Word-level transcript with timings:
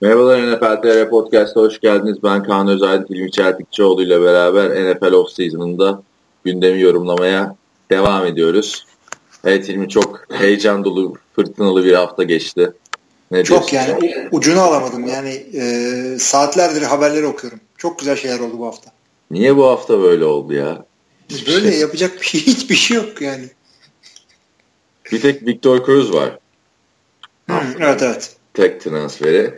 Merhabalar 0.00 0.52
NFL 0.52 0.82
TR 0.82 1.10
Podcast'a 1.10 1.60
hoş 1.60 1.80
geldiniz. 1.80 2.22
Ben 2.22 2.42
Kaan 2.42 2.68
Özaydın, 2.68 3.14
Hilmi 3.14 3.30
Çeltikçioğlu 3.30 4.02
ile 4.02 4.22
beraber 4.22 4.70
NFL 4.70 5.12
Off-Season'ında 5.12 6.02
gündemi 6.44 6.80
yorumlamaya 6.80 7.56
devam 7.90 8.26
ediyoruz. 8.26 8.86
Evet 9.44 9.68
Hilmi 9.68 9.88
çok 9.88 10.26
heyecan 10.32 10.84
dolu, 10.84 11.14
fırtınalı 11.36 11.84
bir 11.84 11.94
hafta 11.94 12.22
geçti. 12.22 12.72
Ne 13.30 13.44
çok 13.44 13.70
diyorsun? 13.70 13.92
yani 13.92 14.28
ucunu 14.32 14.60
alamadım. 14.60 15.06
Yani 15.06 15.30
e, 15.54 16.18
saatlerdir 16.18 16.82
haberleri 16.82 17.26
okuyorum. 17.26 17.60
Çok 17.76 17.98
güzel 17.98 18.16
şeyler 18.16 18.40
oldu 18.40 18.58
bu 18.58 18.66
hafta. 18.66 18.90
Niye 19.30 19.56
bu 19.56 19.66
hafta 19.66 20.00
böyle 20.02 20.24
oldu 20.24 20.54
ya? 20.54 20.84
Böyle 21.30 21.70
şey... 21.70 21.80
yapacak 21.80 22.20
bir 22.20 22.26
şey, 22.26 22.40
hiçbir 22.40 22.74
şey 22.74 22.96
yok 22.96 23.22
yani. 23.22 23.44
Bir 25.12 25.20
tek 25.20 25.46
Victor 25.46 25.86
Cruz 25.86 26.12
var. 26.12 26.38
Hmm, 27.46 27.56
evet 27.80 28.02
evet. 28.02 28.36
Tek 28.54 28.80
transferi. 28.80 29.54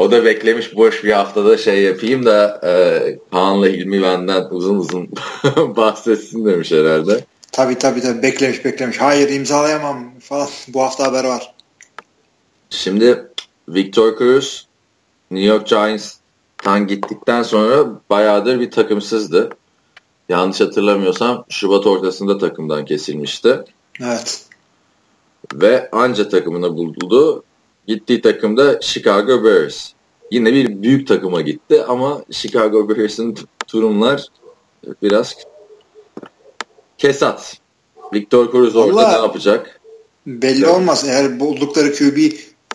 O 0.00 0.10
da 0.10 0.24
beklemiş 0.24 0.76
boş 0.76 1.04
bir 1.04 1.12
haftada 1.12 1.58
şey 1.58 1.82
yapayım 1.82 2.26
da 2.26 2.60
e, 2.64 2.72
Kaan'la 3.30 3.66
Hilmi 3.66 4.02
benden 4.02 4.46
uzun 4.50 4.76
uzun 4.76 5.08
bahsetsin 5.76 6.44
demiş 6.44 6.72
herhalde. 6.72 7.24
Tabii 7.52 7.78
tabii 7.78 8.00
tabii 8.00 8.22
beklemiş 8.22 8.64
beklemiş. 8.64 9.00
Hayır 9.00 9.28
imzalayamam 9.28 10.12
falan. 10.20 10.48
Bu 10.68 10.82
hafta 10.82 11.06
haber 11.06 11.24
var. 11.24 11.54
Şimdi 12.70 13.26
Victor 13.68 14.18
Cruz 14.18 14.66
New 15.30 15.48
York 15.48 15.66
Giants'tan 15.66 16.86
gittikten 16.86 17.42
sonra 17.42 17.86
bayağıdır 18.10 18.60
bir 18.60 18.70
takımsızdı. 18.70 19.50
Yanlış 20.28 20.60
hatırlamıyorsam 20.60 21.44
Şubat 21.48 21.86
ortasında 21.86 22.38
takımdan 22.38 22.84
kesilmişti. 22.84 23.64
Evet. 24.02 24.44
Ve 25.54 25.90
anca 25.92 26.28
takımını 26.28 26.76
buldu. 26.76 27.44
Gittiği 27.90 28.20
takım 28.20 28.56
da 28.56 28.80
Chicago 28.80 29.44
Bears. 29.44 29.88
Yine 30.30 30.52
bir 30.52 30.82
büyük 30.82 31.08
takıma 31.08 31.40
gitti 31.40 31.82
ama 31.84 32.24
Chicago 32.30 32.88
Bears'ın 32.88 33.36
durumlar 33.72 34.26
biraz 35.02 35.36
kesat. 36.98 37.56
Victor 38.14 38.52
Cruz 38.52 38.76
orada 38.76 39.08
ne 39.08 39.16
yapacak? 39.16 39.80
Belli 40.26 40.64
evet. 40.64 40.74
olmaz. 40.74 41.04
Eğer 41.08 41.40
buldukları 41.40 41.94
QB 41.94 42.18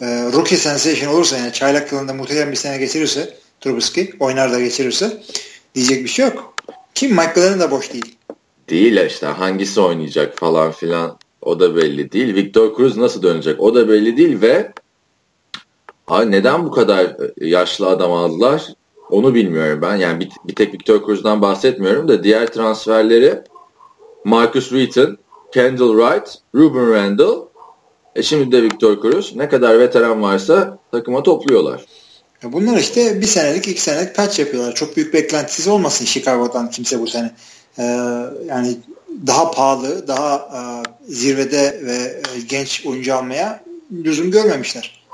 e, 0.02 0.32
rookie 0.34 0.58
sensation 0.58 1.14
olursa 1.14 1.38
yani 1.38 1.54
çaylak 1.54 1.92
yılında 1.92 2.14
muhtemelen 2.14 2.52
bir 2.52 2.58
sene 2.58 2.78
geçirirse 2.78 3.38
Trubisky 3.62 4.10
oynar 4.20 4.52
da 4.52 4.60
geçirirse 4.60 5.24
diyecek 5.76 6.04
bir 6.04 6.10
şey 6.10 6.26
yok. 6.26 6.54
Kim 6.96 7.16
Glennon 7.16 7.60
da 7.60 7.72
boş 7.72 7.94
değil. 7.94 8.16
Değil 8.70 9.06
işte 9.06 9.26
hangisi 9.26 9.82
oynayacak 9.82 10.38
falan 10.38 10.72
filan 10.72 11.18
o 11.42 11.60
da 11.60 11.76
belli 11.76 12.12
değil. 12.12 12.36
Victor 12.36 12.78
Cruz 12.78 12.98
nasıl 12.98 13.24
dönecek 13.24 13.62
o 13.62 13.76
da 13.76 13.90
belli 13.90 14.18
değil 14.18 14.42
ve 14.42 14.72
Abi 16.08 16.32
neden 16.32 16.66
bu 16.66 16.72
kadar 16.72 17.06
e, 17.06 17.48
yaşlı 17.48 17.88
adam 17.88 18.12
aldılar? 18.12 18.74
Onu 19.10 19.36
bilmiyorum 19.36 19.80
ben. 19.82 19.96
Yani 19.96 20.20
bir, 20.20 20.30
bir 20.48 20.56
tek 20.56 20.74
Victor 20.74 21.06
Cruz'dan 21.06 21.42
bahsetmiyorum 21.42 22.08
da 22.08 22.24
diğer 22.24 22.48
transferleri 22.48 23.42
Marcus 24.24 24.70
Wheaton, 24.70 25.18
Kendall 25.54 26.00
Wright, 26.00 26.38
Ruben 26.56 26.94
Randall 26.94 27.46
e 28.16 28.24
şimdi 28.24 28.52
de 28.52 28.64
Victor 28.64 29.02
Cruz. 29.02 29.36
Ne 29.36 29.50
kadar 29.50 29.80
veteran 29.80 30.22
varsa 30.22 30.78
takıma 30.92 31.24
topluyorlar. 31.24 31.86
Bunlar 32.44 32.78
işte 32.78 33.22
bir 33.22 33.26
senelik 33.26 33.68
iki 33.68 33.82
senelik 33.82 34.16
patch 34.16 34.40
yapıyorlar. 34.40 34.76
Çok 34.76 34.96
büyük 34.96 35.14
beklentisiz 35.14 35.68
olmasın 35.68 36.06
Chicago'dan 36.06 36.70
kimse 36.70 37.02
bu 37.02 37.08
sene. 37.08 37.32
Ee, 37.80 37.84
yani 38.48 38.78
daha 39.28 39.52
pahalı, 39.52 40.08
daha 40.08 40.36
e, 40.36 40.60
zirvede 41.14 41.80
ve 41.86 41.94
e, 41.94 42.42
genç 42.50 42.86
oyuncu 42.86 43.16
almaya 43.16 43.64
lüzum 43.92 44.32
görmemişler. 44.32 45.05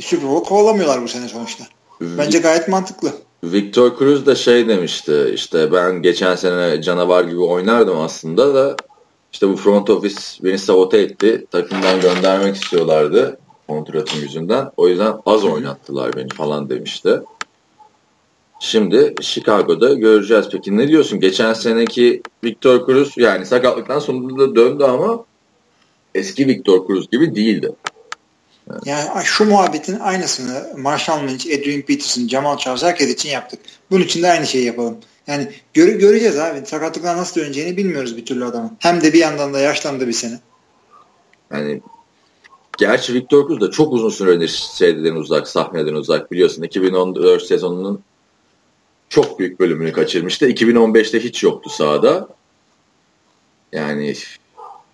Super 0.00 0.28
Bowl 0.28 0.48
kovalamıyorlar 0.48 1.02
bu 1.02 1.08
sene 1.08 1.28
sonuçta. 1.28 1.64
Bence 2.00 2.38
gayet 2.38 2.68
mantıklı. 2.68 3.12
Victor 3.44 3.98
Cruz 3.98 4.26
da 4.26 4.34
şey 4.34 4.68
demişti 4.68 5.30
işte 5.34 5.72
ben 5.72 6.02
geçen 6.02 6.36
sene 6.36 6.82
canavar 6.82 7.24
gibi 7.24 7.40
oynardım 7.40 7.98
aslında 7.98 8.54
da 8.54 8.76
işte 9.32 9.48
bu 9.48 9.56
front 9.56 9.90
office 9.90 10.20
beni 10.42 10.58
sabote 10.58 10.98
etti. 10.98 11.46
Takımdan 11.50 12.00
göndermek 12.00 12.56
istiyorlardı 12.56 13.38
kontratım 13.68 14.20
yüzünden. 14.20 14.70
O 14.76 14.88
yüzden 14.88 15.14
az 15.26 15.44
oynattılar 15.44 16.16
beni 16.16 16.28
falan 16.28 16.70
demişti. 16.70 17.20
Şimdi 18.60 19.14
Chicago'da 19.20 19.94
göreceğiz. 19.94 20.48
Peki 20.52 20.76
ne 20.76 20.88
diyorsun? 20.88 21.20
Geçen 21.20 21.52
seneki 21.52 22.22
Victor 22.44 22.86
Cruz 22.86 23.12
yani 23.16 23.46
sakatlıktan 23.46 23.98
sonunda 23.98 24.56
döndü 24.56 24.84
ama 24.84 25.24
eski 26.14 26.46
Victor 26.48 26.86
Cruz 26.86 27.10
gibi 27.10 27.34
değildi. 27.34 27.72
Yani 28.84 29.24
şu 29.24 29.44
muhabbetin 29.44 30.00
aynısını 30.00 30.78
Marshall 30.78 31.28
Lynch, 31.28 31.46
Adrian 31.46 31.82
Peterson, 31.82 32.28
Jamal 32.28 32.58
Charles 32.58 32.82
herkes 32.82 33.10
için 33.10 33.28
yaptık. 33.28 33.60
Bunun 33.90 34.04
için 34.04 34.22
de 34.22 34.30
aynı 34.30 34.46
şeyi 34.46 34.64
yapalım. 34.64 34.96
Yani 35.26 35.52
gör, 35.74 35.88
göreceğiz 35.88 36.38
abi. 36.38 36.66
Sakatlıklar 36.66 37.16
nasıl 37.16 37.40
döneceğini 37.40 37.76
bilmiyoruz 37.76 38.16
bir 38.16 38.26
türlü 38.26 38.44
adamın. 38.44 38.76
Hem 38.78 39.00
de 39.00 39.12
bir 39.12 39.18
yandan 39.18 39.54
da 39.54 39.60
yaşlandı 39.60 40.08
bir 40.08 40.12
sene. 40.12 40.40
Yani 41.52 41.80
gerçi 42.78 43.14
Victor 43.14 43.48
Cruz 43.48 43.60
da 43.60 43.70
çok 43.70 43.92
uzun 43.92 44.10
süredir 44.10 44.48
şeyden 44.78 45.14
uzak, 45.14 45.48
sahneden 45.48 45.94
uzak 45.94 46.32
biliyorsun. 46.32 46.62
2014 46.62 47.42
sezonunun 47.42 48.02
çok 49.08 49.38
büyük 49.38 49.60
bölümünü 49.60 49.92
kaçırmıştı. 49.92 50.50
2015'te 50.50 51.24
hiç 51.24 51.42
yoktu 51.42 51.70
sahada. 51.70 52.28
Yani 53.72 54.14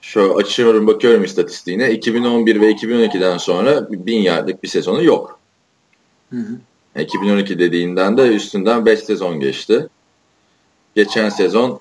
Şöyle 0.09 0.35
açıyorum 0.35 0.87
bakıyorum 0.87 1.25
istatistiğine. 1.25 1.93
2011 1.93 2.61
ve 2.61 2.73
2012'den 2.73 3.39
sonra 3.39 3.89
bin 3.91 4.23
yardlık 4.23 4.63
bir 4.63 4.69
sezonu 4.69 5.05
yok. 5.05 5.41
Hı 6.31 6.37
hı. 6.37 7.01
2012 7.01 7.59
dediğinden 7.59 8.17
de 8.17 8.23
üstünden 8.23 8.87
5 8.87 9.01
sezon 9.01 9.41
geçti. 9.41 9.89
Geçen 10.95 11.29
sezon 11.29 11.81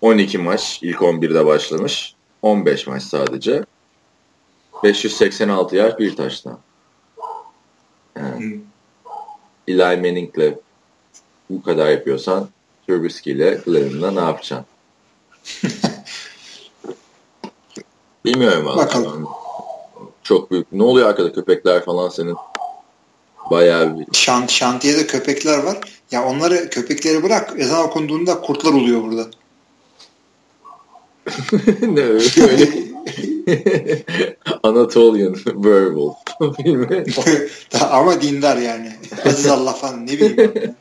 12 0.00 0.38
maç 0.38 0.78
ilk 0.82 0.96
11'de 0.96 1.46
başlamış. 1.46 2.14
15 2.42 2.86
maç 2.86 3.02
sadece. 3.02 3.64
586 4.84 5.76
yard 5.76 5.98
bir 5.98 6.16
taştan. 6.16 6.58
Yani, 8.16 8.60
Eli 9.68 9.76
Manning'le 9.76 10.54
bu 11.50 11.62
kadar 11.62 11.90
yapıyorsan 11.90 12.48
Trubisky 12.86 13.36
ile 13.36 13.60
Glennon'la 13.66 14.10
ne 14.10 14.20
yapacaksın? 14.20 14.66
Bilmiyorum 18.24 18.66
valla. 18.66 18.76
Bakalım. 18.76 19.28
Çok 20.22 20.50
büyük. 20.50 20.72
Ne 20.72 20.82
oluyor 20.82 21.08
arkada 21.08 21.32
köpekler 21.32 21.84
falan 21.84 22.08
senin? 22.08 22.36
Bayağı 23.50 23.98
bir... 23.98 24.06
Şant, 24.12 24.50
şantiyede 24.50 25.06
köpekler 25.06 25.58
var. 25.58 25.78
Ya 26.10 26.24
onları 26.24 26.70
köpekleri 26.70 27.22
bırak. 27.22 27.54
Ezan 27.58 27.84
okunduğunda 27.84 28.40
kurtlar 28.40 28.72
oluyor 28.72 29.02
burada. 29.02 29.26
ne 31.82 32.00
öyle? 32.00 32.42
öyle. 32.50 32.68
Anatolian 34.62 35.34
Werewolf 35.34 36.16
filmi. 36.56 37.04
Ama 37.80 38.20
dindar 38.20 38.56
yani. 38.56 38.92
Aziz 39.26 39.46
Allah 39.46 39.72
falan 39.72 40.06
ne 40.06 40.12
bileyim. 40.12 40.74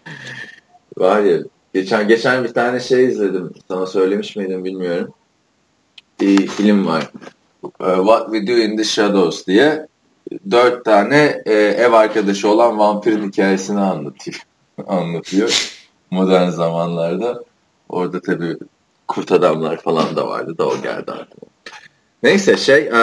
Var 0.97 1.21
ya 1.21 1.37
geçen 1.73 2.07
geçen 2.07 2.43
bir 2.43 2.53
tane 2.53 2.79
şey 2.79 3.05
izledim. 3.05 3.53
Sana 3.67 3.85
söylemiş 3.85 4.35
miydim 4.35 4.65
bilmiyorum. 4.65 5.13
Bir 6.19 6.47
film 6.47 6.85
var. 6.85 7.11
E, 7.63 7.95
What 7.95 8.25
We 8.25 8.47
Do 8.47 8.51
in 8.51 8.77
the 8.77 8.83
Shadows 8.83 9.47
diye 9.47 9.87
dört 10.51 10.85
tane 10.85 11.41
e, 11.45 11.53
ev 11.53 11.91
arkadaşı 11.93 12.49
olan 12.49 12.79
vampirin 12.79 13.27
hikayesini 13.27 13.79
anlatıyor. 13.79 14.41
anlatıyor 14.87 15.77
modern 16.11 16.49
zamanlarda. 16.49 17.43
Orada 17.89 18.21
tabii 18.21 18.57
kurt 19.07 19.31
adamlar 19.31 19.81
falan 19.81 20.15
da 20.15 20.27
vardı 20.27 20.57
da 20.57 20.67
o 20.67 20.81
geldi 20.81 21.11
aklıma. 21.11 21.47
Neyse 22.23 22.57
şey 22.57 22.77
e, 22.77 22.99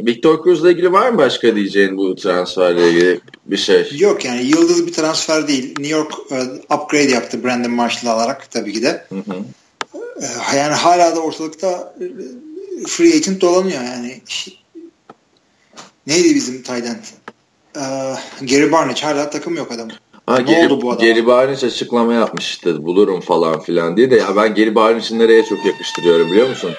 Victor 0.00 0.44
Cruz'la 0.44 0.70
ilgili 0.70 0.92
var 0.92 1.10
mı 1.10 1.18
başka 1.18 1.56
diyeceğin 1.56 1.96
bu 1.96 2.14
transferle 2.14 2.90
ilgili 2.90 3.20
bir 3.46 3.56
şey? 3.56 3.90
Yok 3.98 4.24
yani 4.24 4.42
yıldız 4.42 4.86
bir 4.86 4.92
transfer 4.92 5.48
değil. 5.48 5.74
New 5.78 5.96
York 5.96 6.12
e, 6.30 6.42
upgrade 6.74 7.10
yaptı 7.10 7.44
Brandon 7.44 7.70
Marshall 7.70 8.10
alarak 8.10 8.50
tabii 8.50 8.72
ki 8.72 8.82
de. 8.82 9.06
Hı 9.08 9.14
hı. 9.14 9.36
E, 10.22 10.56
yani 10.56 10.74
hala 10.74 11.16
da 11.16 11.20
ortalıkta 11.20 11.94
free 12.86 13.16
agent 13.16 13.40
dolanıyor 13.40 13.82
yani. 13.82 14.20
Neydi 16.06 16.34
bizim 16.34 16.62
Tayland? 16.62 17.04
Ee, 17.76 17.80
Gary 18.40 18.72
Barnage 18.72 19.00
hala 19.00 19.30
takım 19.30 19.54
yok 19.54 19.72
adam. 19.72 19.88
Ha, 20.26 20.38
ne 20.38 20.42
Geri, 20.42 20.66
oldu 20.66 20.82
bu 20.82 20.90
adam? 20.90 21.06
Geri 21.06 21.26
Barnage 21.26 21.66
açıklama 21.66 22.14
yapmış 22.14 22.50
işte 22.50 22.84
bulurum 22.84 23.20
falan 23.20 23.60
filan 23.60 23.96
diye 23.96 24.10
de 24.10 24.16
ya 24.16 24.36
ben 24.36 24.54
Geri 24.54 24.74
Barnage'ı 24.74 25.18
nereye 25.18 25.44
çok 25.44 25.66
yakıştırıyorum 25.66 26.30
biliyor 26.30 26.48
musun? 26.48 26.72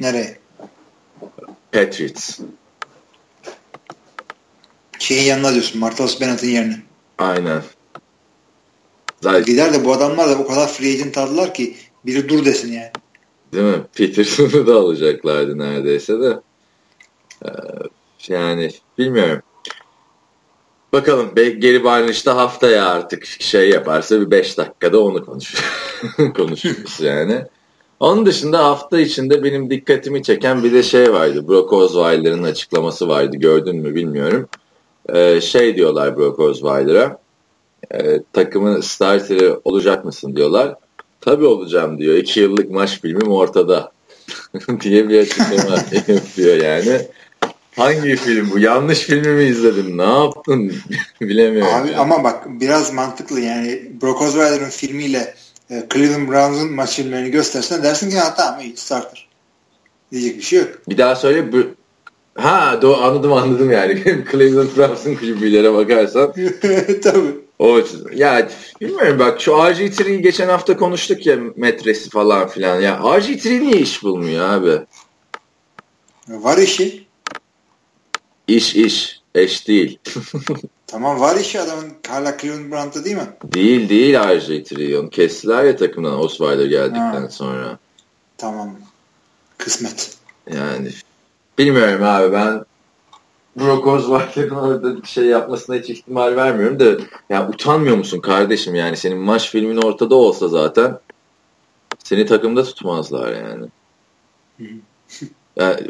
Nereye? 0.00 0.38
Patriots. 1.72 2.38
Şeyin 4.98 5.22
yanına 5.22 5.52
diyorsun 5.52 5.80
Martellus 5.80 6.20
Bennett'in 6.20 6.50
yerine. 6.50 6.76
Aynen. 7.18 7.62
Zaten... 9.22 9.44
Gider 9.44 9.74
de 9.74 9.84
bu 9.84 9.92
adamlar 9.92 10.30
da 10.30 10.38
o 10.38 10.46
kadar 10.46 10.68
free 10.68 10.92
agent 10.92 11.18
aldılar 11.18 11.54
ki 11.54 11.76
biri 12.06 12.28
dur 12.28 12.44
desin 12.44 12.72
yani. 12.72 12.90
Değil 13.52 13.64
mi? 13.64 13.82
Peterson'u 13.94 14.66
da 14.66 14.74
alacaklardı 14.74 15.58
neredeyse 15.58 16.20
de. 16.20 16.40
Ee, 17.44 17.48
yani 18.28 18.70
bilmiyorum. 18.98 19.42
Bakalım 20.92 21.34
geri 21.34 21.84
Barnish'ta 21.84 22.36
haftaya 22.36 22.86
artık 22.86 23.26
şey 23.26 23.70
yaparsa 23.70 24.20
bir 24.20 24.30
5 24.30 24.58
dakikada 24.58 25.02
onu 25.02 25.24
konuş 25.24 25.54
konuşuruz 26.36 27.00
yani. 27.00 27.44
Onun 28.00 28.26
dışında 28.26 28.64
hafta 28.64 29.00
içinde 29.00 29.44
benim 29.44 29.70
dikkatimi 29.70 30.22
çeken 30.22 30.64
bir 30.64 30.72
de 30.72 30.82
şey 30.82 31.12
vardı. 31.12 31.48
Brock 31.48 31.72
Osweiler'ın 31.72 32.42
açıklaması 32.42 33.08
vardı. 33.08 33.36
Gördün 33.36 33.76
mü 33.76 33.94
bilmiyorum. 33.94 34.48
Ee, 35.08 35.40
şey 35.40 35.76
diyorlar 35.76 36.16
Brock 36.16 36.38
Osweiler'a. 36.38 37.18
E, 37.90 38.20
takımın 38.32 38.80
starteri 38.80 39.54
olacak 39.64 40.04
mısın 40.04 40.36
diyorlar. 40.36 40.74
Tabii 41.22 41.46
olacağım 41.46 41.98
diyor. 41.98 42.14
İki 42.14 42.40
yıllık 42.40 42.70
maç 42.70 43.00
filmim 43.00 43.30
ortada 43.30 43.92
diye 44.80 45.08
bir 45.08 45.18
açıklama 45.18 45.76
yapıyor 46.14 46.56
yani. 46.56 47.00
Hangi 47.76 48.16
film 48.16 48.50
bu? 48.50 48.58
Yanlış 48.58 48.98
filmi 48.98 49.28
mi 49.28 49.44
izledin? 49.44 49.98
Ne 49.98 50.02
yaptın? 50.02 50.72
Bilemiyorum. 51.20 51.74
Abi, 51.74 51.88
yani. 51.88 51.96
Ama 51.96 52.24
bak 52.24 52.60
biraz 52.60 52.92
mantıklı 52.92 53.40
yani 53.40 53.82
Brock 54.02 54.22
Osweiler'ın 54.22 54.70
filmiyle 54.70 55.34
e, 55.70 55.86
Cleveland 55.94 56.28
Browns'un 56.28 56.72
maç 56.72 56.96
filmlerini 56.96 57.30
göstersen 57.30 57.82
dersin 57.82 58.10
ki 58.10 58.18
ha 58.18 58.34
tamam 58.34 58.60
iyi 58.60 58.76
starter. 58.76 59.28
Diyecek 60.12 60.36
bir 60.36 60.42
şey 60.42 60.58
yok. 60.58 60.68
Bir 60.88 60.98
daha 60.98 61.16
söyle. 61.16 61.44
Ha 62.34 62.78
doğru 62.82 63.00
anladım 63.00 63.32
anladım 63.32 63.70
yani. 63.70 64.02
Cleveland 64.32 64.76
Browns'un 64.76 65.14
kulübülere 65.14 65.74
bakarsan. 65.74 66.32
Tabii. 67.02 67.42
O 67.62 67.82
ya 68.14 68.48
bilmiyorum 68.80 69.18
bak 69.18 69.40
şu 69.40 69.50
RG3'yi 69.50 70.22
geçen 70.22 70.48
hafta 70.48 70.76
konuştuk 70.76 71.26
ya 71.26 71.38
metresi 71.56 72.10
falan 72.10 72.48
filan. 72.48 72.80
Ya 72.80 72.94
RG3 72.94 73.60
niye 73.60 73.80
iş 73.80 74.02
bulmuyor 74.02 74.48
abi? 74.48 74.86
Var 76.28 76.58
işi. 76.58 77.06
İş 78.48 78.76
iş. 78.76 79.20
Eş 79.34 79.68
değil. 79.68 79.98
tamam 80.86 81.20
var 81.20 81.36
işi 81.36 81.60
adamın 81.60 81.92
hala 82.08 82.38
Cleveland 82.38 82.72
Browns'ta 82.72 83.04
değil 83.04 83.16
mi? 83.16 83.28
Değil 83.44 83.88
değil 83.88 84.14
RG3'yi. 84.14 84.98
Onu 84.98 85.10
kestiler 85.10 85.64
ya 85.64 85.76
takımdan 85.76 86.20
Osweiler 86.20 86.66
geldikten 86.66 87.22
ha. 87.22 87.28
sonra. 87.30 87.78
Tamam. 88.38 88.76
Kısmet. 89.58 90.16
Yani 90.52 90.88
bilmiyorum 91.58 92.02
abi 92.02 92.32
ben 92.32 92.64
Brock 93.56 93.86
Osweiler'ın 93.86 94.54
orada 94.54 95.04
şey 95.04 95.24
yapmasına 95.24 95.76
hiç 95.76 95.90
ihtimal 95.90 96.36
vermiyorum 96.36 96.80
da 96.80 96.96
ya 97.30 97.48
utanmıyor 97.48 97.96
musun 97.96 98.20
kardeşim 98.20 98.74
yani 98.74 98.96
senin 98.96 99.18
maç 99.18 99.50
filmin 99.50 99.76
ortada 99.76 100.14
olsa 100.14 100.48
zaten 100.48 100.98
seni 101.98 102.26
takımda 102.26 102.64
tutmazlar 102.64 103.32
yani. 103.32 103.66
yani 105.56 105.80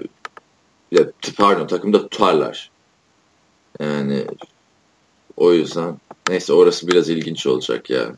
ya, 0.92 1.06
pardon 1.36 1.66
takımda 1.66 2.08
tutarlar. 2.08 2.70
Yani 3.80 4.26
o 5.36 5.52
yüzden 5.52 5.96
neyse 6.28 6.52
orası 6.52 6.88
biraz 6.88 7.08
ilginç 7.08 7.46
olacak 7.46 7.90
ya 7.90 8.14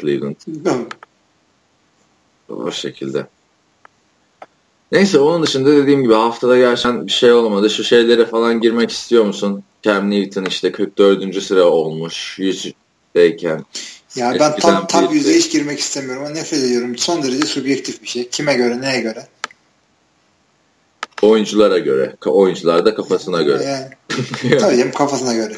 Cleveland. 0.00 0.36
o 2.48 2.70
şekilde. 2.70 3.26
Neyse 4.92 5.18
onun 5.18 5.42
dışında 5.42 5.76
dediğim 5.76 6.02
gibi 6.02 6.14
haftada 6.14 6.56
gerçekten 6.58 7.06
bir 7.06 7.12
şey 7.12 7.32
olmadı. 7.32 7.70
Şu 7.70 7.84
şeylere 7.84 8.26
falan 8.26 8.60
girmek 8.60 8.90
istiyor 8.90 9.24
musun? 9.24 9.64
Cam 9.82 10.10
Newton 10.10 10.44
işte 10.44 10.72
44. 10.72 11.42
sıra 11.42 11.64
olmuş. 11.64 12.38
100'deyken. 12.38 13.64
Ya 14.16 14.36
ben 14.40 14.56
tam 14.56 14.86
tam 14.86 15.12
yüzeye 15.12 15.38
hiç 15.38 15.52
girmek 15.52 15.78
istemiyorum 15.78 16.24
ama 16.24 16.34
nefret 16.34 16.62
ediyorum. 16.62 16.98
Son 16.98 17.22
derece 17.22 17.46
subjektif 17.46 18.02
bir 18.02 18.08
şey. 18.08 18.28
Kime 18.28 18.54
göre, 18.54 18.80
neye 18.80 19.00
göre? 19.00 19.26
Oyunculara 21.22 21.78
göre. 21.78 22.16
Oyuncular 22.26 22.86
da 22.86 22.94
kafasına 22.94 23.42
göre. 23.42 23.64
Yani, 23.64 24.58
tabii 24.60 24.76
canım 24.76 24.92
kafasına 24.92 25.34
göre. 25.34 25.54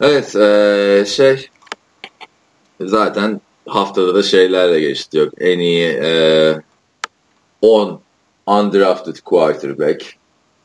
Evet 0.00 0.36
ee, 0.36 1.04
şey 1.06 1.48
zaten 2.80 3.40
haftada 3.66 4.14
da 4.14 4.22
şeylerle 4.22 4.80
geçti. 4.80 5.18
Yok 5.18 5.32
en 5.40 5.58
iyi 5.58 5.86
ee, 6.02 6.54
10 7.62 8.00
undrafted 8.46 9.16
quarterback, 9.24 10.14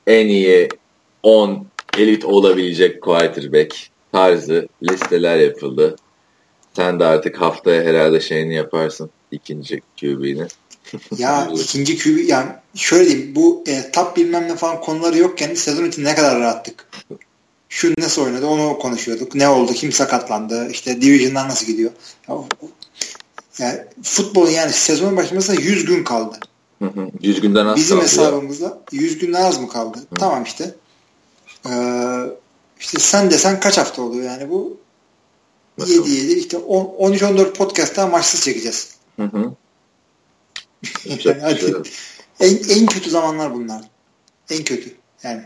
en 0.07 0.27
iyi 0.27 0.69
10 1.23 1.67
elit 1.97 2.25
olabilecek 2.25 3.01
quarterback 3.01 3.75
tarzı 4.11 4.67
listeler 4.83 5.37
yapıldı. 5.37 5.95
Sen 6.75 6.99
de 6.99 7.05
artık 7.05 7.41
haftaya 7.41 7.83
herhalde 7.83 8.21
şeyini 8.21 8.55
yaparsın. 8.55 9.09
ikinci 9.31 9.81
QB'ni. 9.99 10.47
ya 11.17 11.49
ikinci 11.53 11.97
QB 11.97 12.29
yani 12.29 12.49
şöyle 12.75 13.09
diyeyim 13.09 13.35
bu 13.35 13.63
e, 13.67 13.91
top 13.91 14.17
bilmem 14.17 14.47
ne 14.47 14.55
falan 14.55 14.81
konuları 14.81 15.17
yokken 15.17 15.53
sezon 15.53 15.85
için 15.85 16.03
ne 16.03 16.15
kadar 16.15 16.39
rahattık. 16.39 16.87
Şu 17.69 17.93
nasıl 17.97 18.21
oynadı 18.21 18.45
onu 18.45 18.79
konuşuyorduk. 18.79 19.35
Ne 19.35 19.47
oldu? 19.47 19.73
Kim 19.73 19.91
sakatlandı? 19.91 20.69
İşte 20.71 21.01
division'dan 21.01 21.47
nasıl 21.47 21.65
gidiyor? 21.65 21.91
Ya, 22.29 22.35
yani 23.59 23.79
futbol 24.03 24.49
yani 24.49 24.71
sezonun 24.71 25.17
başlamasına 25.17 25.61
100 25.61 25.85
gün 25.85 26.03
kaldı. 26.03 26.39
100 27.21 27.41
günden 27.41 27.65
az 27.65 27.75
Bizim 27.77 27.97
kaldı 27.97 28.07
hesabımızda 28.07 28.81
100 28.91 29.17
günden 29.17 29.41
az 29.41 29.61
mı 29.61 29.69
kaldı? 29.69 29.97
Hı. 29.97 30.15
Tamam 30.15 30.43
işte. 30.43 30.75
Ee, 31.69 31.71
işte 32.79 32.99
sen 32.99 33.31
desen 33.31 33.59
kaç 33.59 33.77
hafta 33.77 34.01
oluyor 34.01 34.23
yani 34.23 34.49
bu? 34.49 34.77
Nasıl? 35.77 35.93
7 35.93 36.09
7 36.09 36.39
işte 36.39 36.57
13 36.57 37.23
14 37.23 37.57
podcast 37.57 37.97
daha 37.97 38.07
maçsız 38.07 38.41
çekeceğiz. 38.41 38.95
Hı 39.15 39.23
hı. 39.23 39.51
yani 41.25 41.41
hadi. 41.41 41.75
en, 42.39 42.79
en 42.79 42.85
kötü 42.85 43.09
zamanlar 43.09 43.53
bunlar. 43.53 43.81
En 44.49 44.63
kötü 44.63 44.95
yani. 45.23 45.41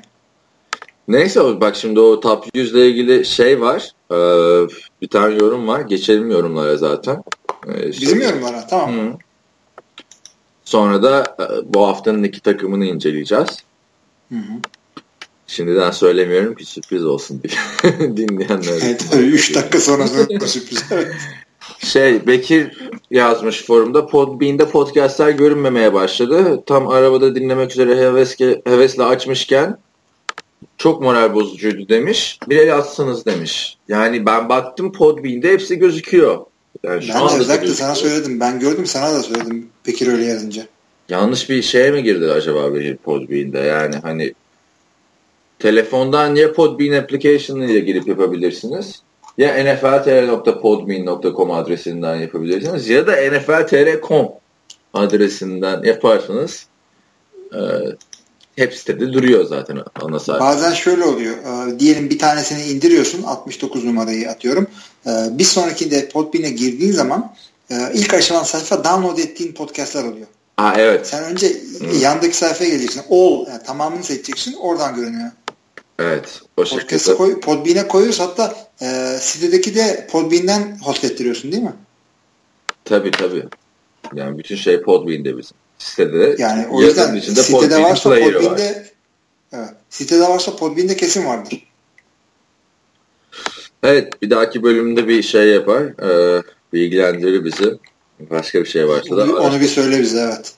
Neyse 1.08 1.62
bak 1.62 1.76
şimdi 1.76 2.00
o 2.00 2.20
top 2.20 2.46
100 2.54 2.72
ile 2.72 2.90
ilgili 2.90 3.26
şey 3.26 3.62
var. 3.62 3.92
Ee, 4.12 4.16
bir 5.02 5.08
tane 5.08 5.36
yorum 5.36 5.68
var. 5.68 5.82
Geçelim 5.82 6.32
yorumlara 6.32 6.78
zaten. 6.78 7.24
Ee, 7.68 7.90
işte, 7.90 8.02
Bizim 8.02 8.22
yorumlara 8.22 8.68
tamam. 8.68 8.94
Hı. 8.94 9.14
Sonra 10.68 11.04
da 11.04 11.36
e, 11.40 11.74
bu 11.74 11.88
haftanın 11.88 12.24
iki 12.24 12.42
takımını 12.42 12.86
inceleyeceğiz. 12.86 13.48
Hı 14.30 14.36
hı. 14.36 14.54
Şimdiden 15.48 15.92
söylemiyorum 15.92 16.56
ki 16.56 16.66
sürpriz 16.66 17.06
olsun 17.06 17.42
diye 17.44 18.00
dinleyenler. 18.18 18.82
Evet, 18.84 19.06
3 19.20 19.56
dakika 19.56 19.80
sonra 19.80 20.08
sürpriz. 20.48 20.84
Şey 21.80 22.28
Bekir 22.28 22.90
yazmış 23.12 23.66
forumda 23.66 24.06
Podbean'de 24.06 24.70
podcastler 24.70 25.30
görünmemeye 25.30 25.94
başladı. 25.94 26.64
Tam 26.66 26.88
arabada 26.88 27.36
dinlemek 27.36 27.72
üzere 27.72 27.98
hevesle, 27.98 28.62
hevesle 28.66 29.04
açmışken 29.04 29.78
çok 30.78 31.02
moral 31.02 31.34
bozucuydu 31.34 31.90
demiş. 31.90 32.40
Bir 32.50 32.58
el 32.58 32.76
atsanız 32.76 33.26
demiş. 33.26 33.78
Yani 33.88 34.26
ben 34.26 34.50
baktım 34.50 34.92
Podbean'de 34.92 35.52
hepsi 35.52 35.76
gözüküyor. 35.76 36.46
Yani 36.84 37.04
şu 37.04 37.14
ben 37.14 37.30
de 37.30 37.34
özellikle 37.40 37.74
sana 37.74 37.96
söyledim. 37.96 38.40
Ben 38.40 38.60
gördüm 38.60 38.86
sana 38.86 39.14
da 39.14 39.24
söyledim 39.24 39.70
Bekir 39.88 40.08
öyle 40.08 40.26
yazınca. 40.26 40.68
Yanlış 41.10 41.50
bir 41.50 41.62
şeye 41.62 41.92
mi 41.92 42.04
girdi 42.04 42.32
acaba 42.32 42.74
bir 42.74 42.98
Podbean'de? 42.98 43.60
Yani 43.60 43.96
hani 43.96 44.34
telefondan 45.60 46.36
ya 46.36 46.54
Podbean 46.54 47.04
application 47.04 47.62
ile 47.62 47.80
girip 47.80 48.08
yapabilirsiniz 48.08 49.02
ya 49.38 49.64
nfltr.podbean.com 49.64 51.52
adresinden 51.52 52.16
yapabilirsiniz 52.16 52.90
ya 52.90 53.08
da 53.08 53.12
nfltr.com 53.12 54.28
adresinden 54.94 55.84
yaparsanız 55.84 56.68
e, 57.54 57.60
hep 58.56 58.74
sitede 58.74 59.14
duruyor 59.14 59.46
zaten 59.46 59.78
ana 60.02 60.20
sayfa. 60.20 60.46
Bazen 60.46 60.74
şöyle 60.74 61.04
oluyor. 61.04 61.36
E, 61.36 61.80
diyelim 61.80 62.10
bir 62.10 62.20
tanesini 62.20 62.64
indiriyorsun 62.64 63.24
69 63.24 63.86
numarayı 63.86 64.30
atıyorum. 64.30 64.68
E, 65.08 65.12
bir 65.38 65.44
sonrakinde 65.44 66.10
Podbean'e 66.10 66.50
girdiğin 66.50 66.92
zaman 66.92 67.36
e, 67.72 67.76
ilk 67.94 68.14
açılan 68.14 68.44
sayfa 68.44 68.84
download 68.84 69.18
ettiğin 69.18 69.54
podcastlar 69.54 70.04
oluyor. 70.04 70.28
Ha 70.58 70.74
evet. 70.78 71.08
Sen 71.08 71.24
önce 71.24 71.48
hmm. 71.80 72.00
yandaki 72.02 72.38
sayfaya 72.38 72.70
geleceksin. 72.70 73.04
All 73.10 73.48
yani 73.48 73.64
tamamını 73.64 74.04
seçeceksin. 74.04 74.54
Oradan 74.54 74.96
görünüyor. 74.96 75.32
Evet. 76.00 76.42
O 76.58 76.66
şekilde. 76.66 77.16
Koy, 77.16 77.40
Podbean'e 77.40 77.88
koyuyoruz. 77.88 78.20
Hatta 78.20 78.56
e, 78.82 79.18
sitedeki 79.22 79.76
de 79.76 80.08
Podbean'den 80.12 80.78
host 80.82 81.04
ettiriyorsun 81.04 81.52
değil 81.52 81.64
mi? 81.64 81.74
Tabii 82.86 83.12
tabii. 83.12 83.46
Yani 84.14 84.38
bütün 84.38 84.56
şey 84.56 84.82
Podbean'de 84.82 85.38
bizim. 85.38 85.58
Sitede 85.78 86.36
yani 86.38 86.68
o 86.68 86.82
yüzden 86.82 87.16
içinde 87.16 87.44
sitede 87.44 87.84
varsa 87.84 88.10
Podbean'de 88.10 88.50
var. 88.50 88.60
evet, 89.54 89.70
sitede 89.90 90.22
varsa 90.22 90.56
Podbean'de 90.56 90.98
kesin 90.98 91.26
vardır. 91.26 91.64
Evet 93.84 94.22
bir 94.22 94.30
dahaki 94.30 94.64
bölümde 94.64 95.08
bir 95.08 95.22
şey 95.22 95.48
yapar. 95.48 95.84
E, 95.84 96.44
bilgilendirir 96.74 97.46
bizi. 97.46 97.78
Başka 98.20 98.60
bir 98.60 98.66
şey 98.66 98.88
varsa 98.88 99.18
da. 99.18 99.24
Onu, 99.24 99.36
onu 99.36 99.60
bir 99.60 99.68
söyle 99.68 100.00
bize 100.00 100.20
evet. 100.20 100.54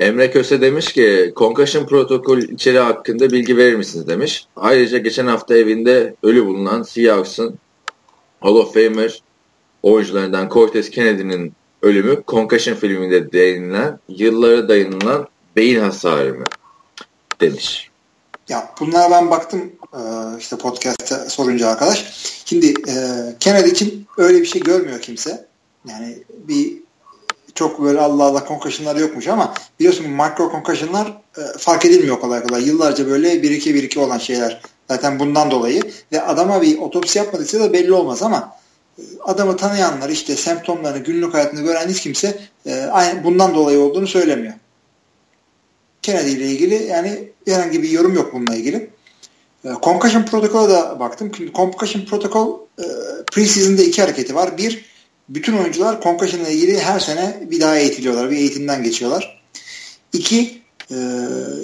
Emre 0.00 0.30
Köse 0.30 0.60
demiş 0.60 0.92
ki 0.92 1.32
concussion 1.36 1.86
protokol 1.86 2.38
içeri 2.38 2.78
hakkında 2.78 3.30
bilgi 3.30 3.56
verir 3.56 3.74
misiniz 3.76 4.08
demiş. 4.08 4.46
Ayrıca 4.56 4.98
geçen 4.98 5.26
hafta 5.26 5.56
evinde 5.56 6.14
ölü 6.22 6.46
bulunan 6.46 6.82
Seahawks'ın 6.82 7.58
Hall 8.40 8.54
of 8.54 8.74
Famer 8.74 9.22
oyuncularından 9.82 10.48
Cortez 10.48 10.90
Kennedy'nin 10.90 11.52
ölümü 11.82 12.22
concussion 12.28 12.74
filminde 12.74 13.32
değinilen 13.32 13.98
yıllara 14.08 14.68
dayanılan 14.68 15.28
beyin 15.56 15.80
hasarı 15.80 16.34
mı 16.34 16.44
demiş. 17.40 17.90
Ya 18.48 18.70
bunlara 18.80 19.10
ben 19.10 19.30
baktım 19.30 19.72
e, 19.92 20.00
işte 20.38 20.56
podcast'te 20.56 21.16
sorunca 21.28 21.68
arkadaş. 21.68 22.12
Şimdi 22.44 22.66
e, 22.66 22.94
Kennedy 23.40 23.70
için 23.70 24.06
öyle 24.18 24.40
bir 24.40 24.46
şey 24.46 24.62
görmüyor 24.62 25.00
kimse. 25.00 25.46
Yani 25.88 26.18
bir 26.48 26.76
çok 27.54 27.82
böyle 27.82 28.00
Allah 28.00 28.24
Allah 28.24 28.44
concussion'lar 28.48 28.96
yokmuş 28.96 29.28
ama 29.28 29.54
biliyorsun 29.78 30.06
micro 30.10 30.50
concussion'lar 30.50 31.06
e, 31.38 31.58
fark 31.58 31.84
edilmiyor 31.84 32.20
kolay 32.20 32.42
kolay. 32.42 32.68
Yıllarca 32.68 33.10
böyle 33.10 33.34
1-2-1-2 33.34 33.98
olan 33.98 34.18
şeyler. 34.18 34.60
Zaten 34.88 35.18
bundan 35.18 35.50
dolayı 35.50 35.82
ve 36.12 36.22
adama 36.22 36.62
bir 36.62 36.78
otopsi 36.78 37.18
yapmadıysa 37.18 37.60
da 37.60 37.72
belli 37.72 37.92
olmaz 37.92 38.22
ama 38.22 38.56
adamı 39.24 39.56
tanıyanlar 39.56 40.08
işte 40.08 40.36
semptomlarını 40.36 40.98
günlük 40.98 41.34
hayatında 41.34 41.60
gören 41.60 41.88
hiç 41.88 42.00
kimse 42.00 42.38
aynı 42.90 43.24
bundan 43.24 43.54
dolayı 43.54 43.80
olduğunu 43.80 44.06
söylemiyor. 44.06 44.54
Kennedy 46.06 46.32
ile 46.32 46.46
ilgili 46.46 46.84
yani 46.84 47.28
herhangi 47.46 47.82
bir 47.82 47.90
yorum 47.90 48.14
yok 48.14 48.32
bununla 48.34 48.56
ilgili. 48.56 48.90
E, 49.64 49.68
concussion 49.82 50.22
protokola 50.22 50.68
da 50.70 51.00
baktım. 51.00 51.32
Concussion 51.54 52.04
protokol 52.04 52.60
e, 52.78 52.84
preseason'da 53.32 53.82
iki 53.82 54.02
hareketi 54.02 54.34
var. 54.34 54.58
Bir, 54.58 54.84
bütün 55.28 55.56
oyuncular 55.56 56.02
concussion 56.02 56.40
ile 56.40 56.52
ilgili 56.52 56.80
her 56.80 57.00
sene 57.00 57.36
bir 57.50 57.60
daha 57.60 57.78
eğitiliyorlar. 57.78 58.30
Bir 58.30 58.36
eğitimden 58.36 58.82
geçiyorlar. 58.82 59.42
İki, 60.12 60.62
e, 60.90 60.96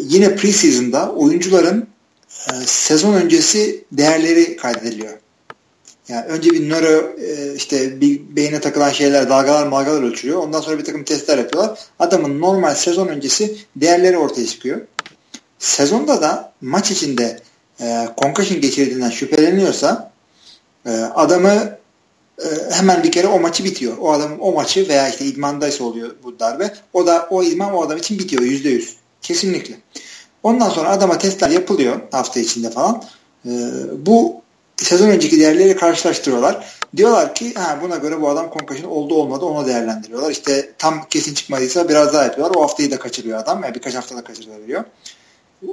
yine 0.03 0.37
preseason'da 0.37 1.13
oyuncuların 1.13 1.87
e, 2.49 2.53
sezon 2.67 3.15
öncesi 3.15 3.85
değerleri 3.93 4.57
kaydediliyor. 4.57 5.19
Yani 6.13 6.27
önce 6.27 6.51
bir 6.51 6.71
nöro 6.71 7.21
e, 7.21 7.55
işte 7.55 8.01
bir 8.01 8.21
beyne 8.37 8.61
takılan 8.61 8.91
şeyler 8.91 9.29
dalgalar 9.29 9.67
malgalar 9.67 10.03
ölçülüyor. 10.03 10.39
Ondan 10.39 10.61
sonra 10.61 10.79
bir 10.79 10.85
takım 10.85 11.05
testler 11.05 11.39
yapıyorlar. 11.39 11.79
Adamın 11.99 12.41
normal 12.41 12.75
sezon 12.75 13.09
öncesi 13.09 13.57
değerleri 13.77 14.19
ortaya 14.19 14.47
çıkıyor. 14.47 14.81
Sezonda 15.59 16.23
da 16.23 16.53
maç 16.61 16.91
içinde 16.91 17.41
e, 17.81 18.09
concussion 18.19 18.61
geçirdiğinden 18.61 19.11
şüpheleniyorsa 19.11 20.13
e, 20.87 20.91
adamı 20.91 21.79
e, 22.39 22.47
hemen 22.71 23.03
bir 23.03 23.13
kere 23.13 23.27
o 23.27 23.41
maçı 23.41 23.65
bitiyor. 23.65 23.97
O 24.01 24.13
adamın 24.13 24.39
o 24.39 24.53
maçı 24.53 24.89
veya 24.89 25.09
işte 25.09 25.25
idmandaysa 25.25 25.85
oluyor 25.85 26.11
bu 26.25 26.39
darbe. 26.39 26.75
O 26.93 27.07
da 27.07 27.27
o 27.31 27.43
idman 27.43 27.75
o 27.75 27.83
adam 27.83 27.99
için 27.99 28.19
bitiyor 28.19 28.43
yüzde 28.43 28.69
yüz. 28.69 28.97
Kesinlikle. 29.23 29.75
Ondan 30.43 30.69
sonra 30.69 30.89
adama 30.89 31.19
testler 31.19 31.51
yapılıyor 31.51 32.01
hafta 32.11 32.41
içinde 32.41 32.71
falan. 32.71 33.05
E, 33.47 33.51
bu 34.07 34.42
sezon 34.85 35.09
önceki 35.09 35.41
değerleri 35.41 35.77
karşılaştırıyorlar. 35.77 36.67
Diyorlar 36.97 37.35
ki 37.35 37.55
ha, 37.55 37.79
buna 37.83 37.97
göre 37.97 38.21
bu 38.21 38.29
adam 38.29 38.51
concussion 38.53 38.91
oldu 38.91 39.15
olmadı 39.15 39.45
onu 39.45 39.67
değerlendiriyorlar. 39.67 40.31
İşte 40.31 40.73
tam 40.79 41.09
kesin 41.11 41.35
çıkmadıysa 41.35 41.89
biraz 41.89 42.15
daha 42.15 42.25
yapıyorlar. 42.25 42.57
O 42.57 42.63
haftayı 42.63 42.91
da 42.91 42.99
kaçırıyor 42.99 43.39
adam. 43.39 43.63
Yani 43.65 43.75
birkaç 43.75 43.95
haftada 43.95 44.25
kaçırıyor. 44.25 44.85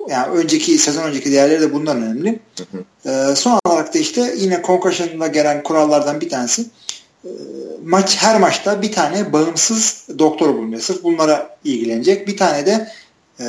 Yani 0.10 0.28
önceki 0.28 0.78
sezon 0.78 1.04
önceki 1.04 1.32
değerleri 1.32 1.62
de 1.62 1.74
bundan 1.74 1.98
önemli. 1.98 2.40
Ee, 3.06 3.36
son 3.36 3.60
olarak 3.66 3.94
da 3.94 4.00
işte 4.00 4.34
yine 4.38 4.62
concussion'la 4.66 5.28
gelen 5.28 5.64
kurallardan 5.64 6.22
bir 6.22 6.30
tanesi 6.30 6.66
e, 7.26 7.30
maç 7.84 8.18
her 8.18 8.40
maçta 8.40 8.82
bir 8.82 8.92
tane 8.92 9.34
bağımsız 9.34 10.06
doktor 10.20 10.54
bulunuyor. 10.56 10.82
Sırf 10.82 11.04
bunlara 11.04 11.58
ilgilenecek. 11.64 12.28
Bir 12.28 12.38
tane 12.38 12.66
de 12.66 12.92
e, 13.40 13.46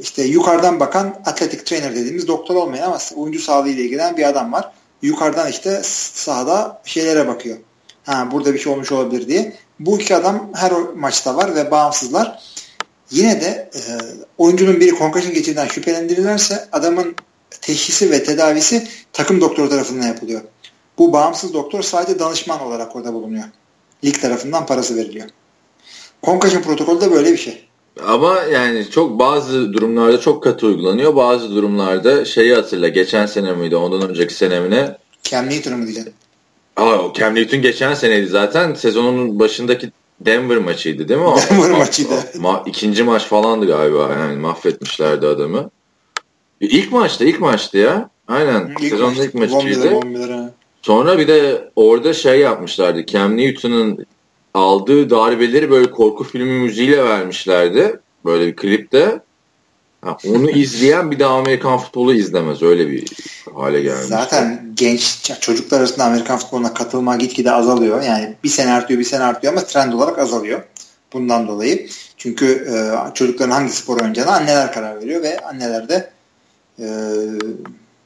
işte 0.00 0.22
yukarıdan 0.22 0.80
bakan 0.80 1.06
atletik 1.26 1.66
trainer 1.66 1.94
dediğimiz 1.94 2.28
doktor 2.28 2.54
olmayan 2.54 2.86
ama 2.86 2.98
oyuncu 3.16 3.40
sağlığı 3.40 3.68
ile 3.68 3.82
ilgilenen 3.82 4.16
bir 4.16 4.28
adam 4.28 4.52
var 4.52 4.72
yukarıdan 5.02 5.50
işte 5.50 5.80
sahada 5.84 6.82
şeylere 6.84 7.28
bakıyor. 7.28 7.56
Ha 8.04 8.28
burada 8.32 8.54
bir 8.54 8.58
şey 8.58 8.72
olmuş 8.72 8.92
olabilir 8.92 9.28
diye. 9.28 9.56
Bu 9.80 10.00
iki 10.00 10.16
adam 10.16 10.50
her 10.54 10.72
maçta 10.72 11.36
var 11.36 11.54
ve 11.54 11.70
bağımsızlar. 11.70 12.42
Yine 13.10 13.40
de 13.40 13.70
e, 13.74 13.80
oyuncunun 14.38 14.80
biri 14.80 14.98
concussion 14.98 15.34
geçirdiğinden 15.34 15.68
şüphelendirilirse 15.68 16.68
adamın 16.72 17.16
teşhisi 17.60 18.10
ve 18.10 18.24
tedavisi 18.24 18.88
takım 19.12 19.40
doktoru 19.40 19.68
tarafından 19.68 20.06
yapılıyor. 20.06 20.40
Bu 20.98 21.12
bağımsız 21.12 21.54
doktor 21.54 21.82
sadece 21.82 22.18
danışman 22.18 22.60
olarak 22.60 22.96
orada 22.96 23.12
bulunuyor. 23.12 23.44
Lig 24.04 24.20
tarafından 24.20 24.66
parası 24.66 24.96
veriliyor. 24.96 25.28
Concussion 26.22 26.62
protokolü 26.62 27.00
de 27.00 27.10
böyle 27.10 27.32
bir 27.32 27.36
şey. 27.36 27.69
Ama 28.06 28.38
yani 28.52 28.90
çok 28.90 29.18
bazı 29.18 29.72
durumlarda 29.72 30.20
çok 30.20 30.42
katı 30.42 30.66
uygulanıyor. 30.66 31.16
Bazı 31.16 31.54
durumlarda 31.56 32.24
şeyi 32.24 32.54
hatırla. 32.54 32.88
Geçen 32.88 33.26
sene 33.26 33.52
miydi? 33.52 33.76
Ondan 33.76 34.10
önceki 34.10 34.34
sene 34.34 34.60
mi 34.60 34.70
ne? 34.70 34.96
Cam 35.22 35.46
Newton'u 35.50 35.76
mu 35.76 35.84
diyeceksin? 35.84 36.14
Aa, 36.76 36.98
Cam 37.14 37.34
Newton 37.34 37.62
geçen 37.62 37.94
seneydi 37.94 38.26
zaten. 38.26 38.74
Sezonun 38.74 39.38
başındaki 39.38 39.90
Denver 40.20 40.58
maçıydı 40.58 41.08
değil 41.08 41.20
mi 41.20 41.26
o? 41.26 41.36
Denver 41.50 41.70
maçıydı. 41.70 42.14
Ma 42.38 42.62
ikinci 42.66 43.02
maç 43.02 43.24
falandı 43.24 43.66
galiba. 43.66 44.10
Yani 44.20 44.36
mahvetmişlerdi 44.38 45.26
adamı. 45.26 45.70
İlk 46.60 46.92
maçtı, 46.92 47.24
ilk 47.24 47.40
maçtı 47.40 47.78
ya. 47.78 48.10
Aynen. 48.28 48.74
İlk 48.80 48.90
Sezonun 48.90 49.08
maçtı. 49.08 49.24
ilk 49.24 49.34
maçıydı. 49.34 49.90
Sonra 50.82 51.18
bir 51.18 51.28
de 51.28 51.70
orada 51.76 52.14
şey 52.14 52.40
yapmışlardı. 52.40 53.06
Cam 53.06 53.36
Newton'un 53.36 54.06
aldığı 54.54 55.10
darbeleri 55.10 55.70
böyle 55.70 55.90
korku 55.90 56.24
filmi 56.24 56.52
müziğiyle 56.52 57.04
vermişlerdi. 57.04 58.00
Böyle 58.24 58.46
bir 58.46 58.56
klipte. 58.56 59.20
Ha, 60.04 60.16
onu 60.28 60.50
izleyen 60.58 61.10
bir 61.10 61.18
daha 61.18 61.38
Amerikan 61.38 61.78
futbolu 61.78 62.14
izlemez. 62.14 62.62
Öyle 62.62 62.90
bir 62.90 63.08
hale 63.54 63.80
gelmiş. 63.80 64.06
Zaten 64.06 64.72
genç 64.74 65.32
çocuklar 65.40 65.78
arasında 65.78 66.04
Amerikan 66.04 66.38
futboluna 66.38 66.74
katılma 66.74 67.16
gitgide 67.16 67.52
azalıyor. 67.52 68.02
Yani 68.02 68.36
bir 68.44 68.48
sene 68.48 68.72
artıyor 68.72 69.00
bir 69.00 69.04
sene 69.04 69.22
artıyor 69.22 69.52
ama 69.52 69.64
trend 69.64 69.92
olarak 69.92 70.18
azalıyor. 70.18 70.62
Bundan 71.12 71.48
dolayı. 71.48 71.88
Çünkü 72.16 72.46
e, 72.46 72.74
çocukların 73.14 73.50
hangi 73.50 73.72
spor 73.72 73.96
oynayacağına 73.96 74.32
anneler 74.32 74.72
karar 74.72 75.00
veriyor 75.00 75.22
ve 75.22 75.38
anneler 75.38 75.88
de 75.88 76.10
e, 76.78 76.86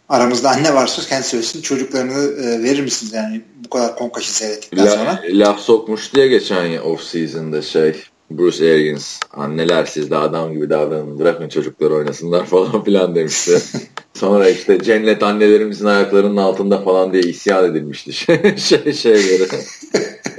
aramızda 0.08 0.50
anne 0.50 0.74
varsa 0.74 1.02
kendi 1.02 1.26
söylesin 1.26 1.62
çocuklarını 1.62 2.42
e, 2.42 2.62
verir 2.62 2.82
misiniz 2.82 3.12
yani 3.12 3.42
bu 3.64 3.70
kadar 3.70 3.96
konkaşı 3.96 4.34
seyrettikten 4.34 4.86
La, 4.86 4.90
sonra? 4.90 5.22
Laf 5.28 5.60
sokmuş 5.60 6.14
diye 6.14 6.28
geçen 6.28 6.78
off 6.78 7.02
season'da 7.02 7.62
şey 7.62 8.02
Bruce 8.30 8.72
Arians 8.72 9.20
anneler 9.32 9.86
siz 9.86 10.10
de 10.10 10.16
adam 10.16 10.52
gibi 10.52 10.70
davranın 10.70 11.18
bırakın 11.18 11.48
çocuklar 11.48 11.90
oynasınlar 11.90 12.46
falan 12.50 12.84
filan 12.84 13.14
demişti. 13.14 13.58
Sonra 14.14 14.48
işte 14.48 14.82
cennet 14.82 15.22
annelerimizin 15.22 15.86
ayaklarının 15.86 16.36
altında 16.36 16.82
falan 16.82 17.12
diye 17.12 17.22
isyan 17.22 17.64
edilmişti 17.64 18.12
şey, 18.22 18.56
şey 18.56 18.92
şeyleri. 18.92 19.48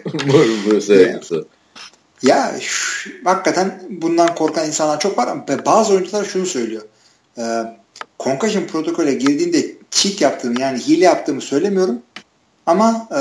Bruce 0.05 0.93
Arians'ı. 0.93 1.45
Ya 2.24 2.55
şu, 2.60 3.10
hakikaten 3.24 3.84
bundan 3.89 4.36
korkan 4.36 4.67
insanlar 4.67 5.00
çok 5.00 5.17
var 5.17 5.27
ama 5.27 5.45
bazı 5.65 5.93
oyuncular 5.93 6.25
şunu 6.25 6.45
söylüyor. 6.45 6.81
Ee, 7.38 7.41
concussion 8.20 8.64
protokole 8.64 9.14
girdiğinde 9.14 9.75
cheat 9.92 10.22
yaptığımı 10.22 10.62
yani 10.62 10.80
hile 10.80 11.06
yaptığımı 11.06 11.42
söylemiyorum 11.42 12.02
ama 12.66 13.08
e, 13.12 13.16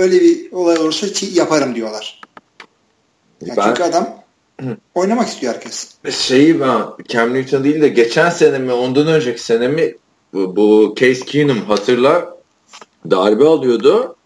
öyle 0.00 0.20
bir 0.20 0.52
olay 0.52 0.78
olursa 0.78 1.06
yaparım 1.32 1.74
diyorlar. 1.74 2.20
Yani 3.46 3.56
ben, 3.56 3.68
çünkü 3.68 3.82
adam 3.82 4.20
oynamak 4.94 5.28
istiyor 5.28 5.54
herkes. 5.54 5.94
Şeyi 6.10 6.60
ben 6.60 6.82
Cam 7.08 7.34
Newton 7.34 7.64
değil 7.64 7.80
de 7.80 7.88
geçen 7.88 8.30
sene 8.30 8.58
mi 8.58 8.72
ondan 8.72 9.06
önceki 9.06 9.42
sene 9.42 9.68
mi 9.68 9.94
bu, 10.32 10.56
bu 10.56 10.94
Case 11.00 11.24
Keenum 11.24 11.60
hatırla 11.60 12.36
darbe 13.10 13.44
alıyordu. 13.44 14.16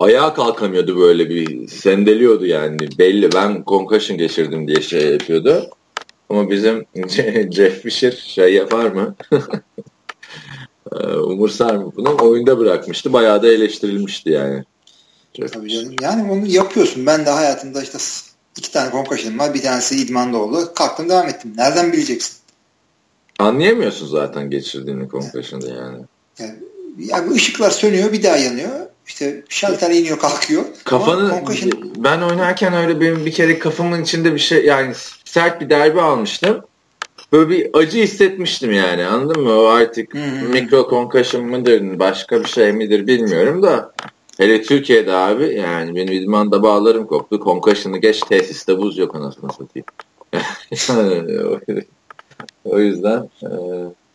Ayağa 0.00 0.34
kalkamıyordu 0.34 1.00
böyle 1.00 1.30
bir 1.30 1.68
sendeliyordu 1.68 2.46
yani 2.46 2.78
belli 2.98 3.32
ben 3.32 3.64
concussion 3.66 4.18
geçirdim 4.18 4.68
diye 4.68 4.80
şey 4.80 5.12
yapıyordu. 5.12 5.70
Ama 6.32 6.50
bizim 6.50 6.86
Jeff 7.52 7.82
Fisher 7.82 8.12
şey 8.26 8.54
yapar 8.54 8.86
mı? 8.86 9.14
Ee, 10.92 11.06
umursar 11.06 11.74
mı 11.74 11.92
bunu? 11.96 12.16
Oyunda 12.22 12.58
bırakmıştı. 12.58 13.12
Bayağı 13.12 13.42
da 13.42 13.48
eleştirilmişti 13.48 14.30
yani. 14.30 14.64
Tabii 15.52 15.68
canım. 15.68 15.94
Yani 16.02 16.32
onu 16.32 16.46
yapıyorsun. 16.46 17.06
Ben 17.06 17.26
de 17.26 17.30
hayatımda 17.30 17.82
işte 17.82 17.98
iki 18.58 18.72
tane 18.72 18.90
concussion 18.90 19.38
var. 19.38 19.54
Bir 19.54 19.62
tanesi 19.62 19.96
idmanda 19.96 20.38
oldu. 20.38 20.72
Kalktım 20.74 21.08
devam 21.08 21.28
ettim. 21.28 21.52
Nereden 21.56 21.92
bileceksin? 21.92 22.36
Anlayamıyorsun 23.38 24.06
zaten 24.06 24.50
geçirdiğini 24.50 25.08
concussion'da 25.08 25.68
yani. 25.68 25.98
yani. 26.38 26.54
Yani 26.98 27.32
ışıklar 27.32 27.70
sönüyor 27.70 28.12
bir 28.12 28.22
daha 28.22 28.36
yanıyor. 28.36 28.86
İşte 29.06 29.44
şalter 29.48 29.90
iniyor 29.90 30.18
kalkıyor. 30.18 30.64
Kafanı 30.84 31.42
ben 31.96 32.20
oynarken 32.20 32.74
öyle 32.74 33.00
benim 33.00 33.26
bir 33.26 33.32
kere 33.32 33.58
kafamın 33.58 34.02
içinde 34.02 34.34
bir 34.34 34.38
şey 34.40 34.64
yani 34.64 34.94
sert 35.32 35.60
bir 35.60 35.70
derbi 35.70 36.00
almıştım 36.00 36.64
böyle 37.32 37.50
bir 37.50 37.70
acı 37.72 37.98
hissetmiştim 37.98 38.72
yani 38.72 39.04
anladın 39.04 39.42
mı? 39.42 39.60
O 39.60 39.64
artık 39.64 40.14
hmm. 40.14 40.50
mikro 40.50 40.90
concussion 40.90 41.44
mıdır 41.44 41.98
başka 41.98 42.40
bir 42.40 42.48
şey 42.48 42.72
midir 42.72 43.06
bilmiyorum 43.06 43.62
da 43.62 43.92
hele 44.38 44.62
Türkiye'de 44.62 45.12
abi 45.12 45.54
yani 45.54 45.94
benim 45.94 46.12
idmanda 46.12 46.62
bağlarım 46.62 47.06
koptu. 47.06 47.40
Concussion'ı 47.44 47.98
geç 47.98 48.20
tesiste 48.20 48.78
buz 48.78 48.98
yok 48.98 49.14
anasını 49.14 49.50
satayım. 49.52 49.86
o 52.64 52.78
yüzden 52.78 53.30
e, 53.42 53.48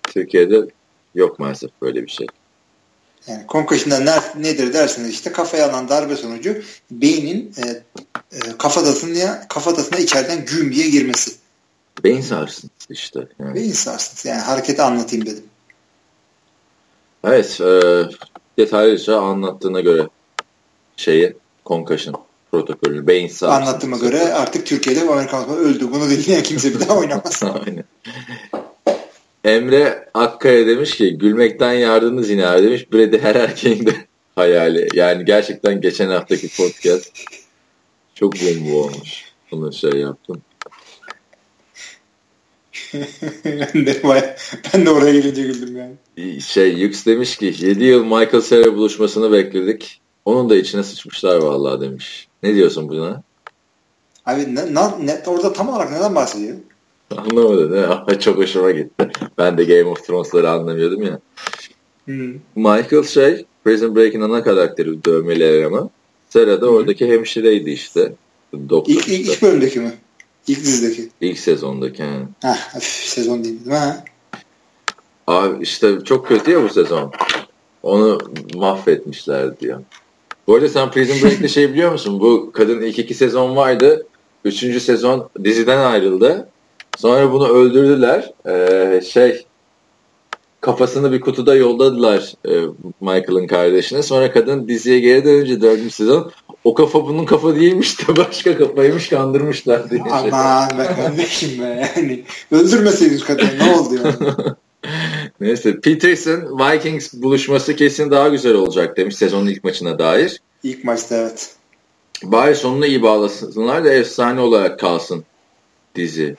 Türkiye'de 0.04 0.68
yok 1.16 1.40
maalesef 1.40 1.72
böyle 1.82 2.04
bir 2.06 2.12
şey. 2.12 2.28
Yani 3.28 3.44
concussion'da 3.50 4.00
ne, 4.00 4.44
nedir 4.44 4.74
derseniz 4.74 5.10
işte 5.10 5.32
kafaya 5.32 5.70
alan 5.70 5.90
darbe 5.90 6.16
sonucu 6.16 6.62
beynin 6.92 7.54
e, 7.58 7.70
e, 8.32 8.58
kafatasına, 8.58 9.48
kafatasına 9.48 10.00
içeriden 10.00 10.46
güm 10.46 10.74
diye 10.74 10.90
girmesi. 10.90 11.32
Beyin 12.04 12.22
sarsıntısı 12.22 12.94
işte. 12.94 13.20
Yani. 13.40 13.56
Beyin 13.56 13.72
sarsıntısı 13.72 14.28
yani 14.28 14.42
hareketi 14.42 14.82
anlatayım 14.82 15.26
dedim. 15.26 15.44
Evet. 17.24 17.62
E, 17.62 17.82
detaylıca 18.60 19.20
anlattığına 19.20 19.82
göre 19.82 20.08
şeyi 20.98 21.38
concussion 21.66 22.16
protokolü. 22.52 23.08
Beyin 23.08 23.28
sağ. 23.28 23.52
Anlattığıma 23.52 23.98
göre 23.98 24.34
artık 24.34 24.66
Türkiye'de 24.66 25.02
Amerikan 25.02 25.50
öldü. 25.50 25.92
Bunu 25.92 26.10
dinleyen 26.10 26.44
kimse 26.44 26.74
bir 26.74 26.80
daha 26.80 26.98
oynamaz. 26.98 27.44
Aynen. 27.66 27.84
Emre 29.44 30.10
Akkaya 30.14 30.68
demiş 30.68 30.98
ki 30.98 31.18
gülmekten 31.18 31.74
yardınız 31.74 32.30
yine 32.30 32.48
abi 32.48 32.64
demiş. 32.64 32.94
Brady 32.94 33.18
her 33.18 33.36
erkeğin 33.36 33.86
de 33.86 33.96
hayali. 34.36 34.88
Yani 34.94 35.26
gerçekten 35.26 35.82
geçen 35.82 36.10
haftaki 36.10 36.58
podcast 36.58 37.12
çok 38.16 38.34
bomba 38.34 38.76
olmuş. 38.76 39.26
Bunu 39.52 39.74
şey 39.74 39.92
yaptım. 39.92 40.42
ben, 43.46 43.86
de 43.86 44.04
baya, 44.04 44.36
ben 44.74 44.86
de 44.86 44.90
oraya 44.90 45.14
gelince 45.14 45.42
güldüm 45.42 45.78
yani. 45.78 46.42
Şey 46.42 46.74
Yux 46.74 47.06
demiş 47.06 47.38
ki 47.38 47.54
7 47.60 47.84
yıl 47.84 48.04
Michael 48.04 48.42
Cera 48.42 48.76
buluşmasını 48.76 49.32
bekledik. 49.32 50.02
Onun 50.26 50.50
da 50.50 50.56
içine 50.56 50.84
sıçmışlar 50.84 51.38
vallahi 51.38 51.82
demiş. 51.82 52.28
Ne 52.44 52.56
diyorsun 52.56 52.90
buna? 52.90 53.24
Abi 54.26 54.56
ne, 54.56 54.76
ne, 55.06 55.24
orada 55.28 55.54
tam 55.54 55.70
olarak 55.70 55.92
neden 55.92 56.16
bahsediyor? 56.16 56.58
Anlamadı 57.18 57.72
ne? 57.72 58.20
Çok 58.20 58.38
hoşuma 58.38 58.72
gitti. 58.72 59.10
Ben 59.38 59.58
de 59.58 59.64
Game 59.64 59.90
of 59.90 60.08
Thrones'ları 60.08 60.50
anlamıyordum 60.50 61.04
ya. 61.04 61.20
Hmm. 62.06 62.34
Michael 62.56 63.04
şey 63.04 63.46
Prison 63.64 63.96
Break'in 63.96 64.22
ana 64.22 64.44
karakteri 64.44 65.04
dövmeli 65.06 65.44
eleman. 65.44 65.90
Sera 66.30 66.62
da 66.62 66.70
oradaki 66.70 67.08
hemşireydi 67.08 67.70
işte. 67.70 68.14
Doktor 68.70 68.94
ilk, 68.94 69.08
ilk, 69.08 69.28
ilk 69.28 69.42
bölümdeki 69.42 69.80
mi? 69.80 69.94
İlk 70.48 70.60
dizideki. 70.60 71.10
İlk 71.22 71.40
sezondaki. 71.40 72.04
Heh, 72.42 72.76
öf, 72.76 72.84
sezon 72.84 73.44
değil 73.44 73.68
mi? 73.68 74.04
Abi 75.28 75.64
işte 75.64 75.98
çok 76.06 76.28
kötü 76.28 76.52
ya 76.52 76.64
bu 76.64 76.70
sezon. 76.70 77.12
Onu 77.84 78.18
mahvetmişler 78.54 79.60
diyor. 79.60 79.82
Bu 80.48 80.56
arada 80.56 80.70
sen 80.70 80.92
Prison 80.92 81.22
Break'te 81.22 81.48
şey 81.48 81.70
biliyor 81.70 81.92
musun? 81.92 82.20
Bu 82.20 82.52
kadın 82.54 82.82
ilk 82.82 83.00
iki 83.00 83.14
sezon 83.14 83.56
vardı. 83.56 84.08
Üçüncü 84.46 84.80
sezon 84.80 85.30
diziden 85.44 85.78
ayrıldı. 85.78 86.50
Sonra 86.98 87.32
bunu 87.32 87.48
öldürdüler. 87.48 88.34
Ee, 88.48 89.02
şey 89.02 89.46
kafasını 90.62 91.12
bir 91.12 91.22
kutuda 91.22 91.56
yolladılar 91.56 92.34
e, 92.46 92.52
Michael'ın 93.02 93.48
kardeşine. 93.48 94.04
Sonra 94.04 94.32
kadın 94.32 94.68
diziye 94.68 95.00
geri 95.00 95.26
dönünce 95.26 95.62
dördüncü 95.62 95.90
sezon 95.90 96.32
o 96.64 96.74
kafa 96.74 97.06
bunun 97.06 97.26
kafa 97.26 97.56
değilmiş 97.56 98.00
de 98.00 98.18
başka 98.18 98.58
kafaymış 98.58 99.10
kandırmışlar 99.10 99.90
diye. 99.90 100.02
Aman 100.12 100.70
be 100.78 100.86
kardeşim 100.96 101.62
be 101.62 101.92
yani. 101.96 102.24
Öldürmeseydiniz 102.52 103.24
kadını 103.24 103.60
ne 103.60 103.76
oldu 103.76 103.96
yani? 103.96 104.34
Neyse 105.42 105.80
Peterson 105.80 106.60
Vikings 106.60 107.14
buluşması 107.14 107.76
kesin 107.76 108.12
daha 108.12 108.28
güzel 108.28 108.54
olacak 108.54 108.98
demiş 108.98 109.16
sezonun 109.16 109.48
ilk 109.48 109.64
maçına 109.64 110.00
dair. 110.00 110.42
İlk 110.64 110.84
maçta 110.84 111.16
evet. 111.16 111.56
Bari 112.24 112.56
sonunu 112.56 112.86
iyi 112.86 113.02
bağlasınlar 113.04 113.86
da 113.86 113.94
efsane 113.94 114.42
olarak 114.42 114.80
kalsın 114.80 115.24
dizi. 115.96 116.36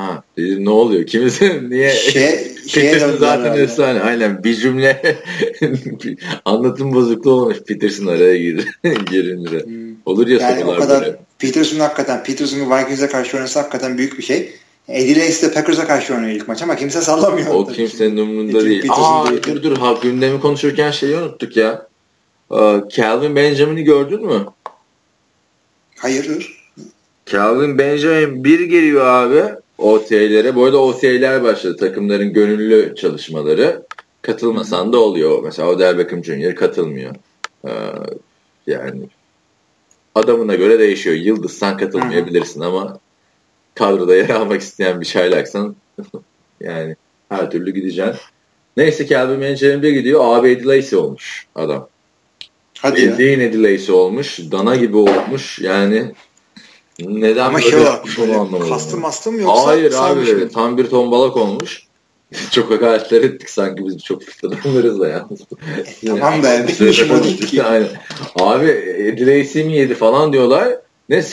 Ha 0.00 0.22
dedim 0.36 0.64
ne 0.64 0.70
oluyor? 0.70 1.06
Kimisi 1.06 1.70
niye? 1.70 1.90
Şey, 1.90 2.54
Peterson 2.74 3.16
zaten 3.16 3.44
herhalde. 3.44 3.62
efsane. 3.62 4.00
Aynen 4.00 4.44
bir 4.44 4.54
cümle 4.54 5.20
anlatım 6.44 6.94
bozukluğu 6.94 7.32
olmuş. 7.32 7.58
Peterson 7.66 8.06
araya 8.06 8.36
gir, 8.36 8.68
girince. 9.10 9.64
Hmm. 9.64 9.90
Olur 10.06 10.26
ya 10.26 10.38
yani 10.40 10.64
o 10.64 10.76
kadar 10.76 11.02
böyle. 11.02 11.16
Peterson 11.38 11.78
hakikaten 11.78 12.22
Peterson'un 12.24 12.70
Vikings'e 12.70 13.08
karşı 13.08 13.36
oynasa 13.36 13.60
hakikaten 13.60 13.98
büyük 13.98 14.18
bir 14.18 14.22
şey. 14.22 14.50
Eddie 14.88 15.16
Lace 15.20 15.42
de 15.42 15.52
Packers'a 15.52 15.86
karşı 15.86 16.14
oynuyor 16.14 16.32
ilk 16.32 16.48
maç 16.48 16.62
ama 16.62 16.76
kimse 16.76 17.00
sallamıyor. 17.00 17.54
O 17.54 17.66
kimsenin 17.66 18.16
umurunda 18.16 18.64
değil. 18.64 18.86
Aa 18.90 19.30
değil. 19.30 19.42
dur 19.46 19.62
dur 19.62 19.76
ha, 19.76 19.94
gündemi 20.02 20.40
konuşurken 20.40 20.90
şeyi 20.90 21.16
unuttuk 21.16 21.56
ya. 21.56 21.86
Calvin 22.90 23.36
Benjamin'i 23.36 23.84
gördün 23.84 24.26
mü? 24.26 24.46
Hayır. 25.96 26.56
Calvin 27.26 27.78
Benjamin 27.78 28.44
bir 28.44 28.60
geliyor 28.60 29.06
abi 29.06 29.42
OTA'lere. 29.80 30.54
Bu 30.54 30.64
arada 30.64 30.78
OTA'ler 30.78 31.42
başladı. 31.42 31.76
Takımların 31.76 32.32
gönüllü 32.32 32.94
çalışmaları. 32.96 33.82
Katılmasan 34.22 34.92
da 34.92 34.98
oluyor. 34.98 35.42
Mesela 35.44 35.68
Odell 35.68 35.98
Beckham 35.98 36.24
Jr. 36.24 36.56
katılmıyor. 36.56 37.14
Ee, 37.64 37.70
yani 38.66 39.02
adamına 40.14 40.54
göre 40.54 40.78
değişiyor. 40.78 41.16
Yıldızsan 41.16 41.76
katılmayabilirsin 41.76 42.60
ama 42.60 42.98
kadroda 43.74 44.16
yer 44.16 44.28
almak 44.28 44.60
isteyen 44.60 45.00
bir 45.00 45.06
çaylaksan 45.06 45.76
yani 46.60 46.96
her 47.28 47.50
türlü 47.50 47.70
gideceksin. 47.70 48.20
Neyse 48.76 49.06
Calvin 49.06 49.40
Benjamin 49.40 49.82
bir 49.82 49.90
gidiyor. 49.90 50.20
Abi 50.24 50.50
Eddie 50.50 50.96
olmuş 50.96 51.46
adam. 51.54 51.88
Hadi 52.78 52.96
Bildiğin 52.96 53.40
ya. 53.40 53.46
Eddie 53.46 53.92
olmuş. 53.92 54.40
Dana 54.52 54.76
gibi 54.76 54.96
olmuş. 54.96 55.58
Yani 55.58 56.12
neden 57.08 57.44
Ama 57.44 57.58
böyle 57.58 57.70
şey 57.70 57.80
yapmış 57.80 58.18
onu 58.18 58.32
anlamadım. 58.32 58.68
Kastım 58.68 59.00
mastım 59.00 59.34
mı 59.34 59.42
yoksa? 59.42 59.66
Hayır 59.66 59.94
abi 59.96 60.34
mi? 60.34 60.48
tam 60.48 60.78
bir 60.78 60.86
tombalak 60.86 61.36
olmuş. 61.36 61.90
çok 62.50 62.70
hakaretler 62.70 63.22
ettik 63.22 63.50
sanki 63.50 63.86
biz 63.86 63.98
çok 63.98 64.22
fıtırlanırız 64.22 65.00
da 65.00 65.08
yalnız. 65.08 65.40
E, 66.02 66.06
tamam 66.06 66.42
da 66.42 66.68
değil 67.24 67.46
ki. 67.46 67.62
Aynen. 67.62 67.88
Abi 68.40 68.66
Eddie 68.98 69.64
mi 69.64 69.76
yedi 69.76 69.94
falan 69.94 70.32
diyorlar. 70.32 70.68
Ne 71.08 71.24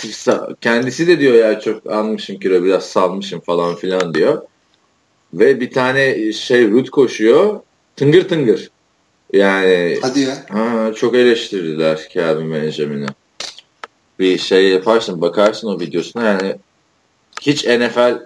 kendisi 0.62 1.08
de 1.08 1.20
diyor 1.20 1.34
ya 1.34 1.60
çok 1.60 1.92
almışım 1.92 2.40
kilo 2.40 2.64
biraz 2.64 2.86
salmışım 2.86 3.40
falan 3.40 3.76
filan 3.76 4.14
diyor. 4.14 4.42
Ve 5.34 5.62
bir 5.62 5.72
tane 5.72 6.34
şey 6.34 6.72
Ruth 6.72 6.90
koşuyor. 6.90 7.60
Tıngır 7.96 8.28
tıngır. 8.28 8.72
Yani 9.34 9.98
Hadi 10.02 10.20
ya. 10.20 10.46
Ha, 10.50 10.94
çok 10.96 11.16
eleştirdiler 11.16 12.08
Calvin 12.14 12.54
Benjamin'i 12.54 13.08
bir 14.20 14.38
şey 14.38 14.70
yaparsın 14.70 15.22
bakarsın 15.22 15.68
o 15.68 15.80
videosuna 15.80 16.24
yani 16.24 16.56
hiç 17.42 17.66
NFL 17.66 18.20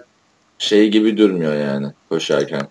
şey 0.58 0.88
gibi 0.88 1.16
durmuyor 1.16 1.54
yani 1.54 1.86
koşarken. 2.08 2.68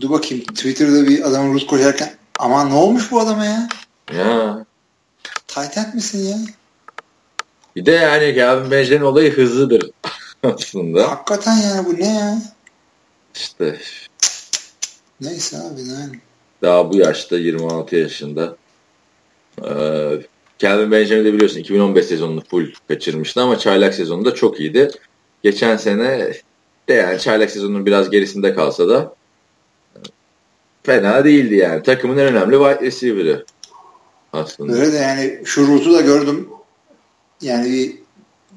Dur 0.00 0.10
bakayım 0.10 0.44
Twitter'da 0.44 1.06
bir 1.06 1.28
adamın 1.28 1.54
Rus 1.54 1.66
koşarken 1.66 2.14
ama 2.38 2.64
ne 2.64 2.74
olmuş 2.74 3.12
bu 3.12 3.20
adama 3.20 3.44
ya? 3.44 3.68
Ya. 4.12 4.64
Tight 5.48 5.94
misin 5.94 6.28
ya? 6.28 6.38
Bir 7.76 7.86
de 7.86 7.90
yani 7.90 8.32
Gavin 8.32 8.70
Benjamin 8.70 9.04
olayı 9.04 9.36
hızlıdır 9.36 9.90
aslında. 10.42 11.10
Hakikaten 11.10 11.56
yani 11.56 11.86
bu 11.86 11.94
ne 11.94 12.14
ya? 12.14 12.42
İşte. 13.34 13.80
Neyse 15.20 15.56
abi 15.56 15.80
yani. 15.80 16.20
Daha 16.62 16.92
bu 16.92 16.96
yaşta 16.96 17.38
26 17.38 17.96
yaşında. 17.96 18.56
Ee, 19.64 20.20
Calvin 20.58 20.92
Benjamin 20.92 21.24
de 21.24 21.32
biliyorsun 21.32 21.60
2015 21.60 22.06
sezonunu 22.06 22.40
full 22.40 22.66
kaçırmıştı 22.88 23.40
ama 23.40 23.58
çaylak 23.58 23.94
sezonunda 23.94 24.34
çok 24.34 24.60
iyiydi. 24.60 24.90
Geçen 25.42 25.76
sene 25.76 26.34
de 26.88 26.94
yani 26.94 27.20
çaylak 27.20 27.50
sezonunun 27.50 27.86
biraz 27.86 28.10
gerisinde 28.10 28.54
kalsa 28.54 28.88
da 28.88 29.14
fena 30.82 31.24
değildi 31.24 31.54
yani. 31.54 31.82
Takımın 31.82 32.18
en 32.18 32.26
önemli 32.26 32.56
wide 32.56 32.86
receiver'ı 32.86 33.44
aslında. 34.32 34.72
Öyle 34.72 34.92
de 34.92 34.96
yani 34.96 35.40
şu 35.44 35.66
rutu 35.66 35.94
da 35.94 36.00
gördüm. 36.00 36.48
Yani 37.42 37.72
bir 37.72 37.98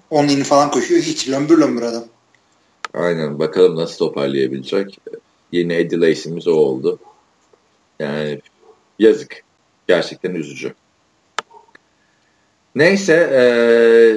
10 0.10 0.28
in 0.28 0.44
falan 0.44 0.72
koşuyor. 0.72 1.02
Hiç 1.02 1.30
lömbür 1.30 1.58
lömbür 1.58 1.82
adam. 1.82 2.06
Aynen. 2.94 3.40
Bakalım 3.40 3.76
nasıl 3.76 3.98
toparlayabilecek. 3.98 5.00
Yeni 5.52 5.74
Eddie 5.74 6.00
Lacy'miz 6.00 6.48
o 6.48 6.52
oldu. 6.52 7.00
Yani 8.00 8.42
yazık. 9.00 9.44
Gerçekten 9.88 10.36
üzücü. 10.36 10.74
Neyse 12.78 13.13
e, 13.13 13.42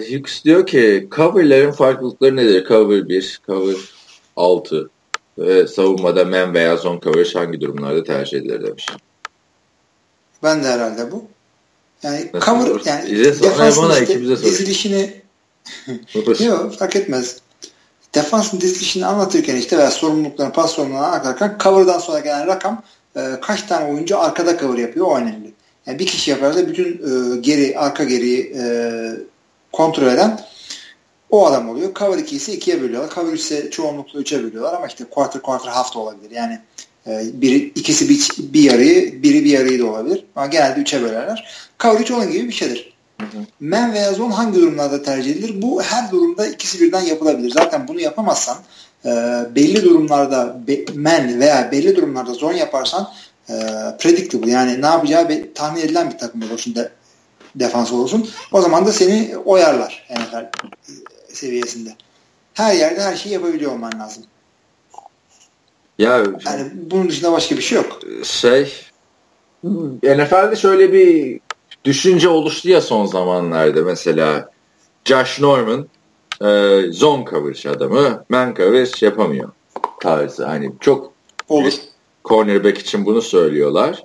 Hughes 0.08 0.44
diyor 0.44 0.66
ki 0.66 1.08
coverlerin 1.16 1.72
farklılıkları 1.72 2.36
nedir? 2.36 2.68
Cover 2.68 3.08
1, 3.08 3.40
cover 3.46 3.76
6 4.36 4.90
ve 5.38 5.66
savunmada 5.66 6.24
man 6.24 6.54
veya 6.54 6.76
zone 6.76 7.00
coverage 7.00 7.32
hangi 7.32 7.60
durumlarda 7.60 8.04
tercih 8.04 8.38
edilir 8.38 8.66
demiş. 8.66 8.86
Ben 10.42 10.64
de 10.64 10.68
herhalde 10.68 11.12
bu. 11.12 11.24
Yani 12.02 12.30
Nasıl 12.34 12.46
cover 12.46 12.70
olur? 12.70 12.82
yani 12.84 13.24
defansın 13.24 13.90
işte 14.02 14.20
dizilişini 14.20 15.12
yok 16.40 16.78
fark 16.78 16.96
etmez. 16.96 17.38
Defansın 18.14 18.60
dizilişini 18.60 19.06
anlatırken 19.06 19.56
işte 19.56 19.78
veya 19.78 19.90
sorumluluklarını 19.90 20.52
pas 20.52 20.70
sorumluluğunu 20.72 21.04
anlatırken 21.04 21.56
cover'dan 21.62 21.98
sonra 21.98 22.18
gelen 22.20 22.46
rakam 22.46 22.82
e, 23.16 23.20
kaç 23.42 23.62
tane 23.62 23.92
oyuncu 23.92 24.18
arkada 24.18 24.58
cover 24.58 24.78
yapıyor 24.78 25.06
o 25.06 25.16
önemli. 25.16 25.52
Yani 25.90 25.98
bir 25.98 26.06
kişi 26.06 26.30
yaparsa 26.30 26.68
bütün 26.68 26.84
e, 26.86 27.36
geri, 27.40 27.78
arka 27.78 28.04
geriyi 28.04 28.52
e, 28.56 28.62
kontrol 29.72 30.06
eden 30.06 30.40
o 31.30 31.46
adam 31.46 31.68
oluyor. 31.68 31.94
Cover 31.94 32.18
2 32.18 32.36
ise 32.36 32.54
2'ye 32.54 32.82
bölüyorlar. 32.82 33.14
Cover 33.14 33.32
3 33.32 33.40
ise 33.40 33.70
çoğunlukla 33.70 34.20
3'e 34.20 34.42
bölüyorlar 34.42 34.74
ama 34.74 34.86
işte 34.86 35.04
quarter 35.10 35.42
quarter 35.42 35.68
half 35.68 35.94
da 35.94 35.98
olabilir. 35.98 36.30
Yani 36.30 36.58
e, 37.06 37.22
biri, 37.32 37.56
ikisi 37.56 38.08
bir, 38.08 38.28
bir 38.52 38.62
yarıyı, 38.62 39.22
biri 39.22 39.44
bir 39.44 39.50
yarıyı 39.50 39.78
da 39.78 39.86
olabilir. 39.86 40.24
Ama 40.36 40.46
genelde 40.46 40.80
3'e 40.80 41.02
bölerler. 41.02 41.50
Cover 41.80 42.00
3 42.00 42.10
onun 42.10 42.30
gibi 42.30 42.48
bir 42.48 42.52
şeydir. 42.52 42.94
Man 43.60 43.92
veya 43.92 44.12
zone 44.12 44.34
hangi 44.34 44.60
durumlarda 44.60 45.02
tercih 45.02 45.30
edilir? 45.30 45.62
Bu 45.62 45.82
her 45.82 46.10
durumda 46.10 46.46
ikisi 46.46 46.80
birden 46.80 47.00
yapılabilir. 47.00 47.50
Zaten 47.50 47.88
bunu 47.88 48.00
yapamazsan 48.00 48.56
e, 49.04 49.10
belli 49.54 49.84
durumlarda 49.84 50.60
be, 50.66 50.84
man 50.94 51.40
veya 51.40 51.72
belli 51.72 51.96
durumlarda 51.96 52.34
zone 52.34 52.58
yaparsan 52.58 53.08
e, 53.50 53.56
predictable 53.98 54.50
yani 54.50 54.82
ne 54.82 54.86
yapacağı 54.86 55.28
bir, 55.28 55.54
tahmin 55.54 55.80
edilen 55.80 56.10
bir 56.10 56.18
takım 56.18 56.42
de, 56.74 56.92
defans 57.54 57.92
olsun. 57.92 58.30
O 58.52 58.60
zaman 58.60 58.86
da 58.86 58.92
seni 58.92 59.36
oyarlar 59.44 60.08
NFL 60.10 60.50
seviyesinde. 61.28 61.90
Her 62.54 62.74
yerde 62.74 63.02
her 63.02 63.16
şeyi 63.16 63.32
yapabiliyor 63.32 63.72
olman 63.72 63.92
lazım. 64.00 64.24
Ya 65.98 66.16
yani 66.46 66.70
bunun 66.74 67.08
dışında 67.08 67.32
başka 67.32 67.56
bir 67.56 67.62
şey 67.62 67.78
yok. 67.78 68.00
Şey 68.24 68.72
NFL'de 70.02 70.56
şöyle 70.56 70.92
bir 70.92 71.40
düşünce 71.84 72.28
oluştu 72.28 72.68
ya 72.68 72.80
son 72.80 73.06
zamanlarda 73.06 73.82
mesela 73.82 74.50
Josh 75.04 75.40
Norman 75.40 75.88
e, 76.40 76.80
zone 76.92 77.24
coverage 77.30 77.70
adamı 77.70 78.24
man 78.28 78.54
coverage 78.54 79.06
yapamıyor 79.06 79.50
tarzı. 80.00 80.46
Hani 80.46 80.72
çok 80.80 81.12
olur. 81.48 81.72
Cornerback 82.24 82.78
için 82.78 83.06
bunu 83.06 83.22
söylüyorlar. 83.22 84.04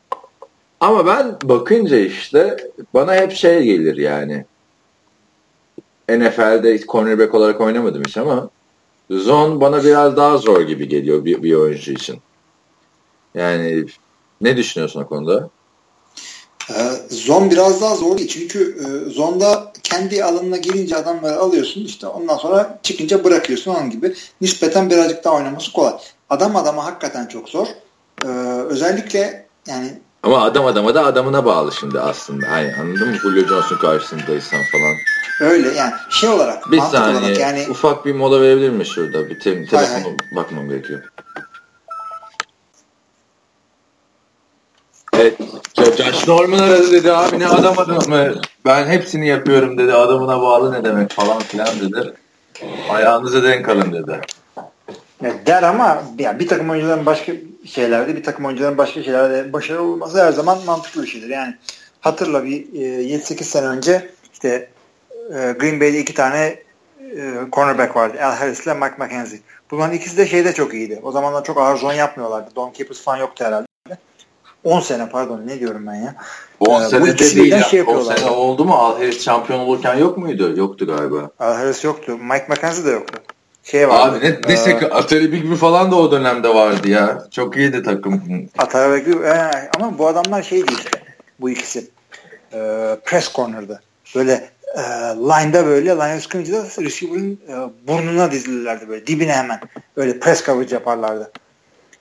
Ama 0.79 1.05
ben 1.05 1.37
bakınca 1.43 1.97
işte 1.97 2.57
bana 2.93 3.15
hep 3.15 3.31
şey 3.31 3.63
gelir 3.63 3.97
yani. 3.97 4.45
NFL'de 6.09 6.79
cornerback 6.79 7.33
olarak 7.33 7.61
oynamadım 7.61 8.03
hiç 8.07 8.17
ama 8.17 8.49
zone 9.09 9.61
bana 9.61 9.83
biraz 9.83 10.17
daha 10.17 10.37
zor 10.37 10.61
gibi 10.61 10.87
geliyor 10.87 11.25
bir, 11.25 11.43
bir 11.43 11.53
oyuncu 11.53 11.91
için. 11.91 12.19
Yani 13.35 13.85
ne 14.41 14.57
düşünüyorsun 14.57 15.01
o 15.01 15.07
konuda? 15.07 15.49
E, 16.69 16.75
zon 17.09 17.51
biraz 17.51 17.81
daha 17.81 17.95
zor 17.95 18.17
değil. 18.17 18.29
Çünkü 18.29 18.77
e, 18.79 19.09
zonda 19.09 19.73
kendi 19.83 20.23
alanına 20.23 20.57
girince 20.57 20.95
adamları 20.95 21.39
alıyorsun. 21.39 21.85
işte 21.85 22.07
ondan 22.07 22.37
sonra 22.37 22.79
çıkınca 22.83 23.23
bırakıyorsun 23.23 23.75
onun 23.75 23.89
gibi. 23.89 24.15
Nispeten 24.41 24.89
birazcık 24.89 25.23
daha 25.23 25.35
oynaması 25.35 25.71
kolay. 25.71 25.93
Adam 26.29 26.55
adama 26.55 26.85
hakikaten 26.85 27.25
çok 27.25 27.49
zor. 27.49 27.67
E, 28.25 28.27
özellikle 28.69 29.47
yani 29.67 29.93
ama 30.23 30.41
adam 30.41 30.65
adama 30.65 30.95
da 30.95 31.05
adamına 31.05 31.45
bağlı 31.45 31.71
şimdi 31.71 31.99
aslında. 31.99 32.51
Hani 32.51 32.73
anladın 32.81 33.09
mı? 33.09 33.17
Julio 33.17 33.47
Johnson 33.47 33.77
karşısındaysan 33.77 34.59
falan. 34.71 34.95
Öyle 35.51 35.73
yani 35.73 35.93
şey 36.09 36.29
olarak. 36.29 36.71
Bir 36.71 36.79
saniye 36.79 37.19
olarak 37.19 37.39
yani... 37.39 37.65
ufak 37.69 38.05
bir 38.05 38.15
mola 38.15 38.41
verebilir 38.41 38.69
mi 38.69 38.85
şurada? 38.85 39.29
Bir 39.29 39.39
te 39.39 39.65
telefonu 39.65 40.17
bakmam 40.35 40.69
gerekiyor. 40.69 41.03
Evet. 45.13 45.37
Josh 45.97 46.27
Norman 46.27 46.59
aradı 46.59 46.91
dedi 46.91 47.13
abi 47.13 47.39
ne 47.39 47.47
adam 47.47 47.79
adamı 47.79 48.33
ben 48.65 48.87
hepsini 48.87 49.27
yapıyorum 49.27 49.77
dedi 49.77 49.93
adamına 49.93 50.41
bağlı 50.41 50.71
ne 50.71 50.83
demek 50.83 51.11
falan 51.11 51.39
filan 51.39 51.79
dedi. 51.81 52.13
Ayağınıza 52.89 53.43
denk 53.43 53.69
alın 53.69 53.93
dedi. 53.93 54.21
Ya 55.21 55.33
der 55.45 55.63
ama 55.63 56.03
ya 56.19 56.39
bir 56.39 56.47
takım 56.47 56.69
oyuncuların 56.69 57.05
başka 57.05 57.33
şeylerde 57.65 58.15
bir 58.15 58.23
takım 58.23 58.45
oyuncuların 58.45 58.77
başka 58.77 59.03
şeylerde 59.03 59.53
başarılı 59.53 59.91
olması 59.91 60.23
her 60.25 60.31
zaman 60.31 60.57
mantıklı 60.65 61.03
bir 61.03 61.07
şeydir. 61.07 61.29
Yani 61.29 61.55
hatırla 62.01 62.45
bir 62.45 62.73
e, 62.73 63.17
7-8 63.17 63.43
sene 63.43 63.65
önce 63.65 64.09
işte 64.33 64.69
e, 65.29 65.55
Green 65.59 65.79
Bay'de 65.79 65.99
iki 65.99 66.13
tane 66.13 66.59
e, 66.99 67.33
cornerback 67.51 67.95
vardı. 67.95 68.17
Al 68.23 68.31
Harris 68.31 68.65
ile 68.65 68.73
Mike 68.73 68.95
McKenzie. 68.97 69.39
Bunların 69.71 69.93
ikisi 69.93 70.17
de 70.17 70.27
şeyde 70.27 70.53
çok 70.53 70.73
iyiydi. 70.73 70.99
O 71.03 71.11
zamanlar 71.11 71.43
çok 71.43 71.57
ağır 71.57 71.77
zon 71.77 71.93
yapmıyorlardı. 71.93 72.55
Don 72.55 72.73
Capers 72.77 73.01
falan 73.01 73.17
yoktu 73.17 73.45
herhalde. 73.45 73.67
10 74.63 74.79
sene 74.79 75.09
pardon 75.09 75.47
ne 75.47 75.59
diyorum 75.59 75.87
ben 75.87 75.95
ya. 75.95 76.15
10 76.59 76.81
ee, 76.81 76.89
sene 76.89 77.05
de 77.05 77.35
değil. 77.35 77.63
Şey 77.63 77.81
10 77.81 78.01
sene 78.01 78.29
oldu 78.29 78.65
mu? 78.65 78.73
Al 78.73 78.97
Harris 78.97 79.23
şampiyon 79.23 79.59
olurken 79.59 79.95
yok 79.95 80.17
muydu? 80.17 80.53
Yoktu 80.57 80.87
galiba. 80.87 81.29
Al 81.39 81.53
Harris 81.53 81.83
yoktu. 81.83 82.17
Mike 82.17 82.45
McKenzie 82.49 82.85
de 82.85 82.89
yoktu. 82.89 83.21
Şey 83.65 83.89
vardı. 83.89 84.17
Abi 84.17 84.25
ne, 84.25 84.39
neyse 84.47 84.71
ee, 84.81 84.85
Atari 84.85 85.31
Big 85.31 85.55
falan 85.55 85.91
da 85.91 85.95
o 85.95 86.11
dönemde 86.11 86.55
vardı 86.55 86.89
ya. 86.89 87.27
Çok 87.31 87.57
iyiydi 87.57 87.83
takım. 87.83 88.21
Atari 88.57 89.05
Big 89.05 89.25
e, 89.25 89.51
ama 89.77 89.97
bu 89.97 90.07
adamlar 90.07 90.43
şey 90.43 90.67
değil. 90.67 90.89
Bu 91.39 91.49
ikisi. 91.49 91.87
E, 92.53 92.59
press 93.05 93.33
corner'da. 93.33 93.79
Böyle 94.15 94.49
e, 94.75 94.81
line'da 95.15 95.65
böyle 95.65 95.89
line 95.89 96.19
scrimmage'da 96.19 96.63
receiver'ın 96.81 97.39
e, 97.49 97.53
burnuna 97.87 98.31
dizilirlerdi 98.31 98.89
böyle 98.89 99.07
dibine 99.07 99.33
hemen. 99.33 99.59
Böyle 99.97 100.19
press 100.19 100.45
coverage 100.45 100.75
yaparlardı. 100.75 101.31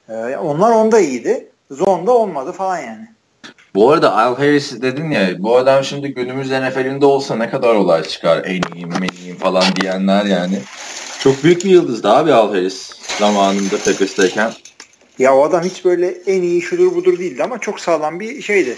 E, 0.09 0.37
onlar 0.37 0.70
onda 0.70 1.00
iyiydi. 1.00 1.48
Zone'da 1.70 2.12
olmadı 2.12 2.53
falan 2.53 2.79
yani. 2.79 3.09
Bu 3.74 3.92
arada 3.92 4.16
Al 4.16 4.37
Harris 4.37 4.83
dedin 4.83 5.11
ya 5.11 5.42
bu 5.42 5.57
adam 5.57 5.85
şimdi 5.85 6.14
günümüz 6.14 6.50
NFL'inde 6.50 7.07
olsa 7.07 7.37
ne 7.37 7.50
kadar 7.50 7.74
olay 7.74 8.03
çıkar 8.03 8.44
en 8.44 8.61
iyiyim 8.74 8.92
en 8.92 9.16
iyiyim 9.16 9.37
falan 9.37 9.64
diyenler 9.81 10.24
yani. 10.24 10.59
Çok 11.25 11.45
büyük 11.45 11.65
bir 11.65 11.71
yıldızdı 11.71 12.09
abi 12.09 12.33
Al 12.33 12.49
Harris 12.49 12.91
zamanında 13.19 13.79
Packers'tayken. 13.85 14.53
Ya 15.19 15.37
o 15.37 15.45
adam 15.45 15.63
hiç 15.63 15.85
böyle 15.85 16.09
en 16.09 16.43
iyi 16.43 16.63
şudur 16.63 16.95
budur 16.95 17.19
değildi 17.19 17.45
ama 17.45 17.59
çok 17.59 17.81
sağlam 17.81 18.21
bir 18.21 18.43
şeydi. 18.43 18.77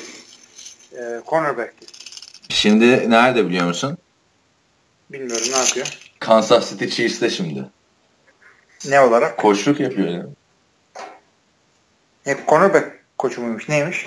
Ee, 0.92 1.20
cornerback'ti. 1.28 1.86
Şimdi 2.48 3.10
nerede 3.10 3.48
biliyor 3.48 3.66
musun? 3.66 3.98
Bilmiyorum 5.12 5.46
ne 5.50 5.56
yapıyor. 5.56 5.86
Kansas 6.18 6.70
City 6.70 6.86
Chiefs'te 6.86 7.30
şimdi. 7.30 7.64
Ne 8.88 9.00
olarak? 9.00 9.38
Koçluk 9.38 9.80
yapıyor 9.80 10.08
yani. 10.08 10.30
E, 12.26 12.36
cornerback 12.48 13.04
koçu 13.18 13.40
muymuş? 13.40 13.68
Neymiş? 13.68 14.06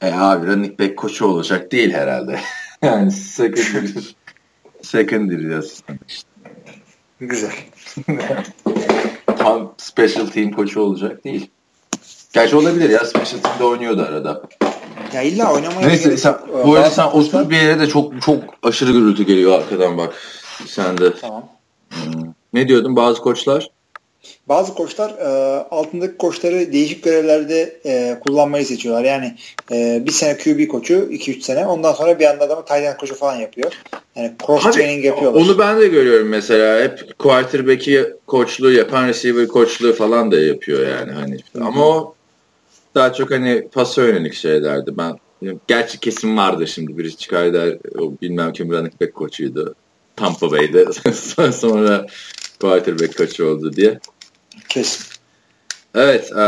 E 0.00 0.12
abi 0.12 0.46
running 0.46 0.80
back 0.80 0.96
koçu 0.96 1.26
olacak 1.26 1.72
değil 1.72 1.92
herhalde. 1.92 2.40
yani 2.82 3.12
secondary, 3.12 4.04
secondary 4.82 5.54
asistan 5.54 5.98
işte. 6.08 6.33
Güzel. 7.28 7.52
Tam 9.38 9.74
special 9.78 10.26
team 10.26 10.50
koçu 10.52 10.80
olacak 10.80 11.24
değil. 11.24 11.50
Gerçi 12.32 12.56
olabilir 12.56 12.90
ya 12.90 13.04
special 13.04 13.42
team'de 13.42 13.64
oynuyordu 13.64 14.02
arada. 14.02 14.42
Ya 15.12 15.22
illa 15.22 15.52
oynamaya 15.52 15.88
Neyse 15.88 16.16
sen, 16.16 16.34
bu 16.66 16.74
arada 16.74 16.90
sen 16.90 17.06
otur 17.06 17.50
bir 17.50 17.56
yere 17.56 17.80
de 17.80 17.86
çok 17.86 18.22
çok 18.22 18.44
aşırı 18.62 18.92
gürültü 18.92 19.26
geliyor 19.26 19.58
arkadan 19.58 19.98
bak. 19.98 20.14
Sen 20.66 20.98
de. 20.98 21.12
Tamam. 21.20 21.48
Hmm. 21.90 22.22
Ne 22.52 22.68
diyordun 22.68 22.96
bazı 22.96 23.20
koçlar? 23.20 23.70
Bazı 24.48 24.74
koçlar 24.74 25.10
e, 25.10 25.26
altındaki 25.70 26.16
koçları 26.16 26.72
değişik 26.72 27.02
görevlerde 27.04 27.80
e, 27.86 28.18
kullanmayı 28.20 28.66
seçiyorlar. 28.66 29.04
Yani 29.04 29.34
e, 29.72 30.02
bir 30.06 30.12
sene 30.12 30.36
QB 30.36 30.68
koçu, 30.68 30.94
2-3 30.94 31.40
sene. 31.40 31.66
Ondan 31.66 31.92
sonra 31.92 32.18
bir 32.18 32.24
anda 32.24 32.44
adamı 32.44 32.64
end 32.70 32.96
koçu 32.96 33.14
falan 33.14 33.36
yapıyor. 33.36 33.72
Yani 34.16 34.32
cross 34.46 34.66
Abi, 34.66 34.72
training 34.72 35.04
yapıyorlar. 35.04 35.40
Onu 35.40 35.58
ben 35.58 35.80
de 35.80 35.88
görüyorum 35.88 36.28
mesela. 36.28 36.82
Hep 36.82 37.18
quarterback'i 37.18 38.06
koçluğu 38.26 38.72
yapan 38.72 39.08
receiver 39.08 39.48
koçluğu 39.48 39.92
falan 39.92 40.32
da 40.32 40.40
yapıyor 40.40 40.88
yani. 40.88 41.12
hani. 41.12 41.38
Hı-hı. 41.52 41.64
Ama 41.64 41.88
o 41.88 42.14
daha 42.94 43.12
çok 43.12 43.30
hani 43.30 43.68
pasa 43.72 44.02
yönelik 44.02 44.34
şeylerdi. 44.34 44.92
Ben 44.96 45.18
gerçi 45.68 46.00
kesin 46.00 46.36
vardı 46.36 46.66
şimdi 46.66 46.98
birisi 46.98 47.16
çıkar 47.16 47.54
der 47.54 47.78
o 47.98 48.12
bilmem 48.22 48.52
kim 48.52 48.72
running 48.72 49.00
back 49.00 49.14
koçuydu. 49.14 49.74
Tampa 50.16 50.50
Bay'de 50.50 50.86
sonra 51.52 52.06
quarterback 52.60 53.18
koçu 53.18 53.46
oldu 53.46 53.72
diye. 53.72 53.98
Kesin. 54.74 55.06
Evet 55.94 56.32
e, 56.32 56.42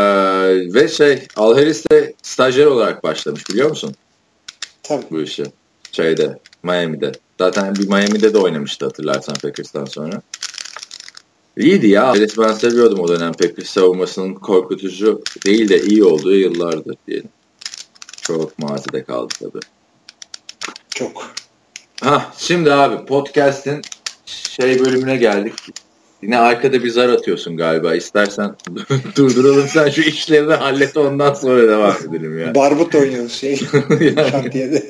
ve 0.75 0.89
şey 0.89 1.27
Al 1.37 1.55
Harris 1.55 1.91
de 1.91 2.15
stajyer 2.23 2.67
olarak 2.67 3.05
başlamış 3.05 3.51
biliyor 3.51 3.69
musun? 3.69 3.95
Tabii. 4.83 5.05
Bu 5.11 5.21
işi. 5.21 5.45
Şeyde 5.93 6.39
Miami'de. 6.63 7.13
Zaten 7.39 7.75
bir 7.75 7.89
Miami'de 7.89 8.35
de 8.35 8.39
oynamıştı 8.39 8.85
hatırlarsan 8.85 9.35
Packers'tan 9.35 9.85
sonra. 9.85 10.23
İyiydi 11.57 11.89
ya. 11.89 12.09
Harris 12.09 12.39
ben 12.39 12.53
seviyordum 12.53 13.01
o 13.01 13.09
dönem 13.09 13.33
Packers 13.33 13.71
savunmasının 13.71 14.35
korkutucu 14.35 15.23
değil 15.47 15.69
de 15.69 15.83
iyi 15.83 16.05
olduğu 16.05 16.35
yıllardır 16.35 16.97
diyelim. 17.07 17.29
Çok 18.23 18.59
mazide 18.59 19.05
kaldı 19.05 19.35
tabii. 19.41 19.65
Çok. 20.91 21.35
Ha 22.01 22.33
şimdi 22.39 22.73
abi 22.73 23.07
podcast'in 23.07 23.83
şey 24.27 24.81
bölümüne 24.81 25.17
geldik. 25.17 25.55
Yine 26.23 26.39
arkada 26.39 26.85
bir 26.85 26.91
zar 26.91 27.09
atıyorsun 27.09 27.57
galiba. 27.57 27.95
İstersen 27.95 28.55
durduralım 29.17 29.69
sen 29.69 29.89
şu 29.89 30.03
işlerini 30.03 30.55
hallet 30.55 30.97
ondan 30.97 31.35
sonra 31.35 31.69
devam 31.69 31.95
edelim 32.09 32.39
ya. 32.39 32.55
Barbut 32.55 32.95
oynuyoruz 32.95 33.33
şey 33.33 33.57
şantiyede. 34.31 34.83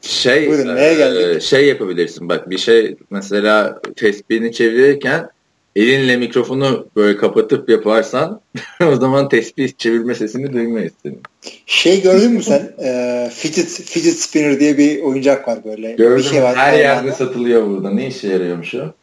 Şey, 0.00 0.48
Buyurun, 0.48 0.76
neye 0.76 0.94
geldik? 0.94 1.36
E, 1.36 1.40
şey 1.40 1.66
yapabilirsin 1.66 2.28
bak 2.28 2.50
bir 2.50 2.58
şey 2.58 2.96
mesela 3.10 3.80
tespihini 3.96 4.52
çevirirken 4.52 5.28
elinle 5.76 6.16
mikrofonu 6.16 6.88
böyle 6.96 7.16
kapatıp 7.16 7.68
yaparsan 7.68 8.40
o 8.86 8.96
zaman 8.96 9.28
tespih 9.28 9.68
çevirme 9.78 10.14
sesini 10.14 10.52
duymayız 10.52 10.92
senin. 11.02 11.22
Şey 11.66 12.02
gördün 12.02 12.32
mü 12.32 12.42
sen? 12.42 12.72
E, 12.84 13.30
fidget, 13.34 13.66
fidget 13.66 14.16
spinner 14.20 14.60
diye 14.60 14.78
bir 14.78 15.02
oyuncak 15.02 15.48
var 15.48 15.58
böyle. 15.64 15.92
Gördüm. 15.92 16.18
Bir 16.18 16.22
şey 16.22 16.42
var, 16.42 16.56
Her 16.56 16.78
yerde 16.78 17.12
satılıyor 17.12 17.66
burada. 17.66 17.90
Ne 17.90 18.06
işe 18.06 18.28
yarıyormuş 18.28 18.74
o? 18.74 18.94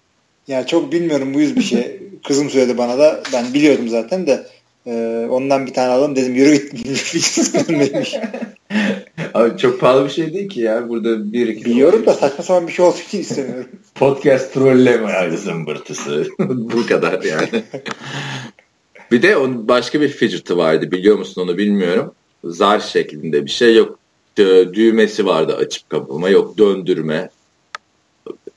Ya 0.52 0.66
çok 0.66 0.92
bilmiyorum 0.92 1.34
bu 1.34 1.40
yüz 1.40 1.56
bir 1.56 1.62
şey. 1.62 2.00
Kızım 2.28 2.50
söyledi 2.50 2.78
bana 2.78 3.00
da. 3.00 3.24
Ben 3.34 3.54
biliyordum 3.54 3.90
zaten 3.90 4.28
de. 4.28 4.48
E, 4.88 5.26
ondan 5.30 5.66
bir 5.66 5.74
tane 5.74 5.92
alalım 5.92 6.16
dedim 6.16 6.36
yürü 6.36 6.72
git. 6.72 7.52
Abi 9.34 9.58
çok 9.58 9.80
pahalı 9.80 10.06
bir 10.06 10.10
şey 10.10 10.34
değil 10.34 10.50
ki 10.50 10.62
ya. 10.62 10.90
Burada 10.90 11.34
bir 11.34 11.48
iki 11.48 11.66
Biliyorum 11.66 12.06
da 12.06 12.14
saçma 12.14 12.44
sapan 12.44 12.68
bir 12.68 12.72
şey 12.72 12.86
olsun 12.86 13.04
için 13.08 13.20
istemiyorum. 13.20 13.70
Podcast 13.96 14.54
trolleme 14.54 15.14
abi 15.14 15.38
zımbırtısı. 15.38 16.28
Bu 16.40 16.86
kadar 16.86 17.24
yani. 17.24 17.64
bir 19.12 19.22
de 19.22 19.38
onun 19.38 19.68
başka 19.68 20.02
bir 20.02 20.10
fidget'ı 20.10 20.58
vardı 20.58 20.92
biliyor 20.92 21.18
musun 21.18 21.42
onu 21.42 21.58
bilmiyorum. 21.58 22.14
zar 22.44 22.80
şeklinde 22.80 23.46
bir 23.46 23.52
şey 23.52 23.76
yok. 23.76 24.00
Düğmesi 24.74 25.26
vardı 25.26 25.56
açıp 25.56 25.90
kapama 25.90 26.30
yok 26.30 26.58
döndürme. 26.58 27.30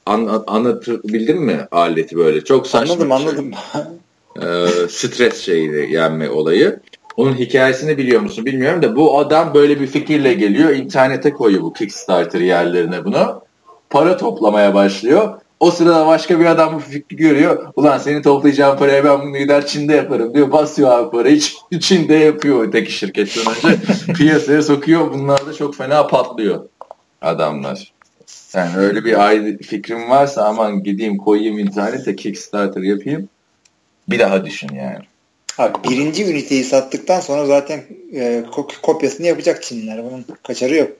An, 0.07 0.45
anlatabildim 0.47 1.43
mi 1.43 1.69
aleti 1.73 2.17
böyle? 2.17 2.45
Çok 2.45 2.67
saçma. 2.67 2.95
Anladım 2.95 3.13
anladım. 3.13 3.51
Ee, 4.43 4.67
stres 4.89 5.41
şeyi 5.41 5.93
yenme 5.93 6.31
olayı. 6.31 6.81
Onun 7.17 7.35
hikayesini 7.35 7.99
biliyor 7.99 8.21
musun 8.21 8.47
bilmiyorum 8.47 8.83
da 8.83 8.97
bu 8.97 9.19
adam 9.19 9.55
böyle 9.55 9.81
bir 9.81 9.87
fikirle 9.87 10.35
geliyor. 10.35 10.71
internete 10.71 11.33
koyuyor 11.33 11.63
bu 11.63 11.73
Kickstarter 11.73 12.41
yerlerine 12.41 13.05
bunu. 13.05 13.43
Para 13.91 14.17
toplamaya 14.17 14.75
başlıyor. 14.75 15.41
O 15.61 15.71
sırada 15.71 16.07
başka 16.07 16.41
bir 16.41 16.45
adam 16.45 16.75
bu 16.75 16.79
fikri 16.79 17.17
görüyor. 17.17 17.67
Ulan 17.77 17.99
seni 17.99 18.23
toplayacağım 18.23 18.79
paraya 18.79 19.05
ben 19.05 19.23
bunu 19.23 19.39
gider 19.39 19.67
Çin'de 19.67 19.95
yaparım 19.95 20.35
diyor. 20.35 20.53
Basıyor 20.53 20.91
abi 20.91 21.11
parayı. 21.11 21.41
Çin'de 21.81 22.15
yapıyor 22.15 22.69
öteki 22.69 22.93
şirketten 22.93 23.45
önce. 23.47 23.79
Piyasaya 24.13 24.63
sokuyor. 24.63 25.13
Bunlar 25.13 25.47
da 25.47 25.53
çok 25.53 25.75
fena 25.77 26.07
patlıyor 26.07 26.69
adamlar. 27.23 27.94
Yani 28.55 28.77
öyle 28.77 29.05
bir 29.05 29.27
ayrı 29.27 29.59
fikrim 29.59 30.11
varsa 30.11 30.45
aman 30.45 30.83
gideyim 30.83 31.19
koyayım 31.19 31.59
internete 31.59 32.17
Kickstarter 32.17 32.83
yapayım. 32.83 33.29
Bir 34.09 34.19
daha 34.19 34.45
düşün 34.45 34.69
yani. 34.75 34.99
Abi 35.59 35.89
birinci 35.91 36.25
üniteyi 36.25 36.65
sattıktan 36.65 37.21
sonra 37.21 37.47
zaten 37.47 37.81
e, 38.15 38.45
kopyasını 38.83 39.27
yapacak 39.27 39.63
Çinliler. 39.63 40.05
Bunun 40.05 40.25
kaçarı 40.43 40.77
yok. 40.77 40.93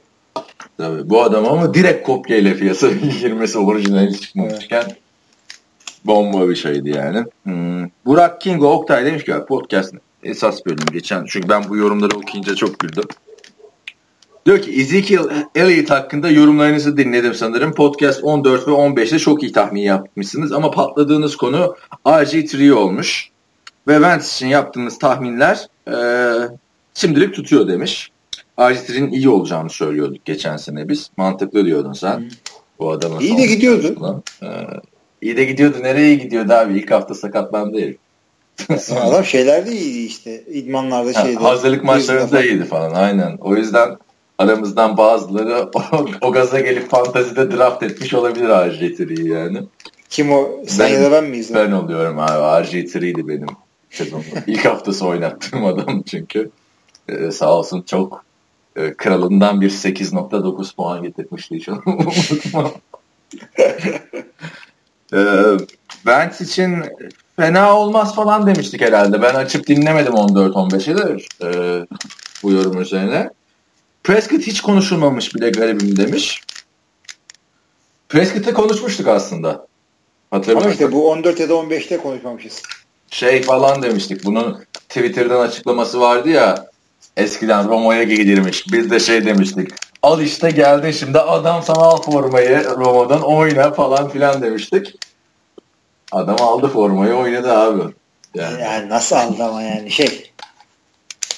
Tabii 0.79 1.11
bu 1.11 1.23
adam 1.23 1.47
ama 1.47 1.75
direkt 1.75 2.07
kopyayla 2.07 2.55
piyasa 2.55 2.89
girmesi 3.21 3.59
orijinali 3.59 4.21
çıkmamışken 4.21 4.83
evet. 4.87 4.97
bomba 6.05 6.49
bir 6.49 6.57
şeydi 6.57 6.91
yani. 6.91 7.25
Hmm. 7.43 7.89
Burak 8.07 8.41
Kingo 8.41 8.73
Oktay 8.73 9.05
demiş 9.05 9.25
ki 9.25 9.33
podcast 9.49 9.95
esas 10.23 10.67
bölüm 10.67 10.87
geçen 10.93 11.25
çünkü 11.29 11.49
ben 11.49 11.69
bu 11.69 11.77
yorumları 11.77 12.17
okuyunca 12.17 12.55
çok 12.55 12.79
güldüm. 12.79 13.05
Diyor 14.47 14.63
ki 14.63 14.81
Ezekiel 14.81 15.25
Elliott 15.55 15.91
hakkında 15.91 16.31
yorumlarınızı 16.31 16.97
dinledim 16.97 17.35
sanırım. 17.35 17.75
Podcast 17.75 18.25
14 18.25 18.69
ve 18.69 18.73
15'te 18.73 19.19
çok 19.19 19.43
iyi 19.43 19.53
tahmin 19.53 19.83
yapmışsınız 19.83 20.53
ama 20.53 20.71
patladığınız 20.71 21.37
konu 21.37 21.77
RG3 22.07 22.73
olmuş. 22.73 23.31
Ve 23.89 24.01
Vance 24.01 24.27
için 24.27 24.47
yaptığımız 24.47 24.99
tahminler 24.99 25.69
e, 25.89 25.97
şimdilik 26.95 27.35
tutuyor 27.35 27.69
demiş. 27.69 28.11
RG3'in 28.59 29.13
iyi 29.13 29.29
olacağını 29.29 29.71
söylüyorduk 29.71 30.25
geçen 30.25 30.57
sene 30.57 30.89
biz. 30.89 31.11
Mantıklı 31.17 31.65
diyordun 31.65 31.93
sen. 31.93 32.19
Hmm. 32.19 32.29
Bu 32.79 32.91
adama 32.91 33.23
İyi 33.23 33.39
de 33.39 33.47
gidiyordu. 33.47 34.23
Ee, 34.43 34.47
iyi 35.23 35.37
de 35.37 35.45
gidiyordu. 35.45 35.77
Nereye 35.83 36.15
gidiyordu 36.15 36.53
abi? 36.53 36.79
İlk 36.79 36.91
hafta 36.91 37.15
sakatlandı 37.15 37.79
herif. 37.81 37.97
Adam 39.01 39.25
şeyler 39.25 39.67
de 39.67 39.73
iyiydi 39.73 39.99
işte. 39.99 40.43
İdmanlarda 40.43 41.13
şeydi. 41.13 41.37
Hazırlık 41.37 41.85
maçlarında 41.85 42.45
iyiydi 42.45 42.65
falan 42.65 42.95
aynen. 42.95 43.37
O 43.41 43.57
yüzden 43.57 43.97
aramızdan 44.39 44.97
bazıları 44.97 45.71
o, 45.93 46.07
o 46.21 46.33
gaza 46.33 46.61
gelip 46.61 46.91
fantazide 46.91 47.51
draft 47.51 47.83
etmiş 47.83 48.15
olabilir 48.15 48.49
RG3'yi 48.49 49.29
yani. 49.29 49.59
Kim 50.11 50.33
o? 50.33 50.51
Sen 50.67 50.91
ben, 50.91 50.95
ya 50.95 51.03
da 51.03 51.13
ben 51.13 51.25
miyiz? 51.25 51.55
Ben 51.55 51.73
oluyorum 51.73 52.19
abi. 52.19 52.67
RG3'ydi 52.67 53.29
benim 53.29 53.49
sezonda. 53.91 54.25
İlk 54.47 54.65
haftası 54.65 55.07
oynattığım 55.07 55.65
adam 55.65 56.03
çünkü. 56.03 56.51
Ee, 57.09 57.31
sağ 57.31 57.59
olsun 57.59 57.83
çok 57.83 58.25
e, 58.77 58.95
kralından 58.95 59.61
bir 59.61 59.71
8.9 59.71 60.77
puan 60.77 61.03
getirmişti 61.03 61.57
hiç 61.57 61.69
unutmam. 61.87 62.73
e, 65.13 65.19
Vance 66.07 66.45
için 66.45 66.77
fena 67.37 67.79
olmaz 67.79 68.15
falan 68.15 68.47
demiştik 68.47 68.81
herhalde. 68.81 69.23
Ben 69.23 69.35
açıp 69.35 69.67
dinlemedim 69.67 70.13
14-15'i 70.13 70.99
de 70.99 71.17
e, 71.43 71.49
bu 72.43 72.53
yorum 72.53 72.81
üzerine. 72.81 73.31
Prescott 74.05 74.47
hiç 74.47 74.61
konuşulmamış 74.61 75.35
bile 75.35 75.51
garibim 75.51 75.97
demiş. 75.97 76.41
Prescott'ı 78.09 78.55
konuşmuştuk 78.55 79.09
aslında. 79.09 79.67
Hatırlıyor 80.31 80.63
Ama 80.63 80.73
işte 80.73 80.93
bu 80.93 81.11
14 81.11 81.41
ya 81.41 81.49
da 81.49 81.55
15'te 81.55 81.97
konuşmamışız. 81.97 82.63
Şey 83.11 83.43
falan 83.43 83.83
demiştik. 83.83 84.25
Bunun 84.25 84.65
Twitter'dan 84.89 85.41
açıklaması 85.41 86.01
vardı 86.01 86.29
ya 86.29 86.67
Eskiden 87.17 87.69
Roma'ya 87.69 88.03
gidilmiş. 88.03 88.73
Biz 88.73 88.91
de 88.91 89.01
şey 89.01 89.27
demiştik. 89.27 89.69
Al 90.03 90.21
işte 90.21 90.51
geldin 90.51 90.91
şimdi 90.91 91.19
adam 91.19 91.63
sana 91.63 91.79
al 91.79 92.03
formayı 92.03 92.65
Roma'dan 92.77 93.23
oyna 93.23 93.73
falan 93.73 94.09
filan 94.09 94.43
demiştik. 94.43 94.95
Adam 96.13 96.37
aldı 96.41 96.69
formayı 96.69 97.15
oynadı 97.15 97.53
abi. 97.53 97.83
Yani, 98.35 98.63
yani 98.63 98.89
nasıl 98.89 99.17
aldı 99.17 99.45
ama 99.45 99.63
yani 99.63 99.91
şey 99.91 100.31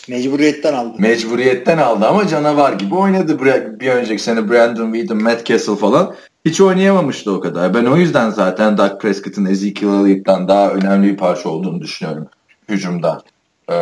mecburiyetten 0.09 0.75
aldı. 0.75 0.97
Mecburiyetten 0.99 1.79
aldı 1.79 2.07
ama 2.07 2.29
canavar 2.29 2.73
gibi 2.73 2.95
oynadı. 2.95 3.39
Bir 3.81 3.89
önceki 3.89 4.23
sene 4.23 4.51
Brandon 4.51 4.93
Whedon, 4.93 5.23
Matt 5.23 5.47
Castle 5.47 5.77
falan 5.77 6.15
hiç 6.45 6.61
oynayamamıştı 6.61 7.33
o 7.33 7.41
kadar. 7.41 7.75
Ben 7.75 7.85
o 7.85 7.97
yüzden 7.97 8.31
zaten 8.31 8.79
Doug 8.79 9.01
Prescott'ın 9.01 9.45
Ezekiel 9.45 9.91
Elliott'tan 9.91 10.49
daha 10.49 10.71
önemli 10.71 11.13
bir 11.13 11.17
parça 11.17 11.49
olduğunu 11.49 11.81
düşünüyorum 11.81 12.29
hücumda 12.69 13.23
e, 13.71 13.75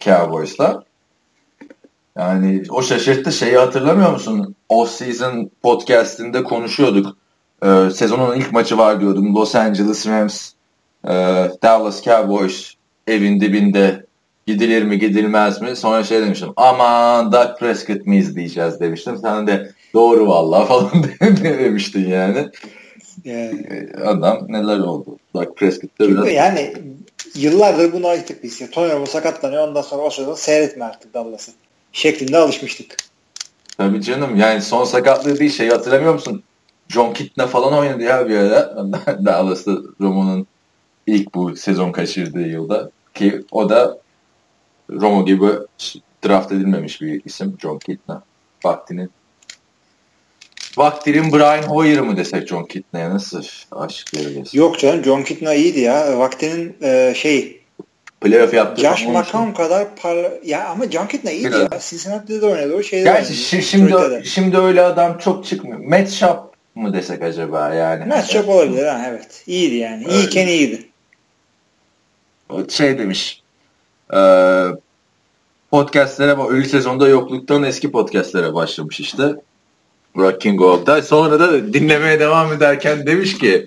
Cowboys'la. 0.00 0.82
Yani 2.18 2.62
o 2.70 2.82
şaşırttı 2.82 3.32
şeyi 3.32 3.56
hatırlamıyor 3.56 4.12
musun? 4.12 4.54
Off 4.68 4.90
season 4.90 5.50
podcastinde 5.62 6.42
konuşuyorduk. 6.44 7.16
Ee, 7.64 7.90
sezonun 7.94 8.36
ilk 8.36 8.52
maçı 8.52 8.78
var 8.78 9.00
diyordum. 9.00 9.34
Los 9.34 9.54
Angeles 9.54 10.06
Rams, 10.06 10.50
e, 11.04 11.12
Dallas 11.62 12.04
Cowboys 12.04 12.72
evin 13.06 13.40
dibinde 13.40 14.06
gidilir 14.46 14.82
mi 14.82 14.98
gidilmez 14.98 15.62
mi? 15.62 15.76
Sonra 15.76 16.04
şey 16.04 16.22
demiştim. 16.22 16.52
Aman 16.56 17.32
Doug 17.32 17.58
Prescott 17.58 18.06
mi 18.06 18.16
izleyeceğiz 18.16 18.80
demiştim. 18.80 19.18
Sen 19.18 19.46
de 19.46 19.72
doğru 19.94 20.28
vallahi 20.28 20.68
falan 20.68 20.90
demiştin 21.44 22.08
yani. 22.08 22.48
yani. 23.24 23.66
Ee, 23.70 24.00
adam 24.04 24.46
neler 24.48 24.78
oldu. 24.78 25.18
Doug 25.34 25.56
Prescott'ta 25.56 26.08
biraz... 26.08 26.32
Yani 26.32 26.72
yıllardır 27.34 27.92
bunu 27.92 28.08
alıştık 28.08 28.42
biz. 28.42 28.70
Tony 28.70 28.92
Romo 28.92 29.06
sakatlanıyor 29.06 29.68
ondan 29.68 29.82
sonra 29.82 30.02
o 30.02 30.10
sırada 30.10 30.36
seyretme 30.36 30.84
artık 30.84 31.14
Dallas'ı 31.14 31.52
şeklinde 31.92 32.38
alışmıştık. 32.38 32.96
Tabii 33.78 34.02
canım 34.02 34.36
yani 34.36 34.62
son 34.62 34.84
sakatlığı 34.84 35.38
değil 35.38 35.52
şey 35.52 35.68
hatırlamıyor 35.68 36.14
musun? 36.14 36.42
John 36.88 37.12
Kitna 37.12 37.46
falan 37.46 37.72
oynadı 37.72 38.02
ya 38.02 38.28
bir 38.28 38.36
ara 38.36 38.76
Dallas'ta 39.24 39.72
Romo'nun 40.00 40.46
ilk 41.06 41.34
bu 41.34 41.56
sezon 41.56 41.92
kaçırdığı 41.92 42.48
yılda 42.48 42.90
ki 43.14 43.44
o 43.50 43.68
da 43.68 43.98
Romo 45.00 45.24
gibi 45.24 45.46
draft 46.24 46.52
edilmemiş 46.52 47.00
bir 47.00 47.22
isim 47.24 47.56
John 47.62 47.78
Kitna. 47.78 48.22
Vaktinin 48.64 49.10
Vaktinin 50.76 51.32
Brian 51.32 51.62
Hoyer 51.62 52.00
mı 52.00 52.16
desek 52.16 52.48
John 52.48 52.64
Kitna'ya 52.64 53.10
nasıl 53.10 53.42
veriyorsun? 54.14 54.58
Yok 54.58 54.78
canım 54.78 55.04
John 55.04 55.22
Kitna 55.22 55.54
iyiydi 55.54 55.80
ya. 55.80 56.18
Vaktinin 56.18 56.76
e, 56.82 57.14
şey 57.16 57.62
playoff 58.20 58.54
yaptı. 58.54 58.82
Josh 58.82 59.06
McCown 59.06 59.52
kadar 59.52 59.96
parla... 59.96 60.30
Ya 60.44 60.68
ama 60.68 60.90
Junket 60.90 61.24
ne 61.24 61.34
iyiydi 61.34 61.56
ya. 61.56 61.80
Cincinnati'de 61.80 62.40
de 62.42 62.46
oynadı. 62.46 62.74
O 62.76 62.82
şeyde 62.82 63.04
Gerçi 63.04 63.32
oynadı. 63.32 63.62
şimdi, 63.62 64.28
şimdi 64.28 64.58
öyle 64.58 64.82
adam 64.82 65.18
çok 65.18 65.46
çıkmıyor. 65.46 65.78
Matt 65.78 66.10
Schaub 66.10 66.38
mı 66.74 66.94
desek 66.94 67.22
acaba 67.22 67.74
yani? 67.74 68.04
Matt 68.04 68.30
Schaub 68.30 68.48
olabilir 68.48 68.86
ha 68.86 69.04
evet. 69.08 69.42
İyiydi 69.46 69.74
yani. 69.74 70.04
İyiyken 70.04 70.46
iyiydi. 70.46 70.88
O 72.48 72.68
şey 72.68 72.98
demiş. 72.98 73.41
E, 74.14 74.20
podcastlere 75.70 76.32
ölü 76.32 76.64
sezonda 76.64 77.08
yokluktan 77.08 77.62
eski 77.62 77.90
podcastlere 77.90 78.54
başlamış 78.54 79.00
işte. 79.00 79.34
Burak 80.14 80.40
King 80.40 80.60
Oktay. 80.60 81.02
Sonra 81.02 81.40
da 81.40 81.72
dinlemeye 81.72 82.20
devam 82.20 82.52
ederken 82.52 83.06
demiş 83.06 83.38
ki 83.38 83.66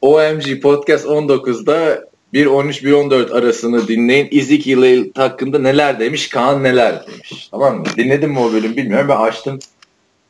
OMG 0.00 0.60
Podcast 0.62 1.06
19'da 1.06 2.04
1.13-1.14 2.34 3.32
arasını 3.32 3.88
dinleyin. 3.88 4.28
Ezekiel 4.32 5.10
hakkında 5.14 5.58
neler 5.58 6.00
demiş, 6.00 6.28
Kaan 6.28 6.62
neler 6.62 7.06
demiş. 7.06 7.48
Tamam 7.50 7.78
mı? 7.78 7.84
Dinledim 7.96 8.30
mi 8.30 8.38
o 8.38 8.52
bölüm 8.52 8.76
bilmiyorum. 8.76 9.08
Ben 9.08 9.16
açtım. 9.16 9.58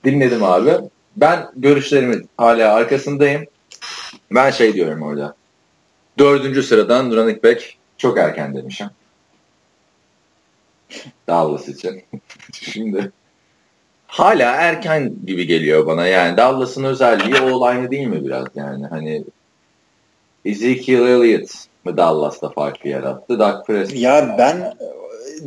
Dinledim 0.05 0.45
abi. 0.45 0.71
Ben 1.17 1.47
görüşlerimi 1.57 2.23
hala 2.37 2.75
arkasındayım. 2.75 3.45
Ben 4.31 4.51
şey 4.51 4.75
diyorum 4.75 5.03
orada. 5.03 5.35
Dördüncü 6.19 6.63
sıradan 6.63 7.11
running 7.11 7.45
back 7.45 7.75
çok 7.99 8.19
erken 8.19 8.55
demişim. 8.55 8.87
Dallas 11.29 11.69
için. 11.69 12.03
Şimdi 12.53 13.13
hala 14.07 14.53
erken 14.53 15.15
gibi 15.27 15.47
geliyor 15.47 15.87
bana. 15.87 16.07
Yani 16.07 16.37
Dallas'ın 16.37 16.85
özelliği 16.85 17.41
o 17.41 17.65
aynı 17.65 17.91
değil 17.91 18.07
mi 18.07 18.25
biraz 18.25 18.47
yani? 18.55 18.87
Hani 18.87 19.25
Ezekiel 20.45 21.03
Elliott 21.03 21.51
mı 21.85 21.97
Dallas'ta 21.97 22.49
farkı 22.49 22.89
yarattı? 22.89 23.39
Doug 23.39 23.67
Prescott. 23.67 24.01
Ya 24.01 24.35
ben 24.39 24.75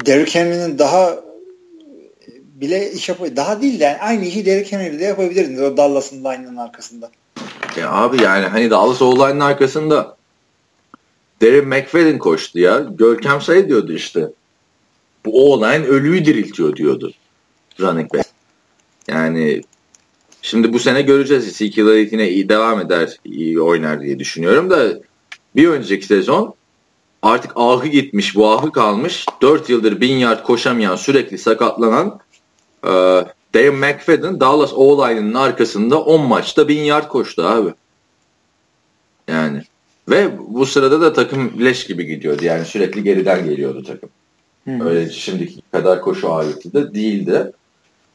Derrick 0.06 0.40
Henry'nin 0.40 0.80
daha 0.80 1.16
bile 2.62 2.92
iş 2.92 3.10
yapıyor. 3.10 3.36
Daha 3.36 3.62
değil 3.62 3.80
de 3.80 3.84
yani 3.84 3.98
aynı 3.98 4.26
işi 4.26 4.46
Derrick 4.46 4.78
Henry'de 4.78 5.04
yapabilirdiniz 5.04 5.62
o 5.62 5.78
Dallas'ın 5.78 6.20
line'ının 6.20 6.58
arkasında. 6.58 7.12
Ya 7.78 7.92
abi 7.92 8.24
yani 8.24 8.46
hani 8.46 8.70
Dallas 8.70 9.02
o 9.02 9.16
line'ın 9.16 9.40
arkasında 9.40 10.18
Derek 11.42 11.68
McFadden 11.68 12.18
koştu 12.18 12.60
ya. 12.60 12.80
Görkem 12.80 13.42
şey 13.42 13.68
diyordu 13.68 13.94
işte. 13.94 14.30
Bu 15.28 15.54
o-line 15.54 15.86
ölüyü 15.86 16.26
diriltiyor 16.26 16.76
diyordu 16.76 17.14
running 17.80 18.14
back. 18.14 18.30
Yani 19.08 19.62
şimdi 20.42 20.74
bu 20.74 20.80
sene 20.80 21.02
göreceğiz. 21.02 21.48
Ezekiel 21.48 22.12
yine 22.12 22.30
iyi 22.30 22.50
devam 22.50 22.80
eder, 22.80 23.18
iyi 23.26 23.62
oynar 23.62 24.02
diye 24.02 24.20
düşünüyorum 24.20 24.70
da 24.70 25.00
bir 25.56 25.68
önceki 25.68 26.06
sezon 26.06 26.54
artık 27.22 27.52
ahı 27.56 27.88
gitmiş, 27.88 28.36
bu 28.36 28.50
ahı 28.52 28.72
kalmış. 28.72 29.26
4 29.42 29.70
yıldır 29.70 30.02
1000 30.02 30.16
yard 30.16 30.44
koşamayan, 30.44 30.96
sürekli 30.96 31.38
sakatlanan 31.38 32.20
e, 32.84 32.90
Dave 33.54 33.72
McFadden 33.72 34.40
Dallas 34.40 34.74
O-line'ın 34.74 35.34
arkasında 35.34 36.02
10 36.02 36.28
maçta 36.28 36.68
1000 36.68 36.82
yard 36.82 37.08
koştu 37.08 37.44
abi. 37.44 37.74
Yani 39.28 39.62
ve 40.10 40.32
bu 40.40 40.66
sırada 40.66 41.02
da 41.02 41.14
takım 41.14 41.66
leş 41.66 41.88
gibi 41.88 42.06
gidiyordu. 42.06 42.46
Yani 42.46 42.66
sürekli 42.66 43.04
geriden 43.04 43.46
geliyordu 43.46 43.84
takım. 43.84 44.10
Hı. 44.68 44.90
Öyle 44.90 45.10
şimdiki 45.10 45.62
kadar 45.72 46.02
koşu 46.02 46.34
ağırlıklı 46.34 46.74
da 46.74 46.94
değildi. 46.94 47.52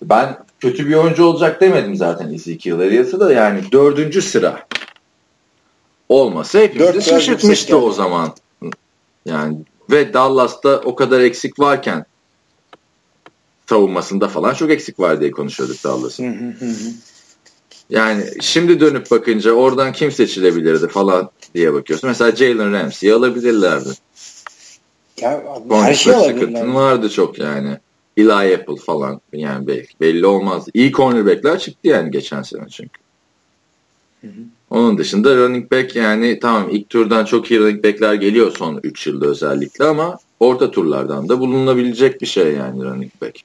Ben 0.03 0.37
kötü 0.61 0.89
bir 0.89 0.95
oyuncu 0.95 1.25
olacak 1.25 1.61
demedim 1.61 1.97
zaten 1.97 2.35
Ezekiel 2.35 2.81
Elliott'ı 2.81 3.21
da 3.21 3.33
yani 3.33 3.61
dördüncü 3.73 4.23
sıra 4.23 4.67
olmasa 6.09 6.59
hepimizi 6.59 7.03
şaşırtmıştı 7.03 7.77
o 7.77 7.93
zaman. 7.93 8.35
Yani 9.27 9.57
ve 9.91 10.15
Dallas'ta 10.15 10.81
o 10.85 10.95
kadar 10.95 11.21
eksik 11.21 11.59
varken 11.59 12.05
savunmasında 13.69 14.29
falan 14.29 14.55
çok 14.55 14.71
eksik 14.71 15.01
var 15.01 15.21
diye 15.21 15.31
konuşuyorduk 15.31 15.85
Dallas'ın. 15.85 16.57
Yani 17.91 18.25
şimdi 18.41 18.81
dönüp 18.81 19.11
bakınca 19.11 19.53
oradan 19.53 19.93
kim 19.93 20.13
seçilebilirdi 20.13 20.89
falan 20.89 21.31
diye 21.55 21.73
bakıyorsun. 21.73 22.09
Mesela 22.09 22.37
Jalen 22.37 22.73
Ramsey'i 22.73 23.15
alabilirlerdi. 23.15 23.89
Ya, 25.23 25.43
her 25.71 25.95
şey 25.95 26.13
sıkıntın 26.13 26.75
vardı 26.75 27.11
çok 27.11 27.39
yani. 27.39 27.79
Eli 28.17 28.33
Apple 28.33 28.77
falan 28.77 29.21
yani 29.33 29.67
belli, 29.67 29.87
belli 30.01 30.27
olmaz. 30.27 30.67
İyi 30.75 30.93
cornerbackler 30.93 31.59
çıktı 31.59 31.89
yani 31.89 32.11
geçen 32.11 32.43
sene 32.43 32.69
çünkü. 32.69 33.01
Hı 34.21 34.27
hı. 34.27 34.41
Onun 34.71 34.99
dışında 34.99 35.37
running 35.37 35.73
back 35.73 35.97
yani 35.97 36.39
tamam 36.39 36.69
ilk 36.71 36.91
turdan 36.91 37.25
çok 37.25 37.51
iyi 37.51 37.61
running 37.61 37.85
backler 37.85 38.15
geliyor 38.15 38.53
son 38.57 38.81
3 38.83 39.07
yılda 39.07 39.27
özellikle 39.27 39.85
ama 39.85 40.19
orta 40.41 40.71
turlardan 40.71 41.29
da 41.29 41.41
bulunabilecek 41.41 42.21
bir 42.21 42.27
şey 42.27 42.53
yani 42.53 42.85
running 42.85 43.13
back. 43.23 43.41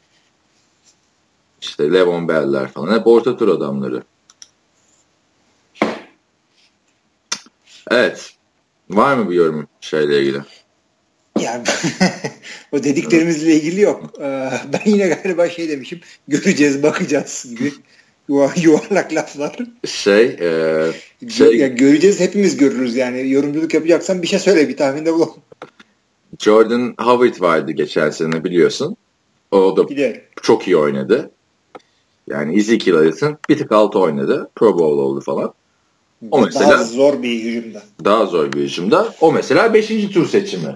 İşte 1.62 1.94
Levon 1.94 2.28
Bell'ler 2.28 2.72
falan 2.72 3.00
hep 3.00 3.08
orta 3.08 3.38
tur 3.38 3.48
adamları. 3.48 4.04
Evet. 7.92 8.34
Var 8.90 9.16
mı 9.16 9.30
bir 9.30 9.36
yorum 9.36 9.68
şeyle 9.82 10.22
ilgili? 10.22 10.42
Yani 11.40 11.64
o 12.72 12.84
dediklerimizle 12.84 13.56
ilgili 13.56 13.82
yok. 13.82 14.14
Ee, 14.20 14.50
ben 14.74 14.92
yine 14.92 15.08
galiba 15.08 15.50
şey 15.50 15.70
demişim. 15.70 16.00
Göreceğiz, 16.28 16.84
bakacağız 16.84 17.46
gibi. 17.50 17.74
yuvarlak 18.56 19.14
laflar. 19.14 19.58
Şey, 19.86 20.26
e, 20.26 21.30
şey 21.30 21.56
ya 21.56 21.68
göreceğiz 21.68 22.20
hepimiz 22.20 22.58
görürüz 22.58 22.96
yani. 22.96 23.30
Yorumculuk 23.30 23.74
yapacaksan 23.74 24.22
bir 24.22 24.28
şey 24.28 24.40
söyle 24.40 24.70
bir 24.70 24.78
tahminde 24.78 25.14
bulalım. 25.14 25.38
Jordan 26.40 26.96
Howard 27.00 27.42
vardı 27.42 27.72
geçen 27.72 28.10
sene 28.10 28.44
biliyorsun. 28.44 28.98
O 29.52 29.78
da 29.78 29.90
Biliyorum. 29.90 30.22
çok 30.42 30.68
iyi 30.68 30.78
oynadı. 30.78 31.32
Yani 32.28 32.58
Ezekiel 32.58 32.96
Elliott'ın 32.96 33.38
bir 33.50 33.58
tık 33.58 33.72
altı 33.72 34.00
oynadı. 34.00 34.50
Pro 34.56 34.80
Bowl 34.80 35.00
oldu 35.00 35.22
falan. 35.22 35.54
O 36.32 36.42
mesela 36.42 36.72
daha 36.72 36.84
zor 36.84 37.24
bir 37.24 37.44
hücumda. 37.44 37.84
Daha 38.06 38.26
zor 38.26 38.54
bir 38.54 38.62
hücumda. 38.62 39.14
O 39.22 39.32
mesela 39.32 39.74
5. 39.74 39.88
tur 40.14 40.28
seçimi. 40.28 40.76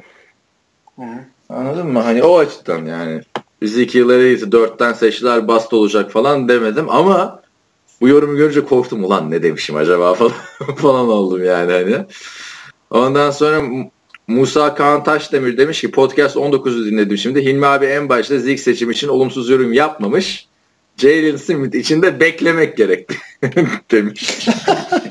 Hı. 0.99 1.05
Anladın 1.49 1.87
mı? 1.87 1.99
Hani 1.99 2.23
o 2.23 2.37
açıdan 2.37 2.85
yani. 2.85 3.21
Ezekiel 3.61 4.09
Elliott'ı 4.09 4.45
4'ten 4.45 4.93
seçtiler 4.93 5.47
bast 5.47 5.73
olacak 5.73 6.11
falan 6.11 6.49
demedim 6.49 6.89
ama 6.89 7.41
bu 8.01 8.07
yorumu 8.07 8.37
görünce 8.37 8.65
korktum 8.65 9.03
ulan 9.03 9.31
ne 9.31 9.43
demişim 9.43 9.75
acaba 9.75 10.13
falan, 10.13 10.33
falan 10.75 11.09
oldum 11.09 11.45
yani 11.45 11.71
hani. 11.71 12.05
Ondan 12.89 13.31
sonra 13.31 13.61
Musa 14.27 14.75
Kaan 14.75 15.03
Taşdemir 15.03 15.57
demiş 15.57 15.81
ki 15.81 15.91
podcast 15.91 16.35
19'u 16.35 16.85
dinledim 16.85 17.17
şimdi. 17.17 17.45
Hilmi 17.45 17.65
abi 17.65 17.85
en 17.85 18.09
başta 18.09 18.37
Zig 18.37 18.59
seçim 18.59 18.91
için 18.91 19.07
olumsuz 19.07 19.49
yorum 19.49 19.73
yapmamış. 19.73 20.47
Jalen 20.97 21.35
Smith 21.35 21.75
için 21.75 22.01
de 22.01 22.19
beklemek 22.19 22.77
gerekti 22.77 23.17
demiş. 23.91 24.47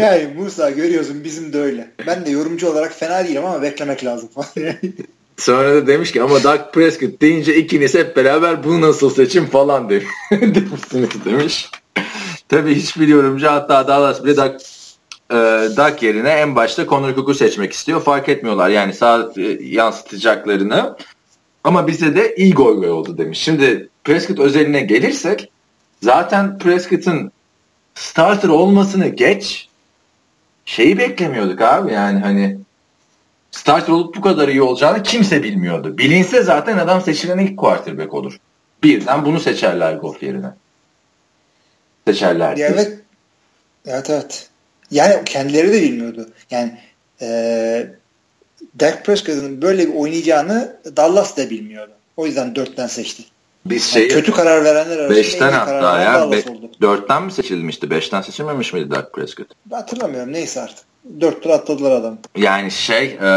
yani 0.00 0.28
Musa 0.36 0.70
görüyorsun 0.70 1.24
bizim 1.24 1.52
de 1.52 1.58
öyle. 1.58 1.90
Ben 2.06 2.26
de 2.26 2.30
yorumcu 2.30 2.70
olarak 2.70 2.92
fena 2.92 3.24
değilim 3.24 3.44
ama 3.44 3.62
beklemek 3.62 4.04
lazım 4.04 4.28
falan. 4.28 4.76
Sonra 5.36 5.74
da 5.74 5.86
demiş 5.86 6.12
ki 6.12 6.22
ama 6.22 6.42
Doug 6.42 6.60
Prescott 6.72 7.20
deyince 7.20 7.56
ikiniz 7.56 7.94
hep 7.94 8.16
beraber 8.16 8.64
bu 8.64 8.80
nasıl 8.80 9.10
seçim 9.10 9.46
falan 9.46 9.90
demiş. 9.90 10.06
demişsiniz 10.30 11.24
demiş. 11.24 11.70
Tabii 12.48 12.74
hiçbir 12.74 13.08
yorumcu 13.08 13.46
hatta 13.46 13.88
Dallas 13.88 14.24
bile 14.24 14.36
Doug, 14.36 14.54
e, 15.30 15.36
Doug 15.76 16.02
yerine 16.02 16.30
en 16.30 16.56
başta 16.56 16.86
Connor 16.86 17.14
Cook'u 17.14 17.34
seçmek 17.34 17.72
istiyor. 17.72 18.02
Fark 18.02 18.28
etmiyorlar 18.28 18.68
yani 18.68 18.94
sağ 18.94 19.32
e, 19.36 19.42
yansıtacaklarını. 19.60 20.96
Ama 21.64 21.86
bize 21.86 22.16
de 22.16 22.34
iyi 22.36 22.54
gol 22.54 22.82
oldu 22.82 23.18
demiş. 23.18 23.38
Şimdi 23.38 23.88
Prescott 24.04 24.38
özeline 24.38 24.80
gelirsek 24.80 25.50
zaten 26.02 26.58
Prescott'ın 26.58 27.32
starter 27.94 28.48
olmasını 28.48 29.08
geç 29.08 29.68
şeyi 30.64 30.98
beklemiyorduk 30.98 31.60
abi 31.60 31.92
yani 31.92 32.20
hani 32.20 32.58
starter 33.50 33.92
olup 33.92 34.16
bu 34.16 34.20
kadar 34.20 34.48
iyi 34.48 34.62
olacağını 34.62 35.02
kimse 35.02 35.42
bilmiyordu. 35.42 35.98
Bilinse 35.98 36.42
zaten 36.42 36.78
adam 36.78 37.00
seçilen 37.00 37.38
ilk 37.38 37.58
quarterback 37.58 38.14
olur. 38.14 38.38
Birden 38.82 39.24
bunu 39.24 39.40
seçerler 39.40 39.94
golf 39.94 40.22
yerine. 40.22 40.50
Seçerler. 42.06 42.56
Evet. 42.58 42.98
Evet 43.86 44.10
evet. 44.10 44.48
Yani 44.90 45.24
kendileri 45.24 45.72
de 45.72 45.82
bilmiyordu. 45.82 46.30
Yani 46.50 46.78
ee, 47.20 47.86
Dak 48.80 49.04
Prescott'ın 49.04 49.62
böyle 49.62 49.88
bir 49.88 49.94
oynayacağını 49.94 50.76
Dallas 50.96 51.36
da 51.36 51.50
bilmiyordu. 51.50 51.92
O 52.16 52.26
yüzden 52.26 52.54
dörtten 52.54 52.86
seçti. 52.86 53.22
Biz 53.66 53.84
şey 53.84 54.02
yani 54.02 54.12
kötü 54.12 54.32
karar 54.32 54.64
verenler 54.64 54.98
arasında 54.98 55.16
beşten 55.16 55.52
hatta 55.52 56.00
ya. 56.00 56.30
Be, 56.30 56.42
dörtten 56.80 57.22
mi 57.22 57.32
seçilmişti? 57.32 57.90
Beşten 57.90 58.20
seçilmemiş 58.20 58.72
miydi 58.72 58.90
Dak 58.90 59.12
Prescott? 59.12 59.48
Hatırlamıyorum. 59.70 60.32
Neyse 60.32 60.60
artık. 60.60 60.84
Dört 61.20 61.42
tur 61.42 61.50
atladılar 61.50 61.92
adam. 61.92 62.18
Yani 62.36 62.70
şey 62.70 63.04
e, 63.04 63.30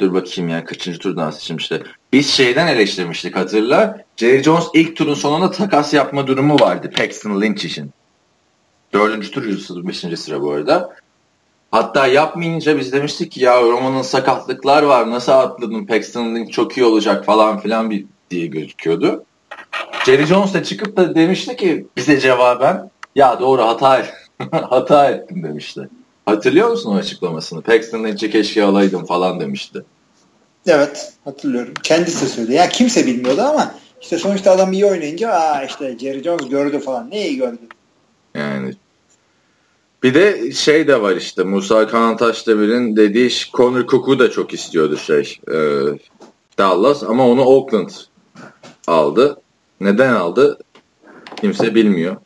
dur 0.00 0.14
bakayım 0.14 0.50
ya 0.50 0.64
kaçıncı 0.64 0.98
turdan 0.98 1.30
seçilmişti. 1.30 1.82
Biz 2.12 2.30
şeyden 2.30 2.66
eleştirmiştik 2.66 3.36
hatırla. 3.36 4.04
Jerry 4.16 4.42
Jones 4.42 4.64
ilk 4.74 4.96
turun 4.96 5.14
sonunda 5.14 5.50
takas 5.50 5.94
yapma 5.94 6.26
durumu 6.26 6.60
vardı 6.60 6.90
Paxton 6.96 7.40
Lynch 7.40 7.64
için. 7.64 7.90
Dördüncü 8.92 9.30
tur, 9.30 9.88
beşinci 9.88 10.16
sıra 10.16 10.40
bu 10.42 10.52
arada. 10.52 10.96
Hatta 11.70 12.06
yapmayınca 12.06 12.78
biz 12.78 12.92
demiştik 12.92 13.32
ki 13.32 13.40
ya 13.44 13.62
Roma'nın 13.62 14.02
sakatlıklar 14.02 14.82
var 14.82 15.10
nasıl 15.10 15.32
atladın 15.32 15.86
Paxton 15.86 16.34
Lynch 16.34 16.52
çok 16.52 16.76
iyi 16.76 16.84
olacak 16.84 17.24
falan 17.24 17.60
filan 17.60 17.90
bir 17.90 18.04
diye 18.30 18.46
gözüküyordu. 18.46 19.24
Jerry 20.06 20.26
Jones 20.26 20.54
da 20.54 20.64
çıkıp 20.64 20.96
da 20.96 21.14
demişti 21.14 21.56
ki 21.56 21.86
bize 21.96 22.20
cevaben 22.20 22.90
ya 23.14 23.40
doğru 23.40 23.62
hata 23.62 24.06
hata 24.50 25.10
ettim 25.10 25.42
demişti. 25.42 25.88
Hatırlıyor 26.26 26.70
musun 26.70 26.94
o 26.94 26.94
açıklamasını? 26.94 27.62
Paxton 27.62 28.04
Lynch'i 28.04 28.30
keşke 28.30 28.64
alaydım 28.64 29.04
falan 29.04 29.40
demişti. 29.40 29.84
Evet 30.66 31.12
hatırlıyorum. 31.24 31.74
Kendisi 31.82 32.28
söyledi. 32.28 32.54
Ya 32.54 32.68
kimse 32.68 33.06
bilmiyordu 33.06 33.42
ama 33.42 33.74
işte 34.00 34.18
sonuçta 34.18 34.50
adam 34.50 34.72
iyi 34.72 34.86
oynayınca 34.86 35.30
aa 35.30 35.64
işte 35.64 35.98
Jerry 35.98 36.22
Jones 36.22 36.48
gördü 36.48 36.78
falan. 36.78 37.10
Neyi 37.10 37.36
gördü? 37.36 37.58
Yani 38.34 38.74
bir 40.02 40.14
de 40.14 40.52
şey 40.52 40.88
de 40.88 41.02
var 41.02 41.16
işte 41.16 41.42
Musa 41.42 41.86
Kantaşdemir'in 41.86 42.96
dediği 42.96 43.30
Connor 43.52 43.86
Cook'u 43.86 44.18
da 44.18 44.30
çok 44.30 44.54
istiyordu 44.54 44.96
şey 44.96 45.38
e, 45.52 45.58
Dallas 46.58 47.02
ama 47.02 47.28
onu 47.28 47.44
Oakland 47.44 47.90
aldı. 48.86 49.40
Neden 49.80 50.12
aldı? 50.12 50.58
Kimse 51.36 51.74
bilmiyor. 51.74 52.16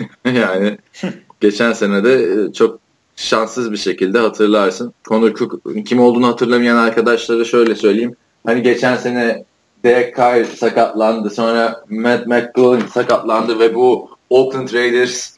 yani 0.24 0.78
geçen 1.40 1.72
sene 1.72 2.04
de 2.04 2.14
e, 2.14 2.52
çok 2.52 2.78
şanssız 3.16 3.72
bir 3.72 3.76
şekilde 3.76 4.18
hatırlarsın. 4.18 4.94
Connor 5.04 5.34
Cook 5.34 5.60
kim 5.86 6.00
olduğunu 6.00 6.26
hatırlamayan 6.26 6.76
arkadaşlara 6.76 7.44
şöyle 7.44 7.74
söyleyeyim. 7.74 8.16
Hani 8.46 8.62
geçen 8.62 8.96
sene 8.96 9.44
Derek 9.84 10.16
Carr 10.16 10.44
sakatlandı. 10.44 11.30
Sonra 11.30 11.84
Matt 11.88 12.26
McGloin 12.26 12.86
sakatlandı 12.86 13.58
ve 13.58 13.74
bu 13.74 14.10
Oakland 14.30 14.72
Raiders 14.72 15.30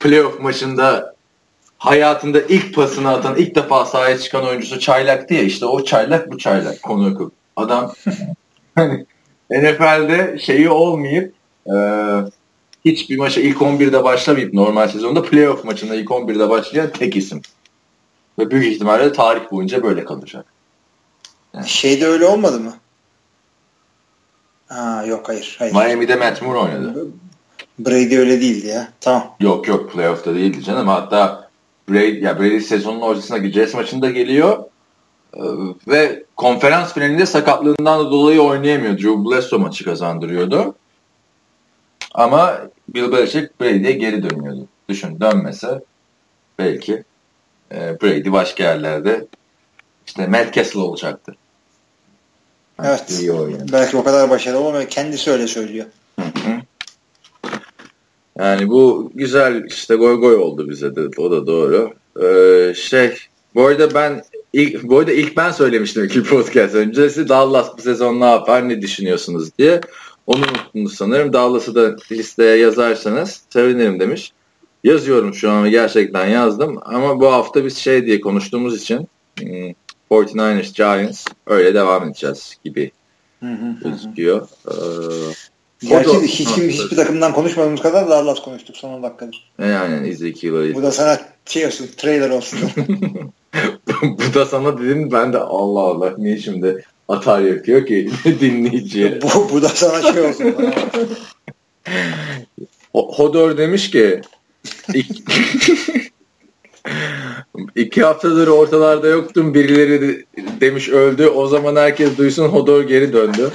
playoff 0.00 0.40
maçında 0.40 1.14
hayatında 1.78 2.40
ilk 2.40 2.74
pasını 2.74 3.08
atan, 3.08 3.36
ilk 3.36 3.54
defa 3.54 3.84
sahaya 3.84 4.18
çıkan 4.18 4.46
oyuncusu 4.46 4.80
çaylaktı 4.80 5.34
ya 5.34 5.42
işte 5.42 5.66
o 5.66 5.84
çaylak 5.84 6.32
bu 6.32 6.38
çaylak 6.38 6.82
Connor 6.82 7.18
Cook. 7.18 7.32
Adam 7.56 7.92
hani 8.74 9.06
NFL'de 9.50 10.38
şeyi 10.38 10.70
olmayıp 10.70 11.34
e, 11.66 11.74
hiçbir 12.84 13.18
maça 13.18 13.40
ilk 13.40 13.56
11'de 13.56 14.04
başlamayıp 14.04 14.54
normal 14.54 14.88
sezonda 14.88 15.22
playoff 15.22 15.64
maçında 15.64 15.94
ilk 15.94 16.08
11'de 16.08 16.50
başlayan 16.50 16.92
tek 16.92 17.16
isim. 17.16 17.42
Ve 18.38 18.50
büyük 18.50 18.74
ihtimalle 18.74 19.12
tarih 19.12 19.50
boyunca 19.50 19.82
böyle 19.82 20.04
kalacak. 20.04 20.44
Yani. 21.54 21.68
Şeyde 21.68 22.06
öyle 22.06 22.26
olmadı 22.26 22.60
mı? 22.60 22.74
Ha 24.68 25.04
yok 25.06 25.28
hayır. 25.28 25.56
hayır. 25.58 25.74
Miami'de 25.74 26.16
Matt 26.16 26.42
Moore 26.42 26.58
oynadı. 26.58 27.06
Brady 27.78 28.18
öyle 28.18 28.40
değildi 28.40 28.66
ya. 28.66 28.88
Tamam. 29.00 29.36
Yok 29.40 29.68
yok 29.68 29.92
playoff'ta 29.92 30.34
değildi 30.34 30.64
canım. 30.64 30.88
Hatta 30.88 31.48
Brady, 31.88 32.24
ya 32.24 32.38
Brady 32.38 32.60
sezonun 32.60 33.00
ortasındaki 33.00 33.52
Jets 33.52 33.74
maçında 33.74 34.10
geliyor 34.10 34.64
ve 35.88 36.24
konferans 36.36 36.94
finalinde 36.94 37.26
sakatlığından 37.26 38.10
dolayı 38.10 38.40
oynayamıyor. 38.40 38.98
Drew 38.98 39.24
Bledsoe 39.24 39.58
maçı 39.58 39.84
kazandırıyordu. 39.84 40.74
Ama 42.14 42.60
Bill 42.88 43.12
Belichick 43.12 43.60
Brady'ye 43.60 43.92
geri 43.92 44.30
dönüyordu. 44.30 44.66
Düşün 44.88 45.20
dönmese 45.20 45.80
belki 46.58 47.04
e, 47.72 48.00
Brady 48.02 48.32
başka 48.32 48.64
yerlerde 48.64 49.26
işte 50.06 50.26
Matt 50.26 50.54
Castle 50.54 50.80
olacaktı. 50.80 51.36
Evet. 52.84 53.22
Belki 53.72 53.96
o 53.96 54.04
kadar 54.04 54.30
başarılı 54.30 54.68
ama 54.68 54.84
kendisi 54.84 55.30
öyle 55.30 55.46
söylüyor. 55.46 55.86
Yani 58.38 58.68
bu 58.68 59.10
güzel 59.14 59.64
işte 59.64 59.94
goy 59.94 60.20
goy 60.20 60.36
oldu 60.36 60.70
bize 60.70 60.96
de 60.96 61.00
o 61.16 61.30
da 61.30 61.46
doğru. 61.46 61.94
Ee, 62.22 62.74
şey 62.74 63.16
bu 63.54 63.66
arada 63.66 63.94
ben 63.94 64.22
ilk, 64.52 64.82
bu 64.82 64.98
arada 64.98 65.12
ilk 65.12 65.36
ben 65.36 65.50
söylemiştim 65.50 66.04
iki 66.04 66.22
podcast 66.22 66.74
öncesi 66.74 67.28
Dallas 67.28 67.78
bu 67.78 67.82
sezon 67.82 68.20
ne 68.20 68.24
yapar 68.24 68.68
ne 68.68 68.82
düşünüyorsunuz 68.82 69.58
diye. 69.58 69.80
Onu 70.26 70.40
unuttunuz 70.40 70.94
sanırım. 70.94 71.32
Dallas'ı 71.32 71.74
da 71.74 71.96
listeye 72.12 72.56
yazarsanız 72.56 73.42
sevinirim 73.50 74.00
demiş. 74.00 74.32
Yazıyorum 74.84 75.34
şu 75.34 75.50
an 75.50 75.70
gerçekten 75.70 76.26
yazdım 76.26 76.78
ama 76.82 77.20
bu 77.20 77.32
hafta 77.32 77.64
biz 77.64 77.76
şey 77.76 78.06
diye 78.06 78.20
konuştuğumuz 78.20 78.82
için 78.82 79.08
49ers 80.10 80.64
hmm, 80.64 80.72
Giants 80.74 81.26
öyle 81.46 81.74
devam 81.74 82.04
edeceğiz 82.04 82.56
gibi 82.64 82.90
gözüküyor. 83.84 84.48
Ee, 84.68 84.74
Gerçi 85.82 86.10
da, 86.10 86.22
hiç, 86.22 86.54
kim, 86.54 86.68
hiçbir 86.68 86.96
takımdan 86.96 87.32
konuşmadığımız 87.32 87.80
kadar 87.80 88.08
Dallas 88.08 88.42
konuştuk 88.42 88.76
son 88.76 88.90
10 88.90 89.02
dakikadır. 89.02 89.50
Yani 89.58 90.08
Ezekiel'ı. 90.08 90.74
Bu 90.74 90.82
da 90.82 90.92
sana 90.92 91.20
şey 91.46 91.66
olsun, 91.66 91.88
trailer 91.96 92.30
olsun. 92.30 92.58
bu 94.02 94.34
da 94.34 94.46
sana 94.46 94.78
dedim 94.78 95.12
ben 95.12 95.32
de 95.32 95.38
Allah 95.38 95.80
Allah 95.80 96.14
niye 96.18 96.38
şimdi 96.38 96.84
atar 97.08 97.40
yapıyor 97.40 97.86
ki 97.86 98.10
dinleyiciye. 98.40 99.22
bu, 99.22 99.50
bu 99.52 99.62
da 99.62 99.68
sana 99.68 100.12
şey 100.12 100.22
olsun. 100.22 100.54
Hodor 102.92 103.56
demiş 103.56 103.90
ki 103.90 104.20
iki, 104.94 105.22
iki 107.76 108.02
haftadır 108.02 108.48
ortalarda 108.48 109.08
yoktum 109.08 109.54
birileri 109.54 110.24
demiş 110.60 110.88
öldü 110.88 111.26
o 111.26 111.46
zaman 111.46 111.76
herkes 111.76 112.18
duysun 112.18 112.48
Hodor 112.48 112.82
geri 112.82 113.12
döndü. 113.12 113.50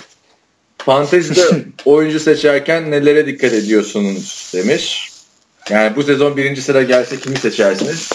Fantezide 0.86 1.66
oyuncu 1.86 2.20
seçerken 2.20 2.92
nelere 2.92 3.28
dikkat 3.28 3.54
ediyorsunuz 3.54 4.52
demiş. 4.54 5.10
Yani 5.70 5.96
bu 5.96 6.04
sezon 6.04 6.38
birinci 6.38 6.62
sıra 6.62 6.84
gelse 6.84 7.20
kimi 7.20 7.38
seçersiniz? 7.38 8.10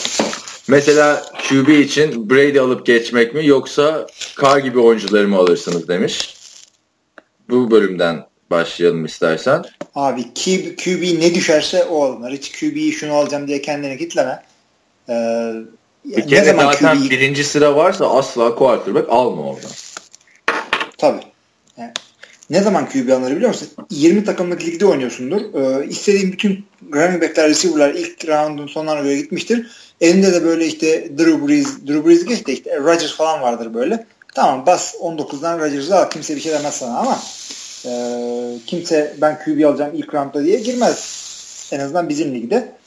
Mesela 0.68 1.22
QB 1.48 1.68
için 1.68 2.30
Brady 2.30 2.60
alıp 2.60 2.86
geçmek 2.86 3.34
mi 3.34 3.46
yoksa 3.46 4.06
Carr 4.42 4.58
gibi 4.58 4.78
oyuncuları 4.78 5.28
mı 5.28 5.36
alırsınız 5.36 5.88
demiş. 5.88 6.34
Bu 7.50 7.70
bölümden 7.70 8.26
başlayalım 8.50 9.04
istersen. 9.04 9.64
Abi 9.94 10.22
QB, 10.22 10.76
QB 10.76 11.20
ne 11.22 11.34
düşerse 11.34 11.84
o 11.84 12.04
alınır. 12.04 12.32
Hiç 12.32 12.60
QB'yi 12.60 12.92
şunu 12.92 13.12
alacağım 13.12 13.48
diye 13.48 13.62
kendine 13.62 13.96
kitleme. 13.96 14.42
Ee, 15.08 15.52
bir 16.04 16.28
kere 16.28 16.44
zaten 16.44 17.02
QB... 17.02 17.10
birinci 17.10 17.44
sıra 17.44 17.76
varsa 17.76 18.10
asla 18.10 18.54
quarterback 18.54 19.08
alma 19.10 19.42
oradan. 19.42 19.70
Tabii. 20.98 21.22
Yani 21.76 21.92
ne 22.51 22.62
zaman 22.62 22.88
QB 22.88 23.11
alınır 23.11 23.36
biliyor 23.36 23.49
musun? 23.49 23.68
20 23.90 24.24
takımlık 24.24 24.64
ligde 24.66 24.86
oynuyorsundur. 24.86 25.40
Ee, 25.55 25.86
istediğin 25.86 26.32
bütün 26.32 26.66
running 26.92 27.22
backler, 27.22 27.49
receiver'lar 27.49 27.94
ilk 27.94 28.28
roundun 28.28 28.66
sonlarına 28.66 29.03
göre 29.03 29.16
gitmiştir. 29.16 29.66
Elinde 30.01 30.32
de 30.32 30.44
böyle 30.44 30.66
işte 30.66 31.18
Drew 31.18 31.49
Brees, 31.49 31.66
Drew 31.86 32.07
Brees 32.07 32.24
geç 32.24 32.46
de 32.46 32.53
işte 32.53 32.78
Rodgers 32.78 33.16
falan 33.16 33.42
vardır 33.42 33.74
böyle. 33.74 34.07
Tamam 34.34 34.66
bas 34.66 34.94
19'dan 34.94 35.59
Rodgers'ı 35.59 35.96
al. 35.96 36.11
Kimse 36.11 36.36
bir 36.36 36.40
şey 36.40 36.53
demez 36.53 36.74
sana 36.74 36.99
ama 36.99 37.18
e, 37.84 37.90
kimse 38.66 39.14
ben 39.20 39.38
QB 39.44 39.64
alacağım 39.64 39.92
ilk 39.94 40.14
roundda 40.14 40.44
diye 40.44 40.61
girmez. 40.61 41.28
En 41.72 41.80
azından 41.80 42.09
bizim 42.09 42.34
ligde. 42.34 42.78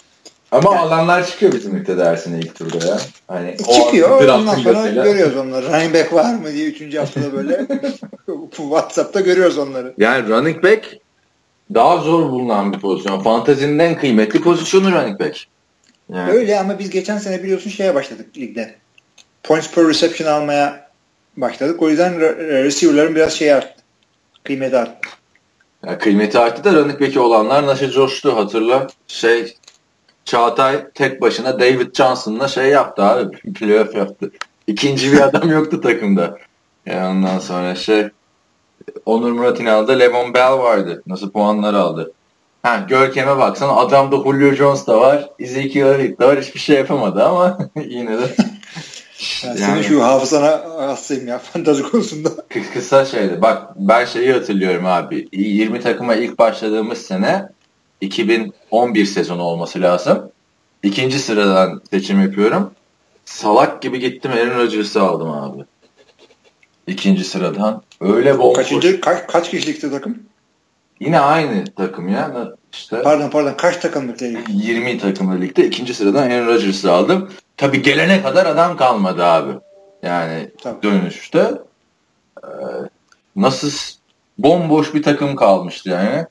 Ama 0.52 0.76
yani, 0.76 0.80
alanlar 0.80 1.28
çıkıyor 1.28 1.52
bizim 1.54 1.80
ligde 1.80 1.98
dersin 1.98 2.42
ilk 2.42 2.56
turda 2.56 2.88
ya. 2.88 2.98
Hani 3.28 3.58
çıkıyor. 3.58 4.22
Ondan 4.22 4.56
sonra 4.56 4.88
görüyoruz 4.88 5.38
onları. 5.38 5.66
Running 5.66 5.94
back 5.96 6.14
var 6.14 6.34
mı 6.34 6.54
diye 6.54 6.68
3. 6.68 6.96
haftada 6.96 7.34
böyle 7.34 7.68
WhatsApp'ta 8.52 9.22
görüyoruz 9.22 9.58
onları. 9.58 9.94
Yani 9.98 10.30
running 10.30 10.64
back 10.64 10.98
daha 11.74 11.98
zor 11.98 12.32
bulunan 12.32 12.74
bir 12.74 12.80
pozisyon. 12.80 13.24
Fantazinin 13.24 13.80
en 13.80 13.98
kıymetli 13.98 14.42
pozisyonu 14.42 14.92
running 14.92 15.20
back. 15.20 15.48
Yani. 16.14 16.32
Öyle 16.32 16.60
ama 16.60 16.80
biz 16.80 16.90
geçen 16.90 17.18
sene 17.18 17.44
biliyorsun 17.44 17.70
şeye 17.70 17.96
başladık 17.96 18.38
ligde. 18.38 18.76
Points 19.44 19.72
per 19.72 19.88
reception 19.88 20.28
almaya 20.28 20.90
başladık. 21.38 21.82
O 21.82 21.90
yüzden 21.90 22.20
receiver'ların 22.64 23.16
biraz 23.16 23.34
şey 23.34 23.54
arttı. 23.54 23.84
Kıymeti 24.44 24.78
arttı. 24.78 25.10
Ya 25.86 25.98
kıymeti 25.98 26.40
arttı 26.40 26.64
da 26.64 26.74
running 26.74 27.02
back'i 27.02 27.20
olanlar 27.20 27.68
nasıl 27.68 27.90
coştu 27.90 28.36
hatırla. 28.36 28.88
Şey 29.08 29.56
Çağatay 30.26 30.92
tek 30.94 31.22
başına 31.22 31.60
David 31.60 31.96
Johnson'la 31.96 32.48
şey 32.48 32.70
yaptı 32.70 33.04
abi. 33.04 33.38
Playoff 33.54 33.96
yaptı. 33.96 34.32
İkinci 34.68 35.12
bir 35.12 35.22
adam 35.22 35.50
yoktu 35.50 35.82
takımda. 35.82 36.38
Yani 36.86 37.08
ondan 37.08 37.40
sonra 37.40 37.76
şey 37.76 38.08
Onur 39.06 39.32
Murat 39.32 39.60
İnal'da 39.60 39.92
Levon 39.92 40.34
Bell 40.34 40.52
vardı. 40.52 41.04
Nasıl 41.08 41.32
puanlar 41.32 41.74
aldı. 41.74 42.12
Ha, 42.64 42.86
görkeme 42.90 43.38
baksan 43.38 43.78
adamda 43.78 44.16
Julio 44.16 44.52
Jones 44.54 44.88
da 44.88 45.00
var. 45.00 45.30
Ezekiel 45.40 45.86
Elliott 45.86 46.20
da 46.20 46.28
var. 46.28 46.42
Hiçbir 46.42 46.60
şey 46.60 46.76
yapamadı 46.76 47.24
ama 47.24 47.58
yine 47.86 48.18
de. 48.18 48.36
yani, 49.44 49.58
senin 49.58 49.82
şu 49.82 50.04
hafızana 50.04 50.62
hastayım 50.78 51.28
ya 51.28 51.40
fantazi 51.40 51.84
konusunda. 51.84 52.30
Kısa 52.74 53.06
şeydi. 53.06 53.42
Bak 53.42 53.64
ben 53.76 54.06
şeyi 54.06 54.34
hatırlıyorum 54.34 54.86
abi. 54.86 55.28
20 55.32 55.80
takıma 55.82 56.16
ilk 56.16 56.40
başladığımız 56.40 56.98
sene 56.98 57.50
2011 58.02 59.06
sezonu 59.06 59.44
olması 59.44 59.82
lazım. 59.82 60.32
İkinci 60.84 61.20
sıradan 61.20 61.82
seçim 61.90 62.22
yapıyorum. 62.22 62.72
Salak 63.26 63.82
gibi 63.82 64.00
gittim 64.00 64.32
Aaron 64.32 64.60
Rodgers'ı 64.60 65.02
aldım 65.02 65.32
abi. 65.32 65.64
İkinci 66.88 67.24
sıradan. 67.24 67.82
Öyle 68.02 68.40
bomboş. 68.40 68.56
Kaçıncı, 68.58 69.02
kaç, 69.02 69.28
kaç 69.28 69.50
kişilikti 69.50 69.92
takım? 69.92 70.20
Yine 71.00 71.20
aynı 71.20 71.66
takım 71.66 72.10
ya. 72.10 72.54
İşte 72.74 73.02
pardon 73.02 73.30
pardon 73.30 73.54
kaç 73.58 73.78
takımlık 73.78 74.22
lig? 74.22 74.38
20 74.50 74.98
takımlı 74.98 75.42
ligde 75.42 75.68
ikinci 75.68 75.94
sıradan 75.94 76.30
Aaron 76.30 76.48
Rodgers'ı 76.48 76.92
aldım. 76.92 77.30
Tabi 77.58 77.82
gelene 77.82 78.22
kadar 78.22 78.46
adam 78.46 78.78
kalmadı 78.78 79.24
abi. 79.24 79.52
Yani 80.04 80.52
Tabii. 80.64 80.84
dönüşte. 80.84 81.52
Ee, 82.44 82.48
nasıl 83.36 83.72
bomboş 84.38 84.94
bir 84.94 85.04
takım 85.04 85.36
kalmıştı 85.36 85.90
yani. 85.90 86.26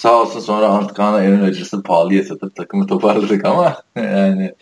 Sağ 0.00 0.20
olsun 0.22 0.40
sonra 0.40 0.66
Antkan'a 0.68 1.16
Aaron 1.16 1.40
Rodgers'ı 1.40 1.82
pahalıya 1.82 2.24
satıp 2.24 2.56
takımı 2.56 2.86
toparladık 2.86 3.44
ama 3.44 3.82
yani 3.96 4.54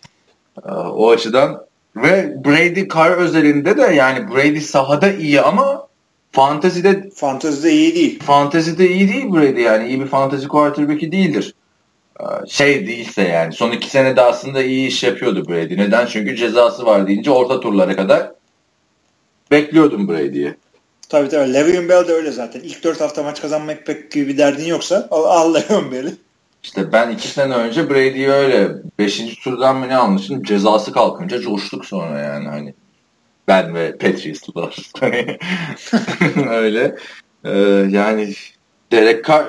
e, 0.65 0.71
o 0.71 1.09
açıdan 1.09 1.65
ve 1.95 2.43
Brady 2.45 2.87
Carr 2.93 3.11
özelinde 3.11 3.77
de 3.77 3.81
yani 3.81 4.31
Brady 4.31 4.59
sahada 4.59 5.11
iyi 5.11 5.41
ama 5.41 5.87
Fantezide 6.31 7.09
Fantezide 7.15 7.71
iyi 7.71 7.95
değil. 7.95 8.19
Fantezide 8.19 8.89
iyi 8.89 9.13
değil 9.13 9.33
Brady 9.33 9.61
yani. 9.61 9.87
iyi 9.87 9.99
bir 9.99 10.07
fantezi 10.07 10.47
quarterback'i 10.47 11.11
değildir. 11.11 11.53
Ee, 12.19 12.23
şey 12.49 12.87
değilse 12.87 13.21
yani. 13.21 13.53
Son 13.53 13.71
iki 13.71 13.89
senede 13.89 14.21
aslında 14.21 14.63
iyi 14.63 14.87
iş 14.87 15.03
yapıyordu 15.03 15.47
Brady. 15.49 15.77
Neden? 15.77 16.05
Çünkü 16.05 16.35
cezası 16.35 16.85
var 16.85 17.07
deyince 17.07 17.31
orta 17.31 17.59
turlara 17.59 17.95
kadar 17.95 18.31
bekliyordum 19.51 20.07
Brady'yi. 20.07 20.55
Tabii 21.09 21.29
tabii. 21.29 21.53
Le'Veon 21.53 21.89
Bell 21.89 22.07
de 22.07 22.13
öyle 22.13 22.31
zaten. 22.31 22.59
İlk 22.59 22.83
dört 22.83 23.01
hafta 23.01 23.23
maç 23.23 23.41
kazanmak 23.41 23.85
pek 23.85 24.11
gibi 24.11 24.27
bir 24.27 24.37
derdin 24.37 24.65
yoksa 24.65 25.07
al, 25.11 25.23
al 25.23 25.53
Le'Veon 25.53 25.91
Bell'i. 25.91 26.15
İşte 26.63 26.91
ben 26.91 27.11
iki 27.11 27.27
sene 27.27 27.53
önce 27.53 27.89
Brady'yi 27.89 28.29
öyle 28.29 28.69
beşinci 28.99 29.39
turdan 29.39 29.77
mı 29.77 29.87
ne 29.87 29.97
almışım 29.97 30.43
cezası 30.43 30.91
kalkınca 30.91 31.41
coştuk 31.41 31.85
sonra 31.85 32.19
yani 32.19 32.47
hani 32.47 32.73
ben 33.47 33.75
ve 33.75 33.97
Patriots'lar. 33.97 34.77
Öyle. 36.49 36.95
Ee, 37.43 37.59
yani 37.89 38.33
Derek 38.91 39.25
Carr 39.25 39.45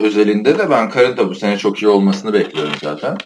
özelinde 0.00 0.58
de 0.58 0.70
ben 0.70 0.90
Carr'ın 0.94 1.16
da 1.16 1.28
bu 1.28 1.34
sene 1.34 1.58
çok 1.58 1.82
iyi 1.82 1.88
olmasını 1.88 2.32
bekliyorum 2.32 2.74
zaten. 2.82 3.16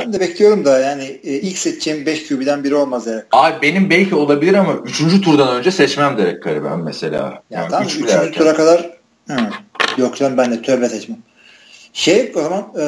Ben 0.00 0.12
de 0.12 0.20
bekliyorum 0.20 0.64
da 0.64 0.78
yani 0.78 1.20
e, 1.24 1.32
ilk 1.32 1.58
seçeceğim 1.58 2.06
5 2.06 2.28
QB'den 2.28 2.64
biri 2.64 2.74
olmaz 2.74 3.06
Derek. 3.06 3.24
Abi 3.32 3.62
benim 3.62 3.90
belki 3.90 4.14
olabilir 4.14 4.54
ama 4.54 4.72
3. 4.72 5.20
turdan 5.24 5.56
önce 5.56 5.70
seçmem 5.70 6.18
Derek 6.18 6.44
Carr'ı 6.44 6.64
ben 6.64 6.78
mesela. 6.78 7.16
Ya 7.16 7.42
yani 7.50 7.70
tamam 7.70 7.86
3. 7.86 8.34
tura 8.36 8.54
kadar 8.54 8.90
hı. 9.28 9.36
yok 9.96 10.16
canım 10.16 10.38
ben 10.38 10.52
de 10.52 10.62
tövbe 10.62 10.88
seçmem. 10.88 11.18
Şey 11.92 12.32
o 12.36 12.42
zaman 12.42 12.72
e, 12.80 12.86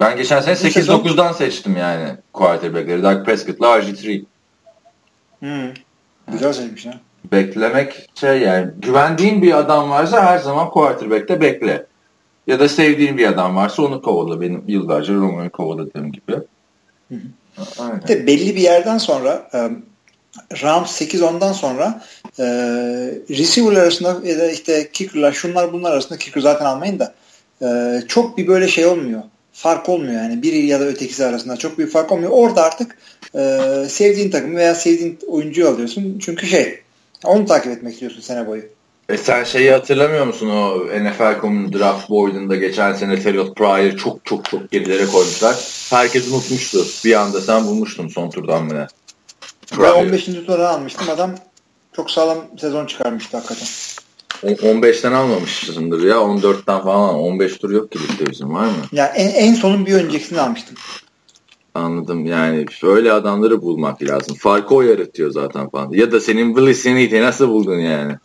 ben 0.00 0.16
geçen 0.16 0.40
sene 0.40 0.54
8-9'dan 0.54 1.32
seçtim 1.32 1.76
yani 1.76 2.16
quarterback'leri. 2.32 3.02
Dak 3.02 3.26
Prescott'la 3.26 3.78
RG3. 3.78 4.24
Hmm. 5.38 5.72
Güzel 6.32 6.52
söylemiş 6.52 6.86
ha. 6.86 6.90
Beklemek 7.32 8.10
şey 8.14 8.38
yani 8.38 8.70
güvendiğin 8.78 9.42
bir 9.42 9.58
adam 9.58 9.90
varsa 9.90 10.26
her 10.26 10.38
zaman 10.38 10.70
quarterback'te 10.70 11.40
bekle. 11.40 11.86
Ya 12.46 12.60
da 12.60 12.68
sevdiğin 12.68 13.18
bir 13.18 13.26
adam 13.26 13.56
varsa 13.56 13.82
onu 13.82 14.02
kovala. 14.02 14.40
Benim 14.40 14.64
yıllarca 14.66 15.14
Romo'yu 15.14 15.50
kovaladığım 15.50 16.12
gibi. 16.12 16.32
Hı 17.08 17.14
hı. 17.14 18.08
De 18.08 18.26
belli 18.26 18.56
bir 18.56 18.60
yerden 18.60 18.98
sonra 18.98 19.50
Rams 20.62 21.02
8-10'dan 21.02 21.52
sonra 21.52 22.02
e, 22.38 22.44
receiver 23.30 23.76
arasında 23.76 24.28
ya 24.28 24.38
da 24.38 24.50
işte 24.50 24.90
kicker'lar 24.92 25.32
şunlar 25.32 25.72
bunlar 25.72 25.92
arasında 25.92 26.18
kicker 26.18 26.40
zaten 26.40 26.64
almayın 26.64 26.98
da 26.98 27.14
e, 27.62 28.00
çok 28.08 28.38
bir 28.38 28.46
böyle 28.46 28.68
şey 28.68 28.86
olmuyor. 28.86 29.22
Fark 29.52 29.88
olmuyor 29.88 30.22
yani 30.22 30.42
biri 30.42 30.66
ya 30.66 30.80
da 30.80 30.84
ötekisi 30.84 31.24
arasında 31.24 31.56
çok 31.56 31.78
büyük 31.78 31.92
fark 31.92 32.12
olmuyor. 32.12 32.30
Orada 32.30 32.62
artık 32.62 32.98
e, 33.34 33.60
sevdiğin 33.88 34.30
takım 34.30 34.56
veya 34.56 34.74
sevdiğin 34.74 35.18
oyuncuyu 35.26 35.68
alıyorsun. 35.68 36.18
Çünkü 36.22 36.46
şey 36.46 36.80
onu 37.24 37.46
takip 37.46 37.72
etmek 37.72 37.92
istiyorsun 37.92 38.20
sene 38.20 38.46
boyu. 38.46 38.62
E 39.08 39.16
sen 39.16 39.44
şeyi 39.44 39.70
hatırlamıyor 39.70 40.26
musun 40.26 40.50
o 40.50 40.78
NFL.com'un 40.78 41.72
draft 41.72 42.10
board'unda 42.10 42.56
geçen 42.56 42.92
sene 42.92 43.20
Terrell 43.20 43.54
Pryor 43.54 43.96
çok 43.96 44.24
çok 44.24 44.44
çok 44.44 44.70
gerilere 44.70 45.06
koymuşlar. 45.06 45.56
Herkes 45.90 46.28
unutmuştu. 46.28 46.84
Bir 47.04 47.14
anda 47.14 47.40
sen 47.40 47.66
bulmuştun 47.66 48.08
son 48.08 48.30
turdan 48.30 48.64
mı 48.64 48.74
ne? 48.74 48.86
Ben 49.78 49.92
15. 49.92 50.24
tura 50.24 50.68
almıştım. 50.68 51.06
Adam 51.10 51.34
çok 51.96 52.10
sağlam 52.10 52.38
sezon 52.60 52.86
çıkarmıştı 52.86 53.36
hakikaten. 53.36 53.68
15'ten 54.42 55.12
almamışsındır 55.12 56.02
ya. 56.02 56.14
14'ten 56.14 56.82
falan. 56.82 57.14
15 57.14 57.58
tur 57.58 57.70
yok 57.70 57.92
ki 57.92 57.98
ligde 57.98 58.30
bizim 58.30 58.54
var 58.54 58.64
mı? 58.64 58.72
Ya 58.92 59.06
en, 59.06 59.28
en 59.28 59.54
sonun 59.54 59.86
bir 59.86 59.94
öncekisini 59.94 60.40
almıştım. 60.40 60.76
Anladım. 61.74 62.26
Yani 62.26 62.66
öyle 62.82 63.12
adamları 63.12 63.62
bulmak 63.62 64.02
lazım. 64.02 64.36
Farkı 64.36 64.74
o 64.74 64.82
yaratıyor 64.82 65.30
zaten 65.30 65.70
falan. 65.70 65.92
Ya 65.92 66.12
da 66.12 66.20
senin 66.20 66.72
Smith'i 66.72 67.22
nasıl 67.22 67.48
buldun 67.48 67.78
yani? 67.78 68.16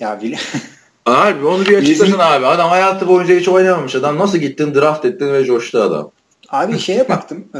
Ya 0.00 0.18
Will 0.20 0.38
Harbi 1.04 1.46
onu 1.46 1.66
bir 1.66 1.78
açıklasın 1.78 2.18
abi. 2.18 2.46
Adam 2.46 2.70
hayatı 2.70 3.08
boyunca 3.08 3.34
hiç 3.38 3.48
oynamamış. 3.48 3.94
Adam 3.94 4.18
nasıl 4.18 4.38
gittin 4.38 4.74
draft 4.74 5.04
ettin 5.04 5.32
ve 5.32 5.44
coştu 5.44 5.78
adam. 5.82 6.10
Abi 6.48 6.78
şeye 6.78 7.08
baktım. 7.08 7.44
e, 7.54 7.58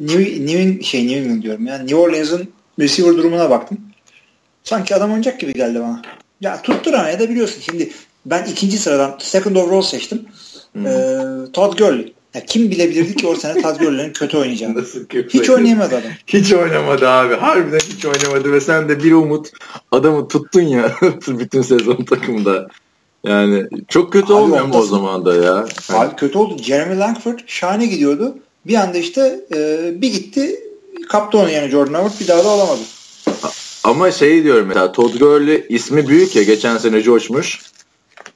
New, 0.00 0.46
New, 0.46 0.82
şey 0.82 1.06
New 1.06 1.18
England 1.20 1.42
diyorum 1.42 1.66
ya. 1.66 1.78
New 1.78 1.96
Orleans'ın 1.96 2.48
receiver 2.78 3.16
durumuna 3.16 3.50
baktım. 3.50 3.78
Sanki 4.64 4.94
adam 4.94 5.10
oynayacak 5.10 5.40
gibi 5.40 5.54
geldi 5.54 5.80
bana. 5.80 6.02
Ya 6.40 6.62
tutturamaya 6.62 7.20
da 7.20 7.30
biliyorsun. 7.30 7.60
Şimdi 7.60 7.90
ben 8.26 8.44
ikinci 8.44 8.78
sıradan 8.78 9.16
second 9.18 9.56
overall 9.56 9.82
seçtim. 9.82 10.22
Hmm. 10.72 10.86
E, 10.86 11.20
Todd 11.52 11.78
Gurley. 11.78 12.12
Ya 12.34 12.44
kim 12.46 12.70
bilebilirdi 12.70 13.14
ki 13.14 13.26
o 13.26 13.34
sene 13.34 13.62
Todd 13.62 13.78
Gurley'nin 13.78 14.12
kötü 14.18 14.36
oynayacağını. 14.36 14.78
Nasıl 14.78 15.06
kötü 15.06 15.38
hiç 15.38 15.50
oynayamadı 15.50 15.96
adam. 15.96 16.10
Hiç 16.26 16.52
oynamadı 16.52 17.08
abi. 17.08 17.34
Harbiden 17.34 17.78
hiç 17.78 18.04
oynamadı 18.04 18.52
ve 18.52 18.60
sen 18.60 18.88
de 18.88 19.02
bir 19.02 19.12
umut 19.12 19.50
adamı 19.90 20.28
tuttun 20.28 20.62
ya 20.62 20.92
bütün 21.28 21.62
sezon 21.62 22.04
takımda. 22.04 22.68
Yani 23.24 23.66
çok 23.88 24.12
kötü 24.12 24.26
abi 24.26 24.32
olmuyor 24.32 24.64
mu 24.64 24.74
o 24.74 24.82
zaman 24.82 25.24
da 25.24 25.34
ya? 25.34 25.66
Abi 25.92 26.16
kötü 26.16 26.38
oldu. 26.38 26.62
Jeremy 26.62 26.98
Langford 26.98 27.38
şahane 27.46 27.86
gidiyordu. 27.86 28.36
Bir 28.66 28.74
anda 28.74 28.98
işte 28.98 29.40
e, 29.54 29.90
bir 30.02 30.12
gitti 30.12 30.60
kaptı 31.08 31.38
onu 31.38 31.50
yani 31.50 31.70
Jordan 31.70 31.94
Howard 31.94 32.20
bir 32.20 32.28
daha 32.28 32.44
da 32.44 32.48
alamadı. 32.48 32.80
Ama 33.84 34.10
şey 34.10 34.44
diyorum 34.44 34.66
mesela 34.66 34.92
Todd 34.92 35.18
Gurley 35.18 35.66
ismi 35.68 36.08
büyük 36.08 36.36
ya 36.36 36.42
geçen 36.42 36.78
sene 36.78 37.02
coşmuş. 37.02 37.60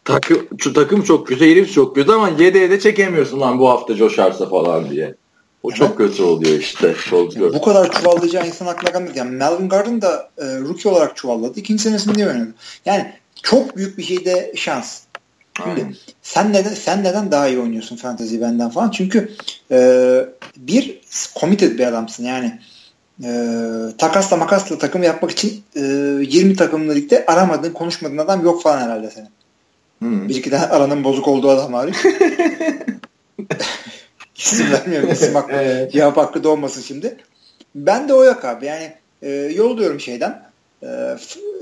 Takım, 0.07 0.49
şu 0.59 0.73
takım 0.73 1.03
çok 1.03 1.27
kötü, 1.27 1.51
herif 1.51 1.73
çok 1.73 1.95
kötü 1.95 2.13
ama 2.13 2.29
yedeğe 2.29 2.71
de 2.71 2.81
çekemiyorsun 2.81 3.41
lan 3.41 3.59
bu 3.59 3.69
hafta 3.69 3.97
coşarsa 3.97 4.49
falan 4.49 4.91
diye. 4.91 5.15
O 5.63 5.69
evet. 5.69 5.79
çok 5.79 5.99
kötü 5.99 6.23
oluyor 6.23 6.59
işte. 6.59 6.95
Yani 7.13 7.55
bu 7.55 7.63
kadar 7.63 7.93
çuvallayacağı 7.93 8.47
insan 8.47 8.67
aklına 8.67 8.91
gelmedi. 8.91 9.19
Yani 9.19 9.31
Melvin 9.31 9.69
Gordon 9.69 10.03
da 10.03 10.31
e, 10.39 10.45
rookie 10.45 10.91
olarak 10.91 11.17
çuvalladı. 11.17 11.61
İkinci 11.61 11.83
senesinde 11.83 12.29
oynadı. 12.29 12.55
Yani 12.85 13.13
çok 13.43 13.77
büyük 13.77 13.99
bir 13.99 14.03
şeyde 14.03 14.53
şans. 14.57 15.01
Şimdi 15.65 15.97
sen 16.23 16.53
neden 16.53 16.75
sen 16.75 17.05
neden 17.05 17.31
daha 17.31 17.49
iyi 17.49 17.59
oynuyorsun 17.59 17.97
fantasy 17.97 18.41
benden 18.41 18.71
falan? 18.71 18.91
Çünkü 18.91 19.33
e, 19.71 19.79
bir 20.57 21.01
committed 21.41 21.79
bir 21.79 21.87
adamsın. 21.87 22.25
Yani 22.25 22.61
e, 23.25 23.31
takasla 23.99 24.37
makasla 24.37 24.79
takım 24.79 25.03
yapmak 25.03 25.31
için 25.31 25.63
e, 25.77 25.81
20 25.81 26.57
takımlı 26.57 26.95
ligde 26.95 27.27
aramadığın, 27.27 27.73
konuşmadığın 27.73 28.19
adam 28.19 28.45
yok 28.45 28.63
falan 28.63 28.81
herhalde 28.81 29.11
senin. 29.11 29.29
Hmm. 29.99 30.29
Bir 30.29 30.35
iki 30.35 30.51
tane 30.51 30.67
aranın 30.67 31.05
bozuk 31.05 31.29
olduğu 31.29 31.51
adam 31.51 31.73
hariç. 31.73 31.97
İsim 34.37 34.73
vermiyorum. 34.73 35.13
İsim 35.13 35.35
hakkı, 35.35 35.53
evet. 35.53 35.93
cevap 35.93 36.17
hakkı 36.17 36.45
da 36.45 36.49
olmasın 36.49 36.83
şimdi. 36.83 37.17
Ben 37.75 38.09
de 38.09 38.15
o 38.15 38.25
yok 38.25 38.45
abi. 38.45 38.67
Yani 38.67 38.93
e, 39.23 39.31
yolluyorum 39.31 40.01
şeyden. 40.01 40.43
E, 40.83 41.17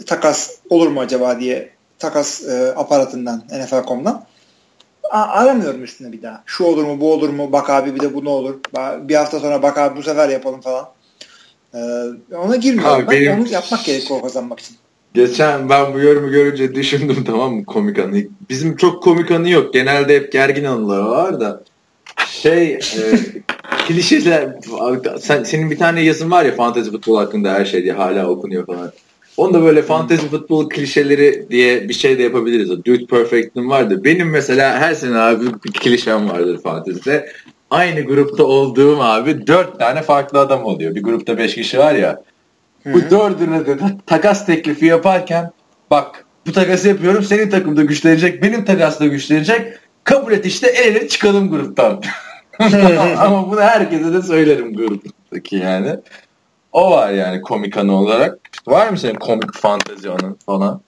takas 0.07 0.51
olur 0.71 0.89
mu 0.89 1.01
acaba 1.01 1.41
diye 1.41 1.71
takas 1.99 2.43
e, 2.49 2.75
aparatından 2.77 3.45
NFL.com'dan. 3.51 4.27
aramıyorum 5.11 5.85
üstüne 5.85 6.13
bir 6.13 6.23
daha. 6.23 6.43
Şu 6.47 6.65
olur 6.65 6.85
mu 6.85 7.01
bu 7.01 7.13
olur 7.13 7.29
mu 7.29 7.53
bak 7.53 7.71
abi 7.71 7.95
bir 7.95 8.01
de 8.01 8.15
bu 8.15 8.25
ne 8.25 8.29
olur. 8.29 8.61
Bir 9.09 9.15
hafta 9.15 9.41
sonra 9.41 9.63
bak 9.63 9.79
abi 9.79 9.97
bu 9.97 10.03
sefer 10.03 10.29
yapalım 10.29 10.61
falan. 10.61 10.89
Ee, 11.75 11.79
ona 12.37 12.57
girmiyorum. 12.57 12.95
Abi, 12.95 13.07
ben 13.07 13.21
benim... 13.21 13.41
onu 13.41 13.49
yapmak 13.49 13.85
gerekiyor 13.85 14.23
kazanmak 14.23 14.61
için. 14.61 14.77
Geçen 15.15 15.69
ben 15.69 15.95
bu 15.95 16.01
yorumu 16.01 16.31
görünce 16.31 16.75
düşündüm 16.75 17.25
tamam 17.27 17.55
mı 17.55 17.65
komik 17.65 17.99
anı. 17.99 18.23
Bizim 18.51 18.77
çok 18.77 19.03
komik 19.03 19.31
anı 19.31 19.51
yok. 19.51 19.75
Genelde 19.75 20.17
hep 20.17 20.33
gergin 20.33 20.65
anılar 20.65 21.01
var 21.01 21.41
da. 21.41 21.63
Şey 22.29 22.73
e, 22.73 22.79
klişeler 23.87 24.49
sen, 25.21 25.43
senin 25.43 25.71
bir 25.71 25.79
tane 25.79 26.03
yazın 26.03 26.31
var 26.31 26.45
ya 26.45 26.55
fantezi 26.55 26.91
futbol 26.91 27.17
hakkında 27.17 27.53
her 27.53 27.65
şey 27.65 27.83
diye 27.83 27.93
hala 27.93 28.29
okunuyor 28.29 28.67
falan. 28.67 28.93
Onu 29.37 29.55
da 29.55 29.63
böyle 29.63 29.83
fantezi 29.83 30.29
futbol 30.29 30.69
klişeleri 30.69 31.47
diye 31.51 31.89
bir 31.89 31.95
şey 31.95 32.19
de 32.19 32.23
yapabiliriz. 32.23 32.71
O 32.71 32.77
Dude 32.77 33.07
Perfect'im 33.07 33.71
vardı. 33.71 34.05
Benim 34.05 34.31
mesela 34.31 34.79
her 34.79 34.95
sene 34.95 35.19
abi 35.19 35.47
bir 35.65 35.73
klişem 35.73 36.29
vardır 36.29 36.63
fantezide. 36.63 37.29
Aynı 37.71 38.01
grupta 38.01 38.45
olduğum 38.45 38.99
abi 39.01 39.47
dört 39.47 39.79
tane 39.79 40.03
farklı 40.03 40.39
adam 40.39 40.65
oluyor. 40.65 40.95
Bir 40.95 41.03
grupta 41.03 41.39
beş 41.39 41.55
kişi 41.55 41.79
var 41.79 41.95
ya. 41.95 42.23
Bu 42.85 43.11
dördüne 43.11 43.67
de 43.67 43.77
takas 44.07 44.47
teklifi 44.47 44.87
yaparken 44.87 45.51
bak 45.91 46.25
bu 46.47 46.53
takası 46.53 46.89
yapıyorum 46.89 47.25
senin 47.25 47.51
takımda 47.51 47.83
güçlenecek 47.83 48.43
benim 48.43 48.65
takas 48.65 49.01
da 49.01 49.07
güçlenecek 49.07 49.79
kabul 50.05 50.33
et 50.33 50.47
işte 50.47 50.67
el 50.67 50.97
ele 50.97 51.09
çıkalım 51.09 51.51
gruptan. 51.51 52.03
Ama 53.19 53.51
bunu 53.51 53.61
herkese 53.61 54.13
de 54.13 54.23
söylerim 54.23 54.75
gruptaki 54.75 55.57
yani. 55.57 55.97
O 56.73 56.91
var 56.91 57.13
yani 57.13 57.41
komik 57.41 57.77
anı 57.77 57.97
olarak. 57.97 58.39
Var 58.67 58.89
mı 58.89 58.99
senin 58.99 59.15
komik 59.15 59.55
fantezi 59.55 60.11
anı 60.11 60.37
falan? 60.47 60.81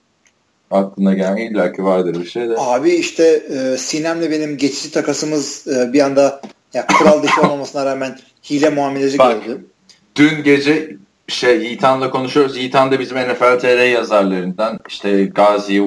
Aklına 0.71 1.13
gelen 1.13 1.37
illa 1.37 1.73
ki 1.73 1.83
vardır 1.83 2.21
bir 2.21 2.27
şey 2.27 2.49
de. 2.49 2.55
Abi 2.57 2.91
işte 2.91 3.23
e, 3.23 3.77
Sinem'le 3.77 4.31
benim 4.31 4.57
geçici 4.57 4.91
takasımız 4.91 5.67
e, 5.67 5.93
bir 5.93 6.01
anda 6.01 6.41
ya 6.73 6.87
kural 6.87 7.23
dışı 7.23 7.41
olmamasına 7.41 7.85
rağmen 7.85 8.17
hile 8.49 8.69
muamelesi 8.69 9.17
gördü. 9.17 9.65
Dün 10.15 10.43
gece 10.43 10.97
şey 11.27 11.61
Yiğitan'la 11.61 12.09
konuşuyoruz. 12.09 12.57
Yiğitan 12.57 12.91
da 12.91 12.99
bizim 12.99 13.17
NFL 13.17 13.59
TR 13.59 13.85
yazarlarından. 13.85 14.79
İşte 14.89 15.23
Gazi 15.23 15.83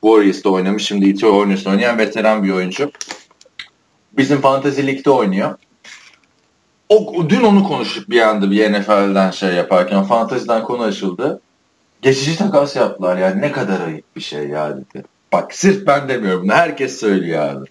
Warriors'da 0.00 0.50
oynamış. 0.50 0.86
Şimdi 0.86 1.08
Ito 1.08 1.32
Warriors'da 1.32 1.70
oynayan 1.70 1.98
veteran 1.98 2.44
bir 2.44 2.50
oyuncu. 2.50 2.90
Bizim 4.12 4.40
Fantasy 4.40 4.86
Lig'de 4.86 5.10
oynuyor. 5.10 5.54
O, 6.88 7.28
dün 7.28 7.42
onu 7.42 7.64
konuştuk 7.64 8.10
bir 8.10 8.20
anda 8.20 8.50
bir 8.50 8.72
NFL'den 8.72 9.30
şey 9.30 9.54
yaparken. 9.54 10.04
Fantasy'den 10.04 10.62
konu 10.62 10.82
açıldı. 10.82 11.40
Geçici 12.02 12.36
takas 12.38 12.76
yaptılar 12.76 13.16
yani 13.16 13.40
ne 13.40 13.52
kadar 13.52 13.80
ayıp 13.80 14.16
bir 14.16 14.20
şey 14.20 14.48
ya 14.48 14.76
dedi. 14.76 15.04
Bak 15.32 15.54
sırf 15.54 15.86
ben 15.86 16.08
demiyorum 16.08 16.42
bunu 16.42 16.52
herkes 16.52 17.00
söylüyor 17.00 17.48
abi. 17.48 17.66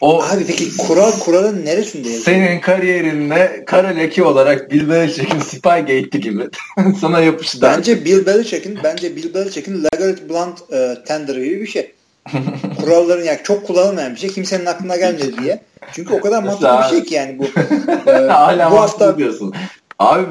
O 0.00 0.22
Abi 0.22 0.46
peki 0.46 0.76
kural 0.76 1.12
kuralın 1.12 1.64
neresinde 1.64 2.08
yazıyor? 2.08 2.24
Senin 2.24 2.60
kariyerinde 2.60 3.64
kara 3.66 3.88
leke 3.88 4.24
olarak 4.24 4.70
Bill 4.70 4.88
Belichick'in 4.88 5.38
Spygate'i 5.40 6.20
gibi 6.20 6.48
sana 7.00 7.20
yapıştı. 7.20 7.58
Bence 7.62 8.04
Bill 8.04 8.26
Belichick'in 8.26 8.78
bence 8.84 9.16
Bill 9.16 9.34
Belichick'in 9.34 9.84
Legarrette 9.84 10.28
Blunt 10.28 10.72
e, 10.72 11.04
tender 11.06 11.34
gibi 11.36 11.60
bir 11.60 11.66
şey. 11.66 11.92
Kuralların 12.80 13.24
yani 13.24 13.38
çok 13.44 13.66
kullanılmayan 13.66 14.14
bir 14.14 14.20
şey 14.20 14.30
kimsenin 14.30 14.66
aklına 14.66 14.96
gelmedi 14.96 15.34
diye. 15.42 15.60
Çünkü 15.92 16.14
o 16.14 16.20
kadar 16.20 16.42
mantıklı 16.42 16.80
bir 16.84 16.96
şey 16.96 17.04
ki 17.04 17.14
yani 17.14 17.38
bu. 17.38 17.44
E, 18.10 18.12
Hala 18.12 18.70
bu 18.70 18.80
hafta 18.80 19.18
diyorsun. 19.18 19.54
Abi 19.98 20.26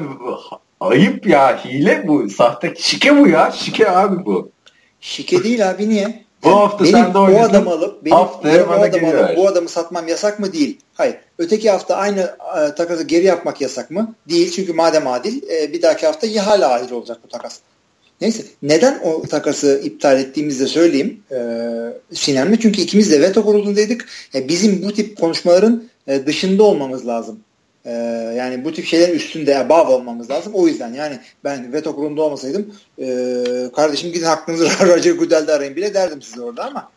ayıp 0.80 1.26
ya 1.26 1.64
hile 1.64 2.04
bu. 2.08 2.30
Sahte 2.30 2.74
şike 2.78 3.18
bu 3.18 3.28
ya. 3.28 3.52
Şike 3.56 3.90
abi 3.90 4.24
bu. 4.24 4.50
Şike 5.00 5.44
değil 5.44 5.70
abi 5.70 5.88
niye? 5.88 6.24
Bu 6.44 6.50
hafta 6.50 6.84
benim 6.84 6.94
sen 6.94 7.14
de 7.14 7.18
oynadın. 7.18 7.42
Bu 7.42 7.50
adamı 7.50 7.70
alıp 7.70 8.04
benim, 8.04 8.16
benim 8.44 8.68
o 8.68 8.72
adamı 8.72 9.08
alıp 9.08 9.36
bu 9.36 9.48
adamı 9.48 9.68
satmam 9.68 10.08
yasak 10.08 10.40
mı? 10.40 10.52
Değil. 10.52 10.78
Hayır. 10.94 11.16
Öteki 11.38 11.70
hafta 11.70 11.96
aynı 11.96 12.20
e, 12.20 12.74
takası 12.74 13.04
geri 13.04 13.24
yapmak 13.24 13.60
yasak 13.60 13.90
mı? 13.90 14.14
Değil. 14.28 14.50
Çünkü 14.50 14.72
madem 14.72 15.06
adil 15.06 15.42
e, 15.50 15.72
bir 15.72 15.82
dahaki 15.82 16.06
hafta 16.06 16.26
ya 16.26 16.46
hala 16.46 16.72
adil 16.72 16.92
olacak 16.92 17.18
bu 17.24 17.28
takas. 17.28 17.58
Neyse. 18.20 18.42
Neden 18.62 19.00
o 19.04 19.22
takası 19.22 19.80
iptal 19.84 20.20
ettiğimizi 20.20 20.64
de 20.64 20.66
söyleyeyim 20.66 21.22
e, 21.32 21.38
Sinem'le. 22.14 22.56
Çünkü 22.62 22.80
ikimiz 22.80 23.12
de 23.12 23.20
veto 23.20 23.44
kurulundaydık. 23.44 24.08
E, 24.34 24.48
bizim 24.48 24.82
bu 24.82 24.92
tip 24.92 25.20
konuşmaların 25.20 25.84
e, 26.06 26.26
dışında 26.26 26.62
olmamız 26.62 27.06
lazım. 27.06 27.40
Ee, 27.84 27.90
yani 28.36 28.64
bu 28.64 28.72
tip 28.72 28.86
şeylerin 28.86 29.14
üstünde 29.14 29.58
above 29.58 29.92
olmamız 29.92 30.30
lazım. 30.30 30.52
O 30.54 30.66
yüzden 30.68 30.94
yani 30.94 31.18
ben 31.44 31.72
veto 31.72 31.96
kurulunda 31.96 32.22
olmasaydım 32.22 32.74
e, 32.98 33.06
kardeşim 33.76 34.12
gidin 34.12 34.26
hakkınızı 34.26 34.64
Roger 34.86 35.12
Goodell'de 35.12 35.52
arayın 35.52 35.76
bile 35.76 35.94
derdim 35.94 36.22
size 36.22 36.40
orada 36.40 36.64
ama 36.64 36.90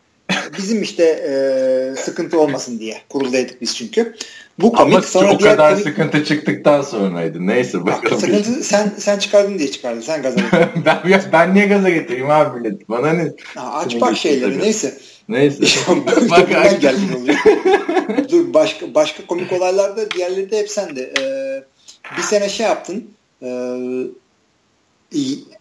bizim 0.58 0.82
işte 0.82 1.04
e, 1.04 1.96
sıkıntı 1.96 2.40
olmasın 2.40 2.78
diye 2.78 2.96
kuruldaydık 3.08 3.60
biz 3.60 3.76
çünkü. 3.76 4.14
Bu 4.60 4.72
komik, 4.72 4.94
Ama 4.94 5.02
sonra 5.02 5.32
o 5.32 5.38
kadar 5.38 5.70
komik... 5.70 5.84
sıkıntı 5.84 6.24
çıktıktan 6.24 6.82
sonraydı. 6.82 7.46
Neyse 7.46 7.86
bakalım. 7.86 8.20
Sıkıntı 8.20 8.64
sen 8.64 8.92
sen 8.98 9.18
çıkardın 9.18 9.58
diye 9.58 9.70
çıkardın. 9.70 10.00
Sen 10.00 10.22
gaza 10.22 10.40
getirdin. 10.40 10.84
ben, 10.86 11.22
ben 11.32 11.54
niye 11.54 11.66
gaza 11.66 11.90
getireyim 11.90 12.30
abi 12.30 12.60
millet? 12.60 12.88
Bana 12.88 13.12
ne? 13.12 13.32
Ha, 13.54 13.72
aç 13.72 14.00
bak 14.00 14.16
şeyleri 14.16 14.52
tabii. 14.52 14.62
neyse. 14.62 14.94
Neyse. 15.28 15.64
bak 16.30 16.80
geldin 16.80 17.12
oluyor. 17.22 17.36
Dur 18.30 18.54
başka 18.54 18.94
başka 18.94 19.26
komik 19.26 19.52
olaylarda 19.52 20.10
diğerleri 20.10 20.50
de 20.50 20.58
hep 20.58 20.70
sende. 20.70 21.12
Ee, 21.20 21.64
bir 22.16 22.22
sene 22.22 22.48
şey 22.48 22.66
yaptın. 22.66 23.10
Ee, 23.42 23.76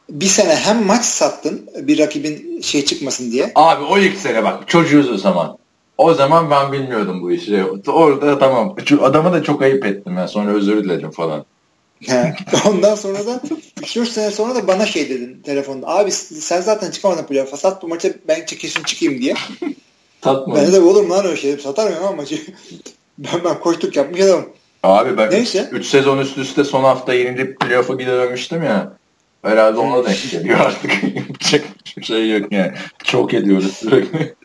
bir 0.09 0.25
sene 0.25 0.55
hem 0.55 0.85
maç 0.85 1.05
sattın 1.05 1.69
bir 1.81 1.99
rakibin 1.99 2.61
şey 2.61 2.85
çıkmasın 2.85 3.31
diye. 3.31 3.51
Abi 3.55 3.83
o 3.83 3.97
ilk 3.97 4.17
sene 4.17 4.43
bak 4.43 4.67
çocuğuz 4.67 5.11
o 5.11 5.17
zaman. 5.17 5.57
O 5.97 6.13
zaman 6.13 6.51
ben 6.51 6.71
bilmiyordum 6.71 7.21
bu 7.21 7.31
işi. 7.31 7.63
Orada 7.87 8.39
tamam. 8.39 8.75
Adama 9.01 9.33
da 9.33 9.43
çok 9.43 9.61
ayıp 9.61 9.85
ettim 9.85 10.13
ben. 10.17 10.25
Sonra 10.25 10.51
özür 10.51 10.83
diledim 10.83 11.11
falan. 11.11 11.45
Ondan 12.65 12.95
sonra 12.95 13.25
da 13.25 13.41
3-4 13.81 14.05
sene 14.05 14.31
sonra 14.31 14.55
da 14.55 14.67
bana 14.67 14.85
şey 14.85 15.09
dedin 15.09 15.41
telefonda. 15.45 15.87
Abi 15.87 16.11
sen 16.11 16.61
zaten 16.61 16.91
çıkamadın 16.91 17.23
playoff'a. 17.23 17.57
Sat 17.57 17.83
bu 17.83 17.87
maça 17.87 18.09
ben 18.27 18.45
çekilsin 18.45 18.83
çıkayım 18.83 19.21
diye. 19.21 19.33
Tatma. 20.21 20.55
Ben 20.55 20.73
de 20.73 20.79
olur 20.79 21.03
mu 21.03 21.09
lan 21.09 21.25
öyle 21.25 21.37
şey? 21.37 21.57
Satar 21.57 21.87
mıyım 21.87 22.03
ama 22.03 22.15
maçı? 22.15 22.41
ben, 23.17 23.43
ben 23.43 23.59
koştuk 23.59 23.95
yapmış 23.95 24.21
adamım. 24.21 24.49
Abi 24.83 25.17
ben 25.17 25.45
3 25.71 25.85
sezon 25.85 26.17
üst 26.17 26.37
üste 26.37 26.63
son 26.63 26.83
hafta 26.83 27.13
yenilip 27.13 27.59
playoff'a 27.59 27.93
gidememiştim 27.93 28.63
ya. 28.63 28.97
Herhalde 29.41 29.77
ona 29.79 30.05
denk 30.05 30.31
geliyor 30.31 30.59
artık. 30.59 30.91
Yapacak 31.15 31.65
bir 31.97 32.03
şey 32.03 32.29
yok 32.31 32.51
yani. 32.51 32.71
Çok 33.03 33.33
ediyoruz 33.33 33.77
sürekli. 33.77 34.35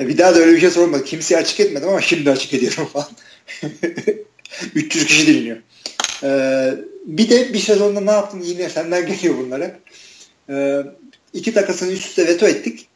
E, 0.00 0.08
bir 0.08 0.18
daha 0.18 0.34
da 0.34 0.38
öyle 0.38 0.52
bir 0.52 0.60
şey 0.60 0.70
sormadım. 0.70 1.04
Kimseye 1.04 1.36
açık 1.36 1.60
etmedim 1.60 1.88
ama 1.88 2.00
şimdi 2.00 2.30
açık 2.30 2.54
ediyorum 2.54 2.88
falan. 2.92 3.08
300 4.74 5.06
kişi 5.06 5.26
dinliyor. 5.26 5.56
Ee, 6.22 6.74
bir 7.06 7.30
de 7.30 7.52
bir 7.52 7.58
sezonda 7.58 8.00
ne 8.00 8.10
yaptın 8.10 8.40
yine 8.40 8.68
senden 8.68 9.06
geliyor 9.06 9.34
bunlara. 9.38 9.78
Ee, 10.50 10.82
iki 11.32 11.54
takasını 11.54 11.92
üst 11.92 12.06
üste 12.06 12.26
veto 12.26 12.46
ettik. 12.46 12.88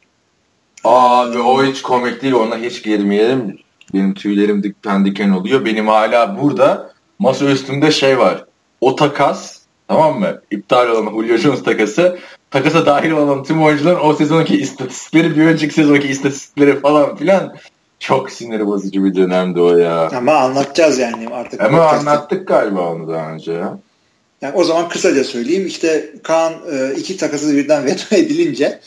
Abi 0.83 1.39
o 1.39 1.63
hiç 1.65 1.81
komik 1.81 2.21
değil 2.21 2.33
ona 2.33 2.57
hiç 2.57 2.83
girmeyelim. 2.83 3.59
Benim 3.93 4.13
tüylerim 4.13 4.63
diken 4.63 5.05
diken 5.05 5.29
oluyor. 5.29 5.65
Benim 5.65 5.87
hala 5.87 6.41
burada 6.41 6.93
masa 7.19 7.45
üstünde 7.45 7.91
şey 7.91 8.19
var. 8.19 8.45
O 8.81 8.95
takas 8.95 9.59
tamam 9.87 10.19
mı? 10.19 10.41
İptal 10.51 10.89
olan 10.89 11.11
Julio 11.11 11.37
Jones 11.37 11.63
takası 11.63 12.19
takasa 12.51 12.85
dahil 12.85 13.11
olan 13.11 13.43
tüm 13.43 13.63
oyuncuların 13.63 13.99
o 13.99 14.13
sezonki 14.13 14.57
istatistikleri 14.57 15.35
bir 15.35 15.45
önceki 15.45 15.73
sezonki 15.73 16.07
istatistikleri 16.07 16.79
falan 16.79 17.15
filan 17.15 17.55
çok 18.01 18.31
sinir 18.31 18.65
bozucu 18.65 19.05
bir 19.05 19.15
dönemdi 19.15 19.59
o 19.59 19.77
ya. 19.77 20.09
Ama 20.09 20.33
anlatacağız 20.33 20.99
yani 20.99 21.29
artık. 21.29 21.61
Ama 21.61 21.85
anlattık 21.87 22.47
galiba 22.47 22.93
onu 22.93 23.07
daha 23.07 23.31
önce 23.31 23.51
ya. 23.51 23.79
Yani 24.41 24.55
o 24.55 24.63
zaman 24.63 24.89
kısaca 24.89 25.23
söyleyeyim. 25.23 25.67
İşte 25.67 26.13
Kaan 26.23 26.53
e, 26.71 26.93
iki 26.97 27.17
takası 27.17 27.55
birden 27.55 27.85
veto 27.85 28.15
edilince 28.15 28.79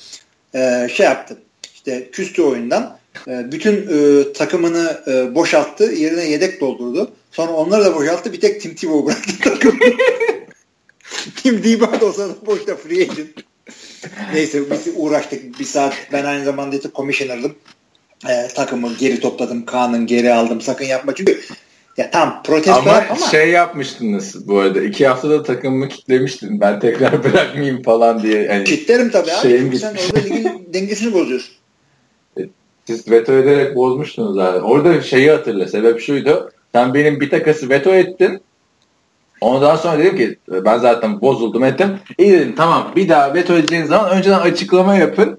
e, 0.55 0.89
şey 0.93 1.07
yaptı. 1.07 1.39
İşte 1.75 2.11
küstü 2.11 2.43
oyundan. 2.43 2.99
E, 3.29 3.53
bütün 3.53 3.89
takımını 4.33 5.01
boşalttı. 5.35 5.85
Yerine 5.85 6.25
yedek 6.25 6.61
doldurdu. 6.61 7.13
Sonra 7.31 7.53
onları 7.53 7.85
da 7.85 7.95
boşalttı. 7.95 8.33
Bir 8.33 8.41
tek 8.41 8.61
Tim 8.61 8.75
Tebow 8.75 9.07
bıraktı 9.07 9.33
takımı. 9.51 9.79
Tim 11.43 11.63
Tebow 11.63 12.01
da 12.01 12.07
o 12.07 12.13
sırada 12.13 12.47
boşta 12.47 12.77
free 12.77 13.03
agent. 13.03 13.31
Neyse 14.33 14.71
biz 14.71 14.95
uğraştık 14.97 15.61
bir 15.61 15.65
saat. 15.65 15.95
Ben 16.13 16.25
aynı 16.25 16.45
zamanda 16.45 16.77
işte 16.77 16.89
commissioner'dım 16.95 17.55
e, 18.29 18.49
takımı 18.55 18.95
geri 18.99 19.21
topladım. 19.21 19.65
Kaan'ın 19.65 20.07
geri 20.07 20.33
aldım. 20.33 20.61
Sakın 20.61 20.85
yapma. 20.85 21.15
Çünkü 21.15 21.41
ya 21.97 22.11
tam 22.11 22.43
protesto 22.43 22.91
ama, 22.91 23.05
ama 23.11 23.27
şey 23.27 23.51
yapmıştınız 23.51 24.49
bu 24.49 24.59
arada. 24.59 24.83
iki 24.83 25.07
haftada 25.07 25.43
takımımı 25.43 25.89
kitlemiştin. 25.89 26.61
Ben 26.61 26.81
tekrar 26.81 27.25
bırakmayayım 27.25 27.83
falan 27.83 28.23
diye. 28.23 28.43
Yani 28.43 28.65
Kitlerim 28.65 29.11
tabii 29.11 29.33
abi. 29.33 29.49
Çünkü 29.49 29.79
sen 29.79 29.95
orada 29.95 30.19
ligin 30.19 30.69
dengesini 30.75 31.15
bozuyorsun. 31.15 31.55
E, 32.39 32.43
siz 32.85 33.11
veto 33.11 33.33
ederek 33.33 33.77
bozmuştunuz 33.77 34.39
abi. 34.39 34.59
Orada 34.59 35.03
şeyi 35.03 35.31
hatırla. 35.31 35.69
Sebep 35.69 36.01
şuydu. 36.01 36.53
Sen 36.75 36.95
benim 36.95 37.21
bir 37.21 37.31
takası 37.31 37.69
veto 37.69 37.91
ettin. 37.91 38.41
Ondan 39.41 39.77
sonra 39.77 39.99
dedim 39.99 40.17
ki 40.17 40.39
ben 40.49 40.79
zaten 40.79 41.21
bozuldum 41.21 41.65
ettim. 41.65 41.99
İyi 42.19 42.33
dedim 42.33 42.55
tamam 42.57 42.93
bir 42.97 43.09
daha 43.09 43.35
veto 43.35 43.55
edeceğiniz 43.55 43.89
zaman 43.89 44.11
önceden 44.11 44.41
açıklama 44.41 44.95
yapın. 44.95 45.39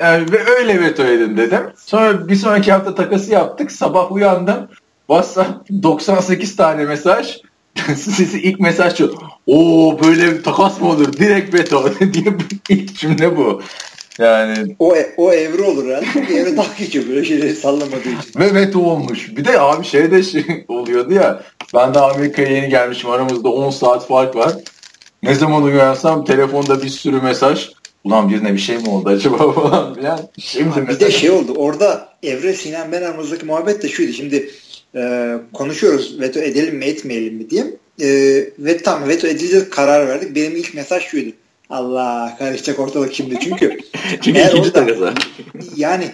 Yani 0.00 0.32
ve 0.32 0.50
öyle 0.58 0.80
veto 0.80 1.02
edin 1.02 1.36
dedim. 1.36 1.60
Sonra 1.76 2.28
bir 2.28 2.36
sonraki 2.36 2.72
hafta 2.72 2.94
takası 2.94 3.32
yaptık. 3.32 3.72
Sabah 3.72 4.12
uyandım. 4.12 4.68
WhatsApp 5.06 5.70
98 5.82 6.56
tane 6.56 6.84
mesaj. 6.84 7.38
Sizi 7.96 8.40
ilk 8.40 8.60
mesaj 8.60 8.96
şu. 8.98 9.14
Oo 9.46 9.98
böyle 10.04 10.34
bir 10.34 10.42
takas 10.42 10.80
mı 10.80 10.88
olur? 10.88 11.12
Direkt 11.12 11.54
veto 11.54 11.90
diye 12.14 12.34
ilk 12.68 12.98
cümle 12.98 13.36
bu. 13.36 13.62
Yani 14.18 14.76
o 14.78 14.94
o 15.16 15.32
evre 15.32 15.62
olur. 15.62 15.84
Bir 16.28 16.36
evre 16.36 16.56
daha 16.56 16.74
geçiyor 16.78 17.04
böyle 17.08 17.24
şeyleri 17.24 17.54
sallamadığı 17.54 17.98
için. 17.98 18.40
Ve 18.40 18.54
veto 18.54 18.80
olmuş. 18.80 19.36
Bir 19.36 19.44
de 19.44 19.60
abi 19.60 19.84
şey 19.84 20.10
de 20.10 20.22
şey 20.22 20.64
oluyordu 20.68 21.14
ya. 21.14 21.42
Ben 21.74 21.94
de 21.94 21.98
Amerika'ya 21.98 22.48
yeni 22.48 22.68
gelmişim. 22.68 23.10
Aramızda 23.10 23.48
10 23.48 23.70
saat 23.70 24.06
fark 24.08 24.36
var. 24.36 24.52
Ne 25.22 25.34
zaman 25.34 25.62
uyansam 25.62 26.24
telefonda 26.24 26.82
bir 26.82 26.88
sürü 26.88 27.20
mesaj. 27.20 27.68
Ulan 28.04 28.30
birine 28.30 28.54
bir 28.54 28.58
şey 28.58 28.78
mi 28.78 28.88
oldu 28.88 29.08
acaba 29.08 29.52
falan 29.52 29.94
filan. 29.94 30.20
Şimdi 30.38 30.76
bir 30.76 30.82
mesela... 30.82 31.00
de 31.00 31.10
şey 31.10 31.30
oldu. 31.30 31.52
Orada 31.56 32.08
Evre 32.22 32.54
Sinan 32.54 32.92
ben 32.92 33.02
aramızdaki 33.02 33.46
muhabbet 33.46 33.82
de 33.82 33.88
şuydu. 33.88 34.12
Şimdi 34.12 34.50
e, 34.94 35.34
konuşuyoruz 35.52 36.20
veto 36.20 36.40
edelim 36.40 36.76
mi 36.76 36.84
etmeyelim 36.84 37.34
mi 37.34 37.50
diye. 37.50 37.64
E, 38.00 38.08
ve 38.58 38.78
tam 38.78 39.08
veto 39.08 39.26
edeceğiz 39.26 39.70
karar 39.70 40.08
verdik. 40.08 40.34
Benim 40.36 40.56
ilk 40.56 40.74
mesaj 40.74 41.02
şuydu. 41.02 41.30
Allah 41.70 42.36
karışacak 42.38 42.78
ortalık 42.78 43.14
şimdi 43.14 43.38
çünkü. 43.40 43.78
çünkü 44.22 44.40
ikinci 44.40 44.72
takası. 44.72 45.14
Yani 45.76 46.10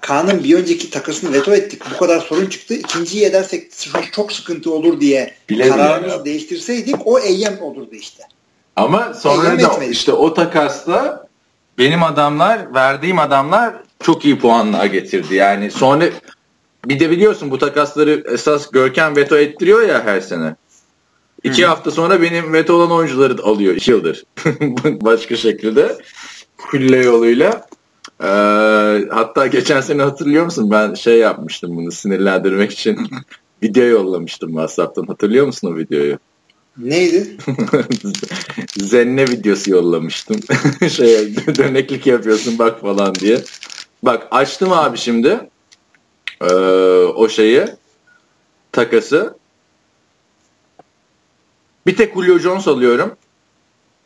Kaan'ın 0.00 0.44
bir 0.44 0.54
önceki 0.54 0.90
takasını 0.90 1.32
veto 1.32 1.54
ettik. 1.54 1.82
Bu 1.94 1.98
kadar 1.98 2.20
sorun 2.20 2.46
çıktı. 2.46 2.74
İkinciyi 2.74 3.24
edersek 3.24 3.72
çok 4.12 4.32
sıkıntı 4.32 4.72
olur 4.72 5.00
diye 5.00 5.34
Bile 5.48 5.68
kararımızı 5.68 6.24
değiştirseydik 6.24 6.96
o 7.04 7.18
eyyem 7.18 7.58
olurdu 7.60 7.94
işte. 7.94 8.22
Ama 8.76 9.14
sonra 9.14 9.62
da 9.62 9.84
işte 9.84 10.12
o 10.12 10.34
takasla 10.34 11.26
benim 11.78 12.02
adamlar, 12.02 12.74
verdiğim 12.74 13.18
adamlar 13.18 13.74
çok 14.00 14.24
iyi 14.24 14.38
puanlar 14.38 14.86
getirdi. 14.86 15.34
Yani 15.34 15.70
sonra 15.70 16.04
bir 16.84 17.00
de 17.00 17.10
biliyorsun 17.10 17.50
bu 17.50 17.58
takasları 17.58 18.24
esas 18.32 18.70
Görkem 18.70 19.16
veto 19.16 19.36
ettiriyor 19.36 19.82
ya 19.82 20.04
her 20.04 20.20
sene. 20.20 20.56
İki 21.42 21.64
Hı. 21.64 21.66
hafta 21.66 21.90
sonra 21.90 22.22
benim 22.22 22.52
veto 22.52 22.74
olan 22.74 22.90
oyuncuları 22.90 23.42
alıyor 23.42 23.74
iki 23.74 23.90
yıldır. 23.90 24.24
Başka 24.84 25.36
şekilde. 25.36 25.98
Külle 26.70 26.96
yoluyla. 26.96 27.66
Ee, 28.22 28.26
hatta 29.10 29.46
geçen 29.46 29.80
sene 29.80 30.02
hatırlıyor 30.02 30.44
musun? 30.44 30.70
Ben 30.70 30.94
şey 30.94 31.18
yapmıştım 31.18 31.76
bunu 31.76 31.92
sinirlendirmek 31.92 32.72
için. 32.72 33.10
video 33.62 33.84
yollamıştım 33.84 34.50
WhatsApp'tan. 34.50 35.06
Hatırlıyor 35.06 35.46
musun 35.46 35.72
o 35.72 35.76
videoyu? 35.76 36.18
Neydi? 36.78 37.36
Zenne 38.76 39.28
videosu 39.28 39.70
yollamıştım. 39.70 40.40
şey 40.90 41.36
döneklik 41.36 42.06
yapıyorsun 42.06 42.58
bak 42.58 42.80
falan 42.80 43.14
diye. 43.14 43.42
Bak 44.02 44.28
açtım 44.30 44.72
abi 44.72 44.98
şimdi. 44.98 45.40
Ee, 46.40 46.54
o 47.04 47.28
şeyi 47.28 47.66
takası. 48.72 49.36
Bir 51.86 51.96
tek 51.96 52.14
Julio 52.14 52.38
Jones 52.38 52.68
alıyorum. 52.68 53.16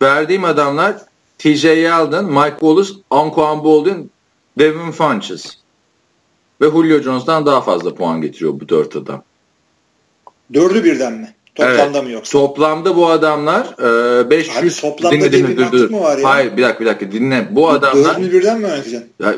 Verdiğim 0.02 0.44
adamlar 0.44 0.96
TJ 1.38 1.64
Yeldon, 1.64 2.24
Mike 2.24 2.50
Wallace, 2.50 2.92
Anquan 3.10 3.64
Boldin, 3.64 4.10
Devin 4.58 4.90
Funches. 4.90 5.58
Ve 6.60 6.70
Julio 6.70 7.00
Jones'tan 7.00 7.46
daha 7.46 7.60
fazla 7.60 7.94
puan 7.94 8.20
getiriyor 8.20 8.60
bu 8.60 8.68
dört 8.68 8.96
adam. 8.96 9.22
Dördü 10.54 10.84
birden 10.84 11.12
mi? 11.12 11.34
Toplamda 11.56 11.98
evet. 11.98 12.02
mı 12.02 12.10
yoksa? 12.10 12.32
Toplamda 12.32 12.96
bu 12.96 13.08
adamlar 13.08 13.66
e, 14.24 14.30
500 14.30 14.58
Abi, 14.58 14.80
toplamda 14.80 15.16
dinle, 15.16 15.32
dinle, 15.32 15.56
dur, 15.56 15.72
dur. 15.72 15.90
Mı 15.90 16.00
var 16.00 16.18
ya? 16.18 16.28
Hayır 16.28 16.56
bir 16.56 16.62
dakika 16.62 16.80
bir 16.80 16.86
dakika 16.86 17.12
dinle. 17.12 17.48
Bu, 17.50 17.68
adamlar 17.70 18.16
dördünü 18.16 18.32
birden 18.32 18.60
mi 18.60 18.66
oynatacaksın? 18.66 19.10
Ya, 19.22 19.34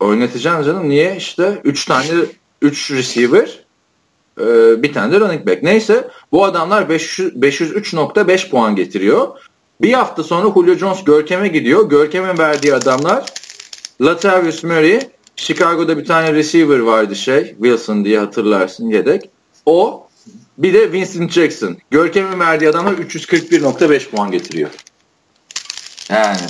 oynatacağım 0.00 0.64
canım. 0.64 0.88
Niye? 0.88 1.16
İşte 1.16 1.60
3 1.64 1.84
tane 1.84 2.06
3 2.62 2.90
receiver 2.90 3.64
e, 4.40 4.44
bir 4.82 4.92
tane 4.92 5.12
de 5.12 5.20
running 5.20 5.46
back. 5.46 5.62
Neyse 5.62 6.08
bu 6.32 6.44
adamlar 6.44 6.82
503.5 6.82 8.50
puan 8.50 8.76
getiriyor. 8.76 9.28
Bir 9.80 9.92
hafta 9.92 10.22
sonra 10.22 10.54
Julio 10.54 10.74
Jones 10.74 11.04
Görkem'e 11.04 11.48
gidiyor. 11.48 11.88
Görkem'in 11.88 12.38
verdiği 12.38 12.74
adamlar 12.74 13.24
Latavius 14.00 14.64
Murray, 14.64 15.00
Chicago'da 15.36 15.98
bir 15.98 16.04
tane 16.04 16.34
receiver 16.34 16.78
vardı 16.78 17.16
şey, 17.16 17.44
Wilson 17.44 18.04
diye 18.04 18.18
hatırlarsın 18.18 18.88
yedek. 18.88 19.30
O 19.66 20.06
Bir 20.60 20.74
de 20.74 20.92
Vincent 20.92 21.32
Jackson. 21.32 21.76
Görkem'in 21.90 22.40
verdiği 22.40 22.68
adama 22.68 22.90
341.5 22.90 24.10
puan 24.10 24.30
getiriyor. 24.30 24.70
Yani 26.08 26.40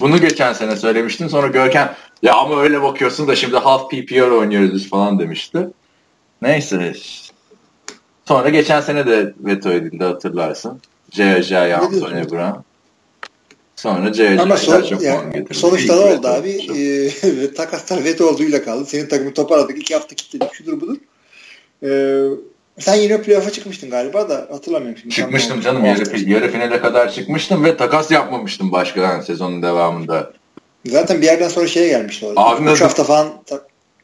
bunu 0.00 0.20
geçen 0.20 0.52
sene 0.52 0.76
söylemiştim. 0.76 1.30
Sonra 1.30 1.46
Görkem 1.46 1.94
ya 2.22 2.34
ama 2.34 2.62
öyle 2.62 2.82
bakıyorsun 2.82 3.28
da 3.28 3.36
şimdi 3.36 3.56
half 3.56 3.90
PPR 3.90 4.30
oynuyoruz 4.30 4.90
falan 4.90 5.18
demişti. 5.18 5.68
Neyse. 6.42 6.92
Sonra 8.24 8.48
geçen 8.48 8.80
sene 8.80 9.06
de 9.06 9.34
veto 9.40 9.72
edildi 9.72 10.04
hatırlarsın. 10.04 10.80
C.J. 11.10 11.76
Anthony 11.76 12.30
Brown. 12.30 12.60
Sonra 13.76 14.12
C.J. 14.12 14.40
Ama 14.40 14.56
son, 14.56 14.84
yani, 15.00 15.46
sonuçta 15.52 15.96
ne 15.96 16.00
oldu 16.00 16.28
abi? 16.28 16.50
E, 16.50 17.54
takaslar 17.54 18.04
veto 18.04 18.26
olduğuyla 18.26 18.64
kaldı. 18.64 18.84
Senin 18.86 19.08
takımı 19.08 19.34
toparladık. 19.34 19.78
iki 19.78 19.94
hafta 19.94 20.14
kilitledik. 20.14 20.54
Şudur 20.54 20.80
budur. 20.80 20.96
E, 21.82 21.88
sen 22.78 22.94
yine 22.94 23.22
playoff'a 23.22 23.50
çıkmıştın 23.50 23.90
galiba 23.90 24.28
da 24.28 24.46
hatırlamıyorum 24.50 24.98
şimdi. 24.98 25.14
Çıkmıştım 25.14 25.60
canım. 25.60 25.84
Yarı, 25.84 26.30
yarı 26.30 26.52
finale 26.52 26.80
kadar 26.80 27.12
çıkmıştım 27.12 27.64
ve 27.64 27.76
takas 27.76 28.10
yapmamıştım 28.10 28.72
başka 28.72 29.00
yani 29.00 29.24
sezonun 29.24 29.62
devamında. 29.62 30.32
Zaten 30.86 31.20
bir 31.20 31.26
yerden 31.26 31.48
sonra 31.48 31.66
şeye 31.66 31.88
gelmişti 31.88 32.26
orada. 32.26 32.40
Abi 32.40 32.70
3 32.70 32.80
hafta 32.80 33.04
falan 33.04 33.28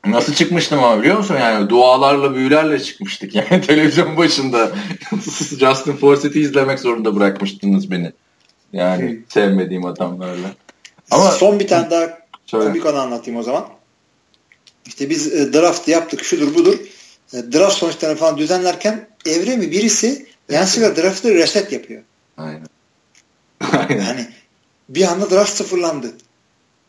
Nasıl 0.07 0.35
çıkmıştım 0.35 0.79
ama 0.79 1.01
biliyor 1.01 1.19
musun? 1.19 1.37
Yani 1.41 1.69
dualarla 1.69 2.35
büyülerle 2.35 2.81
çıkmıştık. 2.81 3.35
Yani 3.51 3.61
televizyon 3.61 4.17
başında 4.17 4.71
Justin 5.59 5.93
Forsett'i 5.93 6.41
izlemek 6.41 6.79
zorunda 6.79 7.17
bırakmıştınız 7.17 7.91
beni. 7.91 8.13
Yani 8.73 9.11
hmm. 9.11 9.19
sevmediğim 9.29 9.85
adamlarla. 9.85 10.55
Ama 11.11 11.31
son 11.31 11.61
bir 11.61 11.69
tane 11.69 11.91
daha 11.91 12.19
Şöyle. 12.47 12.65
komik 12.65 12.87
anı 12.87 13.01
anlatayım 13.01 13.41
o 13.41 13.43
zaman. 13.43 13.65
İşte 14.87 15.11
biz 15.11 15.35
e, 15.35 15.53
draft 15.53 15.89
yaptık 15.89 16.25
şudur 16.25 16.55
budur. 16.55 16.79
E, 17.35 17.53
draft 17.53 17.77
sonuçlarını 17.77 18.17
falan 18.17 18.39
düzenlerken 18.39 19.09
evremi 19.27 19.71
birisi 19.71 20.27
yanlışlıkla 20.51 21.03
draftı 21.03 21.35
reset 21.35 21.73
yapıyor. 21.73 22.03
Aynen. 22.37 22.67
Aynen. 23.73 24.05
Yani 24.05 24.29
bir 24.89 25.03
anda 25.03 25.31
draft 25.31 25.57
sıfırlandı 25.57 26.13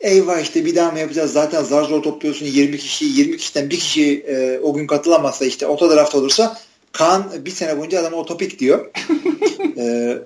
eyvah 0.04 0.40
işte 0.40 0.66
bir 0.66 0.76
daha 0.76 0.92
mı 0.92 1.00
yapacağız 1.00 1.34
zaten 1.34 1.64
zar 1.64 1.84
zor 1.84 2.04
topluyorsun 2.04 2.46
20 2.46 2.78
kişi 2.78 3.06
20 3.06 3.38
kişiden 3.38 3.70
bir 3.70 3.80
kişi 3.80 4.20
e, 4.28 4.60
o 4.60 4.74
gün 4.74 4.88
katılamazsa 4.88 5.46
işte 5.46 5.68
oto 5.68 5.96
draft 5.96 6.16
olursa 6.16 6.58
Kaan 6.92 7.32
bir 7.46 7.52
sene 7.52 7.78
boyunca 7.78 8.00
adama 8.00 8.18
otopik 8.18 8.60
diyor. 8.60 8.92
e, 9.78 10.18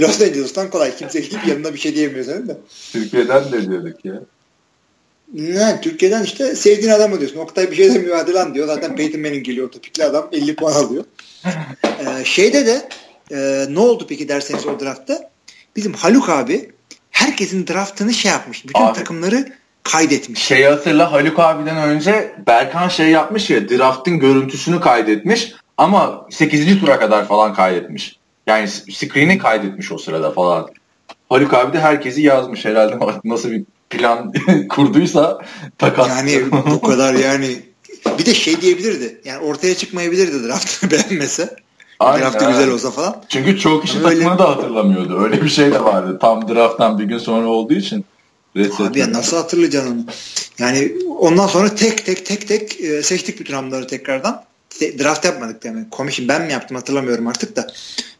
Los 0.00 0.20
Angeles'tan 0.20 0.70
kolay. 0.70 0.96
Kimse 0.96 1.20
gidip 1.20 1.46
yanına 1.46 1.74
bir 1.74 1.78
şey 1.78 1.94
diyemiyor 1.94 2.24
senin 2.24 2.48
de. 2.48 2.56
Türkiye'den 2.92 3.52
de 3.52 3.68
diyorduk 3.68 4.04
ya. 4.04 4.20
Ne, 5.34 5.80
Türkiye'den 5.80 6.22
işte 6.22 6.54
sevdiğin 6.54 6.92
adamı 6.92 7.20
diyorsun. 7.20 7.38
Oktay 7.38 7.70
bir 7.70 7.76
şey 7.76 7.94
demiyor 7.94 8.16
hadi 8.16 8.34
lan 8.34 8.54
diyor. 8.54 8.66
Zaten 8.66 8.96
Peyton 8.96 9.20
Manning 9.20 9.44
geliyor 9.44 9.66
otopikli 9.66 10.04
adam 10.04 10.28
50 10.32 10.56
puan 10.56 10.72
alıyor. 10.72 11.04
ee, 11.84 12.24
şeyde 12.24 12.66
de 12.66 12.88
e, 13.32 13.66
ne 13.74 13.78
oldu 13.78 14.06
peki 14.08 14.28
derseniz 14.28 14.66
o 14.66 14.80
draftta? 14.80 15.30
Bizim 15.76 15.92
Haluk 15.92 16.28
abi 16.28 16.70
herkesin 17.10 17.66
draftını 17.66 18.12
şey 18.12 18.30
yapmış. 18.30 18.68
Bütün 18.68 18.82
Abi, 18.82 18.98
takımları 18.98 19.48
kaydetmiş. 19.82 20.42
Şey 20.42 20.64
hatırla 20.64 21.12
Haluk 21.12 21.38
abiden 21.38 21.76
önce 21.76 22.34
Berkan 22.46 22.88
şey 22.88 23.10
yapmış 23.10 23.50
ya 23.50 23.68
draftın 23.68 24.18
görüntüsünü 24.18 24.80
kaydetmiş 24.80 25.52
ama 25.76 26.26
8. 26.30 26.80
tura 26.80 26.98
kadar 26.98 27.28
falan 27.28 27.54
kaydetmiş. 27.54 28.18
Yani 28.46 28.68
screen'i 28.68 29.38
kaydetmiş 29.38 29.92
o 29.92 29.98
sırada 29.98 30.30
falan. 30.30 30.70
Haluk 31.28 31.54
abi 31.54 31.72
de 31.72 31.80
herkesi 31.80 32.22
yazmış 32.22 32.64
herhalde 32.64 32.98
nasıl 33.24 33.50
bir 33.50 33.64
plan 33.90 34.32
kurduysa 34.68 35.38
takas. 35.78 36.08
Yani 36.08 36.52
bu 36.52 36.80
kadar 36.86 37.14
yani 37.14 37.62
bir 38.18 38.26
de 38.26 38.34
şey 38.34 38.60
diyebilirdi. 38.60 39.20
Yani 39.24 39.38
ortaya 39.38 39.74
çıkmayabilirdi 39.74 40.48
draftı 40.48 40.90
beğenmese. 40.90 41.56
Aynen. 42.00 42.22
Draftı 42.22 42.44
güzel 42.44 42.70
olsa 42.70 42.90
falan. 42.90 43.22
Çünkü 43.28 43.58
çoğu 43.58 43.80
kişi 43.80 43.98
Ama 43.98 44.08
takımını 44.08 44.38
da 44.38 44.50
hatırlamıyordu. 44.50 45.20
Öyle 45.22 45.42
bir 45.42 45.48
şey 45.48 45.72
de 45.72 45.84
vardı. 45.84 46.18
Tam 46.20 46.48
drafttan 46.48 46.98
bir 46.98 47.04
gün 47.04 47.18
sonra 47.18 47.46
olduğu 47.46 47.74
için. 47.74 48.04
Abi 48.78 48.98
ya 48.98 49.12
nasıl 49.12 49.36
hatırlayacaksın 49.36 49.92
onu? 49.92 50.04
Yani 50.58 50.92
ondan 51.18 51.46
sonra 51.46 51.74
tek 51.74 52.06
tek 52.06 52.26
tek 52.26 52.48
tek 52.48 52.80
e, 52.80 53.02
seçtik 53.02 53.40
bütün 53.40 53.54
hamları 53.54 53.86
tekrardan. 53.86 54.44
Draft 54.80 55.24
yapmadık 55.24 55.62
demek. 55.62 55.90
Komisyon 55.90 56.28
ben 56.28 56.42
mi 56.42 56.52
yaptım 56.52 56.76
hatırlamıyorum 56.76 57.26
artık 57.26 57.56
da. 57.56 57.66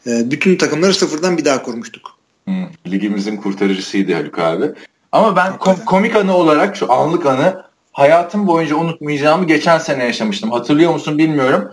E, 0.07 0.31
bütün 0.31 0.57
takımları 0.57 0.95
sıfırdan 0.95 1.39
bir 1.39 1.45
daha 1.45 1.63
kurmuştuk. 1.63 2.17
Hmm, 2.45 2.67
ligimizin 2.87 3.37
kurtarıcısıydı 3.37 4.15
Haluk 4.15 4.39
abi. 4.39 4.73
Ama 5.13 5.37
ben 5.37 5.53
kom- 5.53 5.85
komik 5.85 6.17
anı 6.17 6.37
olarak 6.37 6.77
şu 6.77 6.93
anlık 6.93 7.27
anı 7.27 7.65
hayatım 7.93 8.47
boyunca 8.47 8.77
unutmayacağımı 8.77 9.47
geçen 9.47 9.79
sene 9.79 10.05
yaşamıştım. 10.05 10.51
Hatırlıyor 10.51 10.93
musun 10.93 11.19
bilmiyorum. 11.19 11.73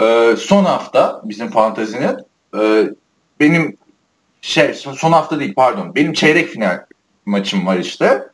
Ee, 0.00 0.36
son 0.38 0.64
hafta 0.64 1.22
bizim 1.24 1.50
fantezinin 1.50 2.16
e, 2.58 2.90
benim 3.40 3.76
şey 4.40 4.74
son 4.74 5.12
hafta 5.12 5.40
değil 5.40 5.54
pardon 5.54 5.94
benim 5.94 6.12
çeyrek 6.12 6.48
final 6.48 6.84
maçım 7.26 7.66
var 7.66 7.76
işte. 7.76 8.28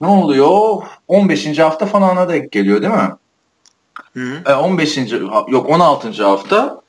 Ne 0.00 0.06
oluyor? 0.06 0.82
15. 1.08 1.58
hafta 1.58 1.86
falan'a 1.86 2.28
denk 2.28 2.52
geliyor 2.52 2.82
değil 2.82 2.92
mi? 2.92 3.10
Hı. 4.14 4.42
E, 4.46 4.54
15. 4.54 4.98
yok 5.48 5.70
16. 5.70 6.24
hafta 6.24 6.80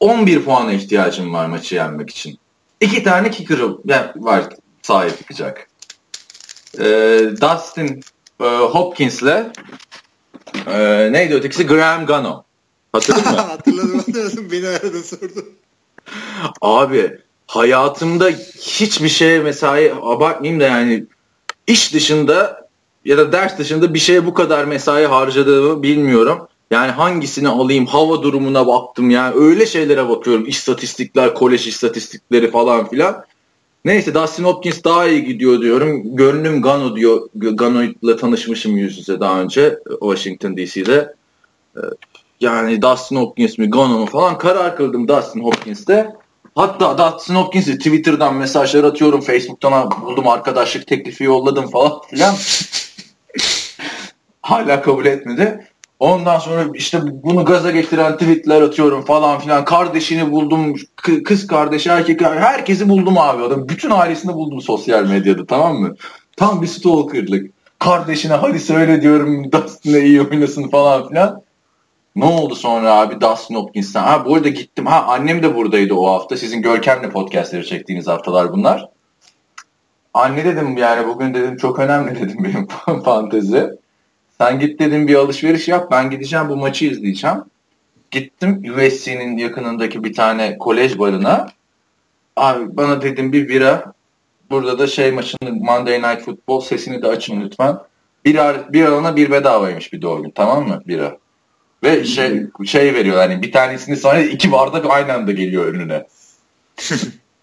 11 0.00 0.44
puana 0.44 0.72
ihtiyacım 0.72 1.34
var 1.34 1.46
maçı 1.46 1.74
yenmek 1.74 2.10
için. 2.10 2.38
İki 2.80 3.02
tane 3.02 3.30
kicker'ım 3.30 3.80
var 4.16 4.44
sahip 4.90 5.18
çıkacak. 5.18 5.68
E, 6.78 6.84
Dustin 7.40 8.00
e, 8.40 8.44
Hopkins'le 8.44 9.52
e, 10.66 11.12
neydi 11.12 11.34
ötekisi? 11.34 11.66
Graham 11.66 12.06
Gano. 12.06 12.44
Hatırladın 12.92 13.32
mı? 13.32 13.36
hatırladım 13.38 13.98
hatırladım. 13.98 14.50
Beni 14.52 14.68
aradın 14.68 15.02
sordun. 15.02 15.44
Abi 16.60 17.18
hayatımda 17.46 18.28
hiçbir 18.60 19.08
şeye 19.08 19.40
mesai 19.40 19.92
abartmayayım 20.02 20.60
da 20.60 20.64
yani 20.64 21.04
iş 21.66 21.94
dışında 21.94 22.68
ya 23.04 23.18
da 23.18 23.32
ders 23.32 23.58
dışında 23.58 23.94
bir 23.94 23.98
şeye 23.98 24.26
bu 24.26 24.34
kadar 24.34 24.64
mesai 24.64 25.06
harcadığımı 25.06 25.82
bilmiyorum. 25.82 26.48
Yani 26.70 26.90
hangisini 26.90 27.48
alayım 27.48 27.86
hava 27.86 28.22
durumuna 28.22 28.66
baktım 28.66 29.10
yani 29.10 29.34
öyle 29.36 29.66
şeylere 29.66 30.08
bakıyorum 30.08 30.46
istatistikler 30.46 31.34
kolej 31.34 31.66
istatistikleri 31.66 32.50
falan 32.50 32.88
filan. 32.88 33.24
Neyse 33.84 34.14
Dustin 34.14 34.44
Hopkins 34.44 34.84
daha 34.84 35.06
iyi 35.06 35.24
gidiyor 35.24 35.60
diyorum. 35.60 36.16
Gönlüm 36.16 36.62
Gano 36.62 36.96
diyor. 36.96 37.28
Gano'yla 37.34 38.16
tanışmışım 38.16 38.76
yüz 38.76 38.98
yüze 38.98 39.20
daha 39.20 39.40
önce 39.40 39.78
Washington 40.00 40.56
DC'de. 40.56 41.14
Ee, 41.76 41.80
yani 42.40 42.82
Dustin 42.82 43.16
Hopkins 43.16 43.58
mi 43.58 43.70
Gano 43.70 43.98
mu 43.98 44.06
falan 44.06 44.38
karar 44.38 44.76
kıldım 44.76 45.08
Dustin 45.08 45.44
Hopkins'te. 45.44 46.12
Hatta 46.54 46.98
Dustin 46.98 47.34
Hopkins'e 47.34 47.78
Twitter'dan 47.78 48.34
mesajlar 48.34 48.84
atıyorum. 48.84 49.20
Facebook'tan 49.20 49.90
buldum 50.02 50.28
arkadaşlık 50.28 50.86
teklifi 50.86 51.24
yolladım 51.24 51.70
falan 51.70 52.00
filan. 52.10 52.34
Hala 54.42 54.82
kabul 54.82 55.06
etmedi. 55.06 55.69
Ondan 56.00 56.38
sonra 56.38 56.64
işte 56.74 57.00
bunu 57.04 57.44
gaza 57.44 57.70
getiren 57.70 58.12
tweetler 58.12 58.62
atıyorum 58.62 59.04
falan 59.04 59.38
filan. 59.38 59.64
Kardeşini 59.64 60.30
buldum, 60.30 60.74
kız 61.24 61.46
kardeşi, 61.46 61.88
erkek 61.88 62.20
herkesi 62.22 62.88
buldum 62.88 63.18
abi. 63.18 63.42
Adam 63.42 63.68
bütün 63.68 63.90
ailesini 63.90 64.34
buldum 64.34 64.60
sosyal 64.60 65.06
medyada 65.06 65.46
tamam 65.46 65.76
mı? 65.76 65.96
Tam 66.36 66.62
bir 66.62 66.66
stalkerlık. 66.66 67.50
Kardeşine 67.78 68.32
hadi 68.32 68.58
söyle 68.58 69.02
diyorum 69.02 69.52
Dustin'e 69.52 70.00
iyi 70.00 70.22
oynasın 70.22 70.68
falan 70.68 71.08
filan. 71.08 71.42
Ne 72.16 72.24
oldu 72.24 72.54
sonra 72.54 72.94
abi 72.94 73.20
Dustin 73.20 73.54
Hopkins'ten? 73.54 74.02
Ha 74.02 74.24
bu 74.24 74.34
arada 74.34 74.48
gittim. 74.48 74.86
Ha 74.86 75.04
annem 75.08 75.42
de 75.42 75.54
buradaydı 75.54 75.94
o 75.94 76.14
hafta. 76.14 76.36
Sizin 76.36 76.62
Görkem'le 76.62 77.10
podcastleri 77.10 77.66
çektiğiniz 77.66 78.06
haftalar 78.06 78.52
bunlar. 78.52 78.88
Anne 80.14 80.44
dedim 80.44 80.76
yani 80.76 81.08
bugün 81.08 81.34
dedim 81.34 81.56
çok 81.56 81.78
önemli 81.78 82.14
dedim 82.20 82.44
benim 82.44 82.66
fantezi. 83.02 83.79
Sen 84.40 84.58
git 84.58 84.80
dedim 84.80 85.08
bir 85.08 85.14
alışveriş 85.14 85.68
yap. 85.68 85.90
Ben 85.90 86.10
gideceğim 86.10 86.48
bu 86.48 86.56
maçı 86.56 86.84
izleyeceğim. 86.84 87.36
Gittim 88.10 88.62
USC'nin 88.76 89.36
yakınındaki 89.36 90.04
bir 90.04 90.14
tane 90.14 90.58
kolej 90.58 90.98
barına. 90.98 91.46
Abi 92.36 92.76
bana 92.76 93.02
dedim 93.02 93.32
bir 93.32 93.48
bira. 93.48 93.92
Burada 94.50 94.78
da 94.78 94.86
şey 94.86 95.12
maçının 95.12 95.64
Monday 95.64 96.02
Night 96.02 96.24
Football 96.24 96.60
sesini 96.60 97.02
de 97.02 97.08
açın 97.08 97.40
lütfen. 97.40 97.78
Bir, 98.24 98.38
bir 98.72 98.84
alana 98.84 99.16
bir 99.16 99.30
bedavaymış 99.30 99.92
bir 99.92 100.02
doğru 100.02 100.22
gün 100.22 100.30
tamam 100.30 100.68
mı? 100.68 100.82
Bira. 100.86 101.18
Ve 101.84 102.04
şey, 102.04 102.46
şey 102.66 102.94
veriyorlar 102.94 103.30
yani 103.30 103.42
bir 103.42 103.52
tanesini 103.52 103.96
sonra 103.96 104.20
iki 104.20 104.52
bardak 104.52 104.86
aynı 104.88 105.12
anda 105.12 105.32
geliyor 105.32 105.74
önüne. 105.74 106.06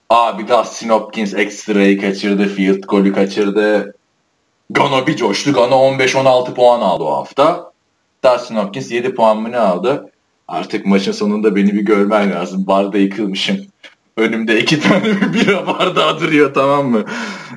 Abi 0.09 0.47
Dustin 0.47 0.89
Hopkins 0.89 1.33
ekstrayı 1.33 2.01
kaçırdı, 2.01 2.47
field 2.47 2.83
golü 2.83 3.13
kaçırdı. 3.13 3.93
Gano 4.69 5.07
bir 5.07 5.15
coştu. 5.15 5.53
Gano 5.53 5.75
15-16 5.75 6.53
puan 6.53 6.81
aldı 6.81 7.03
o 7.03 7.11
hafta. 7.15 7.71
Dustin 8.25 8.55
Hopkins 8.55 8.91
7 8.91 9.15
puan 9.15 9.41
mı 9.41 9.51
ne 9.51 9.57
aldı? 9.57 10.11
Artık 10.47 10.85
maçın 10.85 11.11
sonunda 11.11 11.55
beni 11.55 11.73
bir 11.73 11.81
görmen 11.81 12.31
lazım. 12.31 12.67
Barda 12.67 12.97
yıkılmışım. 12.97 13.57
Önümde 14.17 14.59
iki 14.61 14.79
tane 14.89 15.03
bir 15.05 15.33
bira 15.33 15.67
bardağı 15.67 16.19
duruyor 16.19 16.53
tamam 16.53 16.89
mı? 16.89 17.05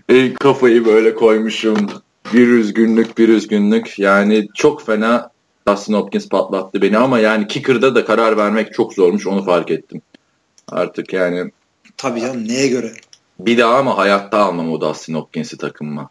E, 0.09 0.35
kafayı 0.35 0.85
böyle 0.85 1.15
koymuşum. 1.15 1.87
Bir 2.33 2.49
üzgünlük 2.49 3.19
bir 3.19 3.29
üzgünlük. 3.29 3.99
Yani 3.99 4.49
çok 4.55 4.87
fena 4.87 5.31
Dustin 5.69 5.95
Hopkins 5.95 6.29
patlattı 6.29 6.83
beni 6.83 6.99
ama 6.99 7.19
yani 7.19 7.47
kicker'da 7.47 7.95
da 7.95 8.05
karar 8.05 8.37
vermek 8.37 8.75
çok 8.75 8.93
zormuş 8.95 9.27
onu 9.27 9.45
fark 9.45 9.71
ettim. 9.71 10.03
Artık 10.69 11.13
yani 11.13 11.51
Tabii 11.97 12.21
canım 12.21 12.49
neye 12.49 12.69
göre? 12.69 12.93
bir 13.41 13.59
daha 13.59 13.77
ama 13.77 13.99
hayatta 13.99 14.39
almam 14.39 14.73
o 14.73 14.81
Dustin 14.81 15.15
Hopkins'i 15.15 15.59
takımıma. 15.59 16.11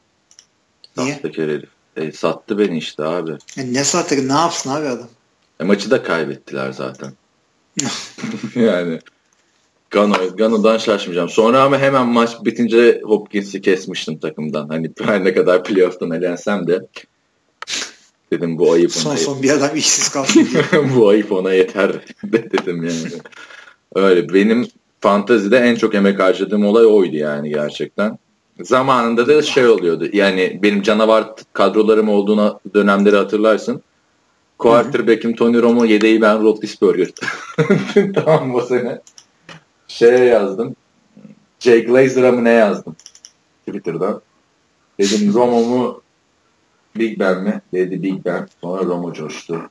Niye? 1.03 1.13
Sahtekar 1.13 1.49
herif. 1.49 1.69
E, 1.95 2.11
sattı 2.11 2.57
beni 2.57 2.77
işte 2.77 3.03
abi. 3.03 3.31
Yani 3.55 3.73
ne 3.73 3.83
saatte 3.83 4.27
ne 4.27 4.33
yapsın 4.33 4.69
abi 4.69 4.87
adam? 4.87 5.07
E, 5.59 5.63
maçı 5.63 5.91
da 5.91 6.03
kaybettiler 6.03 6.71
zaten. 6.71 7.13
yani 8.55 8.99
Gano, 9.89 10.35
Gano'dan 10.37 10.77
şaşmayacağım. 10.77 11.29
Sonra 11.29 11.63
ama 11.63 11.77
hemen 11.77 12.07
maç 12.07 12.29
bitince 12.45 13.01
Hopkins'i 13.03 13.61
kesmiştim 13.61 14.19
takımdan. 14.19 14.67
Hani 14.67 14.91
her 15.01 15.23
ne 15.23 15.33
kadar 15.33 15.63
playoff'tan 15.63 16.11
elensem 16.11 16.67
de 16.67 16.87
dedim 18.31 18.57
bu 18.57 18.71
ayıp 18.71 18.91
Son 18.91 19.11
ona, 19.11 19.17
son 19.17 19.43
bir 19.43 19.49
adam 19.49 19.75
işsiz 19.75 20.09
kalsın 20.09 20.47
bu 20.95 21.09
ayıp 21.09 21.31
ona 21.31 21.53
yeter 21.53 21.91
dedim 22.23 22.83
yani. 22.83 23.21
Öyle 23.95 24.33
benim 24.33 24.67
fantazide 25.01 25.57
en 25.57 25.75
çok 25.75 25.95
emek 25.95 26.19
harcadığım 26.19 26.65
olay 26.65 26.85
oydu 26.85 27.15
yani 27.15 27.49
gerçekten. 27.49 28.19
Zamanında 28.59 29.27
da 29.27 29.41
şey 29.41 29.67
oluyordu. 29.67 30.07
Yani 30.13 30.59
benim 30.63 30.81
canavar 30.81 31.29
kadrolarım 31.53 32.09
olduğuna 32.09 32.59
dönemleri 32.73 33.15
hatırlarsın. 33.15 33.81
Quarterback'im 34.57 35.35
Tony 35.35 35.61
Romo, 35.61 35.85
yedeği 35.85 36.21
ben 36.21 36.43
Roethlisberger. 36.43 37.09
tamam 38.15 38.55
o 38.55 38.61
sene? 38.61 39.01
Şeye 39.87 40.25
yazdım. 40.25 40.75
Jay 41.59 41.85
Glazer'a 41.85 42.31
mı 42.31 42.43
ne 42.43 42.51
yazdım? 42.51 42.95
Twitter'dan. 43.65 44.21
Dedim 44.99 45.33
Romo 45.33 45.61
mu 45.61 46.01
Big 46.95 47.19
Ben 47.19 47.43
mi? 47.43 47.61
Dedi 47.73 48.03
Big 48.03 48.25
Ben. 48.25 48.47
Sonra 48.61 48.83
Romo 48.83 49.13
coştu. 49.13 49.61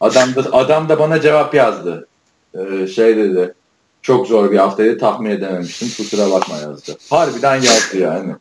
Adam 0.00 0.34
da, 0.34 0.52
adam 0.52 0.88
da 0.88 0.98
bana 0.98 1.20
cevap 1.20 1.54
yazdı. 1.54 2.08
Ee, 2.54 2.86
şey 2.86 3.16
dedi. 3.16 3.54
Çok 4.06 4.26
zor 4.26 4.52
bir 4.52 4.56
haftaydı 4.56 4.98
tahmin 4.98 5.30
edememiştim. 5.30 5.88
Kusura 5.96 6.30
bakma 6.30 6.56
yazdı. 6.56 6.96
Harbiden 7.10 7.54
yazdı 7.54 7.98
yani. 7.98 8.34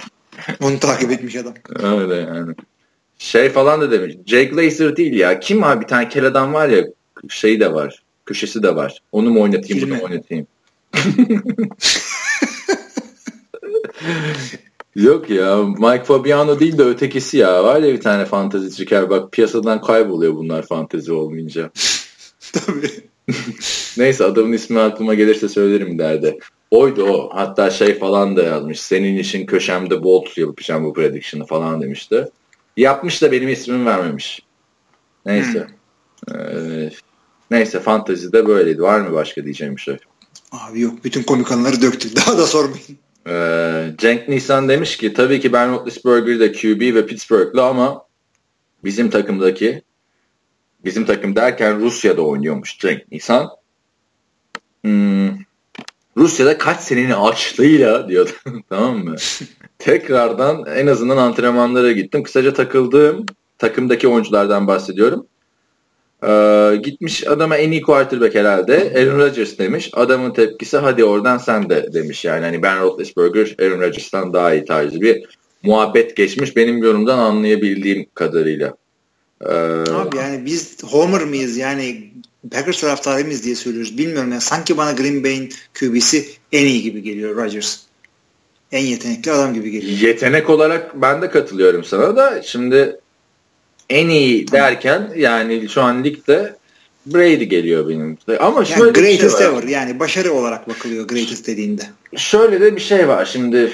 Onu 0.62 0.78
takip 0.78 1.10
etmiş 1.10 1.36
adam. 1.36 1.54
Öyle 1.82 2.14
yani. 2.14 2.54
Şey 3.18 3.48
falan 3.48 3.80
da 3.80 3.90
demiş. 3.90 4.14
Jake 4.26 4.44
Glazer 4.44 4.96
değil 4.96 5.12
ya. 5.12 5.40
Kim 5.40 5.64
abi 5.64 5.80
bir 5.80 5.86
tane 5.86 6.08
kel 6.08 6.24
adam 6.24 6.54
var 6.54 6.68
ya. 6.68 6.84
Şeyi 7.28 7.60
de 7.60 7.74
var. 7.74 8.02
Köşesi 8.26 8.62
de 8.62 8.76
var. 8.76 8.98
Onu 9.12 9.30
mu 9.30 9.42
oynatayım 9.42 9.82
bunu 9.82 9.94
Filmi. 9.94 9.96
mu 9.96 10.04
oynatayım? 10.04 10.46
Yok 14.96 15.30
ya 15.30 15.62
Mike 15.62 16.04
Fabiano 16.04 16.60
değil 16.60 16.78
de 16.78 16.82
ötekisi 16.82 17.36
ya. 17.36 17.64
Var 17.64 17.82
ya 17.82 17.92
bir 17.92 18.00
tane 18.00 18.24
fantezi 18.24 18.76
çıkar. 18.76 19.10
Bak 19.10 19.32
piyasadan 19.32 19.80
kayboluyor 19.80 20.34
bunlar 20.34 20.66
fantezi 20.66 21.12
olmayınca. 21.12 21.70
Tabii. 22.52 23.15
Neyse 23.96 24.24
adamın 24.24 24.52
ismi 24.52 24.80
aklıma 24.80 25.14
gelirse 25.14 25.48
söylerim 25.48 25.98
derdi. 25.98 26.38
Oydu 26.70 27.04
o. 27.04 27.30
Hatta 27.34 27.70
şey 27.70 27.98
falan 27.98 28.36
da 28.36 28.42
yazmış. 28.42 28.80
Senin 28.80 29.18
için 29.18 29.46
köşemde 29.46 30.02
bolt 30.02 30.38
yapacağım 30.38 30.84
bu 30.84 30.92
prediction'ı 30.92 31.46
falan 31.46 31.82
demişti. 31.82 32.28
Yapmış 32.76 33.22
da 33.22 33.32
benim 33.32 33.48
ismimi 33.48 33.86
vermemiş. 33.86 34.42
Neyse. 35.26 35.66
Ee, 36.34 36.90
neyse 37.50 37.80
fantezide 37.80 38.46
böyleydi. 38.46 38.82
Var 38.82 39.00
mı 39.00 39.12
başka 39.12 39.44
diyeceğim 39.44 39.76
bir 39.76 39.80
şey? 39.80 39.96
Abi 40.52 40.80
yok 40.80 41.04
bütün 41.04 41.22
komik 41.22 41.52
anıları 41.52 41.82
döktük. 41.82 42.16
Daha 42.26 42.38
da 42.38 42.46
sormayın. 42.46 42.98
Ee, 43.28 43.94
Cenk 43.98 44.28
Nisan 44.28 44.68
demiş 44.68 44.96
ki 44.96 45.12
tabii 45.12 45.40
ki 45.40 45.52
Ben 45.52 45.72
Roethlisberger 45.72 46.40
de 46.40 46.52
QB 46.52 46.94
ve 46.94 47.06
Pittsburgh'lu 47.06 47.62
ama 47.62 48.06
bizim 48.84 49.10
takımdaki 49.10 49.82
bizim 50.86 51.04
takım 51.04 51.36
derken 51.36 51.80
Rusya'da 51.80 52.22
oynuyormuş 52.22 52.78
Cenk 52.78 53.12
Nisan. 53.12 53.48
Hmm, 54.84 55.28
Rusya'da 56.16 56.58
kaç 56.58 56.80
senenin 56.80 57.10
açlığıyla 57.10 58.08
diyordu. 58.08 58.30
tamam 58.68 58.98
mı? 58.98 59.16
Tekrardan 59.78 60.66
en 60.76 60.86
azından 60.86 61.16
antrenmanlara 61.16 61.92
gittim. 61.92 62.22
Kısaca 62.22 62.52
takıldığım 62.52 63.26
takımdaki 63.58 64.08
oyunculardan 64.08 64.66
bahsediyorum. 64.66 65.26
Ee, 66.26 66.80
gitmiş 66.82 67.26
adama 67.26 67.56
en 67.56 67.72
iyi 67.72 67.82
quarterback 67.82 68.34
herhalde. 68.34 68.92
Aaron 68.96 69.18
Rodgers 69.18 69.58
demiş. 69.58 69.90
Adamın 69.92 70.30
tepkisi 70.30 70.76
hadi 70.76 71.04
oradan 71.04 71.38
sen 71.38 71.70
de 71.70 71.92
demiş 71.92 72.24
yani. 72.24 72.44
Hani 72.44 72.62
Ben 72.62 72.80
Roethlisberger 72.80 73.56
Aaron 73.60 73.80
Rodgers'tan 73.80 74.32
daha 74.32 74.54
iyi 74.54 74.64
tarzı 74.64 75.00
bir 75.00 75.24
muhabbet 75.62 76.16
geçmiş 76.16 76.56
benim 76.56 76.78
yorumdan 76.82 77.18
anlayabildiğim 77.18 78.06
kadarıyla. 78.14 78.74
Ee, 79.40 79.48
Abi 79.92 80.16
yani 80.16 80.46
biz 80.46 80.82
Homer 80.84 81.24
mıyız 81.24 81.56
yani 81.56 82.10
Packers 82.52 82.80
taraftarı 82.80 83.24
mıyız 83.24 83.44
diye 83.44 83.54
söylüyoruz. 83.54 83.98
Bilmiyorum 83.98 84.32
ya. 84.32 84.40
Sanki 84.40 84.76
bana 84.76 84.92
Green 84.92 85.24
Bay'in 85.24 85.52
QB'si 85.80 86.28
en 86.52 86.66
iyi 86.66 86.82
gibi 86.82 87.02
geliyor 87.02 87.36
Rodgers. 87.36 87.78
En 88.72 88.84
yetenekli 88.84 89.32
adam 89.32 89.54
gibi 89.54 89.70
geliyor. 89.70 89.98
Yetenek 89.98 90.50
olarak 90.50 91.02
ben 91.02 91.22
de 91.22 91.30
katılıyorum 91.30 91.84
sana 91.84 92.16
da 92.16 92.42
şimdi 92.42 93.00
en 93.90 94.08
iyi 94.08 94.52
derken 94.52 95.12
yani 95.16 95.68
şu 95.68 95.82
an 95.82 96.04
ligde 96.04 96.56
Brady 97.06 97.44
geliyor 97.44 97.88
benim. 97.88 98.18
Ama 98.40 98.64
şöyle 98.64 98.80
Yani 98.80 98.94
bir 98.94 99.00
şey 99.00 99.16
greatest 99.18 99.40
var. 99.40 99.46
ever. 99.46 99.62
Yani 99.68 100.00
başarı 100.00 100.32
olarak 100.32 100.68
bakılıyor 100.68 101.08
greatest 101.08 101.46
dediğinde. 101.46 101.82
Şöyle 102.16 102.60
de 102.60 102.76
bir 102.76 102.80
şey 102.80 103.08
var 103.08 103.24
şimdi 103.32 103.72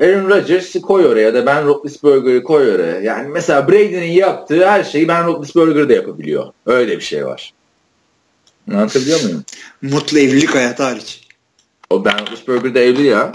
Aaron 0.00 0.28
Rodgers'ı 0.28 0.80
koy 0.80 1.06
oraya 1.06 1.34
da 1.34 1.46
Ben 1.46 1.66
Roethlisberger'ı 1.66 2.42
koy 2.42 2.74
oraya. 2.74 3.00
Yani 3.00 3.28
mesela 3.28 3.68
Brady'nin 3.68 4.12
yaptığı 4.12 4.68
her 4.68 4.84
şeyi 4.84 5.08
Ben 5.08 5.26
Roethlisberger 5.26 5.88
de 5.88 5.94
yapabiliyor. 5.94 6.52
Öyle 6.66 6.96
bir 6.96 7.02
şey 7.02 7.26
var. 7.26 7.52
Anlatabiliyor 8.70 9.22
muyum? 9.22 9.44
Mutlu 9.82 10.18
evlilik 10.18 10.54
hayatı 10.54 10.82
hariç. 10.82 11.28
O 11.90 12.04
Ben 12.04 12.18
Roethlisberger 12.18 12.74
de 12.74 12.86
evli 12.86 13.06
ya. 13.06 13.32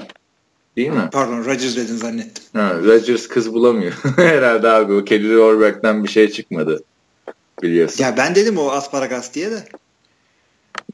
Değil 0.78 0.90
mi? 0.90 1.10
Pardon 1.12 1.46
Rodgers 1.46 1.76
dedin 1.76 1.96
zannettim. 1.96 2.44
Ha, 2.54 2.74
Rodgers 2.84 3.28
kız 3.28 3.54
bulamıyor. 3.54 3.94
Herhalde 4.16 4.70
abi 4.70 4.94
o 4.94 5.06
Kelly 5.06 5.38
Orbeck'ten 5.38 6.04
bir 6.04 6.10
şey 6.10 6.32
çıkmadı. 6.32 6.84
Biliyorsun. 7.64 8.04
Ya 8.04 8.18
ben 8.18 8.36
dedim 8.36 8.58
o 8.58 8.70
asparagas 8.70 9.34
diye 9.34 9.52
de. 9.52 9.64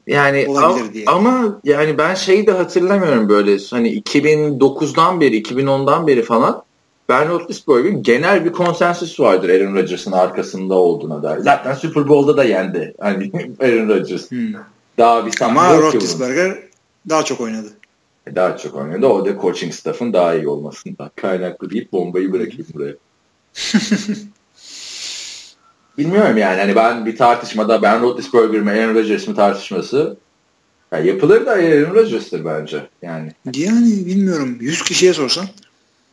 Yani 0.06 0.46
Olabilir 0.48 0.92
diye. 0.94 1.04
ama 1.06 1.60
yani 1.64 1.98
ben 1.98 2.14
şeyi 2.14 2.46
de 2.46 2.52
hatırlamıyorum 2.52 3.28
böyle 3.28 3.58
hani 3.70 4.00
2009'dan 4.00 5.20
beri 5.20 5.42
2010'dan 5.42 6.06
beri 6.06 6.22
falan 6.22 6.62
Ben 7.08 7.28
Roethlisberger'in 7.28 8.02
genel 8.02 8.44
bir 8.44 8.52
konsensüs 8.52 9.20
vardır 9.20 9.48
Aaron 9.48 9.74
Rodgers'ın 9.74 10.12
arkasında 10.12 10.74
olduğuna 10.74 11.22
dair. 11.22 11.38
Zaten 11.38 11.74
Super 11.74 12.08
Bowl'da 12.08 12.36
da 12.36 12.44
yendi. 12.44 12.94
Hani 13.00 13.32
Aaron 13.60 13.88
Rodgers. 13.88 14.30
Hmm. 14.30 14.54
Daha 14.98 15.26
bir 15.26 15.32
Ama. 15.40 15.78
Roethlisberger 15.78 16.58
daha 17.08 17.24
çok 17.24 17.40
oynadı. 17.40 17.68
Daha 18.34 18.56
çok 18.56 18.74
oynadı. 18.74 19.06
O 19.06 19.26
da 19.26 19.40
coaching 19.40 19.72
staff'ın 19.72 20.12
daha 20.12 20.34
iyi 20.34 20.48
olmasından 20.48 21.10
kaynaklı 21.16 21.70
deyip 21.70 21.92
bombayı 21.92 22.32
bırakayım 22.32 22.66
buraya. 22.74 22.94
Bilmiyorum 25.98 26.36
yani. 26.36 26.60
Hani 26.60 26.76
ben 26.76 27.06
bir 27.06 27.16
tartışmada 27.16 27.82
Ben 27.82 28.02
Roethlisberger 28.02 28.60
mi 28.60 28.70
Aaron 28.70 28.94
Rodgers 28.94 29.28
mi 29.28 29.34
tartışması 29.34 30.16
ya 30.92 30.98
yapılır 31.00 31.46
da 31.46 31.50
Aaron 31.50 31.94
Rodgers'tır 31.94 32.44
bence. 32.44 32.86
Yani 33.02 33.32
Yani 33.54 34.06
bilmiyorum. 34.06 34.56
100 34.60 34.82
kişiye 34.82 35.14
sorsan. 35.14 35.46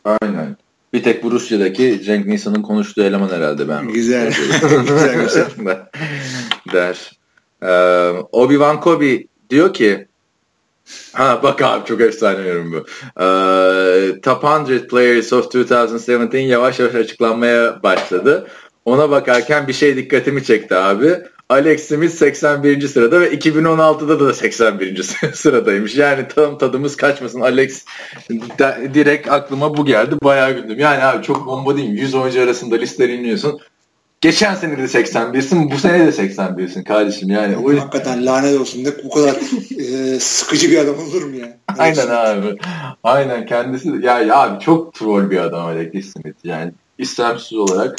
aynen. 0.04 0.56
Bir 0.92 1.02
tek 1.02 1.22
bu 1.22 1.30
Rusya'daki 1.30 2.02
Cenk 2.04 2.26
Nisan'ın 2.26 2.62
konuştuğu 2.62 3.02
eleman 3.02 3.28
herhalde 3.28 3.68
ben. 3.68 3.88
Güzel. 3.88 4.26
güzel 4.88 5.20
güzel. 5.22 5.46
der. 6.72 7.10
Ee, 7.62 7.66
Obi-Wan 8.32 8.80
Kobe 8.80 9.24
diyor 9.50 9.74
ki 9.74 10.06
Ha 11.12 11.40
bak 11.42 11.62
abi 11.62 11.86
çok 11.86 12.00
efsane 12.00 12.48
yorum 12.48 12.72
bu. 12.72 12.86
Ee, 13.22 14.20
top 14.20 14.44
100 14.68 14.86
players 14.86 15.32
of 15.32 15.46
2017 15.54 16.36
yavaş 16.36 16.78
yavaş 16.78 16.94
açıklanmaya 16.94 17.82
başladı. 17.82 18.46
Ona 18.84 19.10
bakarken 19.10 19.68
bir 19.68 19.72
şey 19.72 19.96
dikkatimi 19.96 20.44
çekti 20.44 20.74
abi. 20.74 21.16
Alex 21.48 21.88
Smith 21.88 22.12
81. 22.12 22.88
sırada 22.88 23.20
ve 23.20 23.34
2016'da 23.34 24.20
da 24.20 24.34
81. 24.34 25.02
sıradaymış. 25.34 25.96
Yani 25.96 26.28
tam 26.34 26.58
tadımız 26.58 26.96
kaçmasın. 26.96 27.40
Alex 27.40 27.84
de- 28.30 28.90
direkt 28.94 29.30
aklıma 29.30 29.76
bu 29.76 29.84
geldi. 29.86 30.14
Bayağı 30.24 30.52
güldüm. 30.52 30.78
Yani 30.78 31.04
abi 31.04 31.24
çok 31.24 31.46
bomba 31.46 31.76
değil 31.76 31.88
mi? 31.88 32.00
100 32.00 32.14
oyuncu 32.14 32.42
arasında 32.42 32.76
listeleri 32.76 33.14
iniyorsun. 33.16 33.60
Geçen 34.20 34.54
sene 34.54 34.78
de 34.78 34.82
81'sin, 34.82 35.70
bu 35.70 35.78
sene 35.78 36.06
de 36.06 36.10
81'sin 36.10 36.84
kardeşim. 36.84 37.30
Yani 37.30 37.56
o 37.56 37.80
Hakikaten 37.80 38.26
lanet 38.26 38.60
olsun. 38.60 38.84
Ne 38.84 39.04
bu 39.04 39.10
kadar 39.10 39.36
e, 39.78 40.20
sıkıcı 40.20 40.70
bir 40.70 40.78
adam 40.78 40.94
olur 40.98 41.22
mu 41.22 41.36
ya? 41.36 41.58
Aynen 41.78 42.08
abi. 42.08 42.58
Aynen 43.04 43.46
kendisi 43.46 43.88
ya, 44.02 44.18
ya 44.18 44.36
abi 44.36 44.64
çok 44.64 44.94
troll 44.94 45.30
bir 45.30 45.38
adam 45.38 45.66
Alex 45.66 46.12
Smith. 46.12 46.36
Yani 46.44 46.72
istemsiz 46.98 47.58
olarak 47.58 47.96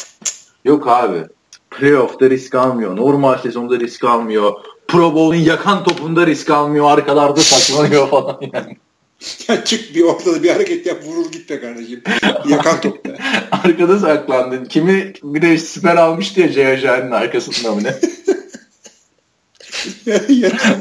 yok 0.66 0.88
abi. 0.88 1.24
Playoff'ta 1.72 2.30
risk 2.30 2.56
almıyor. 2.56 2.96
Normal 2.96 3.38
sezonda 3.38 3.80
risk 3.80 4.04
almıyor. 4.04 4.54
Pro 4.88 5.14
Bowl'un 5.14 5.36
yakan 5.36 5.84
topunda 5.84 6.28
risk 6.28 6.50
almıyor. 6.50 6.92
Arkalarda 6.92 7.42
saklanıyor 7.42 8.10
falan 8.10 8.40
yani. 8.54 8.78
ya 9.48 9.66
çık 9.66 9.96
bir 9.96 10.02
ortada 10.02 10.44
bir 10.44 10.50
hareket 10.50 10.86
yap 10.86 11.04
vurur 11.04 11.32
git 11.32 11.50
be 11.50 11.62
kardeşim. 11.62 12.04
Yakan 12.48 12.82
top 12.82 13.06
be. 13.06 13.18
Arkada 13.52 14.00
saklandın. 14.00 14.66
Kimi 14.66 15.14
bir 15.24 15.42
de 15.42 15.58
siper 15.58 15.96
almıştı 15.96 16.42
ya 16.42 16.52
Ceyhacani'nin 16.52 17.12
arkasında 17.12 17.76
mı 17.76 17.84
ne? 17.84 17.94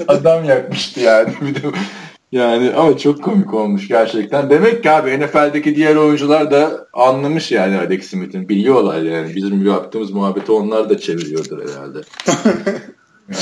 Adam 0.09 0.45
yakmıştı 0.45 1.01
yani. 1.01 1.35
Bir 1.41 1.55
de 1.55 1.61
yani 2.33 2.73
ama 2.77 2.99
çok 2.99 3.23
komik 3.23 3.55
olmuş 3.55 3.89
gerçekten. 3.89 4.51
Demek 4.51 4.83
ki 4.83 4.91
abi 4.91 5.21
NFL'deki 5.21 5.77
diğer 5.77 5.97
oyuncular 5.97 6.51
da 6.51 6.89
anlamış 6.93 7.53
yani 7.53 7.79
Alex 7.79 8.07
Smith'in. 8.07 8.49
Biliyorlar 8.49 9.03
yani. 9.03 9.37
Bizim 9.37 9.67
yaptığımız 9.67 10.11
muhabbeti 10.11 10.53
onlar 10.53 10.91
da 10.91 10.99
çeviriyordur 10.99 11.69
herhalde. 11.69 11.99
yani, 13.29 13.37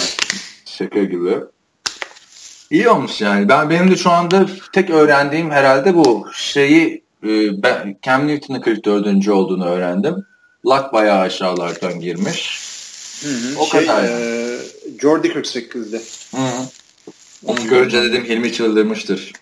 şaka 0.65 1.05
gibi. 1.05 1.35
İyi 2.71 2.89
olmuş 2.89 3.21
yani. 3.21 3.49
Ben 3.49 3.71
benim 3.71 3.91
de 3.91 3.97
şu 3.97 4.11
anda 4.11 4.47
tek 4.73 4.91
öğrendiğim 4.91 5.51
herhalde 5.51 5.95
bu 5.95 6.27
şeyi 6.35 7.05
e, 7.25 7.63
ben 7.63 7.99
Cam 8.03 8.29
Newton'ın 8.29 8.61
44. 8.61 9.29
olduğunu 9.29 9.67
öğrendim. 9.67 10.15
Luck 10.67 10.93
bayağı 10.93 11.21
aşağılardan 11.21 12.01
girmiş. 12.01 12.61
Hı 13.23 13.29
hı, 13.29 13.59
o 13.61 13.67
şey, 13.67 13.87
kadar. 13.87 14.05
E, 14.05 14.59
Jordi 15.01 15.29
48'de. 15.29 16.01
Hı 16.37 16.43
hı. 16.43 16.80
Onu 17.45 17.67
görünce 17.69 18.03
dedim 18.03 18.25
Hilmi 18.25 18.53
çıldırmıştır. 18.53 19.33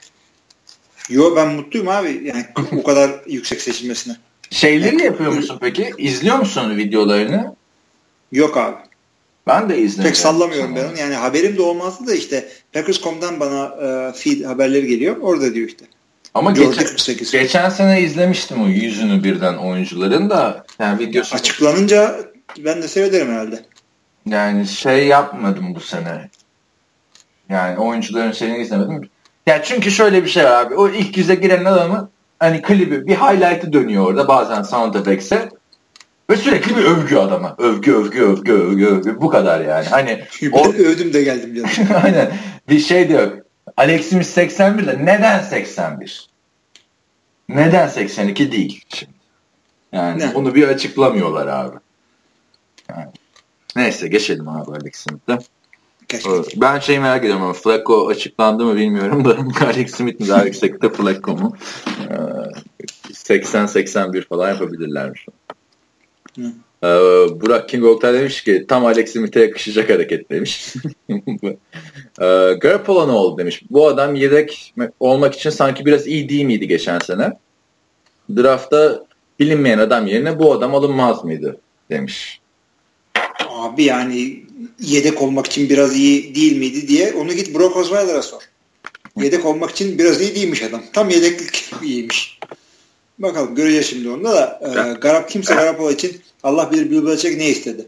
Yo 1.08 1.36
ben 1.36 1.48
mutluyum 1.48 1.88
abi. 1.88 2.22
Yani 2.24 2.46
o 2.76 2.82
kadar 2.82 3.10
yüksek 3.26 3.60
seçilmesine. 3.60 4.16
Şeyleri 4.50 5.02
yapıyor 5.02 5.32
musun 5.32 5.58
peki? 5.60 5.92
İzliyor 5.98 6.38
musun 6.38 6.76
videolarını? 6.76 7.54
Yok 8.32 8.56
abi. 8.56 8.76
Ben 9.46 9.68
de 9.68 9.78
izlemiyorum. 9.78 10.10
Pek 10.10 10.16
sallamıyorum 10.16 10.76
ben 10.76 10.84
onu. 10.84 10.98
Yani 10.98 11.14
haberim 11.14 11.56
de 11.56 11.62
olmazdı 11.62 12.06
da 12.06 12.14
işte 12.14 12.48
Packers.com'dan 12.72 13.40
bana 13.40 13.64
e, 13.66 14.12
feed 14.12 14.44
haberleri 14.44 14.86
geliyor. 14.86 15.16
Orada 15.20 15.54
diyor 15.54 15.68
işte. 15.68 15.84
Ama 16.34 16.50
geçen, 16.50 16.86
geçen 17.32 17.68
sene 17.68 18.02
izlemiştim 18.02 18.62
o 18.64 18.66
yüzünü 18.66 19.24
birden 19.24 19.54
oyuncuların 19.54 20.30
da. 20.30 20.66
Yani 20.78 20.98
videosu... 20.98 21.36
Açıklanınca 21.36 22.20
ben 22.58 22.82
de 22.82 22.88
seyrederim 22.88 23.28
herhalde. 23.32 23.64
Yani 24.26 24.66
şey 24.66 25.06
yapmadım 25.06 25.74
bu 25.74 25.80
sene. 25.80 26.30
Yani 27.48 27.78
oyuncuların 27.78 28.32
şeyini 28.32 28.58
izlemedim. 28.58 29.10
Yani 29.46 29.60
çünkü 29.64 29.90
şöyle 29.90 30.24
bir 30.24 30.28
şey 30.28 30.44
var 30.44 30.50
abi. 30.50 30.74
O 30.74 30.88
ilk 30.88 31.16
yüze 31.16 31.34
giren 31.34 31.64
adamı 31.64 32.10
hani 32.38 32.62
klibi 32.62 33.06
bir 33.06 33.14
highlight'ı 33.16 33.72
dönüyor 33.72 34.06
orada 34.06 34.28
bazen 34.28 34.62
sound 34.62 34.94
effects'e. 34.94 35.48
Ve 36.30 36.36
sürekli 36.36 36.76
bir 36.76 36.84
övgü 36.84 37.16
adama. 37.16 37.54
Övgü, 37.58 37.92
övgü, 37.92 38.22
övgü, 38.22 38.52
övgü, 38.52 38.86
övgü. 38.86 39.20
Bu 39.20 39.28
kadar 39.28 39.60
yani. 39.60 39.86
Hani 39.86 40.24
o... 40.52 40.68
övdüm 40.68 41.12
de 41.12 41.22
geldim 41.22 41.54
canım. 41.54 41.90
Aynen. 42.04 42.32
Bir 42.68 42.80
şey 42.80 43.08
diyor. 43.08 43.42
Alex 43.76 44.08
Smith 44.08 44.26
81 44.26 44.86
de 44.86 45.04
neden 45.04 45.40
81? 45.40 46.28
Neden 47.48 47.88
82 47.88 48.52
değil? 48.52 48.84
Yani 49.92 50.20
ne? 50.22 50.34
bunu 50.34 50.54
bir 50.54 50.68
açıklamıyorlar 50.68 51.46
abi. 51.46 51.76
Yani. 52.90 53.08
Neyse 53.76 54.08
geçelim 54.08 54.48
abi 54.48 54.70
Alex 54.70 55.06
Smith'e. 56.12 56.60
Ben 56.60 56.78
şey 56.78 56.98
merak 56.98 57.20
ediyorum 57.20 57.42
ama 57.42 57.52
Flacco 57.52 58.08
açıklandı 58.08 58.64
mı 58.64 58.76
bilmiyorum 58.76 59.24
da 59.24 59.36
Alex 59.66 59.94
Smith 59.94 60.20
mi 60.20 60.28
daha 60.28 60.44
yüksekte 60.44 60.88
Flacco 60.90 61.36
mu? 61.36 61.56
80-81 63.10 64.28
falan 64.28 64.48
yapabilirlermiş. 64.48 65.26
Hı. 66.36 66.52
Ee, 66.84 66.86
Burak 67.40 67.68
King 67.68 67.84
Oktay 67.84 68.14
demiş 68.14 68.44
ki 68.44 68.64
tam 68.68 68.86
Alex 68.86 69.12
Smith'e 69.12 69.40
yakışacak 69.40 69.90
hareket 69.90 70.30
demiş. 70.30 70.74
ee, 72.20 72.52
Garoppolo 72.60 73.08
ne 73.08 73.12
oldu 73.12 73.38
demiş. 73.38 73.62
Bu 73.70 73.86
adam 73.86 74.14
yedek 74.14 74.74
olmak 75.00 75.34
için 75.34 75.50
sanki 75.50 75.86
biraz 75.86 76.06
iyi 76.06 76.28
değil 76.28 76.44
miydi 76.44 76.68
geçen 76.68 76.98
sene? 76.98 77.32
Draftta 78.36 79.04
bilinmeyen 79.40 79.78
adam 79.78 80.06
yerine 80.06 80.38
bu 80.38 80.52
adam 80.52 80.74
alınmaz 80.74 81.24
mıydı 81.24 81.60
demiş. 81.90 82.40
Abi 83.48 83.84
yani 83.84 84.42
yedek 84.80 85.22
olmak 85.22 85.46
için 85.46 85.68
biraz 85.68 85.96
iyi 85.96 86.34
değil 86.34 86.58
miydi 86.58 86.88
diye 86.88 87.12
onu 87.12 87.32
git 87.32 87.54
Brock 87.54 87.76
Osweiler'a 87.76 88.22
sor. 88.22 88.42
Yedek 89.16 89.46
olmak 89.46 89.70
için 89.70 89.98
biraz 89.98 90.20
iyi 90.20 90.34
değilmiş 90.34 90.62
adam. 90.62 90.82
Tam 90.92 91.10
yedeklik 91.10 91.70
iyiymiş. 91.82 92.38
Bakalım 93.18 93.54
göreceğiz 93.54 93.86
şimdi 93.86 94.10
onda 94.10 94.32
da. 94.32 94.60
E, 94.62 94.92
Garap 94.92 95.30
kimse 95.30 95.54
Garapolo 95.54 95.90
için 95.90 96.20
Allah 96.42 96.72
bilir 96.72 96.90
Bill 96.90 97.06
Belichick 97.06 97.36
ne 97.36 97.48
istedi. 97.48 97.86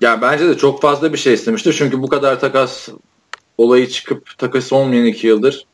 Ya 0.00 0.22
bence 0.22 0.48
de 0.48 0.56
çok 0.56 0.82
fazla 0.82 1.12
bir 1.12 1.18
şey 1.18 1.34
istemiştir. 1.34 1.72
Çünkü 1.78 2.02
bu 2.02 2.08
kadar 2.08 2.40
takas 2.40 2.88
olayı 3.58 3.88
çıkıp 3.88 4.38
takası 4.38 4.76
olmayan 4.76 5.06
iki 5.06 5.26
yıldır. 5.26 5.66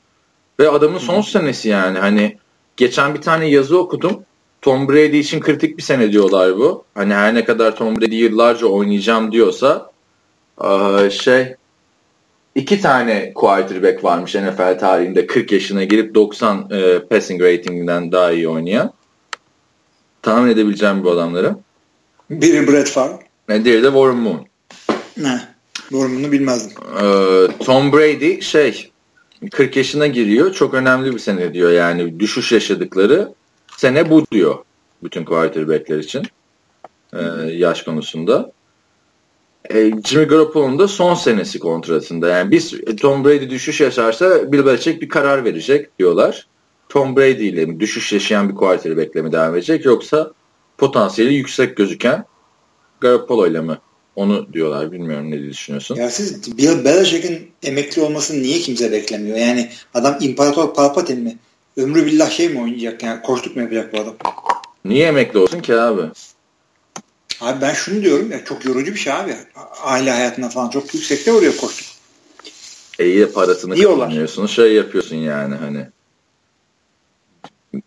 Ve 0.60 0.68
adamın 0.68 0.98
son 0.98 1.22
Hı. 1.22 1.30
senesi 1.30 1.68
yani. 1.68 1.98
Hani 1.98 2.38
geçen 2.76 3.14
bir 3.14 3.20
tane 3.20 3.46
yazı 3.46 3.78
okudum. 3.78 4.22
Tom 4.62 4.88
Brady 4.88 5.18
için 5.18 5.40
kritik 5.40 5.78
bir 5.78 5.82
sene 5.82 6.12
diyorlar 6.12 6.56
bu. 6.56 6.84
Hani 6.94 7.14
her 7.14 7.34
ne 7.34 7.44
kadar 7.44 7.76
Tom 7.76 8.00
Brady 8.00 8.16
yıllarca 8.16 8.66
oynayacağım 8.66 9.32
diyorsa 9.32 9.90
şey 11.10 11.54
iki 12.54 12.80
tane 12.80 13.32
quarterback 13.34 14.04
varmış 14.04 14.34
NFL 14.34 14.78
tarihinde 14.78 15.26
40 15.26 15.52
yaşına 15.52 15.84
girip 15.84 16.14
90 16.14 16.68
e, 16.70 16.98
passing 16.98 17.42
ratinginden 17.42 18.12
daha 18.12 18.32
iyi 18.32 18.48
oynayan. 18.48 18.92
Tahmin 20.22 20.50
edebileceğim 20.50 21.04
bu 21.04 21.10
adamları. 21.10 21.56
Biri 22.30 22.68
Brett 22.68 22.88
Favre. 22.88 23.18
E, 23.48 23.64
diğeri 23.64 23.82
de 23.82 23.86
Warren 23.86 24.16
Moon. 24.16 24.46
Ne? 25.16 25.40
Warren 25.88 26.10
Moon'u 26.10 26.32
bilmezdim. 26.32 26.76
Ee, 27.02 27.64
Tom 27.64 27.92
Brady 27.92 28.40
şey 28.40 28.90
40 29.52 29.76
yaşına 29.76 30.06
giriyor. 30.06 30.52
Çok 30.52 30.74
önemli 30.74 31.14
bir 31.14 31.18
sene 31.18 31.54
diyor. 31.54 31.70
Yani 31.70 32.20
düşüş 32.20 32.52
yaşadıkları 32.52 33.32
sene 33.76 34.10
bu 34.10 34.26
diyor. 34.32 34.58
Bütün 35.02 35.24
quarterbackler 35.24 35.98
için. 35.98 36.22
Ee, 37.12 37.18
yaş 37.52 37.82
konusunda 37.82 38.52
e, 39.70 39.90
Jimmy 40.04 40.24
Garoppolo'nun 40.24 40.78
da 40.78 40.88
son 40.88 41.14
senesi 41.14 41.58
kontratında. 41.58 42.28
Yani 42.28 42.50
biz 42.50 42.74
e, 42.74 42.96
Tom 42.96 43.24
Brady 43.24 43.50
düşüş 43.50 43.80
yaşarsa 43.80 44.52
Bill 44.52 44.66
Belichick 44.66 45.02
bir 45.02 45.08
karar 45.08 45.44
verecek 45.44 45.98
diyorlar. 45.98 46.46
Tom 46.88 47.16
Brady 47.16 47.48
ile 47.48 47.66
mi 47.66 47.80
düşüş 47.80 48.12
yaşayan 48.12 48.48
bir 48.48 48.54
quarterback'le 48.54 49.14
mi 49.14 49.32
devam 49.32 49.54
edecek 49.54 49.84
yoksa 49.84 50.32
potansiyeli 50.78 51.34
yüksek 51.34 51.76
gözüken 51.76 52.24
Garoppolo 53.00 53.46
ile 53.46 53.60
mi? 53.60 53.78
Onu 54.16 54.52
diyorlar. 54.52 54.92
Bilmiyorum 54.92 55.30
ne 55.30 55.42
düşünüyorsun. 55.42 55.96
Ya 55.96 56.10
siz 56.10 56.58
Bill 56.58 56.84
Belichick'in 56.84 57.50
emekli 57.62 58.02
olmasını 58.02 58.42
niye 58.42 58.58
kimse 58.58 58.92
beklemiyor? 58.92 59.36
Yani 59.36 59.70
adam 59.94 60.16
İmparator 60.20 60.74
Palpatine 60.74 61.20
mi? 61.20 61.38
Ömrü 61.76 62.06
billah 62.06 62.30
şey 62.30 62.48
mi 62.48 62.60
oynayacak? 62.60 63.02
Yani 63.02 63.22
koştuk 63.22 63.56
mu 63.56 63.62
yapacak 63.62 63.92
bu 63.92 64.00
adam? 64.00 64.14
Niye 64.84 65.06
emekli 65.06 65.38
olsun 65.38 65.60
ki 65.60 65.74
abi? 65.74 66.02
Abi 67.40 67.60
ben 67.60 67.74
şunu 67.74 68.02
diyorum 68.02 68.30
ya 68.30 68.44
çok 68.44 68.64
yorucu 68.64 68.94
bir 68.94 68.98
şey 68.98 69.12
abi. 69.12 69.36
Aile 69.82 70.10
hayatına 70.10 70.48
falan 70.48 70.70
çok 70.70 70.94
yüksekte 70.94 71.32
oraya 71.32 71.56
koştuk. 71.56 71.86
E 72.98 73.06
iyi 73.06 73.20
de 73.20 73.30
parasını 73.30 73.82
kazanıyorsun. 73.82 74.46
Şey 74.46 74.72
yapıyorsun 74.72 75.16
yani 75.16 75.54
hani. 75.54 75.86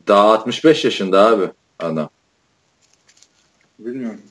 Daha 0.07 0.33
65 0.33 0.85
yaşında 0.85 1.27
abi 1.27 1.49
adam. 1.79 2.09
Bilmiyorum. 3.79 4.21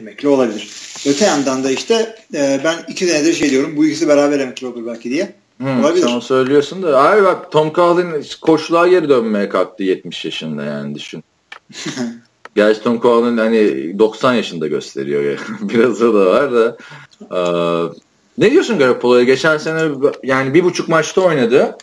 Emekli 0.00 0.28
olabilir. 0.28 0.70
Öte 1.06 1.24
yandan 1.24 1.64
da 1.64 1.70
işte 1.70 2.16
e, 2.34 2.60
ben 2.64 2.76
iki 2.88 3.06
senedir 3.06 3.32
şey 3.32 3.50
diyorum. 3.50 3.76
Bu 3.76 3.86
ikisi 3.86 4.08
beraber 4.08 4.40
emekli 4.40 4.66
olur 4.66 4.86
belki 4.86 5.10
diye. 5.10 5.34
Hmm, 5.58 5.84
olabilir. 5.84 6.06
Sen 6.06 6.20
söylüyorsun 6.20 6.82
da. 6.82 7.02
Abi 7.02 7.24
bak 7.24 7.52
Tom 7.52 7.72
Coughlin 7.72 8.24
koşluğa 8.40 8.88
geri 8.88 9.08
dönmeye 9.08 9.48
kalktı 9.48 9.82
70 9.82 10.24
yaşında 10.24 10.64
yani 10.64 10.94
düşün. 10.94 11.24
Gerçi 12.54 12.82
Tom 12.82 13.00
hani 13.36 13.98
90 13.98 14.34
yaşında 14.34 14.66
gösteriyor. 14.66 15.38
Biraz 15.60 16.00
da 16.00 16.14
var 16.14 16.52
da. 16.52 16.76
Ee, 17.20 18.00
ne 18.38 18.50
diyorsun 18.50 18.78
Garoppolo'ya? 18.78 19.24
Geçen 19.24 19.58
sene 19.58 19.82
yani 20.22 20.54
bir 20.54 20.64
buçuk 20.64 20.88
maçta 20.88 21.20
oynadı. 21.20 21.78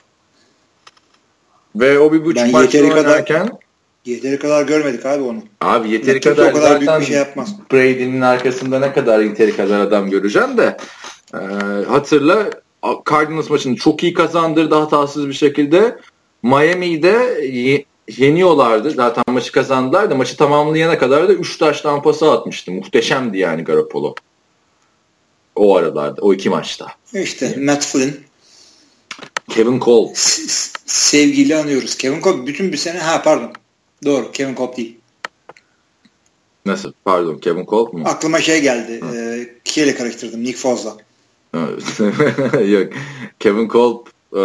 Ve 1.76 1.99
o 1.99 2.13
bir 2.13 2.26
buçuk 2.26 2.38
yani 2.38 2.51
maçta 2.51 2.78
yeteri 2.78 2.93
oynarken 2.93 3.47
kadar, 3.47 3.59
yeteri 4.05 4.39
kadar 4.39 4.65
görmedik 4.65 5.05
abi 5.05 5.24
onu. 5.24 5.43
Abi 5.61 5.89
yeteri 5.89 6.09
yani 6.09 6.22
kadar, 6.22 6.51
o 6.51 6.53
kadar 6.53 6.67
zaten 6.67 6.88
büyük 6.88 7.01
bir 7.01 7.05
şey 7.05 7.15
yapmaz. 7.15 7.55
Brady'nin 7.74 8.22
arkasında 8.22 8.80
ne 8.80 8.93
kadar 8.93 9.19
yeteri 9.19 9.55
kadar 9.55 9.80
adam 9.80 10.09
göreceğim 10.09 10.57
de 10.57 10.78
e, 11.34 11.38
hatırla 11.88 12.49
Cardinals 13.09 13.49
maçını 13.49 13.76
çok 13.76 14.03
iyi 14.03 14.13
kazandırdı 14.13 14.76
hatasız 14.76 15.28
bir 15.28 15.34
şekilde. 15.34 15.97
Miami'de 16.43 17.41
yeniyorlardı. 18.20 18.91
Zaten 18.91 19.24
maçı 19.28 19.51
kazandılar 19.51 20.09
da 20.09 20.16
maçı 20.16 20.38
tamamlayana 20.38 20.97
kadar 20.97 21.30
da 21.30 21.34
3 21.34 21.57
taş 21.57 21.82
tampası 21.82 22.32
atmıştı. 22.32 22.72
Muhteşemdi 22.72 23.38
yani 23.38 23.64
Garoppolo. 23.64 24.16
O 25.55 25.76
aralarda, 25.76 26.22
o 26.22 26.34
iki 26.34 26.49
maçta. 26.49 26.88
İşte 27.14 27.55
Matt 27.57 27.86
Flynn. 27.86 28.14
Kevin 29.49 29.80
Cole. 29.80 30.12
sevgili 30.86 31.55
anıyoruz. 31.55 31.95
Kevin 31.97 32.22
Cole 32.22 32.47
bütün 32.47 32.72
bir 32.72 32.78
sene 32.78 32.99
ha 32.99 33.22
pardon. 33.22 33.53
Doğru 34.05 34.32
Kevin 34.32 34.55
Cole 34.55 34.78
değil. 34.78 34.97
Nasıl? 36.66 36.91
Pardon 37.05 37.38
Kevin 37.38 37.66
Cole 37.66 37.97
mu? 37.97 38.03
Aklıma 38.07 38.41
şey 38.41 38.62
geldi. 38.62 39.01
E, 39.16 39.49
Kiel'e 39.64 39.95
karıştırdım. 39.95 40.43
Nick 40.43 40.57
Foz'la. 40.57 40.97
Yok. 42.66 42.93
Kevin 43.39 43.68
Cole 43.68 43.97
e, 44.34 44.39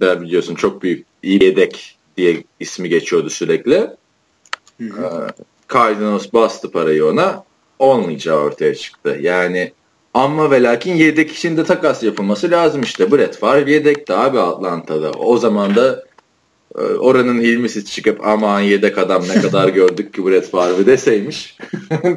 der 0.00 0.22
biliyorsun 0.22 0.54
çok 0.54 0.82
büyük 0.82 1.06
iyi 1.22 1.44
yedek 1.44 1.98
diye 2.16 2.44
ismi 2.60 2.88
geçiyordu 2.88 3.30
sürekli. 3.30 3.90
Hı 4.80 4.84
hı. 4.84 5.28
E, 5.28 5.42
Cardinals 5.72 6.32
bastı 6.32 6.70
parayı 6.70 7.06
ona. 7.06 7.44
Olmayacağı 7.78 8.38
ortaya 8.38 8.74
çıktı. 8.74 9.18
Yani 9.20 9.72
ama 10.14 10.50
ve 10.50 10.62
lakin 10.62 10.94
yedek 10.94 11.32
içinde 11.32 11.64
takas 11.64 12.02
yapılması 12.02 12.50
lazım 12.50 12.82
işte. 12.82 13.12
Brett 13.12 13.38
Favre 13.38 13.72
yedekti 13.72 14.14
abi 14.14 14.38
Atlanta'da. 14.40 15.10
O 15.10 15.38
zaman 15.38 15.76
da 15.76 16.04
e, 16.78 16.80
oranın 16.80 17.40
Hilmisi 17.40 17.84
çıkıp 17.84 18.26
aman 18.26 18.60
yedek 18.60 18.98
adam 18.98 19.22
ne 19.28 19.40
kadar 19.40 19.68
gördük 19.68 20.14
ki 20.14 20.26
Brett 20.26 20.50
Favre 20.50 20.86
deseymiş. 20.86 21.56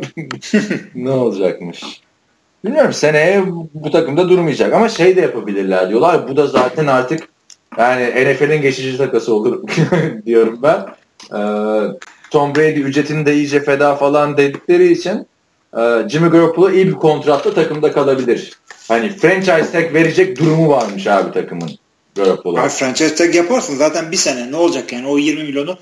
ne 0.96 1.12
olacakmış? 1.12 2.02
Bilmiyorum 2.66 2.94
seneye 2.94 3.44
bu 3.74 3.92
takımda 3.92 4.30
durmayacak 4.30 4.74
ama 4.74 4.90
şey 4.90 5.16
de 5.16 5.22
yapabilirler 5.22 5.90
diyorlar. 5.90 6.28
Bu 6.28 6.38
da 6.38 6.48
zaten 6.48 6.88
artık 6.88 7.35
yani 7.78 8.34
NFL'in 8.34 8.62
geçici 8.62 8.98
takası 8.98 9.34
olur 9.34 9.64
diyorum 10.26 10.60
ben. 10.64 10.86
Ee, 11.34 11.98
Tom 12.32 12.56
Brady 12.56 12.80
ücretini 12.80 13.26
de 13.26 13.36
iyice 13.36 13.64
feda 13.64 13.96
falan 13.96 14.38
dedikleri 14.38 14.92
için 14.92 15.28
e, 15.78 16.10
Jimmy 16.10 16.30
Garoppolo 16.30 16.72
iyi 16.72 16.88
bir 16.88 16.94
kontratla 16.94 17.54
takımda 17.54 17.92
kalabilir. 17.92 18.54
Hani 18.88 19.10
franchise 19.10 19.72
tag 19.72 19.94
verecek 19.94 20.40
durumu 20.40 20.70
varmış 20.70 21.08
abi 21.08 21.34
takımın 21.34 21.72
Garoppolo. 22.16 22.60
Abi 22.60 22.70
franchise 22.70 23.16
tag 23.16 23.36
yaparsın 23.36 23.76
zaten 23.76 24.12
bir 24.12 24.18
sene 24.18 24.52
ne 24.52 24.56
olacak 24.56 24.94
yani 24.94 25.08
o 25.08 25.18
20 25.18 25.44
milyonu 25.44 25.78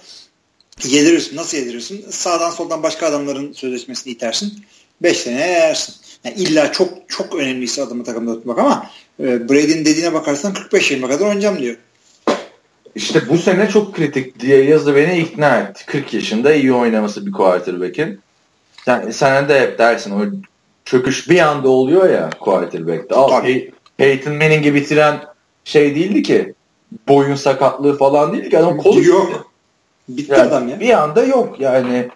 yedirirsin. 0.84 1.38
Nasıl 1.38 1.58
yedirirsin? 1.58 2.06
Sağdan 2.10 2.50
soldan 2.50 2.84
başka 2.84 3.06
adamların 3.06 3.54
sözleşmesini 3.54 4.14
itersin. 4.14 4.54
5 5.02 5.18
sene 5.18 5.48
yersin. 5.48 5.96
Yani 6.24 6.36
illa 6.36 6.72
çok 6.72 6.90
çok 7.08 7.36
önemliyse 7.36 7.84
adamı 7.84 8.04
takımda 8.04 8.34
tutmak 8.34 8.60
ama 8.60 8.90
e, 9.20 9.50
Brady'nin 9.50 9.86
dediğine 9.86 10.14
bakarsan 10.14 10.54
45-20 10.54 11.02
kadar 11.08 11.26
oynayacağım 11.26 11.60
diyor. 11.60 11.76
İşte 12.96 13.22
bu 13.30 13.38
sene 13.38 13.70
çok 13.70 13.96
kritik 13.96 14.40
diye 14.40 14.64
yazı 14.64 14.96
beni 14.96 15.20
ikna 15.20 15.60
etti. 15.60 15.86
40 15.86 16.14
yaşında 16.14 16.54
iyi 16.54 16.74
oynaması 16.74 17.26
bir 17.26 17.32
quarterback'in. 17.32 18.20
Sen, 18.86 19.12
sen 19.12 19.50
de 19.50 19.62
hep 19.62 19.80
dersin 19.80 20.12
o 20.12 20.26
çöküş 20.86 21.30
bir 21.30 21.40
anda 21.40 21.70
oluyor 21.70 22.10
ya 22.10 22.30
quarterback'te. 22.40 23.16
Al, 23.16 23.42
Pey 23.42 23.72
Peyton 23.98 24.34
Manning'i 24.34 24.74
bitiren 24.74 25.22
şey 25.64 25.96
değildi 25.96 26.24
ki. 26.24 26.54
Boyun 27.08 27.36
sakatlığı 27.36 27.98
falan 27.98 28.34
değildi 28.34 28.50
ki. 28.50 28.60
Adam 28.60 28.78
kolu 28.78 29.04
yok. 29.04 29.52
Bitti 30.10 30.32
yani 30.32 30.42
adam 30.42 30.68
ya. 30.68 30.80
Bir 30.80 31.04
anda 31.04 31.24
yok 31.24 31.60
yani. 31.60 32.08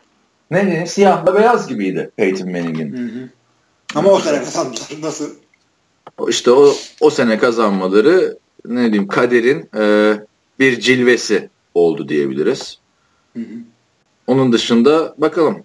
Ne 0.52 0.70
ne 0.70 0.88
siyahla 0.88 1.36
beyaz 1.36 1.68
gibiydi 1.68 2.10
Peyton 2.18 2.52
Manning'in. 2.52 3.32
Ama 3.96 4.10
o 4.12 4.20
sene 4.20 4.40
kazandılar. 4.44 4.88
Nasıl? 5.02 5.30
İşte 6.28 6.52
o, 6.52 6.74
o 7.02 7.10
sene 7.10 7.38
kazanmaları 7.38 8.38
ne 8.66 8.84
diyeyim 8.84 9.08
kaderin 9.08 9.70
e, 9.78 10.14
bir 10.60 10.80
cilvesi 10.80 11.50
oldu 11.74 12.10
diyebiliriz. 12.10 12.80
Hı 13.34 13.40
hı. 13.40 13.56
Onun 14.28 14.54
dışında 14.54 15.16
bakalım. 15.18 15.64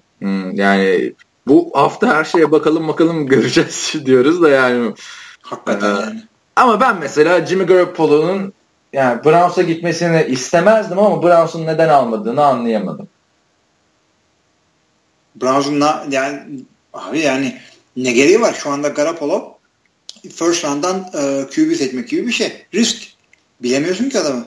Yani 0.53 1.13
bu 1.47 1.71
hafta 1.75 2.15
her 2.17 2.25
şeye 2.25 2.53
bakalım 2.53 2.89
bakalım 2.89 3.27
göreceğiz 3.29 3.95
diyoruz 4.07 4.43
da 4.43 4.49
yani. 4.49 4.95
Hakikaten 5.43 5.97
e, 5.97 6.01
yani. 6.01 6.23
Ama 6.57 6.81
ben 6.81 6.97
mesela 7.01 7.47
Jimmy 7.47 7.65
Garoppolo'nun 7.65 8.53
yani 8.93 9.25
Browns'a 9.25 9.63
gitmesini 9.63 10.27
istemezdim 10.29 10.99
ama 10.99 11.23
Browns'un 11.23 11.67
neden 11.67 11.89
almadığını 11.89 12.45
anlayamadım. 12.45 13.09
Browns'un 15.37 15.83
yani 16.11 16.65
abi 16.93 17.19
yani 17.19 17.59
ne 17.97 18.13
gereği 18.13 18.41
var? 18.41 18.55
Şu 18.55 18.71
anda 18.71 18.89
Garoppolo 18.89 19.59
first 20.31 20.65
round'dan 20.65 21.11
e, 21.15 21.47
QB 21.47 21.77
seçmek 21.77 22.09
gibi 22.09 22.27
bir 22.27 22.33
şey. 22.33 22.67
Risk. 22.75 23.13
Bilemiyorsun 23.63 24.09
ki 24.09 24.19
adamı. 24.19 24.47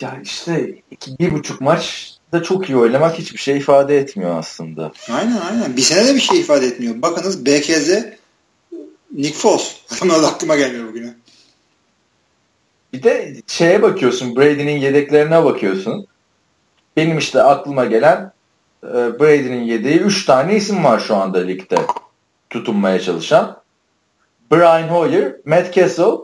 Ya 0.00 0.20
işte 0.24 0.74
iki, 0.90 1.18
bir 1.18 1.32
buçuk 1.32 1.60
maç 1.60 2.12
da 2.32 2.42
çok 2.42 2.68
iyi 2.68 2.76
oynamak 2.76 3.18
hiçbir 3.18 3.38
şey 3.38 3.56
ifade 3.56 3.98
etmiyor 3.98 4.38
aslında. 4.38 4.92
Aynen 5.10 5.36
aynen. 5.36 5.76
Bir 5.76 5.82
sene 5.82 6.06
de 6.08 6.14
bir 6.14 6.20
şey 6.20 6.40
ifade 6.40 6.66
etmiyor. 6.66 7.02
Bakınız 7.02 7.46
BKZ 7.46 8.04
Nick 9.12 9.38
Foles. 9.38 9.76
Adamlar 9.96 10.28
aklıma 10.28 10.56
gelmiyor 10.56 10.88
bugüne. 10.88 11.14
Bir 12.92 13.02
de 13.02 13.36
şeye 13.46 13.82
bakıyorsun. 13.82 14.36
Brady'nin 14.36 14.78
yedeklerine 14.78 15.44
bakıyorsun. 15.44 16.06
Benim 16.96 17.18
işte 17.18 17.42
aklıma 17.42 17.84
gelen 17.84 18.32
e, 18.84 19.20
Brady'nin 19.20 19.62
yedeği 19.62 19.98
3 19.98 20.24
tane 20.24 20.56
isim 20.56 20.84
var 20.84 21.00
şu 21.00 21.16
anda 21.16 21.38
ligde 21.38 21.76
tutunmaya 22.50 23.00
çalışan. 23.00 23.62
Brian 24.52 24.88
Hoyer, 24.88 25.32
Matt 25.44 25.74
Castle 25.74 26.18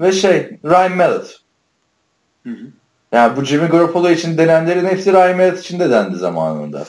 ve 0.00 0.12
şey 0.12 0.58
Ryan 0.64 0.96
Mallett. 0.96 1.36
Hı 2.42 2.50
hı. 2.50 2.66
Yani 3.12 3.36
bu 3.36 3.44
Jimmy 3.44 3.66
Garoppolo 3.68 4.10
için 4.10 4.38
denenlerin 4.38 4.86
hepsi 4.86 5.12
Ryan 5.12 5.36
Mallett 5.36 5.60
için 5.60 5.80
de 5.80 5.90
dendi 5.90 6.16
zamanında. 6.16 6.84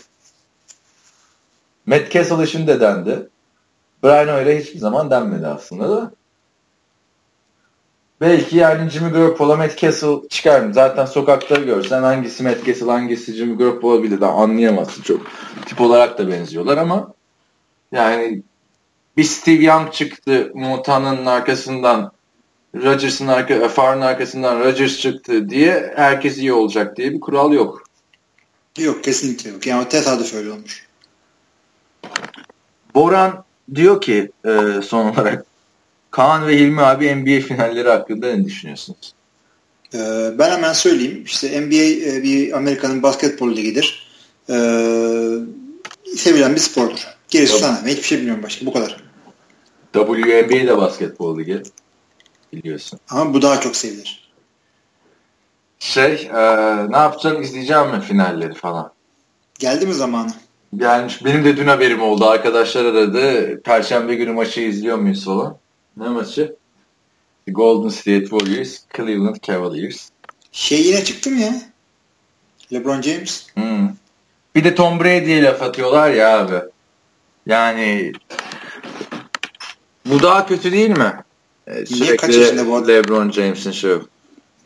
Matt 1.85 2.11
Castle 2.11 2.43
için 2.43 2.67
de 2.67 2.79
dendi. 2.79 3.29
Brian 4.03 4.27
Hoyer'e 4.27 4.59
hiçbir 4.59 4.79
zaman 4.79 5.11
denmedi 5.11 5.47
aslında 5.47 5.89
da. 5.89 6.11
Belki 8.21 8.57
yani 8.57 8.89
Jimmy 8.89 9.11
Garoppolo, 9.11 9.57
Matt 9.57 9.77
Castle 9.77 10.27
çıkar 10.29 10.61
mı? 10.61 10.73
Zaten 10.73 11.05
sokakta 11.05 11.55
görsen 11.55 12.03
hangisi 12.03 12.43
Matt 12.43 12.65
Castle, 12.65 12.91
hangisi 12.91 13.33
Jimmy 13.33 13.57
Garoppolo 13.57 14.03
bile 14.03 14.21
de 14.21 14.25
anlayamazsın. 14.25 15.01
Çok 15.01 15.21
tip 15.65 15.81
olarak 15.81 16.17
da 16.17 16.31
benziyorlar 16.31 16.77
ama 16.77 17.13
yani 17.91 18.41
bir 19.17 19.23
Steve 19.23 19.63
Young 19.63 19.93
çıktı 19.93 20.51
Montana'nın 20.53 21.25
arkasından 21.25 22.11
Rodgers'ın 22.75 23.27
arka, 23.27 23.69
Farr'ın 23.69 24.01
arkasından 24.01 24.59
Rodgers 24.59 24.97
çıktı 24.97 25.49
diye 25.49 25.93
herkes 25.95 26.37
iyi 26.37 26.53
olacak 26.53 26.97
diye 26.97 27.13
bir 27.13 27.19
kural 27.19 27.53
yok. 27.53 27.83
Yok 28.77 29.03
kesinlikle 29.03 29.49
yok. 29.49 29.67
Yani 29.67 29.89
tesadüf 29.89 30.33
öyle 30.33 30.51
olmuş. 30.51 30.87
Boran 32.95 33.43
diyor 33.75 34.01
ki 34.01 34.31
e, 34.45 34.81
son 34.81 35.13
olarak 35.13 35.45
Kaan 36.11 36.47
ve 36.47 36.57
Hilmi 36.57 36.81
abi 36.81 37.15
NBA 37.15 37.47
finalleri 37.47 37.89
hakkında 37.89 38.35
ne 38.35 38.45
düşünüyorsunuz? 38.45 39.13
Ee, 39.93 40.31
ben 40.39 40.51
hemen 40.51 40.73
söyleyeyim. 40.73 41.23
İşte 41.25 41.61
NBA 41.61 42.09
e, 42.09 42.23
bir 42.23 42.57
Amerika'nın 42.57 43.03
basketbol 43.03 43.55
ligidir. 43.55 44.09
Ee, 44.49 44.53
sevilen 46.15 46.55
bir 46.55 46.59
spordur. 46.59 47.07
Gerisi 47.29 47.51
Tabii. 47.51 47.61
sana. 47.61 47.87
Hiçbir 47.87 48.03
şey 48.03 48.17
bilmiyorum 48.17 48.43
başka. 48.43 48.65
Bu 48.65 48.73
kadar. 48.73 49.03
WNBA 49.93 50.67
de 50.67 50.77
basketbol 50.77 51.39
ligi. 51.39 51.63
Biliyorsun. 52.53 52.99
Ama 53.09 53.33
bu 53.33 53.41
daha 53.41 53.61
çok 53.61 53.75
sevilir. 53.75 54.29
Şey, 55.79 56.29
e, 56.33 56.41
ne 56.91 56.97
yapacaksın? 56.97 57.41
İzleyeceğim 57.41 57.89
mi 57.89 58.01
finalleri 58.01 58.53
falan? 58.53 58.91
Geldi 59.59 59.85
mi 59.85 59.93
zamanı? 59.93 60.31
Gelmiş. 60.75 61.25
Benim 61.25 61.45
de 61.45 61.57
dün 61.57 61.67
haberim 61.67 62.01
oldu. 62.01 62.25
Arkadaşlar 62.25 62.85
aradı. 62.85 63.61
Perşembe 63.61 64.15
günü 64.15 64.31
maçı 64.31 64.61
izliyor 64.61 64.97
muyuz 64.97 65.25
falan. 65.25 65.57
Ne 65.99 66.09
maçı? 66.09 66.55
Golden 67.47 67.89
State 67.89 68.25
Warriors, 68.25 68.79
Cleveland 68.97 69.35
Cavaliers. 69.47 70.09
Şey 70.51 70.81
yine 70.81 71.03
çıktı 71.03 71.29
mı 71.29 71.39
ya? 71.39 71.53
LeBron 72.73 73.01
James. 73.01 73.47
Hmm. 73.53 73.89
Bir 74.55 74.63
de 74.63 74.75
Tom 74.75 74.99
Brady'ye 74.99 75.43
laf 75.43 75.61
atıyorlar 75.61 76.11
ya 76.11 76.39
abi. 76.39 76.55
Yani 77.45 78.13
bu 80.05 80.21
daha 80.23 80.47
kötü 80.47 80.71
değil 80.71 80.89
mi? 80.89 81.13
Ee, 81.67 81.85
sürekli 81.85 82.17
kaç 82.17 82.35
yaşında 82.35 82.67
bu 82.67 82.75
adam? 82.75 82.87
LeBron 82.87 83.31
James'in 83.31 83.71
şu. 83.71 84.09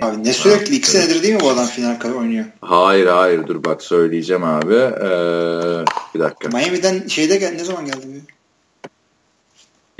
Abi 0.01 0.23
ne 0.23 0.33
sürekli? 0.33 0.75
iki 0.75 0.89
senedir 0.89 1.23
değil 1.23 1.33
mi 1.33 1.39
bu 1.39 1.49
adam 1.49 1.65
final 1.65 1.99
kadar 1.99 2.13
oynuyor? 2.13 2.45
Hayır 2.61 3.07
hayır 3.07 3.47
dur 3.47 3.63
bak 3.63 3.81
söyleyeceğim 3.81 4.43
abi. 4.43 4.75
Ee, 4.75 5.85
bir 6.15 6.19
dakika. 6.19 6.57
Miami'den 6.57 7.07
şeyde 7.07 7.37
gel 7.37 7.53
ne 7.53 7.63
zaman 7.63 7.85
geldi 7.85 8.05
bu? 8.05 8.42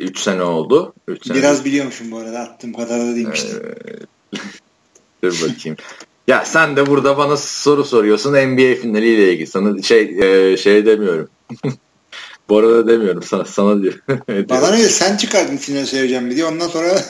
3 0.03 0.19
sene 0.19 0.43
oldu. 0.43 0.93
Üç 1.07 1.27
sene 1.27 1.38
Biraz 1.38 1.65
biliyormuşum 1.65 2.11
bu 2.11 2.17
arada 2.17 2.39
attığım 2.39 2.73
kadar 2.73 3.01
da 3.01 3.15
değilmişti. 3.15 3.61
Ee, 4.34 4.38
dur 5.23 5.41
bakayım. 5.41 5.77
Ya 6.27 6.45
sen 6.45 6.75
de 6.75 6.88
burada 6.88 7.17
bana 7.17 7.38
soru 7.38 7.84
soruyorsun 7.84 8.34
NBA 8.34 8.75
finaliyle 8.81 9.34
ilgili. 9.34 9.47
Sana 9.47 9.81
şey 9.81 10.01
e, 10.21 10.57
şey 10.57 10.85
demiyorum. 10.85 11.30
bu 12.49 12.57
arada 12.57 12.88
demiyorum 12.88 13.23
sana 13.23 13.45
sana 13.45 13.81
diyor. 13.81 13.93
bana 14.49 14.71
ne 14.71 14.77
sen 14.77 15.17
çıkardın 15.17 15.57
final 15.57 15.85
söyleyeceğim 15.85 16.31
diye 16.31 16.45
ondan 16.45 16.67
sonra 16.67 17.01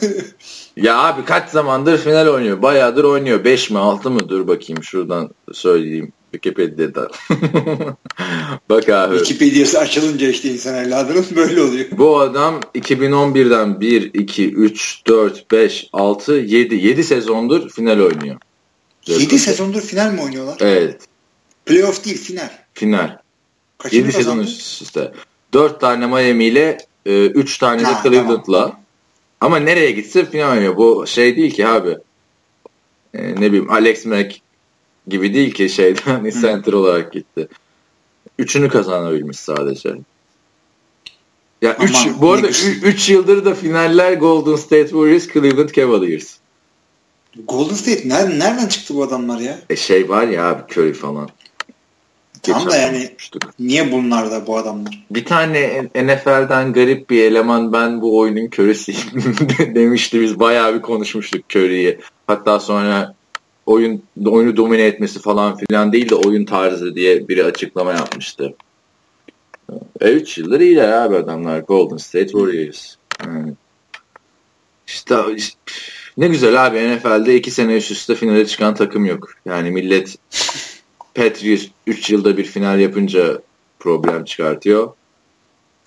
Ya 0.76 0.98
abi 0.98 1.26
kaç 1.26 1.49
zamandır 1.49 1.98
final 1.98 2.28
oynuyor? 2.28 2.61
Bayağıdır 2.61 3.03
oynuyor. 3.03 3.44
5 3.44 3.70
mi 3.70 3.78
6 3.78 4.11
mı? 4.11 4.30
Dur 4.30 4.48
bakayım 4.48 4.84
şuradan 4.84 5.30
söyleyeyim. 5.53 6.14
Wikipedia'da. 6.34 7.12
Bak 8.70 8.90
abi. 8.90 9.18
Wikipedia'sı 9.18 9.80
açılınca 9.80 10.30
işte 10.30 10.50
insan 10.50 10.76
evladının 10.76 11.26
böyle 11.36 11.62
oluyor. 11.62 11.86
Bu 11.92 12.20
adam 12.20 12.60
2011'den 12.76 13.82
1, 13.82 14.14
2, 14.14 14.54
3, 14.54 15.02
4, 15.08 15.52
5, 15.52 15.90
6, 15.94 16.34
7. 16.34 16.76
7 16.76 17.04
sezondur 17.04 17.70
final 17.70 18.00
oynuyor. 18.00 18.38
7 19.08 19.40
sezondur 19.40 19.82
final 19.82 20.14
mi 20.14 20.22
oynuyorlar? 20.22 20.58
Evet. 20.60 21.02
Playoff 21.66 22.06
değil 22.06 22.18
final. 22.18 22.50
Final. 22.74 23.18
Kaçıncı 23.78 24.04
7 24.04 24.12
sezon 24.12 24.40
üst 24.40 24.82
üste. 24.82 25.12
4 25.54 25.82
tane 25.82 26.08
Miami 26.08 26.46
ile 26.46 26.78
3 27.06 27.56
e, 27.56 27.60
tane 27.60 27.82
de 27.82 27.94
Cleveland'la. 28.04 28.62
Tamam. 28.62 28.80
Ama 29.42 29.60
nereye 29.60 29.92
gitsin 29.92 30.26
final 30.26 30.52
oynuyor. 30.52 30.78
Bu 30.78 31.08
şey 31.08 31.36
değil 31.36 31.54
ki 31.54 31.68
abi. 31.68 31.98
Ee, 33.14 33.36
ne 33.36 33.42
bileyim 33.42 33.72
Alex 33.72 34.06
Mack 34.06 34.36
gibi 35.08 35.34
değil 35.34 35.54
ki 35.54 35.70
şeyden 35.70 36.30
center 36.42 36.74
olarak 36.74 37.14
gitti. 37.14 37.48
Üçünü 38.40 38.70
kazanabilmiş 38.70 39.40
sadece. 39.40 39.96
Ya 41.62 41.78
üç, 41.82 41.96
bu 42.22 42.32
arada 42.32 42.48
3 42.48 43.10
yıldır 43.10 43.46
da 43.46 43.56
finaller 43.56 44.14
Golden 44.14 44.56
State 44.56 44.88
Warriors, 44.88 45.28
Cleveland 45.34 45.70
Cavaliers. 45.70 46.36
Golden 47.48 47.76
State 47.76 48.10
nereden, 48.10 48.40
nereden 48.40 48.68
çıktı 48.68 48.96
bu 48.96 49.04
adamlar 49.04 49.40
ya? 49.40 49.60
E 49.70 49.76
şey 49.76 50.10
var 50.10 50.28
ya 50.28 50.50
abi 50.50 50.62
Curry 50.74 50.94
falan. 50.94 51.30
Tam 52.42 52.70
da 52.70 52.76
yani 52.76 52.98
konuşmuştuk. 52.98 53.54
niye 53.60 53.92
bunlar 53.92 54.32
da 54.32 54.48
bu 54.48 54.58
adamlar? 54.58 55.06
Bir 55.12 55.26
tane 55.26 55.84
NFL'den 55.96 56.74
garip 56.74 57.10
bir 57.10 57.24
eleman 57.24 57.74
ben 57.74 58.02
bu 58.02 58.20
oyunun 58.20 58.48
körüsüyüm 58.48 59.00
demişti. 59.76 60.22
Biz 60.22 60.40
bayağı 60.40 60.76
bir 60.76 60.82
konuşmuştuk 60.82 61.42
Curry'i. 61.56 62.00
Hatta 62.28 62.60
sonra 62.60 63.16
oyun 63.65 64.03
oyunu 64.26 64.57
domine 64.57 64.84
etmesi 64.84 65.19
falan 65.19 65.57
filan 65.57 65.94
değil 65.94 66.10
de 66.10 66.15
oyun 66.15 66.45
tarzı 66.45 66.95
diye 66.95 67.27
biri 67.27 67.44
açıklama 67.44 67.94
yapmıştı. 67.94 68.56
E 70.02 70.11
3 70.11 70.38
yıldır 70.38 70.60
iyiler 70.60 70.91
abi 70.91 71.15
adamlar. 71.15 71.60
Golden 71.60 71.98
State 71.98 72.27
Warriors. 72.27 72.95
Yani 73.26 73.53
işte, 74.88 75.15
işte 75.35 75.60
ne 76.18 76.27
güzel 76.27 76.65
abi 76.65 76.95
NFL'de 76.95 77.35
2 77.35 77.52
sene 77.52 77.77
üst 77.77 77.91
üste 77.91 78.15
finale 78.15 78.48
çıkan 78.48 78.76
takım 78.76 79.06
yok. 79.06 79.34
Yani 79.45 79.72
millet 79.72 80.15
Patriots 81.15 81.65
3 81.88 82.10
yılda 82.10 82.38
bir 82.38 82.45
final 82.45 82.80
yapınca 82.80 83.41
problem 83.80 84.26
çıkartıyor. 84.26 84.94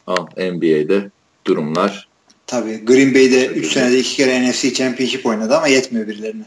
Al 0.06 0.26
NBA'de 0.36 1.10
durumlar. 1.46 2.08
Tabii 2.46 2.84
Green 2.84 3.14
Bay'de 3.14 3.46
3 3.46 3.72
senede 3.72 3.98
2 3.98 4.16
kere 4.16 4.50
NFC 4.50 4.74
Championship 4.74 5.26
oynadı 5.26 5.56
ama 5.56 5.68
yetmiyor 5.68 6.08
birilerine. 6.08 6.44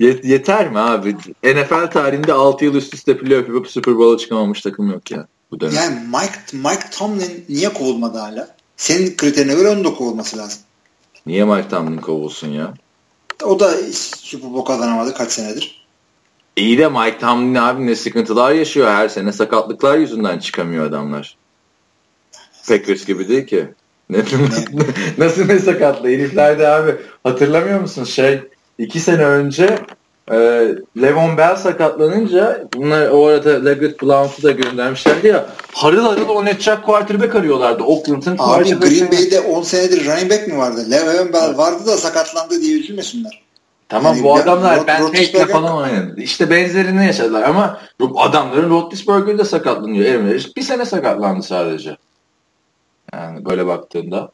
Yeter 0.00 0.70
mi 0.70 0.78
abi? 0.78 1.16
NFL 1.44 1.90
tarihinde 1.90 2.32
6 2.32 2.64
yıl 2.64 2.74
üst 2.74 2.94
üste 2.94 3.18
playoff 3.18 3.48
yapıp 3.48 3.68
Super 3.68 3.96
Bowl'a 3.98 4.18
çıkamamış 4.18 4.60
takım 4.60 4.90
yok 4.90 5.10
ya 5.10 5.26
bu 5.50 5.60
dönem. 5.60 5.74
Yani 5.74 6.00
Mike, 6.06 6.68
Mike 6.68 6.90
Tomlin 6.90 7.44
niye 7.48 7.72
kovulmadı 7.72 8.18
hala? 8.18 8.48
Senin 8.76 9.16
kriterine 9.16 9.54
göre 9.54 9.68
onun 9.68 9.84
da 9.84 9.94
kovulması 9.94 10.38
lazım. 10.38 10.60
Niye 11.26 11.44
Mike 11.44 11.68
Tomlin 11.68 11.96
kovulsun 11.96 12.48
ya? 12.48 12.74
O 13.44 13.60
da 13.60 13.72
Super 13.92 14.52
Bowl 14.52 14.66
kazanamadı 14.66 15.14
kaç 15.14 15.32
senedir. 15.32 15.82
İyi 16.56 16.78
de 16.78 16.88
Mike 16.88 17.18
Tomlin 17.18 17.54
abi 17.54 17.86
ne 17.86 17.96
sıkıntılar 17.96 18.52
yaşıyor 18.52 18.88
her 18.88 19.08
sene. 19.08 19.32
Sakatlıklar 19.32 19.98
yüzünden 19.98 20.38
çıkamıyor 20.38 20.86
adamlar. 20.86 21.36
Packers 22.68 23.04
gibi 23.04 23.28
değil 23.28 23.46
ki. 23.46 23.74
Nasıl 25.18 25.44
ne 25.44 25.58
sakatlı? 25.58 26.08
Herifler 26.08 26.58
de 26.58 26.68
abi 26.68 26.96
hatırlamıyor 27.24 27.80
musun 27.80 28.04
şey 28.04 28.40
iki 28.78 29.00
sene 29.00 29.24
önce 29.24 29.78
e, 30.30 30.36
Levon 31.02 31.36
Bell 31.36 31.56
sakatlanınca 31.56 32.64
bunlar 32.74 33.10
o 33.10 33.26
arada 33.26 33.64
Leggett 33.64 34.02
Blount'u 34.02 34.42
da 34.42 34.50
göndermişlerdi 34.50 35.26
ya 35.26 35.46
harıl 35.72 36.04
harıl 36.04 36.28
oynatacak 36.28 36.84
quarterback 36.84 37.34
arıyorlardı 37.34 37.82
Oakland'ın 37.82 38.36
Abi 38.38 38.80
Green 38.80 39.10
Bay'de 39.12 39.40
10 39.40 39.62
senedir 39.62 40.06
running 40.06 40.30
back 40.30 40.48
mi 40.48 40.58
vardı? 40.58 40.90
Levon 40.90 41.32
Bell 41.32 41.56
vardı 41.56 41.86
da 41.86 41.96
sakatlandı 41.96 42.60
diye 42.60 42.78
üzülmesinler. 42.78 43.42
Tamam 43.88 44.14
yani 44.14 44.24
bu 44.24 44.34
adamlar 44.34 44.86
Ben 44.86 45.06
Tate'le 45.06 45.46
falan 45.46 45.76
oynadı. 45.76 46.14
İşte 46.20 46.50
benzerini 46.50 47.06
yaşadılar 47.06 47.42
ama 47.42 47.80
adamların 48.16 48.70
Roethlisberger 48.70 49.38
de 49.38 49.44
sakatlanıyor. 49.44 50.14
Aaron 50.14 50.40
bir 50.56 50.62
sene 50.62 50.84
sakatlandı 50.84 51.42
sadece. 51.42 51.96
Yani 53.12 53.44
böyle 53.44 53.66
baktığında. 53.66 54.32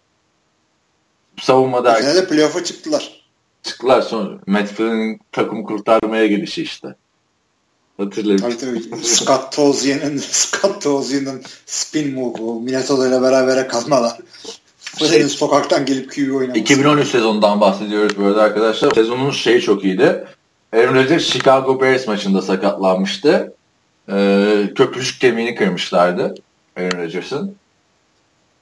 Savunmada... 1.40 1.94
Bu 1.94 2.02
sene 2.02 2.14
de 2.14 2.28
playoff'a 2.28 2.64
çıktılar. 2.64 3.24
Çıktılar 3.62 4.02
sonra. 4.02 4.38
Matt 4.46 4.68
Flynn'in 4.68 5.20
takım 5.32 5.64
kurtarmaya 5.64 6.26
gidişi 6.26 6.62
işte. 6.62 6.94
Hatırlayın. 7.96 8.38
Tabii 8.38 8.56
tabii. 8.59 9.05
Scott 9.05 9.52
Tolzien'in 9.52 10.18
Scott 10.18 10.82
Tolzien'in 10.82 11.42
spin 11.66 12.14
move'u. 12.14 12.60
Minnesota 12.60 13.09
ile 13.09 13.22
beraber 13.22 13.68
kalmalar. 13.68 14.16
Şey, 14.96 15.24
sokaktan 15.24 15.86
gelip 15.86 16.12
QB 16.12 16.34
oynaması. 16.34 16.59
2013 16.59 17.09
sezonundan 17.09 17.60
bahsediyoruz 17.60 18.18
böyle 18.18 18.40
arkadaşlar. 18.40 18.94
Sezonun 18.94 19.30
şeyi 19.30 19.60
çok 19.60 19.84
iyiydi. 19.84 20.24
Aaron 20.72 20.94
Rodgers 20.94 21.24
Chicago 21.24 21.80
Bears 21.80 22.06
maçında 22.06 22.42
sakatlanmıştı. 22.42 23.55
Ee, 24.12 24.70
köprücük 24.74 25.20
kemiğini 25.20 25.55
kırmışlardı 25.55 26.34
Aaron 26.76 26.98
Rodgers'ın. 26.98 27.56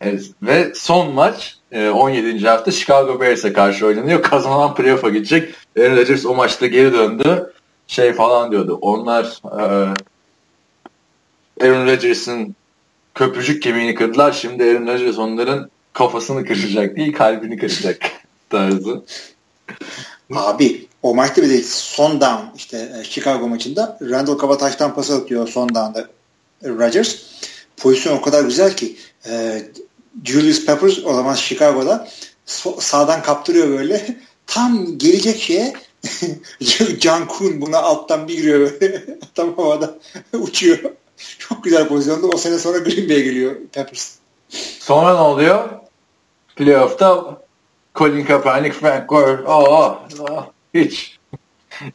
Evet, 0.00 0.22
ve 0.42 0.72
son 0.74 1.14
maç 1.14 1.56
17. 1.72 2.44
E, 2.44 2.48
hafta 2.48 2.70
Chicago 2.70 3.20
Bears'e 3.20 3.52
karşı 3.52 3.86
oynanıyor. 3.86 4.22
Kazanan 4.22 4.74
playoff'a 4.74 5.08
gidecek. 5.08 5.54
Aaron 5.78 5.96
Rodgers 5.96 6.26
o 6.26 6.34
maçta 6.34 6.66
geri 6.66 6.92
döndü. 6.92 7.52
Şey 7.86 8.12
falan 8.12 8.50
diyordu. 8.50 8.78
Onlar 8.80 9.40
e, 9.44 9.94
Aaron 11.60 11.86
Rodgers'ın 11.86 12.54
köprücük 13.14 13.62
kemiğini 13.62 13.94
kırdılar. 13.94 14.32
Şimdi 14.32 14.64
Aaron 14.64 14.86
Rodgers 14.86 15.18
onların 15.18 15.70
kafasını 15.92 16.44
kıracak 16.44 16.96
değil 16.96 17.12
kalbini 17.12 17.58
kıracak 17.58 17.98
tarzı. 18.50 19.02
Abi 20.34 20.88
o 21.02 21.14
maçta 21.14 21.42
bir 21.42 21.48
de 21.48 21.62
son 21.62 22.20
down 22.20 22.56
işte 22.56 22.92
e, 23.00 23.04
Chicago 23.04 23.48
maçında 23.48 23.98
Randall 24.02 24.38
Cobb 24.38 24.58
taştan 24.58 24.94
pas 24.94 25.10
atıyor 25.10 25.48
son 25.48 25.68
down'da 25.68 26.08
Rodgers. 26.64 27.16
Pozisyon 27.76 28.16
o 28.16 28.20
kadar 28.20 28.44
güzel 28.44 28.76
ki 28.76 28.96
e, 29.28 29.62
Julius 30.24 30.66
Peppers 30.66 30.98
o 31.04 31.14
zaman 31.14 31.34
Chicago'da 31.34 32.08
sağdan 32.78 33.22
kaptırıyor 33.22 33.68
böyle. 33.68 34.16
Tam 34.46 34.98
gelecek 34.98 35.40
şeye 35.40 35.72
Can 36.98 37.28
Kuhn 37.28 37.60
buna 37.60 37.78
alttan 37.78 38.28
bir 38.28 38.36
giriyor 38.36 38.60
böyle. 38.60 39.04
Tam 39.34 39.56
havada 39.56 39.98
uçuyor. 40.32 40.78
Çok 41.38 41.64
güzel 41.64 41.88
pozisyonda. 41.88 42.26
O 42.26 42.36
sene 42.36 42.58
sonra 42.58 42.78
Green 42.78 43.08
Bay'e 43.08 43.20
geliyor 43.20 43.56
Peppers. 43.72 44.14
Sonra 44.80 45.14
ne 45.14 45.20
oluyor? 45.20 45.68
Playoff'ta 46.56 47.38
Colin 47.94 48.24
Kaepernick, 48.24 48.74
Frank 48.80 49.08
Gore. 49.08 49.42
Oh, 49.46 49.98
oh, 50.20 50.46
hiç. 50.74 51.18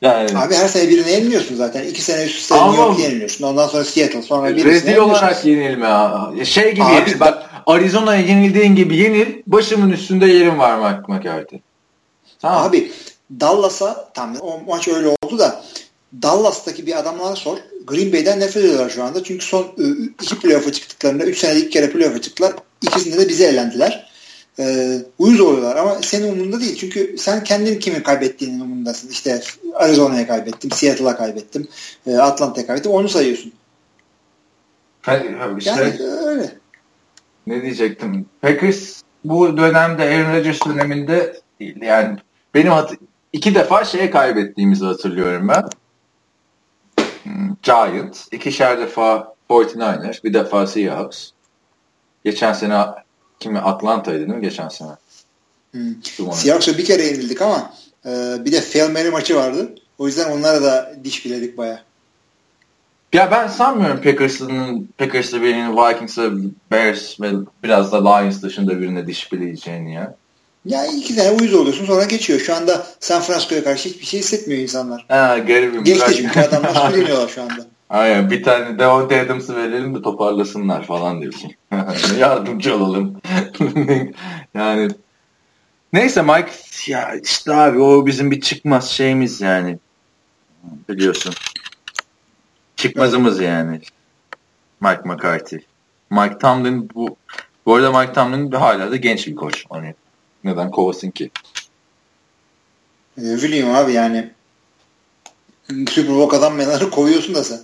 Yani. 0.01 0.37
Abi 0.37 0.55
her 0.55 0.67
sene 0.67 0.89
birini 0.89 1.11
yeniliyorsun 1.11 1.55
zaten. 1.55 1.83
İki 1.83 2.01
sene 2.01 2.25
üst 2.25 2.37
üste 2.37 2.55
New 2.55 2.81
York 2.81 2.99
yeniliyorsun. 2.99 3.45
Ondan 3.45 3.67
sonra 3.67 3.83
Seattle. 3.83 4.21
Sonra 4.21 4.49
birisini 4.49 4.71
Rezil 4.71 4.97
olarak 4.97 5.45
yenilme. 5.45 6.45
Şey 6.45 6.71
gibi 6.71 6.83
Abi, 6.83 7.19
bak 7.19 7.50
Arizona'ya 7.65 8.21
yenildiğin 8.21 8.75
gibi 8.75 8.97
yenil. 8.97 9.41
Başımın 9.47 9.91
üstünde 9.91 10.25
yerim 10.25 10.59
var 10.59 10.77
Mark 10.77 11.09
McCarthy. 11.09 11.61
Tamam. 12.39 12.63
Abi 12.63 12.91
Dallas'a 13.39 14.11
tam 14.13 14.35
o 14.41 14.59
maç 14.67 14.87
öyle 14.87 15.07
oldu 15.07 15.39
da 15.39 15.63
Dallas'taki 16.21 16.87
bir 16.87 16.99
adamlara 16.99 17.35
sor. 17.35 17.57
Green 17.87 18.13
Bay'den 18.13 18.39
nefret 18.39 18.65
ediyorlar 18.65 18.89
şu 18.89 19.03
anda. 19.03 19.23
Çünkü 19.23 19.45
son 19.45 19.67
iki 20.21 20.39
playoff'a 20.39 20.71
çıktıklarında 20.71 21.23
üç 21.23 21.37
senede 21.37 21.59
iki 21.59 21.69
kere 21.69 21.89
playoff'a 21.89 22.21
çıktılar. 22.21 22.53
İkisinde 22.81 23.17
de 23.17 23.29
bize 23.29 23.45
elendiler. 23.45 24.11
Ee, 24.59 24.97
uyuz 25.19 25.41
oluyorlar 25.41 25.75
ama 25.75 26.01
senin 26.01 26.31
umurunda 26.31 26.59
değil. 26.59 26.77
Çünkü 26.77 27.15
sen 27.17 27.43
kendin 27.43 27.79
kimi 27.79 28.03
kaybettiğinin 28.03 28.59
umurundasın. 28.59 29.09
İşte 29.09 29.41
Arizona'ya 29.75 30.27
kaybettim, 30.27 30.71
Seattle'a 30.71 31.17
kaybettim, 31.17 31.67
Atlanta'ya 32.19 32.67
kaybettim. 32.67 32.91
Onu 32.91 33.09
sayıyorsun. 33.09 33.53
Hayır, 35.01 35.57
işte, 35.57 35.71
yani 35.71 36.03
öyle 36.27 36.60
ne 37.47 37.61
diyecektim? 37.61 38.25
Packers 38.41 39.01
bu 39.23 39.57
dönemde 39.57 40.03
Aaron 40.03 40.37
Rodgers 40.37 40.65
döneminde 40.65 41.41
değil. 41.59 41.81
Yani 41.81 42.17
benim 42.53 42.73
iki 43.33 43.55
defa 43.55 43.85
şeye 43.85 44.11
kaybettiğimizi 44.11 44.85
hatırlıyorum 44.85 45.47
ben. 45.47 45.69
Hmm, 47.23 47.55
Giants, 47.63 48.27
ikişer 48.31 48.79
defa 48.79 49.35
49ers, 49.49 50.23
bir 50.23 50.33
defa 50.33 50.67
Seahawks. 50.67 51.29
Geçen 52.25 52.53
sene 52.53 52.85
kimi 53.39 53.59
Atlanta'ydı 53.59 54.19
değil 54.19 54.29
mi 54.29 54.41
geçen 54.41 54.67
sene? 54.67 54.91
Hmm. 55.71 56.03
Seahawks'a 56.33 56.77
bir 56.77 56.85
kere 56.85 57.03
yenildik 57.03 57.41
ama 57.41 57.73
e, 58.05 58.09
bir 58.45 58.51
de 58.51 58.61
Fail 58.61 58.91
Mary 58.91 59.09
maçı 59.09 59.35
vardı. 59.35 59.75
O 59.97 60.07
yüzden 60.07 60.31
onlara 60.31 60.63
da 60.63 60.93
diş 61.03 61.25
biledik 61.25 61.57
baya. 61.57 61.83
Ya 63.13 63.31
ben 63.31 63.47
sanmıyorum 63.47 64.01
Packers'ın 64.01 64.89
Packers'ı 64.97 65.41
birinin 65.41 65.77
Vikings'ı 65.77 66.33
Bears 66.71 67.21
ve 67.21 67.31
biraz 67.63 67.91
da 67.91 68.09
Lions 68.09 68.41
dışında 68.41 68.79
birine 68.79 69.07
diş 69.07 69.31
bileceğini 69.31 69.93
ya. 69.93 70.15
Ya 70.65 70.85
iki 70.85 71.15
tane 71.15 71.31
uyuz 71.31 71.53
oluyorsun 71.53 71.85
sonra 71.85 72.03
geçiyor. 72.03 72.39
Şu 72.39 72.55
anda 72.55 72.87
San 72.99 73.21
Francisco'ya 73.21 73.63
karşı 73.63 73.89
hiçbir 73.89 74.05
şey 74.05 74.19
hissetmiyor 74.19 74.61
insanlar. 74.61 75.05
Ha 75.07 75.37
garibim. 75.37 75.83
Geçti 75.83 76.13
çünkü 76.17 76.39
adamlar 76.39 76.73
söyleniyorlar 76.91 77.27
şu 77.27 77.41
anda. 77.41 77.65
Aynen 77.89 78.31
bir 78.31 78.43
tane 78.43 78.79
Devontae 78.79 79.21
Adams'ı 79.21 79.55
verelim 79.55 79.95
de 79.95 80.01
toparlasınlar 80.01 80.85
falan 80.85 81.21
diyorsun. 81.21 81.51
Yardımcı 82.19 82.75
olalım. 82.75 83.21
yani 84.53 84.87
neyse 85.93 86.21
Mike 86.21 86.51
ya 86.87 87.15
işte 87.23 87.53
abi 87.55 87.79
o 87.79 88.05
bizim 88.05 88.31
bir 88.31 88.41
çıkmaz 88.41 88.89
şeyimiz 88.89 89.41
yani. 89.41 89.79
Biliyorsun. 90.89 91.33
Çıkmazımız 92.81 93.39
yani. 93.39 93.79
Mike 94.81 95.01
McCarthy. 95.05 95.61
Mike 96.09 96.37
Tomlin 96.37 96.89
bu 96.95 97.15
Bu 97.65 97.75
arada 97.75 97.99
Mike 97.99 98.13
Tomlin 98.13 98.51
hala 98.51 98.91
da 98.91 98.95
genç 98.95 99.27
bir 99.27 99.35
koç. 99.35 99.65
Hani 99.69 99.95
neden 100.43 100.71
kovasın 100.71 101.11
ki? 101.11 101.31
Ne 103.17 103.37
bileyim 103.37 103.75
abi 103.75 103.93
yani 103.93 104.31
Super 105.89 106.15
Bowl 106.15 106.29
kazanmayanları 106.29 106.89
kovuyorsun 106.89 107.35
da 107.35 107.43
sen. 107.43 107.59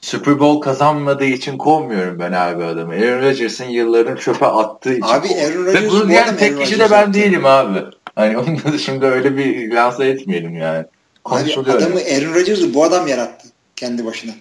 Super 0.00 0.40
Bowl 0.40 0.60
kazanmadığı 0.60 1.24
için 1.24 1.58
kovmuyorum 1.58 2.18
ben 2.18 2.32
abi 2.32 2.64
adamı. 2.64 2.92
Aaron 2.92 3.22
Rodgers'ın 3.22 3.64
yıllarını 3.64 4.20
çöpe 4.20 4.46
attığı 4.46 4.92
için 4.92 5.02
Abi 5.02 5.28
Aaron 5.28 5.64
Rodgers 5.64 5.82
Ve 5.82 5.90
bunu 5.90 6.04
bu 6.04 6.08
diyen 6.08 6.36
tek 6.36 6.60
kişi 6.60 6.78
de 6.78 6.90
ben 6.90 7.14
değilim 7.14 7.46
abi. 7.46 7.84
Hani 8.14 8.38
onu 8.38 8.72
da 8.72 8.78
şimdi 8.78 9.06
öyle 9.06 9.36
bir 9.36 9.72
lanse 9.72 10.06
etmeyelim 10.06 10.56
yani. 10.56 10.84
Abi 11.24 11.54
adamı 11.54 11.98
Aaron 11.98 12.34
Rodgers'ı 12.34 12.74
bu 12.74 12.84
adam 12.84 13.08
yarattı 13.08 13.51
kendi 13.82 14.04
başına. 14.06 14.32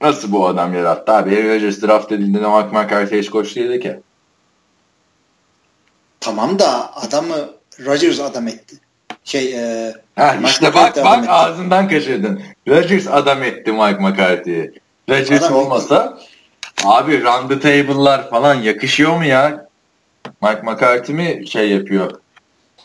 Nasıl 0.00 0.32
bu 0.32 0.46
adam 0.46 0.74
yarattı 0.74 1.12
abi? 1.12 1.36
Aaron 1.36 1.54
Rodgers 1.54 1.82
draft 1.82 2.12
edildiğinde 2.12 2.48
Mike 2.48 2.68
McCarthy 2.78 3.20
hiç 3.20 3.30
koç 3.30 3.56
değildi 3.56 3.80
ki. 3.80 4.00
Tamam 6.20 6.58
da 6.58 6.96
adamı 6.96 7.34
Rodgers 7.86 8.20
adam 8.20 8.48
etti. 8.48 8.76
Şey 9.24 9.54
e, 9.54 9.92
Ha, 10.16 10.34
Mike 10.38 10.50
işte 10.50 10.74
bak 10.74 10.96
bak 10.96 11.18
etti. 11.18 11.30
ağzından 11.30 11.88
kaçırdın. 11.88 12.42
Rodgers 12.68 13.06
adam 13.06 13.42
etti 13.42 13.72
Mike 13.72 13.98
McCarthy'yi. 14.00 14.72
Rodgers 15.10 15.42
Adam 15.42 15.56
olmasa 15.56 16.18
abi 16.84 17.22
round 17.22 17.50
the 17.50 17.60
table'lar 17.60 18.30
falan 18.30 18.54
yakışıyor 18.54 19.16
mu 19.16 19.24
ya? 19.24 19.68
Mike 20.42 20.62
McCarthy 20.62 21.12
mi 21.16 21.48
şey 21.48 21.70
yapıyor? 21.70 22.10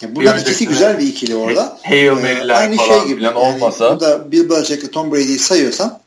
Ya 0.04 0.16
buradan 0.16 0.40
ikisi 0.40 0.68
güzel 0.68 1.00
bir 1.00 1.08
ikili 1.08 1.36
orada. 1.36 1.78
Hail 1.84 2.06
Ee, 2.08 2.12
Mary'ler 2.12 2.56
aynı 2.62 2.76
falan 2.76 3.00
şey 3.00 3.08
gibi. 3.08 3.24
Yani 3.24 3.38
olmasa. 3.38 3.92
burada 3.92 4.32
Bill 4.32 4.50
Belichick'le 4.50 4.92
Tom 4.92 5.12
Brady'yi 5.12 5.40
sayıyorsan 5.40 6.00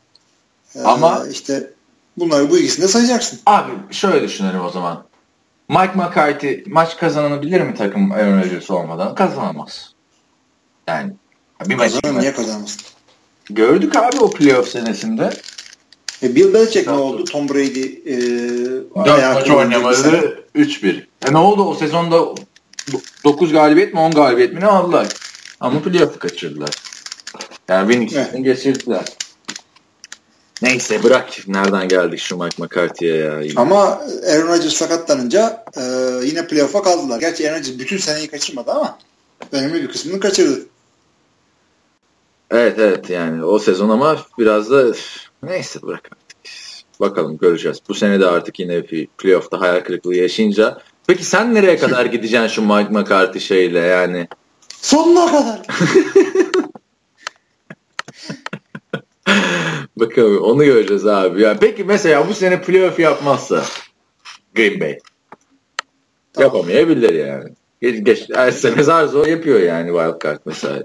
e, 0.75 0.81
Ama- 0.81 1.23
işte 1.31 1.71
bunları 2.17 2.49
bu 2.49 2.57
ikisini 2.57 2.83
de 2.83 2.87
sayacaksın. 2.87 3.39
Abi 3.45 3.71
şöyle 3.91 4.23
düşünelim 4.23 4.61
o 4.61 4.69
zaman. 4.69 5.03
Mike 5.69 5.91
McCarthy 5.95 6.63
maç 6.67 6.97
kazanabilir 6.97 7.61
mi 7.61 7.75
takım 7.77 8.11
Aaron 8.11 8.39
Rodgers 8.41 8.69
olmadan? 8.71 9.15
Kazanamaz. 9.15 9.93
Yani 10.87 11.13
bir 11.65 11.75
maç 11.75 11.91
Kazanır 12.01 12.21
niye 12.21 12.33
kazanmasın? 12.33 12.81
gördük 13.49 13.95
abi 13.95 14.17
o 14.19 14.29
playoff 14.29 14.69
senesinde. 14.69 15.29
E, 16.23 16.35
Bill 16.35 16.53
Belichick 16.53 16.87
ne 16.87 16.93
oldu? 16.93 17.23
Tom 17.23 17.49
Brady 17.49 17.81
e, 18.05 18.17
4 18.95 19.07
ayağa 19.07 19.33
maç 19.33 19.49
oynamadı 19.49 20.43
3-1. 20.55 21.03
E 21.29 21.33
ne 21.33 21.37
oldu 21.37 21.63
o 21.63 21.75
sezonda 21.75 22.25
9 23.23 23.51
galibiyet 23.51 23.93
mi 23.93 23.99
10 23.99 24.11
galibiyet 24.11 24.53
mi 24.53 24.59
ne 24.59 24.65
aldılar? 24.65 25.07
Ama 25.59 25.81
playoff'u 25.81 26.19
kaçırdılar. 26.19 26.69
Yani 27.69 27.91
winning 27.93 28.13
Evet. 28.13 28.45
geçirdiler. 28.45 29.05
Neyse 30.61 31.03
bırak 31.03 31.47
nereden 31.47 31.87
geldik 31.87 32.19
şu 32.19 32.37
Mike 32.37 32.63
McCarthy'ye 32.63 33.15
ya. 33.15 33.41
Yine. 33.41 33.59
Ama 33.59 34.01
Aaron 34.29 34.47
Rodgers 34.47 34.73
sakatlanınca 34.73 35.65
e, 35.77 35.81
yine 36.25 36.47
playoff'a 36.47 36.83
kaldılar. 36.83 37.19
Gerçi 37.19 37.49
Aaron 37.49 37.59
Rodgers 37.59 37.79
bütün 37.79 37.97
seneyi 37.97 38.27
kaçırmadı 38.27 38.71
ama 38.71 38.99
önemli 39.51 39.83
bir 39.83 39.87
kısmını 39.87 40.19
kaçırdı. 40.19 40.65
Evet 42.51 42.79
evet 42.79 43.09
yani 43.09 43.45
o 43.45 43.59
sezon 43.59 43.89
ama 43.89 44.25
biraz 44.39 44.71
da 44.71 44.93
neyse 45.43 45.81
bırak 45.81 46.09
artık. 46.11 46.37
Bakalım 46.99 47.37
göreceğiz. 47.37 47.77
Bu 47.89 47.93
sene 47.93 48.19
de 48.19 48.27
artık 48.27 48.59
yine 48.59 48.89
bir 48.89 49.07
playoff'ta 49.07 49.61
hayal 49.61 49.79
kırıklığı 49.79 50.15
yaşayınca. 50.15 50.77
Peki 51.07 51.23
sen 51.23 51.55
nereye 51.55 51.77
kadar 51.77 52.05
gideceksin 52.05 52.47
şu 52.47 52.61
Mike 52.61 52.89
McCarthy 52.89 53.39
şeyle 53.39 53.79
yani? 53.79 54.27
Sonuna 54.81 55.31
kadar. 55.31 55.61
Bakalım 59.95 60.43
onu 60.43 60.63
göreceğiz 60.63 61.07
abi. 61.07 61.41
Yani 61.41 61.57
peki 61.61 61.83
mesela 61.83 62.29
bu 62.29 62.33
sene 62.33 62.61
playoff 62.61 62.99
yapmazsa 62.99 63.65
Green 64.55 64.79
Bay 64.79 64.99
Tamam. 66.33 66.55
yapamayabilir 66.55 67.13
yani. 67.13 67.49
Geç, 67.81 68.05
geç, 68.05 68.29
her 68.35 68.51
sene 68.51 68.83
zar 68.83 69.05
zor 69.05 69.27
yapıyor 69.27 69.59
yani 69.59 69.87
wild 69.87 70.21
card 70.23 70.39
mesela. 70.45 70.83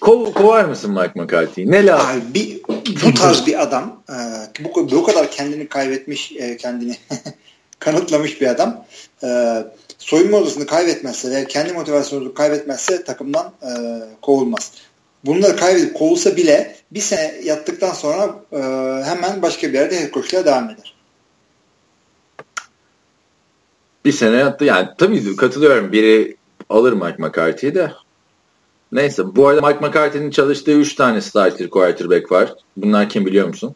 Kov, 0.00 0.32
kovar 0.32 0.64
mısın 0.64 0.90
Mike 0.90 1.12
McCarthy'yi? 1.20 1.70
Ne 1.70 1.86
lazım? 1.86 2.06
Abi 2.10 2.34
bir, 2.34 2.62
bu 3.04 3.14
tarz 3.14 3.46
bir 3.46 3.62
adam 3.62 4.02
e, 4.10 4.14
bu, 4.64 4.90
bu 4.90 5.04
kadar 5.04 5.30
kendini 5.30 5.68
kaybetmiş 5.68 6.32
e, 6.32 6.56
kendini 6.56 6.96
kanıtlamış 7.80 8.40
bir 8.40 8.46
adam 8.46 8.84
e, 9.22 9.28
soyunma 9.98 10.36
odasını 10.36 10.66
kaybetmezse 10.66 11.30
ve 11.30 11.44
kendi 11.44 11.72
motivasyonunu 11.72 12.34
kaybetmezse 12.34 13.04
takımdan 13.04 13.52
e, 13.62 13.70
kovulmaz. 14.22 14.72
Bunları 15.24 15.56
kaybedip 15.56 15.94
kovulsa 15.94 16.36
bile 16.36 16.76
bir 16.90 17.00
sene 17.00 17.34
yattıktan 17.44 17.92
sonra 17.92 18.34
e, 18.52 18.58
hemen 19.04 19.42
başka 19.42 19.68
bir 19.68 19.74
yerde 19.74 20.00
head 20.00 20.12
coachluğa 20.12 20.44
devam 20.44 20.64
eder. 20.64 20.94
Bir 24.04 24.12
sene 24.12 24.36
yattı. 24.36 24.64
Yani 24.64 24.88
tabii 24.98 25.36
katılıyorum. 25.36 25.92
Biri 25.92 26.36
alır 26.68 26.92
Mike 26.92 27.16
McCarthy'yi 27.18 27.74
de. 27.74 27.92
Neyse. 28.92 29.22
Bu 29.36 29.48
arada 29.48 29.68
Mike 29.68 29.86
McCarthy'nin 29.86 30.30
çalıştığı 30.30 30.72
3 30.72 30.94
tane 30.94 31.20
starter 31.20 31.70
quarterback 31.70 32.32
var. 32.32 32.54
Bunlar 32.76 33.08
kim 33.08 33.26
biliyor 33.26 33.48
musun? 33.48 33.74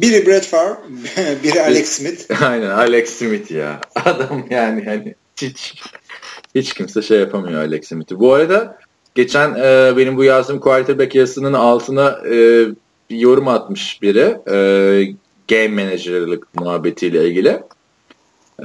Biri 0.00 0.26
Brett 0.26 0.46
Favre, 0.46 0.76
biri 1.44 1.62
Alex 1.62 1.88
Smith. 1.88 2.42
Aynen 2.42 2.70
Alex 2.70 3.10
Smith 3.10 3.50
ya. 3.50 3.80
Adam 4.04 4.44
yani 4.50 4.84
hani 4.84 5.14
hiç 5.36 5.74
hiç 6.54 6.74
kimse 6.74 7.02
şey 7.02 7.18
yapamıyor 7.18 7.60
Alex 7.60 7.88
Smith'i. 7.88 8.20
Bu 8.20 8.32
arada 8.32 8.78
geçen 9.14 9.54
e, 9.54 9.96
benim 9.96 10.16
bu 10.16 10.24
yazdığım 10.24 10.60
quarterback 10.60 11.14
yazısının 11.14 11.52
altına 11.52 12.18
e, 12.26 12.66
bir 13.10 13.16
yorum 13.16 13.48
atmış 13.48 14.02
biri. 14.02 14.36
E, 14.50 14.56
game 15.48 15.84
manager'lık 15.84 16.54
muhabbetiyle 16.54 17.28
ilgili. 17.28 17.62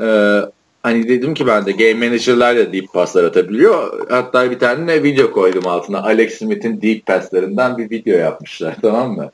E, 0.01 0.39
hani 0.83 1.07
dedim 1.07 1.33
ki 1.33 1.47
ben 1.47 1.65
de 1.65 1.71
game 1.71 2.07
manager'lar 2.07 2.57
da 2.57 2.73
deep 2.73 2.93
passlar 2.93 3.23
atabiliyor. 3.23 4.05
Hatta 4.09 4.51
bir 4.51 4.59
tane 4.59 4.93
de 4.93 5.03
video 5.03 5.31
koydum 5.31 5.67
altına. 5.67 6.03
Alex 6.03 6.37
Smith'in 6.37 6.81
deep 6.81 7.05
passlarından 7.05 7.77
bir 7.77 7.89
video 7.89 8.17
yapmışlar 8.17 8.75
tamam 8.81 9.15
mı? 9.15 9.31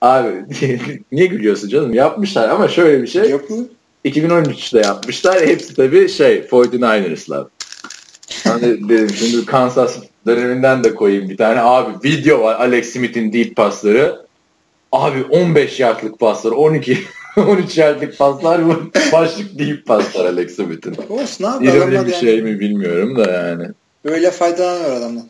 Abi 0.00 0.28
niye 1.12 1.26
gülüyorsun 1.26 1.68
canım? 1.68 1.94
Yapmışlar 1.94 2.48
ama 2.48 2.68
şöyle 2.68 3.02
bir 3.02 3.08
şey. 3.08 3.30
Yapılır. 3.30 3.66
2013'te 4.04 4.78
yapmışlar. 4.78 5.46
Hepsi 5.46 5.74
tabii 5.74 6.08
şey 6.08 6.38
49ers'lar. 6.38 7.46
Hani 8.44 8.88
dedim 8.88 9.10
şimdi 9.10 9.46
Kansas 9.46 9.96
döneminden 10.26 10.84
de 10.84 10.94
koyayım 10.94 11.28
bir 11.28 11.36
tane. 11.36 11.60
Abi 11.60 12.08
video 12.08 12.42
var 12.42 12.54
Alex 12.54 12.92
Smith'in 12.92 13.32
deep 13.32 13.56
pasları. 13.56 14.26
Abi 14.92 15.22
15 15.22 15.80
yardlık 15.80 16.18
paslar, 16.18 16.50
12 16.50 16.98
13 17.36 17.78
yardlık 17.78 18.18
paslar 18.18 18.66
bu. 18.66 18.90
Başlık 19.12 19.58
deep 19.58 19.86
paslar 19.86 20.24
Alex 20.24 20.56
Smith'in. 20.56 20.96
Olsun 21.08 21.44
abi. 21.44 21.66
İroni 21.66 21.90
bir 21.90 21.96
yani 21.96 22.14
şey 22.14 22.42
mi 22.42 22.60
bilmiyorum 22.60 23.16
da 23.16 23.30
yani. 23.30 23.68
Öyle 24.04 24.30
faydalanıyor 24.30 24.96
adamdan. 24.96 25.24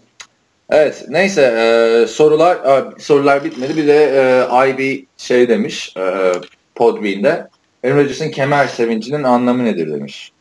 Evet 0.70 1.04
neyse 1.08 1.42
e, 1.42 2.06
sorular 2.06 2.56
e, 2.56 3.00
sorular 3.00 3.44
bitmedi. 3.44 3.76
Bir 3.76 3.86
de 3.86 4.04
e, 4.52 4.70
IB 4.70 5.04
şey 5.16 5.48
demiş 5.48 5.96
e, 5.96 6.32
Podbean'de 6.74 7.48
Aaron 7.84 7.96
Rodgers'ın 7.96 8.30
kemer 8.30 8.66
sevincinin 8.66 9.22
anlamı 9.22 9.64
nedir 9.64 9.92
demiş. 9.92 10.32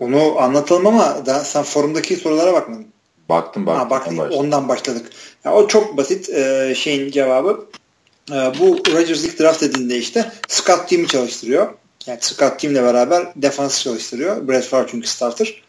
Onu 0.00 0.40
anlatalım 0.40 0.86
ama 0.86 1.26
daha 1.26 1.40
sen 1.40 1.62
forumdaki 1.62 2.16
sorulara 2.16 2.52
bakmadın. 2.52 2.86
Baktım 3.28 3.66
baktım. 3.66 3.84
Ha, 3.84 3.90
bak 3.90 4.08
en 4.08 4.18
başta. 4.18 4.36
ondan 4.36 4.68
başladık. 4.68 5.06
Ya, 5.44 5.54
o 5.54 5.68
çok 5.68 5.96
basit 5.96 6.28
e, 6.30 6.74
şeyin 6.76 7.10
cevabı. 7.10 7.66
E, 8.30 8.34
bu 8.34 8.78
Rodgers 8.92 9.24
ilk 9.24 9.40
draft 9.40 9.62
edildiğinde 9.62 9.98
işte 9.98 10.32
Scott 10.48 10.88
Team'i 10.88 11.08
çalıştırıyor. 11.08 11.74
Yani 12.06 12.18
Scott 12.20 12.58
Team'le 12.58 12.74
beraber 12.74 13.32
defans 13.36 13.82
çalıştırıyor. 13.82 14.48
Brett 14.48 14.64
Favre 14.64 14.86
çünkü 14.90 15.08
starter. 15.08 15.62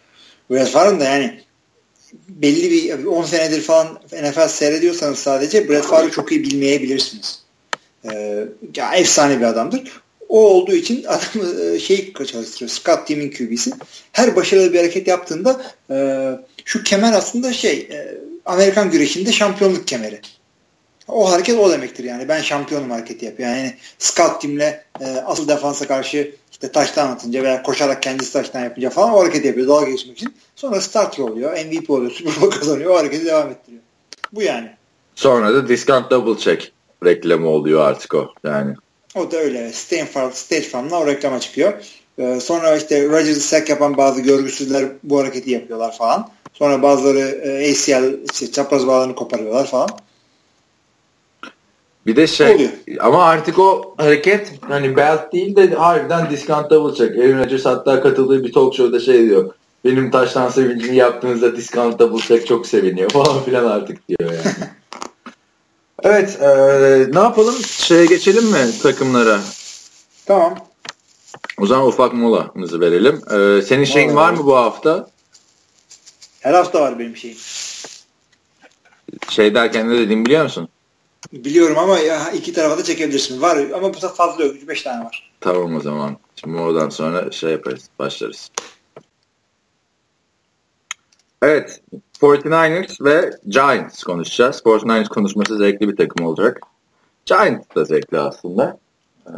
Brett 0.51 0.69
Favre'ın 0.69 0.99
da 0.99 1.03
yani 1.03 1.41
belli 2.29 2.71
bir 2.71 3.05
10 3.05 3.23
senedir 3.23 3.61
falan 3.61 3.99
NFL 4.13 4.47
seyrediyorsanız 4.47 5.19
sadece 5.19 5.69
Brett 5.69 5.85
Favre'ı 5.85 6.11
çok 6.11 6.31
iyi 6.31 6.43
bilmeyebilirsiniz. 6.43 7.39
E, 8.11 8.43
ya 8.75 8.95
efsane 8.95 9.39
bir 9.39 9.45
adamdır. 9.45 10.01
O 10.29 10.49
olduğu 10.49 10.75
için 10.75 11.03
adamı 11.03 11.63
e, 11.63 11.79
şey 11.79 12.13
çalıştırıyor. 12.13 12.69
Scott 12.69 13.07
Team'in 13.07 13.31
QB'si. 13.31 13.71
Her 14.11 14.35
başarılı 14.35 14.73
bir 14.73 14.77
hareket 14.77 15.07
yaptığında 15.07 15.61
e, 15.91 16.29
şu 16.65 16.83
kemer 16.83 17.13
aslında 17.13 17.53
şey 17.53 17.77
e, 17.91 18.17
Amerikan 18.45 18.91
güreşinde 18.91 19.31
şampiyonluk 19.31 19.87
kemeri. 19.87 20.21
O 21.07 21.31
hareket 21.31 21.59
o 21.59 21.71
demektir 21.71 22.03
yani. 22.03 22.27
Ben 22.27 22.41
şampiyonum 22.41 22.91
hareketi 22.91 23.25
yapıyor. 23.25 23.49
Yani 23.49 23.75
Scott 23.99 24.41
Team'le 24.41 24.73
e, 25.01 25.05
asıl 25.25 25.47
defansa 25.47 25.87
karşı 25.87 26.35
işte 26.51 26.71
taştan 26.71 27.07
atınca 27.07 27.43
veya 27.43 27.63
koşarak 27.63 28.03
kendisi 28.03 28.33
taştan 28.33 28.63
yapınca 28.63 28.89
falan 28.89 29.13
o 29.13 29.19
hareketi 29.19 29.47
yapıyor 29.47 29.67
dalga 29.67 29.89
geçmek 29.89 30.17
için. 30.17 30.35
Sonra 30.55 30.81
starter 30.81 31.23
oluyor, 31.23 31.65
MVP 31.65 31.89
oluyor, 31.89 32.11
Super 32.15 32.41
Bowl 32.41 32.59
kazanıyor. 32.59 32.91
O 32.91 32.97
hareketi 32.97 33.25
devam 33.25 33.49
ettiriyor. 33.49 33.81
Bu 34.33 34.41
yani. 34.41 34.69
Sonra 35.15 35.53
da 35.53 35.67
discount 35.67 36.11
double 36.11 36.41
check 36.41 36.71
reklamı 37.05 37.47
oluyor 37.47 37.81
artık 37.81 38.13
o 38.13 38.27
yani. 38.43 38.75
O 39.15 39.31
da 39.31 39.37
öyle. 39.37 39.73
State 39.73 40.05
Farm, 40.05 40.31
State 40.31 40.61
Farm'la 40.61 40.99
o 40.99 41.07
reklama 41.07 41.39
çıkıyor. 41.39 41.73
Ee, 42.19 42.39
sonra 42.39 42.77
işte 42.77 43.09
Rodgers'ı 43.09 43.41
sack 43.41 43.69
yapan 43.69 43.97
bazı 43.97 44.21
görgüsüzler 44.21 44.85
bu 45.03 45.19
hareketi 45.19 45.51
yapıyorlar 45.51 45.97
falan. 45.97 46.29
Sonra 46.53 46.81
bazıları 46.81 47.19
e, 47.19 47.71
ACL 47.71 48.31
işte 48.31 48.51
çapraz 48.51 48.87
bağlarını 48.87 49.15
koparıyorlar 49.15 49.67
falan. 49.67 49.89
Bir 52.07 52.15
de 52.15 52.27
şey 52.27 52.55
Oluyor. 52.55 52.69
ama 52.99 53.23
artık 53.23 53.59
o 53.59 53.95
hareket 53.97 54.51
hani 54.61 54.95
belt 54.95 55.33
değil 55.33 55.55
de 55.55 55.75
harbiden 55.75 56.29
discount 56.29 56.69
double 56.69 56.95
check. 56.95 57.19
Aaron 57.19 57.39
Rodgers 57.39 57.65
hatta 57.65 58.01
katıldığı 58.01 58.43
bir 58.43 58.53
talk 58.53 58.75
show'da 58.75 58.99
şey 58.99 59.29
diyor. 59.29 59.53
Benim 59.85 60.11
taştan 60.11 60.49
sevincini 60.49 60.95
yaptığınızda 60.95 61.55
discount 61.55 61.99
double 61.99 62.21
check 62.21 62.47
çok 62.47 62.67
seviniyor 62.67 63.09
falan 63.13 63.43
filan 63.43 63.65
artık 63.65 64.07
diyor 64.07 64.31
yani. 64.31 64.41
evet 66.03 66.41
e, 66.41 66.47
ne 67.13 67.19
yapalım? 67.19 67.55
Şeye 67.65 68.05
geçelim 68.05 68.45
mi 68.45 68.71
takımlara? 68.83 69.39
Tamam. 70.25 70.55
O 71.61 71.65
zaman 71.65 71.87
ufak 71.87 72.13
molamızı 72.13 72.81
verelim. 72.81 73.21
E, 73.31 73.61
senin 73.61 73.85
şeyin 73.85 74.15
var 74.15 74.33
mı 74.33 74.45
bu 74.45 74.55
hafta? 74.55 75.09
Her 76.39 76.53
hafta 76.53 76.81
var 76.81 76.99
benim 76.99 77.17
şeyim. 77.17 77.37
Şey 79.29 79.55
derken 79.55 79.89
ne 79.89 79.97
dediğimi 79.97 80.25
biliyor 80.25 80.43
musun? 80.43 80.69
Biliyorum 81.33 81.77
ama 81.77 81.99
ya 81.99 82.31
iki 82.31 82.53
tarafa 82.53 82.77
da 82.77 82.83
çekebilirsin. 82.83 83.41
Var 83.41 83.57
ama 83.75 83.93
bu 83.93 83.99
fazla 83.99 84.43
yok. 84.43 84.55
3-5 84.55 84.83
tane 84.83 85.05
var. 85.05 85.31
Tamam 85.41 85.75
o 85.75 85.79
zaman. 85.79 86.17
Şimdi 86.35 86.57
oradan 86.57 86.89
sonra 86.89 87.31
şey 87.31 87.51
yaparız. 87.51 87.89
Başlarız. 87.99 88.51
Evet. 91.41 91.81
49ers 92.21 93.05
ve 93.05 93.31
Giants 93.47 94.03
konuşacağız. 94.03 94.61
49ers 94.65 95.09
konuşması 95.09 95.57
zevkli 95.57 95.89
bir 95.89 95.95
takım 95.95 96.25
olacak. 96.25 96.59
Giants 97.25 97.65
da 97.75 97.85
zevkli 97.85 98.19
aslında. 98.19 98.77
Ee, 99.27 99.31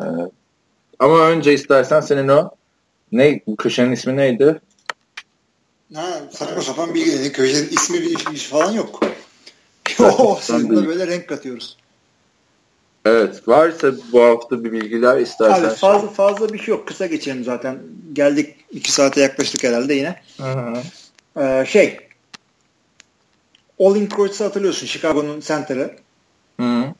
ama 0.99 1.19
önce 1.19 1.53
istersen 1.53 2.01
senin 2.01 2.27
o 2.27 2.51
ne 3.11 3.41
köşenin 3.57 3.91
ismi 3.91 4.17
neydi? 4.17 4.61
Ha, 5.93 6.07
saçma 6.31 6.61
sapan 6.61 6.93
bilgi. 6.93 7.31
Köşenin 7.31 7.69
ismi 7.69 8.01
bir, 8.01 8.33
bir 8.33 8.37
falan 8.37 8.71
yok. 8.71 8.99
oh, 10.17 10.41
sizinle 10.41 10.87
böyle 10.87 11.07
renk 11.07 11.27
katıyoruz. 11.27 11.77
Evet. 13.05 13.47
Varsa 13.47 13.91
bu 14.11 14.23
hafta 14.23 14.63
bir 14.63 14.71
bilgiler 14.71 15.17
istersen. 15.17 15.63
Abi 15.63 15.75
fazla 15.75 16.07
fazla 16.07 16.53
bir 16.53 16.59
şey 16.59 16.67
yok. 16.67 16.87
Kısa 16.87 17.05
geçelim 17.05 17.43
zaten. 17.43 17.79
Geldik 18.13 18.55
iki 18.71 18.91
saate 18.91 19.21
yaklaştık 19.21 19.63
herhalde 19.63 19.93
yine. 19.93 20.21
Hı 20.37 20.43
hı. 20.43 20.81
Ee, 21.41 21.65
şey 21.65 21.99
Olin 23.77 24.09
Kreuz'u 24.09 24.45
hatırlıyorsun. 24.45 24.87
Chicago'nun 24.87 25.39
center'ı. 25.39 25.95
Hı. 26.59 26.93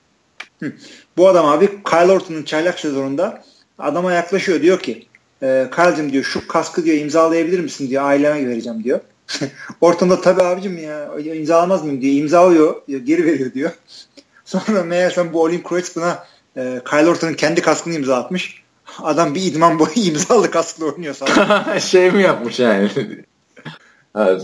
Bu 1.18 1.28
adam 1.28 1.46
abi 1.46 1.84
Kyle 1.84 2.12
Orton'un 2.12 2.44
çaylak 2.44 2.80
sezonunda 2.80 3.44
adama 3.80 4.14
yaklaşıyor. 4.14 4.62
Diyor 4.62 4.80
ki 4.80 5.08
e, 5.44 5.70
Kyle'cim 5.76 6.12
diyor 6.12 6.24
şu 6.24 6.48
kaskı 6.48 6.86
diyor 6.86 6.98
imzalayabilir 6.98 7.60
misin 7.60 7.90
diyor. 7.90 8.04
Aileme 8.04 8.48
vereceğim 8.48 8.84
diyor. 8.84 9.00
Orton 9.82 10.10
da 10.10 10.22
tabii 10.22 10.44
abicim 10.44 10.78
ya 10.78 11.20
imzalamaz 11.20 11.84
mıyım 11.84 12.02
diyor. 12.02 12.14
İmzalıyor. 12.16 12.76
Diyor, 12.88 13.02
geri 13.02 13.26
veriyor 13.26 13.54
diyor. 13.54 13.72
Sonra 14.46 14.84
meğersem 14.84 15.34
bu 15.34 15.42
Olin 15.42 15.64
Kreutz 15.64 15.96
buna 15.96 16.24
e, 16.58 16.82
Kyle 16.90 17.10
Orton'un 17.10 17.34
kendi 17.34 17.62
kaskını 17.62 17.94
imza 17.94 18.18
atmış. 18.18 18.64
Adam 19.04 19.36
bir 19.36 19.42
idman 19.42 19.80
boyu 19.80 19.92
imzalı 19.96 20.52
kaskla 20.52 20.86
oynuyor 20.86 21.14
sana. 21.14 21.80
şey 21.80 22.12
mi 22.12 22.22
yapmış 22.22 22.60
yani? 22.60 22.90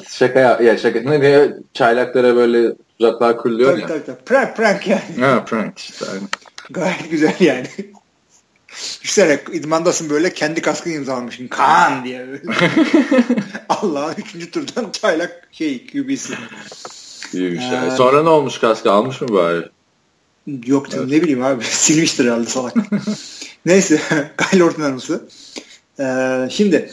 şaka 0.10 0.40
ya, 0.40 0.60
ya 0.62 0.78
şaka 0.78 1.00
ne 1.00 1.22
diye 1.22 1.58
çaylaklara 1.74 2.36
böyle 2.36 2.76
tuzaklar 3.00 3.38
kuruluyor 3.38 3.72
tabii, 3.72 3.82
ya. 3.82 3.88
Tabii 3.88 4.06
tabii. 4.06 4.24
Prank 4.26 4.56
prank 4.58 4.88
yani. 4.88 5.02
Ha 5.20 5.46
prank 5.46 5.80
işte. 5.80 6.06
Gayet 6.70 7.12
güzel 7.12 7.36
yani. 7.40 7.68
Düşünsene 9.02 9.40
idmandasın 9.54 10.10
böyle 10.10 10.34
kendi 10.34 10.62
kaskını 10.62 10.94
imzalamışsın. 10.94 11.48
Kaan 11.48 12.06
diye 12.06 12.28
böyle. 12.28 12.42
Allah'ın 13.70 14.16
üçüncü 14.18 14.52
turdan 14.52 14.92
çaylak 14.92 15.48
şey 15.52 15.88
QB'si. 15.88 16.34
İyiymiş 17.34 17.64
ee, 17.72 17.76
yani. 17.76 17.92
Sonra 17.92 18.24
ne 18.24 18.30
olmuş 18.30 18.60
kaskı 18.60 18.92
almış 18.92 19.22
mı 19.22 19.28
bari? 19.28 19.70
Yok 20.66 20.92
canım 20.92 21.08
evet. 21.10 21.18
ne 21.18 21.22
bileyim 21.22 21.44
abi. 21.44 21.64
Silmiştir 21.70 22.26
herhalde 22.26 22.50
salak. 22.50 22.74
Neyse. 23.66 24.02
Kyle 24.52 24.64
Orton 24.64 24.84
anısı. 24.84 25.30
Ee, 26.00 26.48
şimdi 26.52 26.92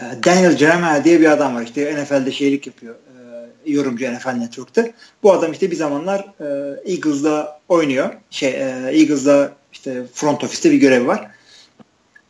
e, 0.00 0.04
Daniel 0.24 0.56
Jeremiah 0.56 1.04
diye 1.04 1.20
bir 1.20 1.32
adam 1.32 1.54
var. 1.54 1.62
İşte 1.62 2.02
NFL'de 2.02 2.32
şeylik 2.32 2.66
yapıyor. 2.66 2.94
E, 2.94 3.72
yorumcu 3.72 4.12
NFL 4.12 4.32
Network'te. 4.32 4.94
Bu 5.22 5.32
adam 5.32 5.52
işte 5.52 5.70
bir 5.70 5.76
zamanlar 5.76 6.26
e, 6.40 6.46
Eagles'da 6.92 7.60
oynuyor. 7.68 8.14
Şey, 8.30 8.50
Eagles'da 8.88 9.52
işte 9.76 10.02
front 10.14 10.44
office'te 10.44 10.70
bir 10.70 10.76
görev 10.76 11.06
var. 11.06 11.30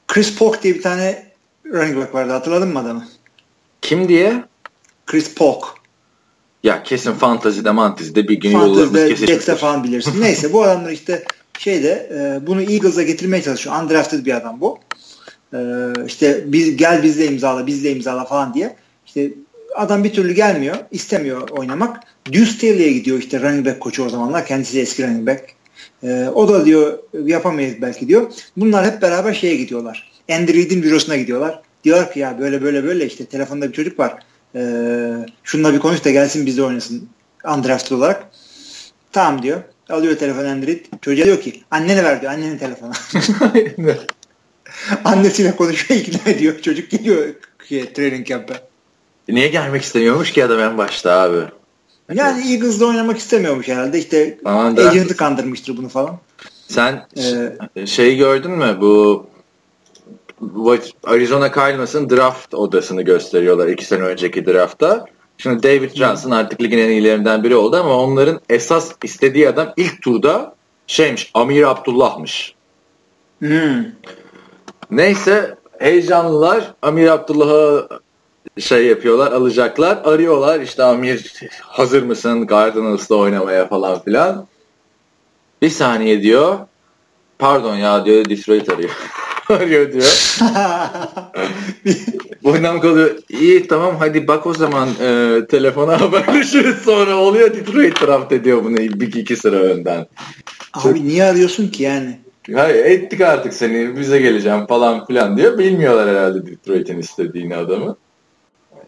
Chris 0.09 0.39
Polk 0.39 0.63
diye 0.63 0.75
bir 0.75 0.83
tane 0.83 1.27
running 1.65 1.97
back 1.97 2.15
vardı. 2.15 2.33
Hatırladın 2.33 2.69
mı 2.69 2.79
adamı? 2.79 3.09
Kim 3.83 4.09
diye? 4.09 4.45
Chris 5.07 5.35
Polk. 5.35 5.65
Ya 6.63 6.83
kesin 6.83 7.13
fantazide 7.13 7.71
mantizide 7.71 8.29
bir 8.29 8.41
gün 8.41 8.51
yollarımız 8.51 9.09
kesişmiştir. 9.09 9.57
falan 9.57 9.85
bilirsin. 9.85 10.21
Neyse 10.21 10.53
bu 10.53 10.63
adamlar 10.63 10.91
işte 10.91 11.25
şeyde 11.59 12.11
e, 12.13 12.47
bunu 12.47 12.63
Eagles'a 12.63 13.03
getirmeye 13.03 13.43
çalışıyor. 13.43 13.83
Undrafted 13.83 14.27
bir 14.27 14.37
adam 14.37 14.61
bu. 14.61 14.79
E, 15.55 15.59
işte 16.07 16.45
biz, 16.47 16.77
gel 16.77 17.03
bizle 17.03 17.27
imzala 17.27 17.67
bizle 17.67 17.93
imzala 17.93 18.25
falan 18.25 18.55
diye. 18.55 18.77
İşte 19.07 19.31
adam 19.77 20.05
bir 20.05 20.13
türlü 20.13 20.33
gelmiyor. 20.33 20.77
istemiyor 20.91 21.49
oynamak. 21.49 22.05
Deuce 22.33 22.53
Staley'e 22.53 22.93
gidiyor 22.93 23.19
işte 23.19 23.41
running 23.41 23.67
back 23.67 23.81
koçu 23.81 24.05
o 24.05 24.09
zamanlar. 24.09 24.47
Kendisi 24.47 24.81
eski 24.81 25.07
running 25.07 25.29
back. 25.29 25.56
E, 26.03 26.29
o 26.35 26.49
da 26.49 26.65
diyor 26.65 26.99
yapamayız 27.25 27.75
belki 27.83 28.09
diyor. 28.09 28.33
Bunlar 28.57 28.87
hep 28.87 29.03
beraber 29.03 29.35
şeye 29.35 29.57
gidiyorlar. 29.57 30.13
Andy 30.33 30.55
Reid'in 30.55 30.83
bürosuna 30.83 31.17
gidiyorlar. 31.17 31.61
Diyor 31.85 32.13
ki 32.13 32.21
ya 32.21 32.39
böyle 32.39 32.63
böyle 32.63 32.85
böyle 32.85 33.07
işte 33.07 33.25
telefonda 33.25 33.69
bir 33.69 33.73
çocuk 33.73 33.99
var 33.99 34.19
ee, 34.57 35.13
şununla 35.45 35.75
bir 35.75 35.79
konuş 35.79 36.05
da 36.05 36.11
gelsin 36.11 36.47
bizde 36.47 36.63
oynasın 36.63 37.09
undrafted 37.55 37.97
olarak. 37.97 38.27
Tamam 39.13 39.43
diyor. 39.43 39.61
Alıyor 39.89 40.17
telefon 40.17 40.45
Android. 40.45 40.85
Çocuğa 41.01 41.25
diyor 41.25 41.41
ki 41.41 41.63
annene 41.71 42.05
ver 42.05 42.21
diyor. 42.21 42.33
Annenin 42.33 42.59
telefonu. 42.59 42.93
Annesiyle 45.05 45.57
konuşuyor 45.57 46.01
ikna 46.01 46.33
ediyor. 46.33 46.61
Çocuk 46.61 46.91
geliyor 46.91 47.35
ki, 47.69 47.93
training 47.95 48.27
camp'e. 48.27 48.55
E, 49.29 49.35
niye 49.35 49.49
gelmek 49.49 49.83
istemiyormuş 49.83 50.33
ki 50.33 50.45
adam 50.45 50.61
en 50.61 50.79
başta 50.79 51.13
abi? 51.13 51.39
Yani 52.15 52.53
Eagles'da 52.53 52.87
oynamak 52.87 53.19
istemiyormuş 53.19 53.69
herhalde. 53.69 53.99
İşte 53.99 54.39
agent'ı 54.45 55.17
kandırmıştır 55.17 55.77
bunu 55.77 55.89
falan. 55.89 56.19
Sen 56.69 57.07
ee, 57.77 57.87
şeyi 57.87 58.17
gördün 58.17 58.51
mü? 58.51 58.77
Bu 58.81 59.27
Arizona 61.05 61.53
Cardinals'ın 61.53 62.11
draft 62.11 62.55
odasını 62.55 63.03
gösteriyorlar 63.03 63.69
iki 63.69 63.85
sene 63.85 64.03
önceki 64.03 64.47
draftta. 64.47 65.05
Şimdi 65.39 65.63
David 65.63 65.91
Johnson 65.91 66.31
artık 66.31 66.63
ligin 66.63 66.79
en 66.79 66.91
iyilerinden 66.91 67.45
biri 67.45 67.57
oldu 67.57 67.77
ama 67.77 67.97
onların 67.97 68.41
esas 68.49 68.93
istediği 69.05 69.49
adam 69.49 69.73
ilk 69.77 70.03
turda 70.03 70.55
şeymiş 70.87 71.31
Amir 71.35 71.71
Abdullah'mış. 71.71 72.55
Hmm. 73.39 73.85
Neyse 74.91 75.55
heyecanlılar 75.79 76.75
Amir 76.83 77.09
Abdullah'ı 77.09 77.89
şey 78.61 78.87
yapıyorlar 78.87 79.33
alacaklar 79.33 79.99
arıyorlar 80.05 80.61
işte 80.61 80.83
Amir 80.83 81.33
hazır 81.61 82.03
mısın 82.03 82.47
Cardinals'da 82.51 83.15
oynamaya 83.15 83.69
falan 83.69 84.03
filan. 84.03 84.47
Bir 85.63 85.71
saniye 85.71 86.23
diyor 86.23 86.59
pardon 87.39 87.77
ya 87.77 88.05
diyor 88.05 88.25
Detroit 88.25 88.69
arıyor. 88.69 88.91
arıyor 89.49 89.93
diyor. 89.93 90.39
Boynam 92.45 92.81
kalıyor. 92.81 93.11
İyi 93.29 93.67
tamam 93.67 93.97
hadi 93.99 94.29
bak 94.29 94.47
o 94.47 94.55
zaman 94.55 94.89
e, 95.01 95.41
telefona 95.51 96.01
haberleşiriz 96.01 96.77
sonra 96.77 97.17
oluyor 97.17 97.55
Detroit 97.55 98.03
draft 98.03 98.33
ediyor 98.33 98.65
bunu 98.65 98.77
bir 98.77 99.15
iki 99.15 99.37
sıra 99.37 99.57
önden. 99.57 100.07
Abi 100.75 101.09
niye 101.09 101.25
arıyorsun 101.25 101.69
ki 101.69 101.83
yani? 101.83 102.19
Hayır 102.55 102.85
ettik 102.85 103.21
artık 103.21 103.55
seni 103.55 103.97
bize 103.97 104.19
geleceğim 104.19 104.67
falan 104.67 105.07
filan 105.07 105.37
diyor. 105.37 105.59
Bilmiyorlar 105.59 106.09
herhalde 106.09 106.47
Detroit'in 106.47 106.99
istediğini 106.99 107.57
adamı. 107.57 107.97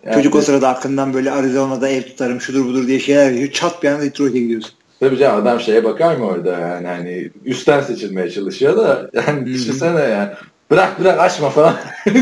Yani 0.08 0.16
Çocuk 0.16 0.34
o 0.34 0.40
sırada 0.40 0.68
aklından 0.68 1.14
böyle 1.14 1.30
Arizona'da 1.30 1.88
ev 1.88 2.02
tutarım 2.02 2.40
şudur 2.40 2.64
budur 2.64 2.86
diye 2.86 3.00
şeyler 3.00 3.30
veriyor. 3.30 3.52
Çat 3.52 3.82
bir 3.82 3.88
anda 3.88 4.02
Detroit'e 4.02 4.38
gidiyorsun. 4.38 4.72
Tabii 5.00 5.18
canım 5.18 5.42
adam 5.42 5.60
şeye 5.60 5.84
bakar 5.84 6.16
mı 6.16 6.26
orada 6.26 6.58
yani 6.58 6.86
hani 6.86 7.30
üstten 7.44 7.80
seçilmeye 7.80 8.30
çalışıyor 8.30 8.76
da 8.76 9.10
yani 9.12 9.46
düşünsene 9.46 10.00
yani 10.00 10.30
bırak 10.70 11.00
bırak 11.00 11.20
açma 11.20 11.50
falan. 11.50 11.76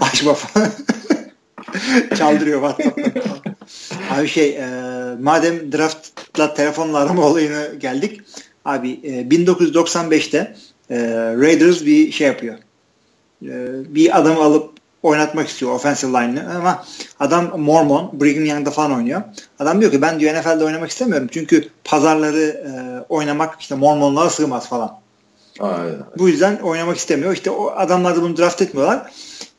açma 0.00 0.34
falan. 0.34 0.68
Çaldırıyor 2.18 2.60
WhatsApp'tan. 2.60 3.56
Abi 4.10 4.28
şey 4.28 4.48
e, 4.48 4.66
madem 5.20 5.72
draftla 5.72 6.54
telefonla 6.54 6.98
arama 6.98 7.22
olayına 7.22 7.64
geldik. 7.66 8.20
Abi 8.64 9.00
e, 9.02 9.22
1995'te 9.22 10.56
e, 10.90 10.96
Raiders 11.40 11.84
bir 11.86 12.12
şey 12.12 12.26
yapıyor. 12.26 12.54
E, 13.42 13.54
bir 13.94 14.18
adamı 14.18 14.42
alıp 14.42 14.70
oynatmak 15.06 15.48
istiyor 15.48 15.72
offensive 15.72 16.10
line'ı 16.10 16.56
ama 16.56 16.84
adam 17.20 17.60
Mormon, 17.60 18.10
Brigham 18.20 18.44
Young'da 18.44 18.70
falan 18.70 18.92
oynuyor. 18.92 19.22
Adam 19.58 19.80
diyor 19.80 19.92
ki 19.92 20.02
ben 20.02 20.20
diyor 20.20 20.34
NFL'de 20.34 20.64
oynamak 20.64 20.90
istemiyorum 20.90 21.28
çünkü 21.32 21.68
pazarları 21.84 22.42
e, 22.42 22.70
oynamak 23.08 23.60
işte 23.60 23.74
Mormonlara 23.74 24.30
sığmaz 24.30 24.68
falan. 24.68 25.00
Aynen. 25.60 25.94
Bu 26.18 26.28
yüzden 26.28 26.56
oynamak 26.56 26.96
istemiyor. 26.96 27.32
İşte 27.32 27.50
o 27.50 27.70
adamlar 27.76 28.16
da 28.16 28.22
bunu 28.22 28.36
draft 28.36 28.62
etmiyorlar. 28.62 29.12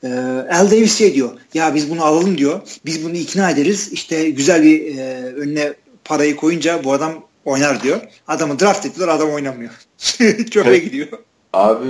Ee, 0.03 0.07
Al 0.51 0.71
Davis 0.71 0.97
şey 0.97 1.13
diyor. 1.13 1.29
Ya 1.53 1.75
biz 1.75 1.89
bunu 1.89 2.05
alalım 2.05 2.37
diyor. 2.37 2.61
Biz 2.85 3.05
bunu 3.05 3.15
ikna 3.15 3.49
ederiz. 3.51 3.89
İşte 3.91 4.29
güzel 4.29 4.63
bir 4.63 4.97
e, 4.97 5.23
önüne 5.23 5.73
parayı 6.05 6.35
koyunca 6.35 6.83
bu 6.83 6.93
adam 6.93 7.13
oynar 7.45 7.83
diyor. 7.83 8.01
Adamı 8.27 8.59
draft 8.59 8.85
ettiler 8.85 9.07
adam 9.07 9.29
oynamıyor. 9.29 9.71
Çöpe 10.51 10.77
gidiyor. 10.77 11.07
Abi 11.53 11.85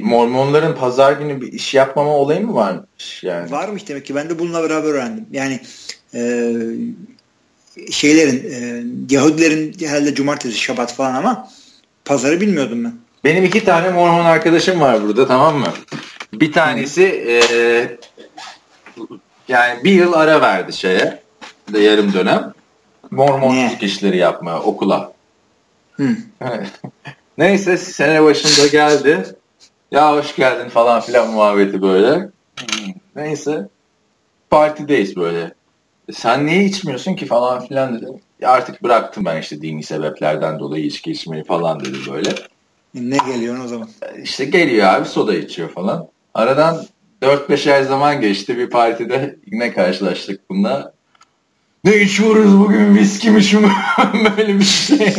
Mormonların 0.00 0.74
pazar 0.74 1.12
günü 1.12 1.40
bir 1.40 1.52
iş 1.52 1.74
yapmama 1.74 2.10
olayı 2.10 2.46
mı 2.46 2.54
varmış 2.54 3.22
yani? 3.22 3.50
Varmış 3.50 3.88
demek 3.88 4.06
ki 4.06 4.14
ben 4.14 4.30
de 4.30 4.38
bununla 4.38 4.62
beraber 4.62 4.88
öğrendim. 4.88 5.26
Yani 5.32 5.60
e, 6.14 6.52
şeylerin 7.90 8.50
e, 8.50 8.84
Yahudilerin 9.14 9.76
herhalde 9.80 10.14
cumartesi 10.14 10.58
şabat 10.58 10.94
falan 10.94 11.14
ama 11.14 11.48
pazarı 12.04 12.40
bilmiyordum 12.40 12.84
ben. 12.84 12.94
Benim 13.24 13.44
iki 13.44 13.64
tane 13.64 13.90
Mormon 13.90 14.24
arkadaşım 14.24 14.80
var 14.80 15.02
burada 15.02 15.26
tamam 15.26 15.56
mı? 15.56 15.72
Bir 16.32 16.52
tanesi 16.52 17.04
e, 17.04 17.40
yani 19.48 19.84
bir 19.84 19.92
yıl 19.92 20.12
ara 20.12 20.40
verdi 20.40 20.72
şeye 20.72 21.22
de 21.72 21.78
yarım 21.78 22.12
dönem. 22.12 22.52
Mormonluk 23.10 23.82
işleri 23.82 24.16
yapmaya 24.16 24.60
okula. 24.60 25.12
Hı. 25.92 26.16
Neyse 27.38 27.76
sene 27.76 28.22
başında 28.22 28.66
geldi. 28.66 29.24
Ya 29.90 30.16
hoş 30.16 30.36
geldin 30.36 30.68
falan 30.68 31.00
filan 31.00 31.30
muhabbeti 31.30 31.82
böyle. 31.82 32.28
Neyse 33.16 33.68
partideyiz 34.50 35.16
böyle. 35.16 35.54
Sen 36.12 36.46
niye 36.46 36.64
içmiyorsun 36.64 37.14
ki 37.14 37.26
falan 37.26 37.66
filan 37.66 37.96
dedim. 37.96 38.14
Ya 38.40 38.50
artık 38.50 38.82
bıraktım 38.82 39.24
ben 39.24 39.40
işte 39.40 39.62
dini 39.62 39.82
sebeplerden 39.82 40.58
dolayı 40.58 40.84
içki 40.84 41.10
içmeyi 41.10 41.44
falan 41.44 41.80
dedi 41.80 41.98
böyle. 42.12 42.30
Ne 42.94 43.16
geliyor 43.32 43.64
o 43.64 43.68
zaman? 43.68 43.88
İşte 44.22 44.44
geliyor 44.44 44.86
abi 44.86 45.08
soda 45.08 45.34
içiyor 45.34 45.68
falan. 45.68 46.08
Aradan 46.34 46.86
4-5 47.22 47.72
ay 47.72 47.84
zaman 47.84 48.20
geçti 48.20 48.58
bir 48.58 48.70
partide 48.70 49.36
yine 49.46 49.72
karşılaştık 49.72 50.50
bununla. 50.50 50.92
Ne 51.84 51.96
içiyoruz 51.96 52.58
bugün 52.58 52.94
viski 52.94 53.30
mi 53.30 53.42
şu? 53.42 53.62
Böyle 54.36 54.58
bir 54.58 54.64
şey. 54.64 55.14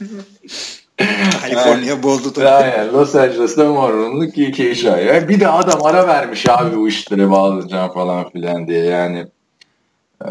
Kaliforniya 1.40 2.02
bozdu 2.02 2.32
tabii. 2.32 2.48
Aynen 2.48 2.92
Los 2.92 3.14
Angeles'ta 3.14 3.64
morunluk 3.64 4.38
iki 4.38 4.70
iş 4.70 4.84
ay. 4.84 5.28
Bir 5.28 5.40
de 5.40 5.48
adam 5.48 5.86
ara 5.86 6.06
vermiş 6.08 6.48
abi 6.48 6.76
bu 6.76 6.88
işlere 6.88 7.30
bağlayacağım 7.30 7.92
falan 7.92 8.30
filan 8.30 8.68
diye 8.68 8.84
yani. 8.84 9.26
Ee, 10.24 10.28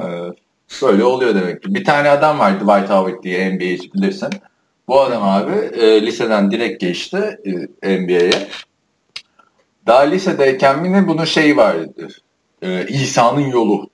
böyle 0.81 1.03
oluyor 1.03 1.35
demek 1.35 1.63
ki. 1.63 1.75
Bir 1.75 1.83
tane 1.83 2.09
adam 2.09 2.39
vardı 2.39 2.63
Dwight 2.63 2.89
Howard 2.89 3.23
diye 3.23 3.55
NBA 3.55 3.93
bilirsin. 3.93 4.29
Bu 4.87 5.01
adam 5.01 5.23
abi 5.23 5.51
e, 5.51 6.05
liseden 6.05 6.51
direkt 6.51 6.81
geçti 6.81 7.39
e, 7.83 8.01
NBA'ye. 8.01 8.47
Daha 9.87 10.01
lisedeyken 10.01 10.81
mi 10.81 10.91
ne 10.91 11.07
bunun 11.07 11.25
şeyi 11.25 11.57
vardı. 11.57 12.07
E, 12.61 12.87
İsa'nın 12.87 13.47
yolu 13.47 13.89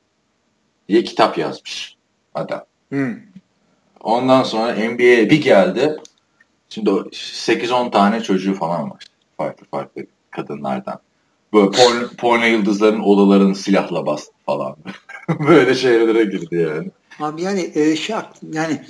diye 0.89 1.03
kitap 1.03 1.37
yazmış 1.37 1.95
adam. 2.33 2.63
Hmm. 2.89 3.15
Ondan 4.01 4.43
sonra 4.43 4.73
NBA'ye 4.73 5.29
bir 5.29 5.41
geldi. 5.41 5.97
Şimdi 6.69 6.89
8-10 6.89 7.91
tane 7.91 8.23
çocuğu 8.23 8.53
falan 8.53 8.91
var. 8.91 9.05
Farklı 9.37 9.65
farklı 9.71 10.05
kadınlardan. 10.31 10.99
Böyle 11.53 11.71
porno, 11.71 12.07
porno 12.17 12.45
yıldızların 12.45 12.99
odalarını 12.99 13.55
silahla 13.55 14.05
bastı 14.05 14.31
falan. 14.45 14.75
Böyle 15.47 15.75
şeylere 15.75 16.23
girdi 16.23 16.55
yani. 16.55 16.89
Abi 17.19 17.41
yani 17.41 17.71
e, 17.75 17.95
şey 17.95 18.15
yani 18.53 18.81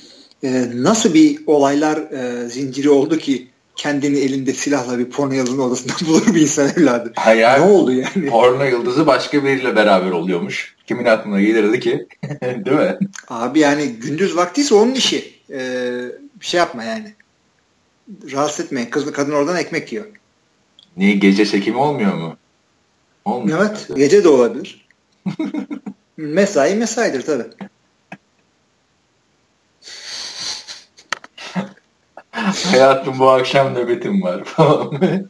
e, 0.43 0.67
nasıl 0.73 1.13
bir 1.13 1.39
olaylar 1.47 1.97
e, 1.97 2.49
zinciri 2.49 2.89
oldu 2.89 3.17
ki 3.17 3.47
kendini 3.75 4.17
elinde 4.17 4.53
silahla 4.53 4.99
bir 4.99 5.09
porno 5.09 5.33
yıldızının 5.33 5.63
odasında 5.63 5.93
bulur 6.07 6.35
bir 6.35 6.41
insan 6.41 6.69
evladı. 6.77 7.13
Hayır, 7.15 7.47
ne 7.47 7.61
oldu 7.61 7.91
yani? 7.91 8.29
Porno 8.29 8.63
yıldızı 8.63 9.07
başka 9.07 9.43
biriyle 9.43 9.75
beraber 9.75 10.11
oluyormuş. 10.11 10.75
Kimin 10.87 11.05
aklına 11.05 11.41
gelirdi 11.41 11.79
ki? 11.79 12.07
Değil 12.41 12.77
mi? 12.77 12.97
Abi 13.29 13.59
yani 13.59 13.87
gündüz 13.87 14.35
vaktiyse 14.35 14.75
onun 14.75 14.91
işi. 14.91 15.33
Ee, 15.51 16.01
bir 16.39 16.45
şey 16.45 16.57
yapma 16.57 16.83
yani. 16.83 17.13
Rahatsız 18.31 18.65
etmeyin. 18.65 18.89
Kız 18.89 19.11
kadın 19.11 19.31
oradan 19.31 19.57
ekmek 19.57 19.91
yiyor. 19.93 20.05
Niye 20.97 21.13
gece 21.13 21.45
çekimi 21.45 21.77
olmuyor 21.77 22.13
mu? 22.13 22.37
Olmuyor. 23.25 23.59
Evet. 23.59 23.87
Gece 23.95 24.23
de 24.23 24.29
olabilir. 24.29 24.87
mesai 26.17 26.75
mesaidir 26.75 27.21
tabii. 27.21 27.43
Hayatım 32.71 33.19
bu 33.19 33.29
akşam 33.29 33.73
nöbetim 33.73 34.21
var 34.21 34.43
falan. 34.43 35.01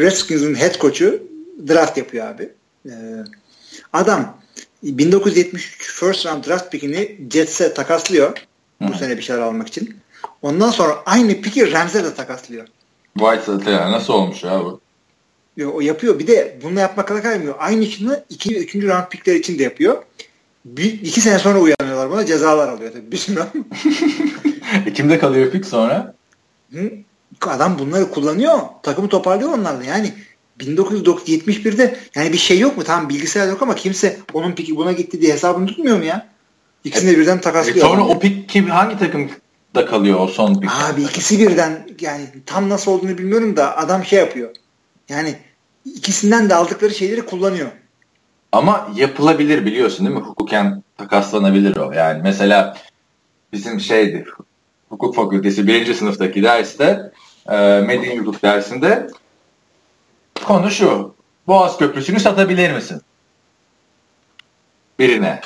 Redskins'in 0.00 0.54
head 0.54 0.80
coach'u 0.80 1.22
draft 1.68 1.98
yapıyor 1.98 2.26
abi. 2.26 2.52
E, 2.86 2.92
adam 3.92 4.36
1973 4.82 5.92
first 6.00 6.26
round 6.26 6.46
draft 6.46 6.72
pickini 6.72 7.18
Jets'e 7.30 7.74
takaslıyor. 7.74 8.38
Bu 8.80 8.94
Hı. 8.94 8.98
sene 8.98 9.16
bir 9.16 9.22
şeyler 9.22 9.40
almak 9.40 9.68
için. 9.68 9.96
Ondan 10.42 10.70
sonra 10.70 11.02
aynı 11.06 11.40
piki 11.40 11.72
Rams'e 11.72 12.04
de 12.04 12.14
takaslıyor. 12.14 12.66
White 13.18 13.70
ya 13.70 13.92
nasıl 13.92 14.12
olmuş 14.12 14.44
ya 14.44 14.64
bu? 14.64 14.80
O 15.64 15.80
yapıyor. 15.80 16.18
Bir 16.18 16.26
de 16.26 16.58
bunu 16.62 16.80
yapmakla 16.80 17.22
kaymıyor. 17.22 17.54
Aynı 17.58 17.84
işini 17.84 18.12
iki, 18.28 18.58
üçüncü 18.58 18.88
round 18.88 19.08
pickler 19.10 19.34
için 19.34 19.58
de 19.58 19.62
yapıyor. 19.62 20.02
Bir, 20.64 20.92
iki 20.92 21.20
sene 21.20 21.38
sonra 21.38 21.58
uyanıyorlar 21.58 22.10
buna 22.10 22.26
cezalar 22.26 22.68
alıyor 22.68 22.92
tabii. 22.92 23.12
Bir 23.12 23.16
sürü. 23.16 23.40
e 24.86 24.92
kimde 24.92 25.18
kalıyor 25.18 25.50
pik 25.50 25.66
sonra? 25.66 26.14
Hı? 26.72 26.90
Adam 27.40 27.78
bunları 27.78 28.10
kullanıyor. 28.10 28.58
Takımı 28.82 29.08
toparlıyor 29.08 29.50
onlarla. 29.52 29.84
Yani 29.84 30.12
1971'de 30.60 31.96
yani 32.14 32.32
bir 32.32 32.38
şey 32.38 32.58
yok 32.58 32.76
mu? 32.76 32.84
Tamam 32.84 33.08
bilgisayar 33.08 33.48
yok 33.48 33.62
ama 33.62 33.74
kimse 33.74 34.16
onun 34.32 34.52
piki 34.52 34.76
buna 34.76 34.92
gitti 34.92 35.20
diye 35.20 35.32
hesabını 35.32 35.66
tutmuyor 35.66 35.98
mu 35.98 36.04
ya? 36.04 36.28
İkisini 36.84 37.10
de 37.10 37.18
birden 37.18 37.40
takaslıyor. 37.40 37.76
E 37.76 37.80
sonra 37.80 38.02
o 38.06 38.18
pik 38.18 38.48
kim, 38.48 38.70
hangi 38.70 38.98
takımda 38.98 39.86
kalıyor 39.86 40.20
o 40.20 40.26
son 40.28 40.60
pik? 40.60 40.70
Abi 40.70 41.02
ikisi 41.02 41.38
birden 41.38 41.88
yani 42.00 42.26
tam 42.46 42.68
nasıl 42.68 42.92
olduğunu 42.92 43.18
bilmiyorum 43.18 43.56
da 43.56 43.76
adam 43.76 44.04
şey 44.04 44.18
yapıyor. 44.18 44.50
Yani 45.08 45.36
ikisinden 45.84 46.50
de 46.50 46.54
aldıkları 46.54 46.94
şeyleri 46.94 47.26
kullanıyor. 47.26 47.70
Ama 48.52 48.88
yapılabilir 48.94 49.66
biliyorsun 49.66 50.06
değil 50.06 50.18
mi? 50.18 50.24
Hukuken 50.24 50.82
takaslanabilir 50.96 51.76
o. 51.76 51.92
Yani 51.92 52.20
mesela 52.22 52.76
bizim 53.52 53.80
şeydi 53.80 54.24
hukuk 54.88 55.14
fakültesi 55.14 55.66
birinci 55.66 55.94
sınıftaki 55.94 56.42
derste 56.42 57.12
e, 57.48 57.56
medeni 57.80 58.18
hukuk 58.18 58.42
dersinde 58.42 59.06
konu 60.44 60.70
şu. 60.70 61.14
Boğaz 61.46 61.78
Köprüsü'nü 61.78 62.20
satabilir 62.20 62.72
misin? 62.72 63.02
Birine. 64.98 65.40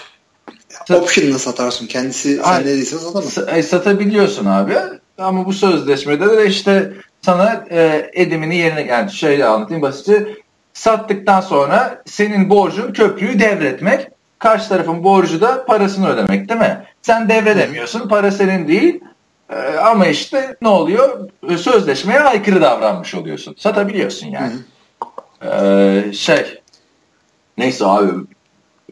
Option'la 0.91 1.39
satarsın. 1.39 1.87
Kendisi 1.87 2.37
sen 2.37 2.61
ne 2.61 2.67
değilse 2.67 2.99
satamaz. 2.99 3.39
E, 3.39 3.63
satabiliyorsun 3.63 4.47
abi. 4.47 4.77
Ama 5.19 5.47
bu 5.47 5.53
sözleşmede 5.53 6.37
de 6.37 6.47
işte 6.47 6.93
sana 7.23 7.65
e, 7.71 8.11
edimini 8.13 8.57
yerine 8.57 8.83
yani 8.83 9.13
şöyle 9.13 9.47
anlatayım 9.47 9.83
basitçe 9.83 10.27
sattıktan 10.73 11.41
sonra 11.41 12.03
senin 12.07 12.51
borcun 12.51 12.93
köprüyü 12.93 13.41
devretmek 13.41 14.09
karşı 14.39 14.69
tarafın 14.69 15.05
borcu 15.05 15.41
da 15.41 15.65
parasını 15.65 16.09
ödemek 16.09 16.49
değil 16.49 16.61
mi? 16.61 16.85
Sen 17.03 17.29
devredemiyorsun 17.29 18.09
para 18.09 18.31
senin 18.31 18.69
değil 18.69 19.01
e, 19.51 19.57
ama 19.79 20.07
işte 20.07 20.57
ne 20.63 20.69
oluyor 20.69 21.29
sözleşmeye 21.57 22.21
aykırı 22.21 22.63
davranmış 22.63 23.15
oluyorsun 23.15 23.55
satabiliyorsun 23.59 24.27
yani. 24.27 24.53
Ee, 25.45 26.13
şey 26.13 26.61
neyse 27.59 27.87
abi 27.87 28.11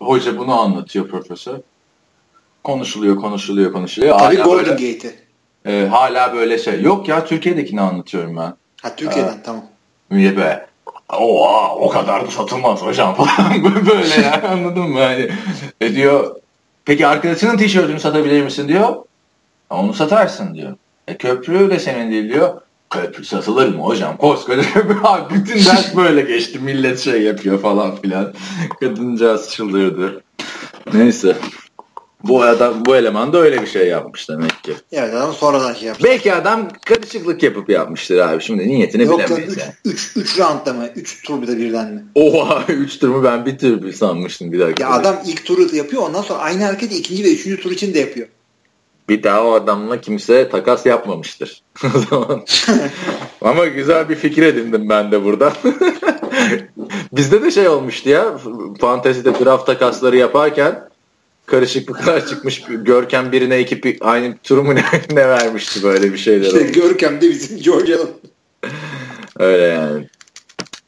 hoca 0.00 0.38
bunu 0.38 0.60
anlatıyor 0.60 1.08
profesör 1.08 1.60
konuşuluyor 2.64 3.16
konuşuluyor 3.16 3.72
konuşuluyor. 3.72 4.18
Tabii 4.18 4.36
Golden 4.36 4.70
Gate'i. 4.70 5.27
E, 5.68 5.86
hala 5.90 6.34
böyle 6.34 6.58
şey. 6.58 6.82
Yok 6.82 7.08
ya 7.08 7.24
Türkiye'dekini 7.24 7.80
anlatıyorum 7.80 8.36
ben. 8.36 8.54
Ha 8.82 8.96
Türkiye'den 8.96 9.32
ee, 9.32 9.42
tamam. 9.44 9.64
Niye 10.10 10.36
be? 10.36 10.66
Oha 11.12 11.74
o 11.74 11.88
kadar 11.88 12.26
da 12.26 12.30
satılmaz 12.30 12.82
hocam 12.82 13.14
falan 13.24 13.64
böyle 13.86 14.14
ya 14.14 14.42
anladın 14.50 14.82
mı? 14.82 14.98
Yani, 15.00 15.30
e 15.80 15.94
diyor 15.94 16.36
peki 16.84 17.06
arkadaşının 17.06 17.56
tişörtünü 17.56 18.00
satabilir 18.00 18.42
misin 18.42 18.68
diyor. 18.68 18.96
Onu 19.70 19.94
satarsın 19.94 20.54
diyor. 20.54 20.76
E 21.08 21.16
köprü 21.16 21.70
de 21.70 21.78
senin 21.78 22.10
değil 22.10 22.32
diyor. 22.32 22.60
Köprü 22.90 23.24
satılır 23.24 23.74
mı 23.74 23.82
hocam? 23.82 24.16
Koskoca 24.16 24.62
köprü. 24.62 24.96
Abi 25.04 25.34
bütün 25.34 25.54
ders 25.54 25.96
böyle 25.96 26.20
geçti. 26.20 26.58
Millet 26.58 26.98
şey 26.98 27.22
yapıyor 27.22 27.62
falan 27.62 27.96
filan. 27.96 28.32
Kadıncağız 28.80 29.50
çıldırdı. 29.50 30.22
Neyse. 30.94 31.36
Bu 32.24 32.42
adam 32.42 32.84
bu 32.84 32.96
eleman 32.96 33.32
da 33.32 33.38
öyle 33.38 33.62
bir 33.62 33.66
şey 33.66 33.86
yapmış 33.88 34.28
demek 34.28 34.64
ki. 34.64 34.72
Evet 34.92 35.14
adam 35.14 35.32
sonradan 35.32 35.74
şey 35.74 35.88
yapmış. 35.88 36.10
Belki 36.10 36.34
adam 36.34 36.68
karışıklık 36.86 37.42
yapıp 37.42 37.70
yapmıştır 37.70 38.18
abi. 38.18 38.42
Şimdi 38.42 38.68
niyetini 38.68 39.04
Yok 39.04 39.18
bilemeyiz. 39.18 39.52
3 39.52 39.58
yani. 39.58 39.72
3 39.84 40.12
3 40.16 40.38
roundda 40.38 40.72
mı? 40.72 40.88
3 40.96 41.22
tur 41.22 41.42
bir 41.42 41.46
de 41.46 41.58
birden 41.58 41.92
mi? 41.94 42.04
Oha 42.14 42.64
3 42.68 42.98
tur 42.98 43.08
mu 43.08 43.24
ben 43.24 43.46
bir 43.46 43.58
tur 43.58 43.82
bir 43.82 43.92
sanmıştım 43.92 44.52
bir 44.52 44.60
dakika. 44.60 44.82
Ya 44.84 44.90
adam 44.90 45.16
ilk 45.26 45.44
turu 45.44 45.76
yapıyor 45.76 46.02
ondan 46.02 46.22
sonra 46.22 46.38
aynı 46.38 46.64
hareketi 46.64 46.96
ikinci 46.98 47.24
ve 47.24 47.32
üçüncü 47.34 47.60
tur 47.62 47.70
için 47.70 47.94
de 47.94 47.98
yapıyor. 47.98 48.28
Bir 49.08 49.22
daha 49.22 49.44
o 49.44 49.52
adamla 49.52 50.00
kimse 50.00 50.48
takas 50.48 50.86
yapmamıştır. 50.86 51.62
o 51.94 51.98
zaman. 52.10 52.44
Ama 53.40 53.66
güzel 53.66 54.08
bir 54.08 54.14
fikir 54.14 54.42
edindim 54.42 54.88
ben 54.88 55.12
de 55.12 55.24
burada. 55.24 55.52
Bizde 57.12 57.42
de 57.42 57.50
şey 57.50 57.68
olmuştu 57.68 58.08
ya. 58.08 58.38
Fantezide 58.80 59.44
draft 59.44 59.66
takasları 59.66 60.16
yaparken 60.16 60.87
karışıklıklar 61.48 62.26
çıkmış. 62.28 62.62
Görkem 62.68 63.32
birine 63.32 63.54
ekip 63.54 63.98
aynı 64.00 64.38
turumu 64.38 64.74
ne, 64.74 64.84
ne 65.10 65.28
vermişti 65.28 65.82
böyle 65.82 66.12
bir 66.12 66.18
şeyler. 66.18 66.46
İşte 66.46 66.58
olmuş. 66.58 66.72
Görkem 66.72 67.20
de 67.20 67.30
bizim 67.30 67.58
Georgia'nın. 67.62 68.10
Öyle 69.38 69.62
yani. 69.62 70.08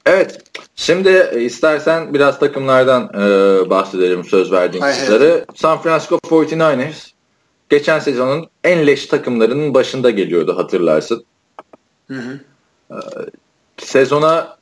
Evet. 0.06 0.38
Şimdi 0.76 1.30
istersen 1.40 2.14
biraz 2.14 2.38
takımlardan 2.38 3.10
e, 3.14 3.70
bahsedelim 3.70 4.24
söz 4.24 4.52
verdiğim 4.52 4.86
kişileri. 4.86 5.44
San 5.54 5.82
Francisco 5.82 6.16
49ers 6.16 7.10
geçen 7.68 7.98
sezonun 7.98 8.48
en 8.64 8.86
leş 8.86 9.06
takımlarının 9.06 9.74
başında 9.74 10.10
geliyordu 10.10 10.58
hatırlarsın. 10.58 11.24
Hı 12.08 12.14
hı. 12.14 12.40
Sezona 13.78 14.59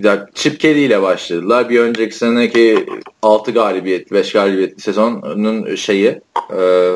ya 0.00 0.26
Chip 0.34 0.60
Kelly 0.60 0.84
ile 0.84 1.02
başladılar. 1.02 1.68
Bir 1.68 1.80
önceki 1.80 2.16
seneki 2.16 2.86
6 3.22 3.50
galibiyet, 3.50 4.12
5 4.12 4.32
galibiyetli 4.32 4.82
sezonun 4.82 5.74
şeyi 5.74 6.20
e, 6.56 6.90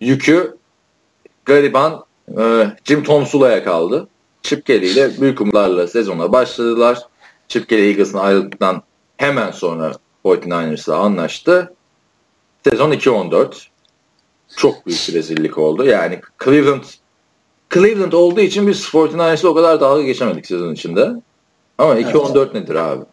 yükü 0.00 0.56
gariban 1.44 2.04
e, 2.38 2.66
Jim 2.84 3.02
Tom 3.02 3.26
Sula'ya 3.26 3.64
kaldı. 3.64 4.08
Chip 4.42 4.66
Kelly 4.66 4.86
ile 4.86 5.20
büyük 5.20 5.40
umutlarla 5.40 5.86
sezona 5.86 6.32
başladılar. 6.32 6.98
Chip 7.48 7.68
Kelly 7.68 7.88
Eagles'ın 7.88 8.18
ayrıldıktan 8.18 8.82
hemen 9.16 9.50
sonra 9.50 9.92
49ers'la 10.24 10.96
anlaştı. 10.96 11.74
Sezon 12.64 12.92
2-14. 12.92 13.66
Çok 14.56 14.86
büyük 14.86 15.08
bir 15.08 15.14
rezillik 15.14 15.58
oldu. 15.58 15.84
Yani 15.84 16.20
Cleveland 16.44 16.82
Cleveland 17.74 18.12
olduğu 18.12 18.40
için 18.40 18.68
biz 18.68 18.84
49ers'la 18.84 19.48
o 19.48 19.54
kadar 19.54 19.80
dalga 19.80 20.02
geçemedik 20.02 20.46
sezon 20.46 20.72
içinde. 20.72 21.10
Ama 21.78 22.00
2-14 22.00 22.54
nedir 22.54 22.74
abi? 22.74 23.04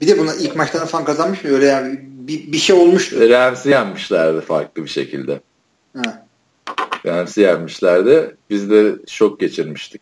Bir 0.00 0.08
de 0.08 0.18
buna 0.18 0.34
ilk 0.34 0.56
maçtan 0.56 0.86
falan 0.86 1.04
kazanmış 1.04 1.44
mı? 1.44 1.50
Öyle 1.50 1.66
yani 1.66 2.00
bir, 2.02 2.52
bir 2.52 2.58
şey 2.58 2.76
olmuştu. 2.76 3.30
Rams'i 3.30 3.70
yenmişlerdi 3.70 4.40
farklı 4.40 4.84
bir 4.84 4.88
şekilde. 4.88 5.40
Ha. 5.96 6.26
Rams'i 7.06 7.40
yenmişlerdi. 7.40 8.36
Biz 8.50 8.70
de 8.70 8.94
şok 9.08 9.40
geçirmiştik. 9.40 10.00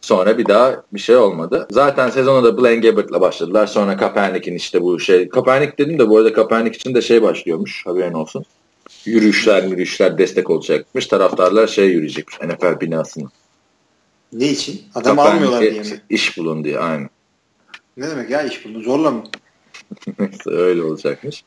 Sonra 0.00 0.38
bir 0.38 0.46
daha 0.46 0.82
bir 0.92 1.00
şey 1.00 1.16
olmadı. 1.16 1.68
Zaten 1.70 2.10
sezona 2.10 2.44
da 2.44 2.62
Blaine 2.62 2.90
Gabbert'la 2.90 3.20
başladılar. 3.20 3.66
Sonra 3.66 3.96
Kaepernick'in 3.96 4.54
işte 4.54 4.82
bu 4.82 5.00
şey. 5.00 5.28
Kaepernick 5.28 5.78
dedim 5.78 5.98
de 5.98 6.08
bu 6.08 6.18
arada 6.18 6.32
Kaepernick 6.32 6.76
için 6.76 6.94
de 6.94 7.02
şey 7.02 7.22
başlıyormuş. 7.22 7.86
Haberin 7.86 8.12
olsun. 8.12 8.44
Yürüyüşler 9.04 9.62
yürüyüşler 9.62 10.18
destek 10.18 10.50
olacakmış. 10.50 11.06
Taraftarlar 11.06 11.66
şey 11.66 11.88
yürüyecekmiş. 11.88 12.38
NFL 12.40 12.80
binasını. 12.80 13.28
Ne 14.32 14.48
için? 14.48 14.82
Adam 14.94 15.18
almıyorlar 15.18 15.60
diye 15.60 15.72
mi? 15.72 16.00
iş 16.10 16.38
bulun 16.38 16.64
diye 16.64 16.78
aynı. 16.78 17.08
Ne 17.96 18.10
demek 18.10 18.30
ya 18.30 18.42
iş 18.42 18.64
bunu 18.64 18.82
zorla 18.82 19.10
mı? 19.10 19.24
Öyle 20.46 20.82
olacakmış. 20.82 21.44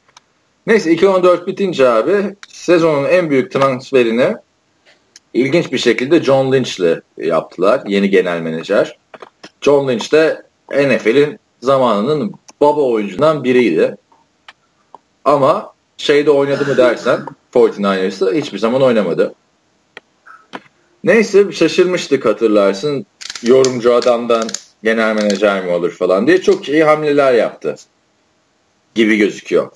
Neyse 0.68 0.94
2-14 0.94 1.48
bitince 1.48 1.90
abi 1.90 2.36
sezonun 2.48 3.06
en 3.06 3.30
büyük 3.30 3.52
transferini 3.52 4.36
ilginç 5.34 5.72
bir 5.72 5.78
şekilde 5.78 6.24
John 6.24 6.52
Lynch'le 6.52 7.02
yaptılar. 7.18 7.84
Yeni 7.88 8.10
genel 8.10 8.42
menajer. 8.42 8.98
John 9.62 9.88
Lynch 9.88 10.12
de 10.12 10.44
NFL'in 10.72 11.40
zamanının 11.62 12.34
baba 12.62 12.82
oyuncundan 12.82 13.44
biriydi. 13.44 13.98
Ama 15.26 15.74
şeyde 15.98 16.32
oynadı 16.32 16.66
mı 16.66 16.78
dersen 16.78 17.20
49ers'da 17.54 18.32
hiçbir 18.32 18.60
zaman 18.60 18.82
oynamadı. 18.82 19.36
Neyse 21.06 21.52
şaşırmıştık 21.52 22.26
hatırlarsın. 22.26 23.06
Yorumcu 23.44 23.94
adamdan 23.94 24.48
genel 24.84 25.16
menajer 25.16 25.66
mi 25.66 25.72
olur 25.72 25.92
falan 25.92 26.28
diye 26.28 26.42
çok 26.42 26.70
iyi 26.70 26.84
hamleler 26.84 27.34
yaptı. 27.34 27.76
Gibi 28.96 29.18
gözüküyor. 29.18 29.72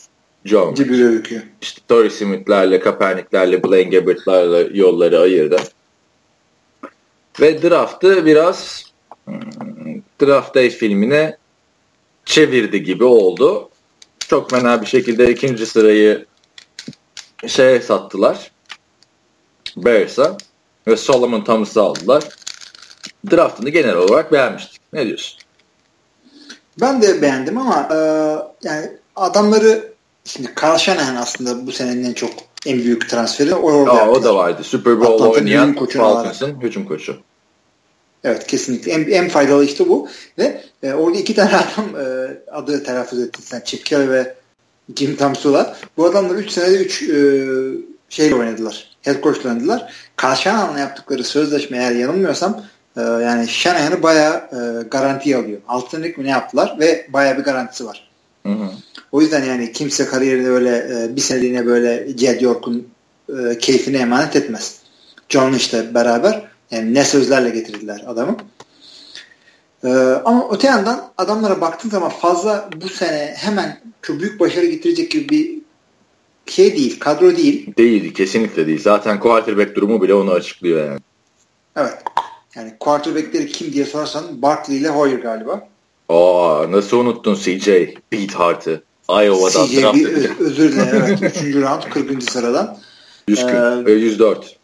John. 0.46 0.76
Gibi 0.76 0.98
gözüküyor. 0.98 1.42
İşte 1.62 1.82
Torrey 1.88 2.10
Smith'lerle, 2.10 2.80
Kaepernick'lerle, 2.80 3.64
Blaine 3.64 3.90
Gabbert'larla 3.90 4.60
yolları 4.74 5.20
ayırdı. 5.20 5.58
Ve 7.42 7.62
draftı 7.62 8.26
biraz 8.26 8.86
hmm, 9.26 9.36
Draft 10.22 10.56
Day 10.56 10.70
filmine 10.70 11.38
çevirdi 12.26 12.84
gibi 12.84 13.04
oldu. 13.04 13.70
Çok 14.20 14.50
fena 14.52 14.82
bir 14.82 14.88
şekilde 14.88 15.32
ikinci 15.32 15.66
sırayı 15.66 16.26
şeye 17.48 17.80
sattılar. 17.80 18.52
Bears'a 19.78 20.38
ve 20.90 20.98
Solomon 20.98 21.44
Thomas'ı 21.44 21.82
aldılar. 21.82 22.24
Draftını 23.32 23.70
genel 23.70 23.96
olarak 23.96 24.32
beğenmiştik. 24.32 24.82
Ne 24.94 25.06
diyorsun? 25.06 25.40
Ben 26.82 27.02
de 27.02 27.22
beğendim 27.22 27.58
ama 27.58 27.90
e, 27.92 27.98
yani 28.68 28.90
adamları 29.16 29.94
şimdi 30.26 30.54
Carl 30.64 30.78
Shanahan 30.78 31.16
aslında 31.16 31.68
bu 31.68 31.72
senenin 31.72 32.04
en 32.04 32.14
çok 32.14 32.32
en 32.66 32.80
büyük 32.80 33.10
transferi 33.10 33.56
o 33.56 33.72
orada 33.72 33.92
Aa, 33.92 34.10
o 34.10 34.24
da 34.24 34.36
vardı. 34.36 34.64
Super 34.64 35.00
Bowl 35.00 35.14
Atlanta'nın 35.14 35.46
oynayan 35.46 35.86
Falcons'ın 35.86 36.62
hücum 36.62 36.86
koçu. 36.86 37.18
Evet 38.24 38.48
kesinlikle. 38.48 38.92
En, 38.92 39.12
en 39.12 39.30
faydalı 39.30 39.66
işte 39.66 39.90
bu. 39.90 40.08
Ve 40.38 40.64
e, 40.84 40.94
orada 40.94 41.18
iki 41.18 41.36
tane 41.36 41.52
adam 41.56 41.96
e, 41.96 42.38
adı 42.52 42.84
telaffuz 42.84 43.20
ettin 43.20 43.44
sen. 43.44 43.62
Chip 43.66 43.86
Kelly 43.86 44.10
ve 44.10 44.36
Jim 44.96 45.16
Tomsula. 45.16 45.78
Bu 45.98 46.06
adamlar 46.06 46.36
3 46.36 46.52
senede 46.52 46.78
3 46.78 47.04
e, 47.04 47.08
şeyle 48.10 48.36
oynadılar. 48.36 48.89
Head 49.02 49.24
coach'la 49.24 49.50
oynadılar. 49.50 49.94
Carl 50.24 50.36
Shanahan'la 50.36 50.80
yaptıkları 50.80 51.24
sözleşme 51.24 51.78
eğer 51.78 51.92
yanılmıyorsam 51.92 52.64
e, 52.98 53.02
yani 53.02 53.48
Shanahan'ı 53.48 54.04
bayağı 54.04 54.36
e, 54.36 54.84
garantiye 54.84 55.38
alıyor. 55.38 55.62
Altınlık 55.68 56.18
mı 56.18 56.24
ne 56.24 56.30
yaptılar 56.30 56.76
ve 56.80 57.08
bayağı 57.14 57.38
bir 57.38 57.44
garantisi 57.44 57.86
var. 57.86 58.10
Hı 58.46 58.50
hı. 58.50 58.70
O 59.12 59.22
yüzden 59.22 59.46
yani 59.46 59.72
kimse 59.72 60.06
kariyerini 60.06 60.50
öyle 60.50 60.78
e, 60.78 61.16
bir 61.16 61.22
seneliğine 61.22 61.66
böyle 61.66 62.18
Jed 62.18 62.42
York'un 62.42 62.88
e, 63.30 63.58
keyfine 63.58 63.98
emanet 63.98 64.36
etmez. 64.36 64.80
John 65.30 65.54
Lynch'le 65.54 65.94
beraber 65.94 66.48
yani 66.72 66.94
ne 66.94 67.04
sözlerle 67.04 67.50
getirdiler 67.50 68.04
adamı. 68.08 68.38
E, 69.84 69.90
ama 70.26 70.48
öte 70.52 70.68
yandan 70.68 71.12
adamlara 71.18 71.62
baktığın 71.62 71.90
zaman 71.90 72.10
fazla 72.10 72.70
bu 72.82 72.90
sene 72.90 73.34
hemen 73.38 73.80
çok 74.02 74.20
büyük 74.20 74.40
başarı 74.40 74.66
getirecek 74.66 75.12
gibi 75.12 75.30
bir 75.30 75.59
şey 76.52 76.76
değil, 76.76 77.00
kadro 77.00 77.38
değil. 77.38 77.76
Değil, 77.78 78.14
kesinlikle 78.14 78.68
değil. 78.68 78.82
Zaten 78.82 79.20
quarterback 79.20 79.76
durumu 79.76 80.02
bile 80.02 80.14
onu 80.14 80.32
açıklıyor 80.32 80.86
yani. 80.88 81.00
Evet. 81.76 81.98
Yani 82.56 82.74
quarterback'leri 82.80 83.48
kim 83.48 83.74
diye 83.74 83.86
sorarsan 83.86 84.42
Barkley 84.42 84.78
ile 84.78 84.90
Hoyer 84.90 85.20
galiba. 85.20 85.68
Aa, 86.10 86.72
nasıl 86.72 86.98
unuttun 86.98 87.36
CJ 87.36 87.68
Beathart'ı? 88.12 88.84
Iowa'dan 89.10 89.68
CJ 89.68 89.82
draft 89.82 89.96
bir 89.98 90.40
özür 90.40 90.72
dilerim. 90.72 91.18
Evet. 91.22 91.38
3. 91.44 91.56
round 91.56 91.84
40. 91.84 92.24
sıradan. 92.32 92.78
140 93.28 93.54
Ee, 93.56 93.86
ve 93.86 93.92
104. 93.92 94.56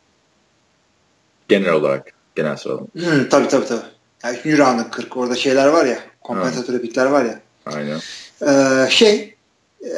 Genel 1.50 1.72
olarak. 1.74 2.14
Genel 2.36 2.58
sıralama. 2.58 2.88
Hı, 3.00 3.30
tabii 3.30 3.48
tabii 3.48 3.66
tabii. 3.66 3.82
Yani 4.24 4.38
3. 4.46 4.60
round'ın 4.60 4.84
40. 4.92 5.18
Orada 5.18 5.36
şeyler 5.36 5.68
var 5.68 5.86
ya. 5.86 6.00
Kompensatör 6.22 6.80
pikler 6.80 7.06
var 7.06 7.26
ya. 7.26 7.40
Aynen. 7.66 8.00
Ee, 8.48 8.90
şey 8.90 9.35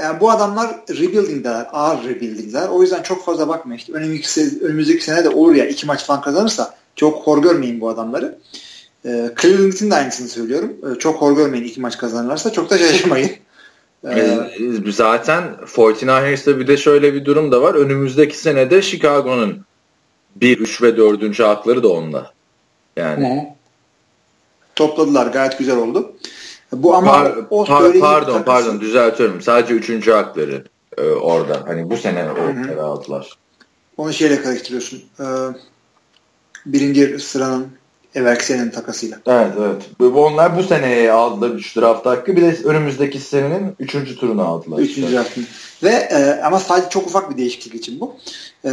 yani 0.01 0.19
bu 0.19 0.31
adamlar 0.31 0.75
rebuilding'deler. 0.89 1.67
Ağır 1.71 2.03
rebuilding'deler. 2.03 2.67
O 2.67 2.81
yüzden 2.81 3.03
çok 3.03 3.25
fazla 3.25 3.47
bakmayın. 3.47 3.77
İşte 3.77 3.93
önümüzdeki, 3.93 4.65
önümüzdeki 4.65 5.03
sene 5.03 5.23
de 5.23 5.29
olur 5.29 5.55
ya 5.55 5.65
iki 5.67 5.85
maç 5.85 6.05
falan 6.05 6.21
kazanırsa 6.21 6.75
çok 6.95 7.27
hor 7.27 7.41
görmeyin 7.41 7.81
bu 7.81 7.89
adamları. 7.89 8.37
Ee, 9.05 9.31
Cleveland'in 9.41 9.91
de 9.91 9.95
aynısını 9.95 10.27
söylüyorum. 10.27 10.73
Ee, 10.83 10.99
çok 10.99 11.21
hor 11.21 11.35
görmeyin 11.35 11.63
iki 11.63 11.81
maç 11.81 11.97
kazanırlarsa. 11.97 12.51
Çok 12.51 12.69
da 12.69 12.77
şaşırmayın. 12.77 13.29
Ee, 14.03 14.19
Ee, 14.19 14.91
Zaten 14.91 15.43
49ers'ta 15.65 16.59
bir 16.59 16.67
de 16.67 16.77
şöyle 16.77 17.13
bir 17.13 17.25
durum 17.25 17.51
da 17.51 17.61
var. 17.61 17.75
Önümüzdeki 17.75 18.37
senede 18.37 18.81
Chicago'nun 18.81 19.65
1, 20.35 20.57
3 20.57 20.81
ve 20.81 20.97
4. 20.97 21.39
hakları 21.39 21.83
da 21.83 21.87
onda. 21.87 22.31
Yani 22.97 23.29
Hı. 23.29 23.57
Topladılar. 24.75 25.27
Gayet 25.27 25.57
güzel 25.59 25.77
oldu. 25.77 26.15
Bu 26.71 26.95
ama 26.95 27.11
Par- 27.11 27.45
o 27.49 27.63
par- 27.63 27.99
pardon 27.99 28.33
takası- 28.33 28.45
pardon 28.45 28.81
düzeltiyorum. 28.81 29.41
Sadece 29.41 29.73
3. 29.73 30.07
hakları 30.07 30.63
e, 30.97 31.01
orada. 31.01 31.63
Hani 31.67 31.89
bu 31.89 31.97
sene 31.97 32.23
hı. 32.23 32.81
o 32.81 32.83
aldılar. 32.83 33.37
Onu 33.97 34.13
şeyle 34.13 34.41
karıştırıyorsun. 34.41 35.03
Ee, 35.19 35.23
birinci 36.65 37.19
sıranın 37.19 37.67
Evvelki 38.15 38.45
senenin 38.45 38.69
takasıyla. 38.69 39.17
Evet 39.27 39.51
evet. 39.59 40.11
Onlar 40.15 40.57
bu 40.57 40.63
seneye 40.63 41.11
aldılar 41.11 41.49
3 41.49 41.77
draft 41.77 42.05
hakkı. 42.05 42.35
Bir 42.35 42.41
de 42.41 42.57
önümüzdeki 42.63 43.19
senenin 43.19 43.75
3. 43.79 43.91
turunu 44.19 44.41
aldılar. 44.41 44.79
3. 44.79 44.89
Işte. 44.89 45.11
draftını. 45.11 45.45
Ve 45.83 45.89
e, 45.89 46.41
ama 46.43 46.59
sadece 46.59 46.89
çok 46.89 47.07
ufak 47.07 47.31
bir 47.31 47.37
değişiklik 47.37 47.75
için 47.75 47.99
bu. 47.99 48.15
E, 48.65 48.71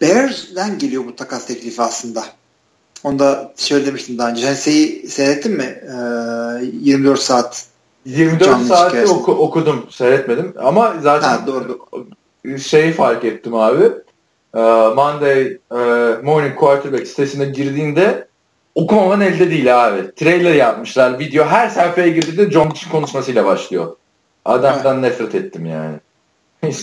Bears'den 0.00 0.78
geliyor 0.78 1.04
bu 1.06 1.16
takas 1.16 1.46
teklifi 1.46 1.82
aslında. 1.82 2.24
Onu 3.04 3.18
da 3.18 3.52
söylemiştim 3.56 4.18
daha 4.18 4.30
önce. 4.30 4.42
Sen 4.42 4.54
şeyi 4.54 5.08
seyrettin 5.08 5.52
mi? 5.52 5.82
E, 5.82 5.94
24 6.82 7.20
saat 7.20 7.66
24 8.04 8.66
saati 8.66 9.06
oku, 9.06 9.32
okudum, 9.32 9.86
seyretmedim. 9.90 10.54
Ama 10.58 10.94
zaten 11.02 11.28
ha, 11.28 11.46
doğru. 11.46 11.88
şeyi 12.58 12.92
fark 12.92 13.24
ettim 13.24 13.54
abi. 13.54 13.84
E, 14.54 14.60
Monday 14.96 15.42
e, 15.70 15.76
Morning 16.22 16.56
Quarterback 16.56 17.06
sitesine 17.06 17.44
girdiğinde 17.44 18.28
okumaman 18.74 19.20
elde 19.20 19.50
değil 19.50 19.86
abi. 19.86 20.14
Trailer 20.14 20.54
yapmışlar. 20.54 21.18
Video 21.18 21.44
her 21.44 21.68
sayfaya 21.68 22.08
girdiğinde 22.08 22.50
John 22.50 22.70
Kitchen 22.70 22.92
konuşmasıyla 22.92 23.44
başlıyor. 23.44 23.96
Adamdan 24.44 24.98
evet. 24.98 25.10
nefret 25.10 25.34
ettim 25.34 25.66
yani. 25.66 25.96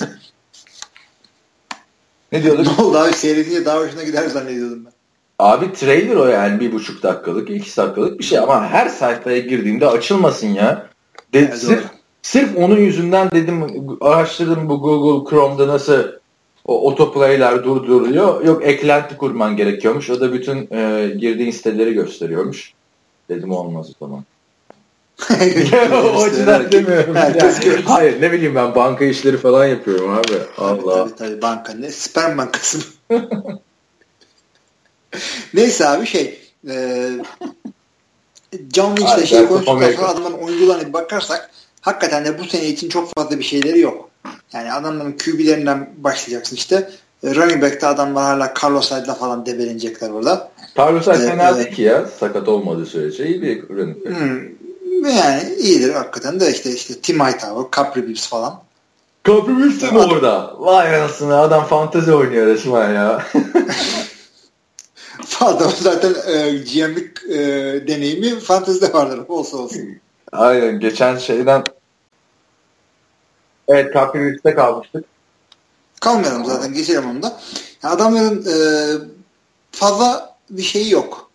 ne 2.32 2.44
diyorduk? 2.44 2.80
Ne 2.80 2.86
oldu 2.86 2.98
abi 2.98 3.14
seyredince 3.14 3.66
daha 3.66 3.80
hoşuna 3.80 4.04
gider 4.04 4.28
zannediyordum 4.28 4.86
ben. 4.86 4.95
Abi 5.40 5.74
trailer 5.74 6.16
o 6.16 6.28
yani 6.28 6.60
bir 6.60 6.72
buçuk 6.72 7.04
dakikalık, 7.04 7.50
iki 7.50 7.78
dakikalık 7.78 8.20
bir 8.20 8.24
şey 8.24 8.40
ama 8.40 8.68
her 8.68 8.90
sayfaya 8.90 9.40
girdiğinde 9.40 9.88
açılmasın 9.88 10.48
ya. 10.48 10.88
De, 11.34 11.40
evet, 11.40 11.58
sırf, 11.58 11.84
sırf 12.22 12.58
onun 12.58 12.78
yüzünden 12.78 13.32
dedim 13.32 13.88
araştırdım 14.02 14.70
bu 14.70 14.82
Google 14.82 15.30
Chrome'da 15.30 15.68
nasıl 15.68 16.04
o 16.66 16.90
autoplay'ler 16.90 17.64
durduruluyor. 17.64 18.46
Yok 18.46 18.66
eklenti 18.66 19.18
kurman 19.18 19.58
gerekiyormuş. 19.58 20.10
O 20.10 20.22
da 20.22 20.34
bütün 20.34 20.58
e, 20.72 21.10
girdiğin 21.18 21.52
siteleri 21.52 21.94
gösteriyormuş. 21.94 22.74
Dedim 23.30 23.52
olmaz 23.52 23.90
o 23.90 24.06
zaman. 24.06 24.24
o 26.16 26.22
açıdan 26.24 26.72
demiyorum. 26.72 27.16
Herkes 27.16 27.66
yani. 27.66 27.82
Hayır 27.86 28.22
ne 28.22 28.32
bileyim 28.32 28.56
ben 28.56 28.76
banka 28.76 29.06
işleri 29.06 29.38
falan 29.38 29.66
yapıyorum 29.66 30.10
abi. 30.10 30.38
Allah. 30.58 30.96
Tabii 30.96 31.16
tabii, 31.16 31.42
banka 31.42 31.74
ne? 31.74 31.92
Sperm 31.92 32.38
bankası 32.38 32.80
Neyse 35.54 35.88
abi 35.88 36.08
şey 36.08 36.40
e, 36.70 37.10
John 38.74 38.98
Lynch'le 38.98 39.26
şey 39.26 39.48
konuştuktan 39.48 39.92
sonra 39.92 40.08
adamların 40.08 40.34
oyuncularına 40.34 40.88
bir 40.88 40.94
bakarsak 40.94 41.50
hakikaten 41.82 42.26
de 42.26 42.40
bu 42.40 42.44
sene 42.44 42.66
için 42.66 42.90
çok 42.90 43.14
fazla 43.14 43.40
bir 43.40 43.44
şeyleri 43.44 43.80
yok. 43.80 44.10
Yani 44.54 44.74
adamların 44.74 45.18
QB'lerinden 45.26 45.90
başlayacaksın 45.98 46.56
işte. 46.56 46.90
E, 47.24 47.36
running 47.36 47.62
back'te 47.62 47.88
adamlar 47.88 48.24
hala 48.24 48.54
Carlos 48.64 48.92
Hyde'la 48.92 49.14
falan 49.14 49.46
debelenecekler 49.46 50.10
orada. 50.10 50.52
Carlos 50.78 51.08
Hyde 51.08 51.24
ee, 51.24 51.28
fena 51.28 51.58
değil 51.58 51.76
ki 51.76 51.82
ya. 51.82 52.06
Sakat 52.20 52.48
olmadığı 52.48 52.86
sürece 52.86 53.28
iyi 53.28 53.42
bir 53.42 53.70
running 53.70 54.06
back. 54.06 54.20
Hmm, 54.20 54.40
yani 55.18 55.56
iyidir 55.60 55.94
hakikaten 55.94 56.40
de 56.40 56.52
işte 56.52 56.72
işte 56.72 56.94
Tim 57.02 57.20
Hightower, 57.20 57.82
Capri 57.82 58.08
Bibbs 58.08 58.28
falan. 58.28 58.60
Capri 59.28 59.58
Bibbs 59.58 59.82
de 59.82 59.92
mi 59.92 60.00
orada? 60.00 60.54
Vay 60.58 60.96
anasını 60.96 61.40
adam 61.40 61.66
fantezi 61.66 62.14
oynuyor 62.14 62.48
resmen 62.48 62.94
ya. 62.94 63.24
Adam 65.42 65.72
zaten 65.80 66.16
e, 66.28 66.52
GM'lik 66.52 67.24
e, 67.30 67.38
deneyimi 67.88 68.40
fantezide 68.40 68.94
vardır 68.94 69.20
olsa 69.28 69.58
olsun. 69.58 69.82
Aynen 70.32 70.80
geçen 70.80 71.18
şeyden 71.18 71.64
Evet 73.68 73.94
Capri 73.94 74.56
kalmıştık. 74.56 75.06
Kalmayalım 76.02 76.46
zaten 76.46 76.74
geçelim 76.74 77.10
onu 77.10 77.24
da. 77.24 77.40
Yani 77.84 77.94
adamların 77.94 78.46
e, 78.46 78.58
fazla 79.72 80.36
bir 80.50 80.62
şeyi 80.62 80.92
yok. 80.92 81.32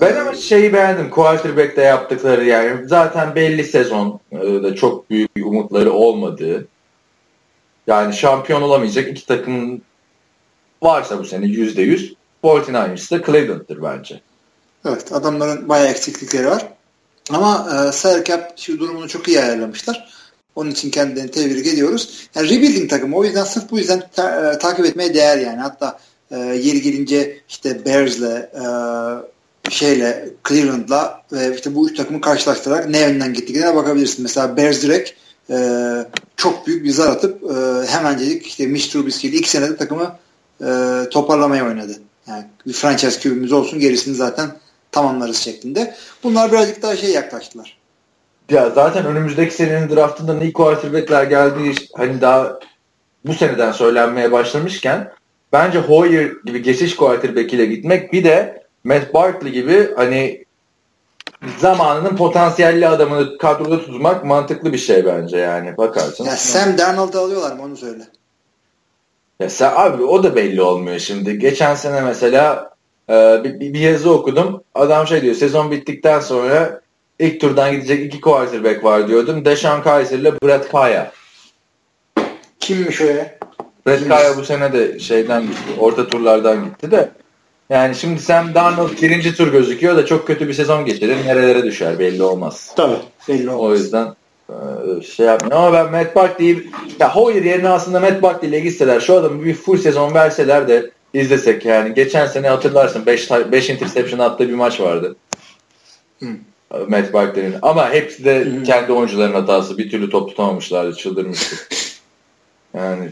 Ben 0.00 0.16
ama 0.16 0.34
şeyi 0.34 0.72
beğendim. 0.72 1.10
Quarterback'te 1.10 1.82
yaptıkları 1.82 2.44
yani 2.44 2.88
zaten 2.88 3.34
belli 3.34 3.64
sezon 3.64 4.20
e, 4.32 4.38
da 4.62 4.74
çok 4.74 5.10
büyük 5.10 5.30
umutları 5.44 5.92
olmadığı 5.92 6.68
yani 7.86 8.14
şampiyon 8.14 8.62
olamayacak 8.62 9.08
iki 9.08 9.26
takım 9.26 9.80
varsa 10.82 11.18
bu 11.18 11.24
sene 11.24 11.46
yüzde 11.46 11.82
yüz 11.82 12.14
49ers 12.42 13.10
de 13.10 13.24
Cleveland'dır 13.26 13.82
bence. 13.82 14.20
Evet 14.84 15.12
adamların 15.12 15.68
bayağı 15.68 15.88
eksiklikleri 15.88 16.46
var. 16.46 16.68
Ama 17.30 17.68
e, 18.04 18.24
cap 18.24 18.58
şu 18.58 18.78
durumunu 18.78 19.08
çok 19.08 19.28
iyi 19.28 19.40
ayarlamışlar. 19.40 20.12
Onun 20.56 20.70
için 20.70 20.90
kendilerini 20.90 21.30
tebrik 21.30 21.66
ediyoruz. 21.66 22.28
Yani 22.34 22.46
rebuilding 22.46 22.90
takımı 22.90 23.16
o 23.16 23.24
yüzden 23.24 23.44
sırf 23.44 23.70
bu 23.70 23.78
yüzden 23.78 24.02
ta, 24.12 24.52
e, 24.52 24.58
takip 24.58 24.86
etmeye 24.86 25.14
değer 25.14 25.38
yani. 25.38 25.60
Hatta 25.60 25.98
e, 26.30 26.38
yeri 26.38 26.82
gelince 26.82 27.40
işte 27.48 27.84
Bears'le 27.84 28.22
e, 28.22 28.64
şeyle 29.70 30.28
Cleveland'la 30.48 31.22
ve 31.32 31.54
işte 31.54 31.74
bu 31.74 31.90
üç 31.90 31.96
takımı 31.96 32.20
karşılaştırarak 32.20 32.88
ne 32.88 33.00
yönden 33.00 33.34
gittiklerine 33.34 33.76
bakabilirsin. 33.76 34.22
Mesela 34.22 34.56
Bears 34.56 34.82
direkt 34.82 35.10
e, 35.50 35.56
çok 36.36 36.66
büyük 36.66 36.84
bir 36.84 36.90
zar 36.90 37.08
atıp 37.08 37.42
e, 37.42 37.86
hemencecik 37.86 38.46
işte 38.46 38.66
Mitch 38.66 38.92
Trubisky 38.92 39.36
ilk 39.36 39.48
senede 39.48 39.76
takımı 39.76 40.18
e, 40.60 40.68
toparlamaya 41.10 41.66
oynadı. 41.66 41.92
Yani 42.26 42.44
bir 42.66 42.72
franchise 42.72 43.20
kübümüz 43.20 43.52
olsun 43.52 43.80
gerisini 43.80 44.14
zaten 44.14 44.50
tamamlarız 44.92 45.36
şeklinde. 45.36 45.94
Bunlar 46.22 46.52
birazcık 46.52 46.82
daha 46.82 46.96
şey 46.96 47.10
yaklaştılar. 47.10 47.78
Ya 48.50 48.70
zaten 48.70 49.06
önümüzdeki 49.06 49.54
senenin 49.54 49.90
draftında 49.90 50.44
ilk 50.44 50.54
quarterback'ler 50.54 51.24
geldiği 51.24 51.74
hani 51.96 52.20
daha 52.20 52.58
bu 53.24 53.34
seneden 53.34 53.72
söylenmeye 53.72 54.32
başlamışken 54.32 55.12
bence 55.52 55.78
Hoyer 55.78 56.32
gibi 56.44 56.62
geçiş 56.62 56.96
quarterback 56.96 57.52
ile 57.52 57.66
gitmek 57.66 58.12
bir 58.12 58.24
de 58.24 58.62
Matt 58.84 59.14
Barkley 59.14 59.52
gibi 59.52 59.90
hani 59.96 60.44
zamanının 61.58 62.16
potansiyelli 62.16 62.88
adamını 62.88 63.38
kadroda 63.38 63.80
tutmak 63.80 64.24
mantıklı 64.24 64.72
bir 64.72 64.78
şey 64.78 65.06
bence 65.06 65.36
yani 65.36 65.76
bakarsın. 65.76 66.24
Ya 66.24 66.36
Sam 66.36 66.78
Darnold'u 66.78 67.18
alıyorlar 67.18 67.56
mı 67.56 67.62
onu 67.62 67.76
söyle. 67.76 68.02
Ya 69.42 69.50
sen, 69.50 69.72
abi 69.76 70.02
o 70.02 70.22
da 70.22 70.36
belli 70.36 70.62
olmuyor 70.62 70.98
şimdi. 70.98 71.38
Geçen 71.38 71.74
sene 71.74 72.00
mesela 72.00 72.70
e, 73.10 73.40
bir, 73.44 73.60
bir 73.60 73.80
yazı 73.80 74.12
okudum. 74.12 74.64
Adam 74.74 75.06
şey 75.06 75.22
diyor 75.22 75.34
sezon 75.34 75.70
bittikten 75.70 76.20
sonra 76.20 76.80
ilk 77.18 77.40
turdan 77.40 77.72
gidecek 77.72 78.06
iki 78.06 78.20
quarterback 78.20 78.84
var 78.84 79.08
diyordum. 79.08 79.44
Deshaun 79.44 79.82
Kaiser 79.82 80.18
ile 80.18 80.32
Brett 80.32 80.72
Kaya. 80.72 81.12
Kimmiş 82.60 83.00
o 83.00 83.04
ya? 83.04 83.38
Brett 83.86 84.08
Kaya 84.08 84.36
bu 84.36 84.44
sene 84.44 84.72
de 84.72 84.98
şeyden 84.98 85.42
gitti. 85.42 85.72
Orta 85.78 86.06
turlardan 86.06 86.64
gitti 86.64 86.90
de. 86.90 87.10
Yani 87.70 87.94
şimdi 87.94 88.20
Sam 88.20 88.54
Darnold 88.54 89.02
birinci 89.02 89.36
tur 89.36 89.52
gözüküyor 89.52 89.96
da 89.96 90.06
çok 90.06 90.26
kötü 90.26 90.48
bir 90.48 90.54
sezon 90.54 90.84
geçirir. 90.84 91.16
Nerelere 91.26 91.62
düşer 91.62 91.98
belli 91.98 92.22
olmaz. 92.22 92.72
Tabii 92.76 92.98
belli 93.28 93.50
olmaz. 93.50 93.70
O 93.70 93.74
yüzden 93.74 94.14
şey 95.16 95.26
yapmıyor. 95.26 95.56
Ama 95.56 95.72
ben 95.72 95.90
Matt 95.90 96.16
Barkley'i 96.16 96.70
ya 97.00 97.16
Hoyer 97.16 97.42
yerine 97.42 97.68
aslında 97.68 98.00
Matt 98.00 98.22
Barkley 98.22 98.50
ile 98.50 98.60
gitseler 98.60 99.00
şu 99.00 99.14
adamı 99.14 99.44
bir 99.44 99.54
full 99.54 99.76
sezon 99.76 100.14
verseler 100.14 100.68
de 100.68 100.90
izlesek 101.14 101.64
yani. 101.64 101.94
Geçen 101.94 102.26
sene 102.26 102.48
hatırlarsın 102.48 103.06
5 103.06 103.30
5 103.30 103.70
interception 103.70 104.18
attığı 104.18 104.48
bir 104.48 104.54
maç 104.54 104.80
vardı. 104.80 105.16
Hı. 106.20 106.26
Matt 106.88 107.12
Barkley'nin. 107.12 107.54
Ama 107.62 107.92
hepsi 107.92 108.24
de 108.24 108.44
Hı. 108.44 108.62
kendi 108.62 108.92
oyuncuların 108.92 109.34
hatası. 109.34 109.78
Bir 109.78 109.90
türlü 109.90 110.10
top 110.10 110.28
tutamamışlardı. 110.28 110.96
Çıldırmıştı. 110.96 111.56
yani 112.74 113.10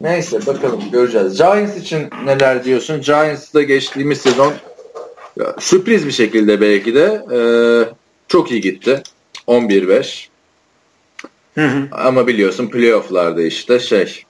neyse 0.00 0.46
bakalım 0.46 0.82
göreceğiz. 0.92 1.36
Giants 1.36 1.76
için 1.76 2.08
neler 2.24 2.64
diyorsun? 2.64 3.00
Giants'da 3.00 3.62
geçtiğimiz 3.62 4.20
sezon 4.20 4.52
ya, 5.40 5.54
sürpriz 5.58 6.06
bir 6.06 6.12
şekilde 6.12 6.60
belki 6.60 6.94
de 6.94 7.24
e, 7.32 7.38
çok 8.28 8.50
iyi 8.50 8.60
gitti. 8.60 9.02
11-5. 9.48 10.28
Hı 11.56 11.66
hı. 11.66 11.88
Ama 11.92 12.26
biliyorsun 12.26 12.68
playofflarda 12.68 13.42
işte 13.42 13.78
şey 13.78 14.24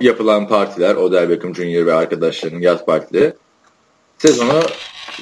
yapılan 0.00 0.48
partiler 0.48 0.94
Odell 0.94 1.30
Beckham 1.30 1.54
Jr. 1.54 1.86
ve 1.86 1.94
arkadaşlarının 1.94 2.60
yaz 2.60 2.86
partileri 2.86 3.32
sezonu 4.18 4.62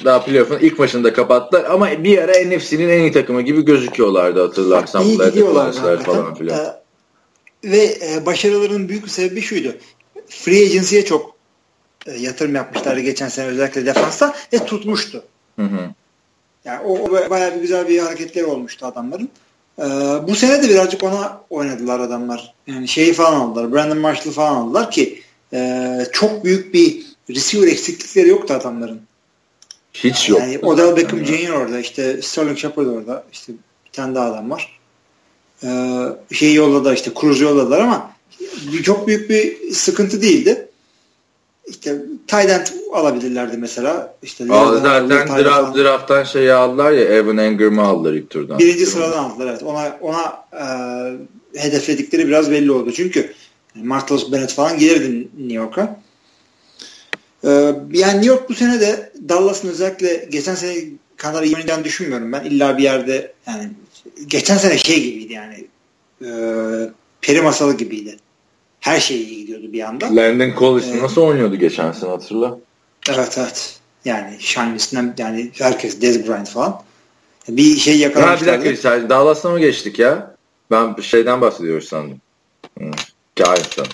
daha 0.05 0.25
playoff'un 0.25 0.59
ilk 0.59 0.79
maçında 0.79 1.13
kapattılar 1.13 1.63
ama 1.63 2.03
bir 2.03 2.17
ara 2.17 2.31
NFC'nin 2.31 2.89
en 2.89 2.99
iyi 2.99 3.11
takımı 3.11 3.41
gibi 3.41 3.65
gözüküyorlardı 3.65 4.41
hatırlarsan. 4.41 5.03
İyi 5.03 5.17
gidiyorlardı 5.17 6.03
falan 6.03 6.35
filan. 6.35 6.59
Ee, 6.59 6.83
ve 7.63 7.97
e, 8.01 8.25
başarılarının 8.25 8.89
büyük 8.89 9.03
bir 9.03 9.09
sebebi 9.09 9.41
şuydu. 9.41 9.75
Free 10.27 10.65
agency'ye 10.65 11.05
çok 11.05 11.35
e, 12.05 12.11
yatırım 12.11 12.55
yapmışlardı 12.55 12.99
geçen 12.99 13.29
sene 13.29 13.47
özellikle 13.47 13.85
defansta 13.85 14.35
ve 14.53 14.65
tutmuştu. 14.65 15.23
Hı 15.55 15.65
hı. 15.65 15.89
Yani 16.65 16.79
o, 16.85 16.99
o 16.99 17.29
bayağı 17.29 17.55
bir 17.55 17.61
güzel 17.61 17.87
bir 17.87 17.99
hareketleri 17.99 18.45
olmuştu 18.45 18.85
adamların. 18.85 19.29
Ee, 19.79 19.83
bu 20.27 20.35
sene 20.35 20.63
de 20.63 20.69
birazcık 20.69 21.03
ona 21.03 21.41
oynadılar 21.49 21.99
adamlar. 21.99 22.53
Yani 22.67 22.87
şeyi 22.87 23.13
falan 23.13 23.33
aldılar. 23.33 23.73
Brandon 23.73 23.97
Marshall'ı 23.97 24.33
falan 24.33 24.55
aldılar 24.55 24.91
ki 24.91 25.21
e, 25.53 25.99
çok 26.11 26.43
büyük 26.43 26.73
bir 26.73 27.05
receiver 27.29 27.67
eksiklikleri 27.67 28.27
yoktu 28.27 28.53
adamların. 28.53 29.01
Hiç 29.93 30.29
yok. 30.29 30.39
Yani 30.39 30.59
Odell 30.59 30.95
Beckham 30.95 31.25
Jr. 31.25 31.49
orada 31.49 31.79
işte 31.79 32.21
Sterling 32.21 32.57
Shepard 32.57 32.85
orada 32.85 33.23
işte 33.31 33.53
bir 33.85 33.91
tane 33.91 34.15
daha 34.15 34.31
adam 34.31 34.51
var. 34.51 34.79
Ee, 35.63 36.05
şeyi 36.31 36.55
yolladı 36.55 36.93
işte 36.93 37.11
Cruz 37.21 37.41
yolladılar 37.41 37.79
ama 37.79 38.11
çok 38.83 39.07
büyük 39.07 39.29
bir 39.29 39.71
sıkıntı 39.71 40.21
değildi. 40.21 40.67
İşte 41.67 42.01
Tydent 42.27 42.73
alabilirlerdi 42.93 43.57
mesela. 43.57 44.15
İşte 44.23 44.45
Aa, 44.49 44.77
zaten 44.77 45.09
draft, 45.09 45.77
draft'tan 45.77 46.23
şeyi 46.23 46.53
aldılar 46.53 46.91
ya 46.91 47.03
Evan 47.03 47.37
Engram'ı 47.37 47.81
aldılar 47.81 48.13
ilk 48.13 48.29
turdan. 48.29 48.59
Birinci 48.59 48.85
sıradan 48.85 49.23
aldılar 49.23 49.47
evet. 49.47 49.63
Ona 49.63 49.97
ona 50.01 50.45
e, 50.53 50.65
hedefledikleri 51.59 52.27
biraz 52.27 52.51
belli 52.51 52.71
oldu. 52.71 52.91
Çünkü 52.91 53.33
Martellus 53.75 54.31
Bennett 54.31 54.53
falan 54.53 54.77
gelirdi 54.77 55.27
New 55.37 55.53
York'a. 55.53 55.99
E, 57.43 57.49
yani 57.91 58.17
New 58.17 58.25
York 58.25 58.49
bu 58.49 58.53
sene 58.53 58.81
de 58.81 59.11
Dallas'ın 59.29 59.69
özellikle 59.69 60.27
geçen 60.31 60.55
sene 60.55 60.75
kadar 61.17 61.43
iyi 61.43 61.55
düşünmüyorum 61.83 62.31
ben. 62.31 62.43
İlla 62.43 62.77
bir 62.77 62.83
yerde 62.83 63.33
yani 63.47 63.69
geçen 64.27 64.57
sene 64.57 64.77
şey 64.77 65.03
gibiydi 65.03 65.33
yani 65.33 65.67
e, 66.21 66.29
peri 67.21 67.41
masalı 67.41 67.77
gibiydi. 67.77 68.17
Her 68.83 68.99
şey 68.99 69.21
iyi 69.21 69.37
gidiyordu 69.37 69.73
bir 69.73 69.81
anda. 69.81 70.15
Landon 70.15 70.53
Collins 70.59 70.87
ee, 70.87 71.03
nasıl 71.03 71.21
oynuyordu 71.21 71.55
geçen 71.55 71.91
sene 71.91 72.09
hatırla. 72.09 72.57
Evet 73.09 73.37
evet. 73.37 73.79
Yani 74.05 74.35
Shiny'sinden 74.39 75.13
yani 75.17 75.51
herkes 75.57 76.01
Dez 76.01 76.27
Bryant 76.27 76.49
falan. 76.49 76.81
Bir 77.49 77.75
şey 77.75 77.99
yakalamışlar. 77.99 78.47
Ya 78.47 78.61
bir 78.61 78.65
dakika 78.65 79.01
bir 79.01 79.09
Dallas'a 79.09 79.49
mı 79.49 79.59
geçtik 79.59 79.99
ya? 79.99 80.35
Ben 80.71 80.95
şeyden 81.01 81.41
bahsediyoruz 81.41 81.87
sandım. 81.87 82.21
Hmm. 82.77 82.91
Giants'tan. 83.35 83.85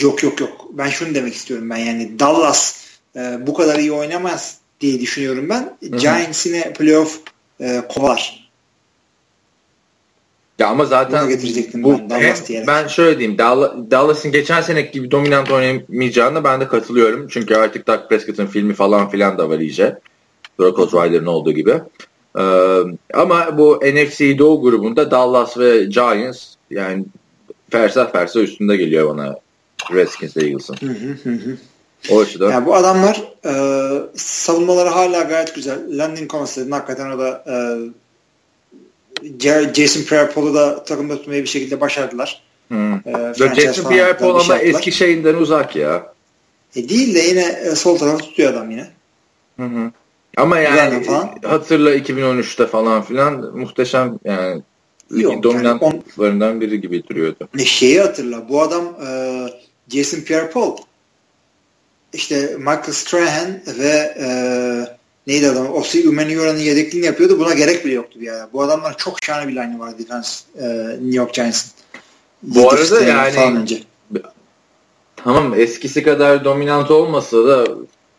Yok 0.00 0.22
yok 0.22 0.40
yok. 0.40 0.68
Ben 0.72 0.88
şunu 0.88 1.14
demek 1.14 1.34
istiyorum 1.34 1.70
ben 1.70 1.76
yani 1.76 2.18
Dallas 2.18 2.84
e, 3.16 3.46
bu 3.46 3.54
kadar 3.54 3.78
iyi 3.78 3.92
oynamaz 3.92 4.58
diye 4.80 5.00
düşünüyorum 5.00 5.48
ben. 5.48 5.76
Giants 5.98 6.46
yine 6.46 6.72
playoff 6.72 7.20
e, 7.60 7.82
kovalar. 7.88 8.45
Ya 10.58 10.68
ama 10.68 10.84
zaten 10.84 11.28
bu, 11.74 11.92
ben, 11.92 12.10
Dallas 12.10 12.50
ben 12.66 12.86
şöyle 12.86 13.18
diyeyim 13.18 13.38
Dallas'ın 13.90 14.32
geçen 14.32 14.60
seneki 14.60 14.92
gibi 14.92 15.10
dominant 15.10 15.50
oynamayacağına 15.50 16.44
ben 16.44 16.60
de 16.60 16.68
katılıyorum. 16.68 17.28
Çünkü 17.28 17.54
artık 17.54 17.86
Dak 17.86 18.08
Prescott'ın 18.08 18.46
filmi 18.46 18.74
falan 18.74 19.10
filan 19.10 19.38
da 19.38 19.50
var 19.50 19.58
iyice. 19.58 19.98
Brock 20.58 20.78
Osweiler'ın 20.78 21.26
olduğu 21.26 21.52
gibi. 21.52 21.74
Ee, 22.38 22.80
ama 23.14 23.58
bu 23.58 23.80
NFC 23.82 24.38
Doğu 24.38 24.62
grubunda 24.62 25.10
Dallas 25.10 25.58
ve 25.58 25.84
Giants 25.84 26.46
yani 26.70 27.04
fersa 27.70 28.06
fersa 28.06 28.40
üstünde 28.40 28.76
geliyor 28.76 29.08
bana 29.08 29.36
Redskins 29.92 30.36
Eagles'ın. 30.36 30.76
O 32.10 32.20
açıdan. 32.20 32.50
Yani 32.50 32.66
bu 32.66 32.74
adamlar 32.74 33.22
e, 33.44 33.52
savunmaları 34.14 34.88
hala 34.88 35.22
gayet 35.22 35.54
güzel. 35.54 35.98
Landing 35.98 36.30
Collins 36.30 36.58
hakikaten 36.70 37.10
o 37.10 37.18
da 37.18 37.44
e, 37.46 37.54
Jason 39.74 40.02
Pierre-Paul'u 40.02 40.54
da 40.54 40.84
takımda 40.84 41.16
tutmayı 41.16 41.42
bir 41.42 41.48
şekilde 41.48 41.80
başardılar. 41.80 42.42
Hmm. 42.68 42.94
E, 42.94 43.34
Jason 43.34 43.90
Pierre-Paul 43.90 44.30
ama 44.30 44.58
şey 44.58 44.70
eski 44.70 44.92
şeyinden 44.92 45.34
uzak 45.34 45.76
ya. 45.76 46.12
E 46.76 46.88
değil 46.88 47.14
de 47.14 47.18
yine 47.18 47.44
e, 47.44 47.74
sol 47.74 47.98
tarafı 47.98 48.18
tutuyor 48.18 48.52
adam 48.52 48.70
yine. 48.70 48.90
Hı 49.56 49.66
hı. 49.66 49.90
Ama 50.36 50.58
yani 50.58 51.04
falan. 51.04 51.38
hatırla 51.42 51.96
2013'te 51.96 52.66
falan 52.66 53.02
filan 53.02 53.58
muhteşem 53.58 54.18
yani 54.24 54.62
Yok, 55.10 55.42
dominantlarından 55.42 56.46
yani 56.46 56.60
biri 56.60 56.80
gibi 56.80 57.08
duruyordu. 57.08 57.48
Ne 57.54 57.64
şeyi 57.64 58.00
hatırla 58.00 58.48
bu 58.48 58.62
adam 58.62 58.84
e, 59.06 59.08
Jason 59.88 60.18
Pierre-Paul 60.18 60.76
işte 62.12 62.54
Michael 62.58 62.92
Strahan 62.92 63.60
ve 63.78 64.14
e, 64.20 64.28
neydi 65.26 65.48
adam? 65.48 65.74
Osi 65.74 66.08
Umeniora'nın 66.08 66.58
yedekliğini 66.58 67.06
yapıyordu. 67.06 67.38
Buna 67.38 67.54
gerek 67.54 67.84
bile 67.84 67.94
yoktu 67.94 68.20
bir 68.20 68.28
ara. 68.28 68.48
Bu 68.52 68.62
adamlar 68.62 68.96
çok 68.96 69.24
şahane 69.24 69.48
bir 69.48 69.52
line 69.52 69.78
var 69.78 69.98
defense 69.98 70.30
e, 70.58 70.66
New 70.88 71.16
York 71.16 71.34
Giants'ın. 71.34 71.70
Bu 72.42 72.70
arada 72.70 73.00
yani 73.00 73.58
önce. 73.58 73.82
tamam 75.16 75.54
eskisi 75.60 76.02
kadar 76.02 76.44
dominant 76.44 76.90
olmasa 76.90 77.44
da 77.44 77.66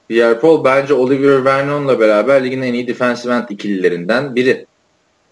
Pierre 0.07 0.39
Paul 0.39 0.63
bence 0.63 0.93
Oliver 0.93 1.45
Vernon'la 1.45 1.99
beraber 1.99 2.43
ligin 2.43 2.61
en 2.61 2.73
iyi 2.73 2.87
defensive 2.87 3.33
end 3.33 3.49
ikililerinden 3.49 4.35
biri. 4.35 4.65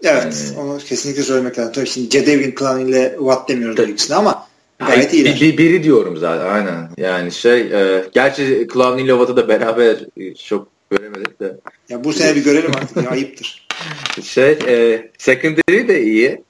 Evet. 0.03 0.53
Yani, 0.55 0.59
onu 0.59 0.77
kesinlikle 0.77 1.23
söylemek 1.23 1.59
lazım. 1.59 1.73
Tabii 1.73 1.87
şimdi 1.87 2.17
Jadavion 2.17 2.53
Clown 2.59 2.79
ile 2.79 3.15
Watt 3.17 3.49
demiyoruz 3.49 3.77
tabii. 3.77 3.91
ikisine 3.91 4.15
ama 4.15 4.47
gayet 4.79 5.13
iyi. 5.13 5.25
Bir, 5.25 5.41
bir, 5.41 5.57
biri 5.57 5.83
diyorum 5.83 6.17
zaten 6.17 6.45
aynen. 6.45 6.89
Yani 6.97 7.31
şey 7.31 7.61
e, 7.61 8.05
gerçi 8.13 8.67
Clown 8.73 8.97
ile 8.97 9.11
Watt'ı 9.11 9.37
da 9.37 9.47
beraber 9.47 9.97
e, 10.17 10.35
çok 10.35 10.67
göremedik 10.91 11.39
de. 11.39 11.57
Ya 11.89 12.03
bu 12.03 12.13
sene 12.13 12.35
bir 12.35 12.43
görelim 12.43 12.71
artık 12.75 13.03
ya 13.03 13.09
ayıptır. 13.09 13.67
Şey 14.23 14.51
e, 14.51 15.07
secondary 15.17 15.87
de 15.87 16.01
iyi 16.01 16.43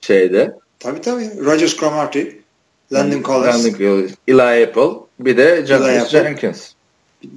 şeyde. 0.00 0.54
Tabii 0.78 1.00
tabii. 1.00 1.30
Rogers 1.44 1.76
Cromarty, 1.76 2.22
Landon 2.92 3.22
Collins, 3.22 3.64
Landon 3.64 3.78
Collins, 3.78 4.12
Eli 4.28 4.42
Apple, 4.66 4.90
bir 5.20 5.36
de 5.36 5.66
Janoris 5.66 6.08
Jenkins. 6.08 6.70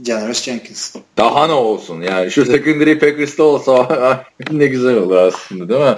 Janoris 0.05 0.43
Jenkins. 0.43 0.95
Daha 1.17 1.47
ne 1.47 1.53
olsun 1.53 2.01
yani 2.01 2.31
şu 2.31 2.45
secondary 2.45 2.99
Packers'ta 2.99 3.43
olsa 3.43 4.25
ne 4.51 4.67
güzel 4.67 4.95
olur 4.95 5.15
aslında 5.15 5.69
değil 5.69 5.81
mi? 5.81 5.97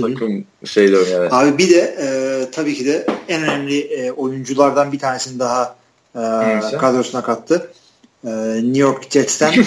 Takım 0.00 0.44
şeyle 0.64 0.98
oynayan. 0.98 1.28
Abi 1.30 1.58
bir 1.58 1.70
de 1.70 1.96
e, 2.00 2.06
tabii 2.50 2.74
ki 2.74 2.86
de 2.86 3.06
en 3.28 3.42
önemli 3.42 3.80
e, 3.80 4.10
oyunculardan 4.10 4.92
bir 4.92 4.98
tanesini 4.98 5.38
daha 5.38 5.76
e, 6.14 6.20
kadrosuna 6.78 7.22
kattı. 7.22 7.70
E, 8.24 8.30
New 8.62 8.78
York 8.78 9.10
Jets'ten 9.10 9.54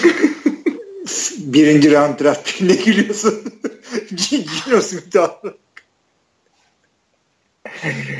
birinci 1.38 1.92
round 1.92 2.20
draft 2.20 2.62
ne 2.62 2.74
gülüyorsun? 2.74 3.34
Gino 4.10 4.80
Smith 4.80 5.16
abi. 5.16 5.54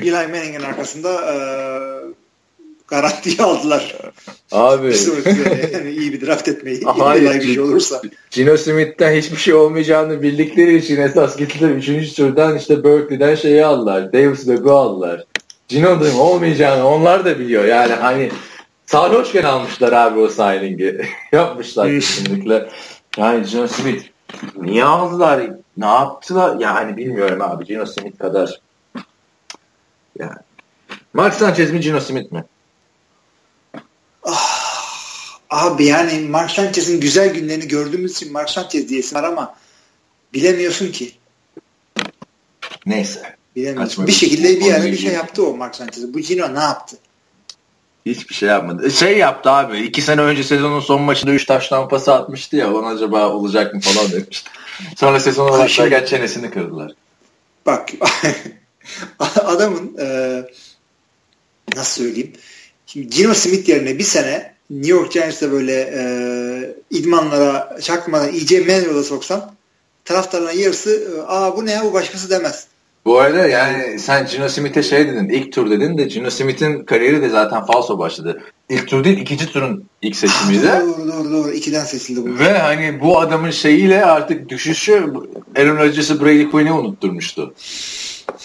Eli 0.03 0.11
Manning'in 0.11 0.61
arkasında 0.61 1.35
e, 1.35 1.37
garantiye 2.89 3.37
aldılar. 3.39 3.97
Abi. 4.53 4.95
yani 5.73 5.91
iyi 5.91 6.13
bir 6.13 6.27
draft 6.27 6.49
etmeyi. 6.49 6.81
Hayır. 6.85 7.35
bir 7.35 7.55
şey 7.55 7.61
olursa. 7.61 8.03
Gino 8.31 8.57
Smith'ten 8.57 9.17
hiçbir 9.17 9.37
şey 9.37 9.55
olmayacağını 9.55 10.23
bildikleri 10.23 10.77
için 10.77 10.97
esas 10.97 11.37
gittiler. 11.37 11.71
Üçüncü 11.71 12.15
turdan 12.15 12.59
işte 12.59 12.85
Berkeley'den 12.85 13.35
şeyi 13.35 13.65
aldılar. 13.65 14.13
Davis 14.13 14.39
Webb'ı 14.39 14.73
aldılar. 14.73 15.25
Gino'nun 15.69 16.15
olmayacağını 16.15 16.89
onlar 16.89 17.25
da 17.25 17.39
biliyor. 17.39 17.65
Yani 17.65 17.93
hani 17.93 18.31
sarhoşken 18.87 19.43
almışlar 19.43 19.93
abi 19.93 20.19
o 20.19 20.29
signing'i. 20.29 21.09
Yapmışlar 21.33 21.89
kesinlikle. 21.89 22.69
Yani 23.17 23.47
Gino 23.47 23.69
Smith 23.69 24.05
niye 24.57 24.85
aldılar? 24.85 25.51
Ne 25.77 25.87
yaptılar? 25.87 26.61
Yani 26.61 26.97
bilmiyorum 26.97 27.43
abi. 27.43 27.65
Gino 27.65 27.87
Smith 27.87 28.19
kadar 28.19 28.61
yani. 30.19 30.37
Mark 31.13 31.35
Sanchez 31.35 31.73
mi 31.73 31.81
Gino 31.81 32.01
Smith 32.01 32.33
mi? 32.33 32.45
Ah, 34.25 35.41
abi 35.51 35.85
yani 35.85 36.29
Mark 36.29 36.51
Sanchez'in 36.51 37.01
güzel 37.01 37.35
günlerini 37.35 37.69
gördüğümüz 37.69 38.13
için 38.13 38.33
Mark 38.33 38.51
Sanchez 38.51 38.89
diyesin 38.89 39.17
var 39.17 39.25
ama 39.25 39.55
bilemiyorsun 40.35 40.93
ki. 40.93 41.13
Neyse. 42.87 43.37
Bilemiyorsun. 43.57 44.07
Bir 44.07 44.13
şekilde 44.13 44.61
bir 44.61 44.65
yere 44.65 44.93
bir 44.93 44.97
şey 44.97 45.13
yaptı 45.13 45.47
o 45.47 45.57
Mark 45.57 45.75
Sanchez. 45.75 46.15
Bu 46.15 46.21
Gino 46.21 46.55
ne 46.55 46.61
yaptı? 46.61 46.97
Hiçbir 48.07 48.35
şey 48.35 48.49
yapmadı. 48.49 48.91
Şey 48.91 49.19
yaptı 49.19 49.51
abi. 49.51 49.81
iki 49.81 50.03
sene 50.03 50.21
önce 50.21 50.45
sezonun 50.45 50.81
son 50.81 51.03
maçında 51.03 51.33
3 51.33 51.45
taş 51.45 51.69
tampası 51.69 52.15
atmıştı 52.15 52.57
ya. 52.57 52.75
Ona 52.75 52.89
acaba 52.89 53.29
olacak 53.29 53.75
mı 53.75 53.81
falan 53.81 54.13
demişti. 54.13 54.51
Sonra 54.97 55.21
sezonu 55.21 55.53
başlarken 55.53 56.05
çenesini 56.05 56.51
kırdılar. 56.51 56.93
Bak 57.67 57.89
adamın 59.45 59.97
e, 59.99 60.07
nasıl 61.77 62.03
söyleyeyim 62.03 62.33
Şimdi 62.93 63.09
Gino 63.09 63.35
Smith 63.35 63.69
yerine 63.69 63.99
bir 63.99 64.05
sene 64.05 64.55
New 64.71 64.93
York 64.93 65.13
Giants'ta 65.13 65.53
böyle 65.53 65.93
e, 65.95 66.05
idmanlara 66.91 67.79
çakmadan 67.81 68.29
EJ 68.29 68.53
Manuel'a 68.53 69.03
soksan 69.03 69.55
taraftarların 70.05 70.59
yarısı 70.59 71.25
aa 71.27 71.57
bu 71.57 71.67
ne 71.67 71.73
ya 71.73 71.85
bu 71.85 71.93
başkası 71.93 72.31
demez. 72.31 72.67
Bu 73.05 73.19
arada 73.19 73.47
yani 73.47 73.99
sen 73.99 74.27
Gino 74.27 74.49
Smith'e 74.49 74.83
şey 74.83 75.09
dedin 75.09 75.29
ilk 75.29 75.53
tur 75.53 75.71
dedin 75.71 75.99
de 75.99 76.05
Gino 76.05 76.31
Smith'in 76.31 76.85
kariyeri 76.85 77.23
de 77.23 77.29
zaten 77.29 77.65
falso 77.65 77.99
başladı. 77.99 78.43
İlk 78.69 78.89
tur 78.89 79.05
değil 79.05 79.19
ikinci 79.19 79.53
turun 79.53 79.85
ilk 80.03 80.17
seçimiydi. 80.17 80.67
doğru 80.81 81.13
doğru 81.13 81.33
doğru 81.33 81.51
ikiden 81.51 81.85
seçildi 81.85 82.21
bu. 82.25 82.39
Ve 82.39 82.59
hani 82.59 83.01
bu 83.01 83.21
adamın 83.21 83.51
şeyiyle 83.51 84.05
artık 84.05 84.49
düşüşü 84.49 85.13
Aaron 85.57 85.77
Rodgers'ı 85.77 86.21
Brady 86.21 86.51
Quinn'e 86.51 86.73
unutturmuştu. 86.73 87.55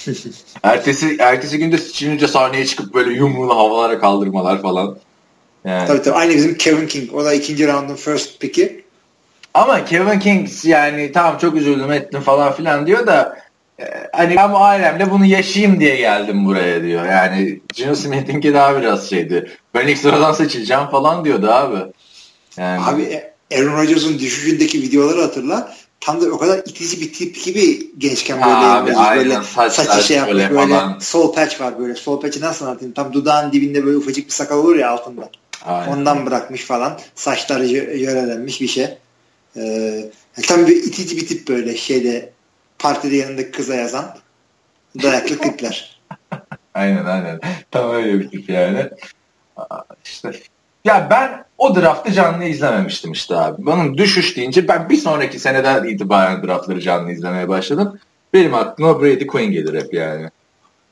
ertesi 0.64 1.18
ertesi 1.20 1.58
günde 1.58 1.78
çıkınca 1.78 2.28
sahneye 2.28 2.66
çıkıp 2.66 2.94
böyle 2.94 3.14
yumruğunu 3.14 3.58
havalara 3.58 4.00
kaldırmalar 4.00 4.62
falan. 4.62 4.98
Yani. 5.66 5.88
Tabii 5.88 6.02
tabii. 6.02 6.16
Aynı 6.16 6.36
bizim 6.36 6.58
Kevin 6.58 6.88
King. 6.88 7.14
O 7.14 7.26
da 7.26 7.34
ikinci 7.34 7.68
round'un 7.68 7.96
first 7.96 8.40
pick'i. 8.40 8.84
Ama 9.54 9.86
Kevin 9.86 10.20
King 10.20 10.50
yani 10.64 11.12
tamam 11.12 11.38
çok 11.38 11.56
üzüldüm 11.56 11.92
ettim 11.92 12.22
falan 12.22 12.54
filan 12.54 12.88
diyor 12.88 13.08
da 13.08 13.38
hani 14.12 14.36
ben 14.36 14.54
bu 14.54 14.58
ailemle 14.58 15.12
bunu 15.12 15.26
yaşayayım 15.26 15.80
diye 15.80 15.96
geldim 15.96 16.46
buraya 16.46 16.84
diyor. 16.84 17.06
Yani 17.06 17.60
Gino 17.74 17.96
Smith'inki 17.96 18.54
daha 18.54 18.82
biraz 18.82 19.10
şeydi. 19.10 19.52
Ben 19.74 19.88
ilk 19.88 19.98
sıradan 19.98 20.34
seçileceğim 20.34 20.88
falan 20.88 21.26
diyordu 21.26 21.52
abi. 21.52 21.92
Yani. 22.58 22.84
Abi 22.84 23.22
Aaron 23.56 23.78
Rodgers'ın 23.78 24.20
düşüşündeki 24.20 24.82
videoları 24.82 25.22
hatırla. 25.22 25.74
tam 26.00 26.22
da 26.22 26.26
o 26.26 26.38
kadar 26.38 26.58
itici 26.58 27.02
bir 27.02 27.14
tip 27.14 27.44
gibi 27.44 27.92
gençken 27.98 28.42
böyle 28.42 28.56
Abi, 28.56 28.88
böyle, 28.88 28.98
aynen, 28.98 29.26
böyle 29.26 29.44
saç, 29.44 29.74
saçı 29.74 30.08
şey 30.08 30.18
yapmış 30.18 30.36
böyle 30.36 30.50
böyle 30.50 30.74
falan. 30.74 31.00
sol 31.00 31.34
patch 31.34 31.62
var 31.62 31.80
böyle 31.80 31.96
sol 31.96 32.22
patch'i 32.22 32.42
nasıl 32.42 32.66
anlatayım 32.66 32.94
tam 32.94 33.14
dudağın 33.14 33.52
dibinde 33.52 33.86
böyle 33.86 33.98
ufacık 33.98 34.28
bir 34.28 34.32
sakal 34.34 34.58
olur 34.58 34.76
ya 34.76 34.90
altında 34.90 35.30
Aynen. 35.66 35.92
ondan 35.92 36.26
bırakmış 36.26 36.62
falan 36.62 37.00
saçları 37.16 37.66
yö- 37.66 37.98
yörelenmiş 37.98 38.62
bir 38.62 38.68
şey 38.68 38.98
ee, 39.58 40.06
tam 40.48 40.68
bir 40.68 40.76
itici 40.76 41.18
bir 41.18 41.28
tip 41.28 41.48
böyle 41.48 41.78
şeyde 41.78 42.30
partide 42.80 43.16
yanındaki 43.16 43.52
kıza 43.52 43.76
yazan 43.76 44.18
dayaklı 45.04 45.38
tipler 45.42 45.98
Aynen 46.74 47.06
aynen. 47.06 47.40
Tam 47.72 47.92
öyle 47.92 48.20
bir 48.20 48.30
tip 48.30 48.50
yani. 48.50 48.90
İşte 50.06 50.32
ya 50.86 51.08
ben 51.10 51.46
o 51.58 51.76
draftı 51.76 52.12
canlı 52.12 52.44
izlememiştim 52.44 53.12
işte 53.12 53.36
abi. 53.36 53.66
Bunun 53.66 53.98
düşüş 53.98 54.38
deyince 54.38 54.68
ben 54.68 54.90
bir 54.90 54.98
sonraki 54.98 55.40
seneden 55.40 55.84
itibaren 55.84 56.44
draftları 56.44 56.82
canlı 56.82 57.12
izlemeye 57.12 57.50
başladım. 57.50 58.00
Benim 58.34 58.54
aklıma 58.54 59.02
Brady 59.02 59.28
Quinn 59.28 59.52
gelir 59.52 59.84
hep 59.84 59.94
yani. 59.94 60.30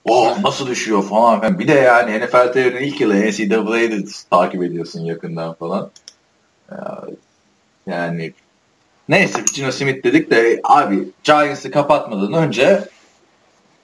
Oh 0.06 0.40
nasıl 0.44 0.68
düşüyor 0.68 1.03
falan 1.03 1.40
filan. 1.40 1.60
Bir 1.60 1.68
de 1.68 1.74
yani 1.74 2.26
NFL 2.26 2.53
TV'nin 2.53 2.82
ilk 2.82 3.02
yılı 3.02 3.16
NCAA'yı 3.16 3.91
da 3.91 4.10
takip 4.30 4.64
ediyorsun 4.64 5.02
yakından 5.02 5.53
falan. 5.53 5.91
Ya, 6.72 7.02
Yani 7.88 8.34
neyse 9.10 9.40
Gino 9.53 9.72
Smith 9.72 10.03
dedik 10.03 10.32
de 10.32 10.60
abi 10.64 11.10
Giants'ı 11.23 11.72
kapatmadan 11.72 12.34
önce 12.34 12.90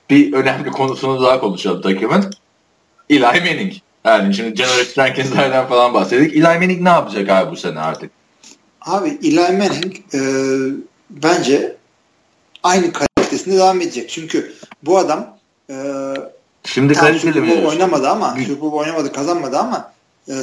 bir 0.10 0.34
önemli 0.34 0.72
konusunu 0.72 1.24
daha 1.24 1.40
konuşalım 1.40 1.82
takımın. 1.82 2.34
Eli 3.10 3.20
Manning. 3.22 3.74
Yani 4.06 4.34
şimdi 4.34 4.54
General 4.54 4.86
Rankins'lerden 4.98 5.68
falan 5.68 5.94
bahsettik. 5.94 6.34
Eli 6.34 6.44
Manning 6.44 6.82
ne 6.82 6.90
yapacak 6.90 7.30
abi 7.30 7.52
bu 7.52 7.56
sene 7.56 7.80
artık? 7.80 8.12
Abi 8.82 9.18
Eli 9.24 9.58
Manning 9.58 9.96
e, 10.14 10.20
bence 11.10 11.76
aynı 12.64 12.94
kalitesinde 12.94 13.58
devam 13.58 13.82
edecek. 13.82 14.10
Çünkü 14.10 14.54
bu 14.84 14.98
adam 14.98 15.38
e, 15.70 15.76
Şimdi 16.64 16.94
kaliteli 16.94 17.42
mi? 17.42 17.68
oynamadı 17.68 18.10
ama 18.10 18.36
Super 18.36 18.62
Bowl 18.62 18.78
oynamadı 18.78 19.12
kazanmadı 19.12 19.58
ama 19.58 19.92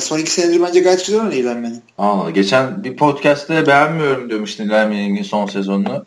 son 0.00 0.18
iki 0.18 0.30
senedir 0.30 0.62
bence 0.62 0.80
gayet 0.80 1.06
güzel 1.06 1.20
oynuyor 1.20 1.32
Eli 1.32 1.60
Manning. 1.60 1.82
Aa, 1.98 2.30
geçen 2.30 2.84
bir 2.84 2.96
podcast'te 2.96 3.66
beğenmiyorum 3.66 4.30
demiştin 4.30 4.64
Eli 4.64 4.70
Manning'in 4.70 5.22
son 5.22 5.46
sezonunu. 5.46 6.06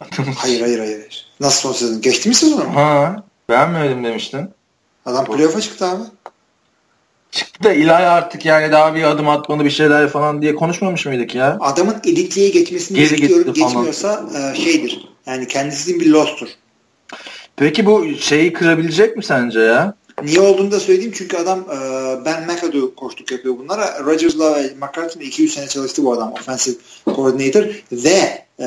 Hayır 0.36 0.60
hayır 0.60 0.78
hayır. 0.78 1.26
Nasıl 1.40 1.60
son 1.60 1.72
sezon? 1.72 2.00
Geçtiğimiz 2.00 2.38
sezon 2.38 2.66
mu? 2.66 2.74
Ha, 2.74 3.22
beğenmedim 3.48 4.04
demiştin. 4.04 4.50
Adam 5.06 5.24
playoff'a 5.24 5.60
çıktı 5.60 5.86
abi. 5.86 6.02
Çıktı 7.30 7.64
da 7.64 7.72
İlay 7.72 8.06
artık 8.06 8.44
yani 8.44 8.72
daha 8.72 8.94
bir 8.94 9.02
adım 9.02 9.28
atmalı 9.28 9.64
bir 9.64 9.70
şeyler 9.70 10.08
falan 10.08 10.42
diye 10.42 10.54
konuşmamış 10.54 11.06
mıydık 11.06 11.34
ya? 11.34 11.58
Adamın 11.60 11.96
elitliğe 12.04 12.48
geçmesini 12.50 12.98
Geri 12.98 13.14
istiyorum. 13.14 13.54
Geçmiyorsa 13.54 14.26
e, 14.36 14.56
şeydir. 14.56 15.08
Yani 15.26 15.48
kendisinin 15.48 16.00
bir 16.00 16.10
lost'tur. 16.10 16.48
Peki 17.56 17.86
bu 17.86 18.06
şeyi 18.20 18.52
kırabilecek 18.52 19.16
mi 19.16 19.24
sence 19.24 19.60
ya? 19.60 19.94
Niye 20.22 20.40
olduğunu 20.40 20.70
da 20.70 20.80
söyleyeyim 20.80 21.12
çünkü 21.16 21.36
adam 21.36 21.58
e, 21.60 21.76
Ben 22.24 22.46
McAdoo 22.46 22.94
koştuk 22.94 23.32
yapıyor 23.32 23.58
bunlara. 23.58 24.04
Rodgers'la 24.04 24.54
ve 24.56 24.62
McCarthy'le 24.80 25.20
2-3 25.20 25.48
sene 25.48 25.68
çalıştı 25.68 26.04
bu 26.04 26.12
adam. 26.12 26.32
Offensive 26.32 26.76
coordinator 27.06 27.64
ve 27.92 28.44
e, 28.60 28.66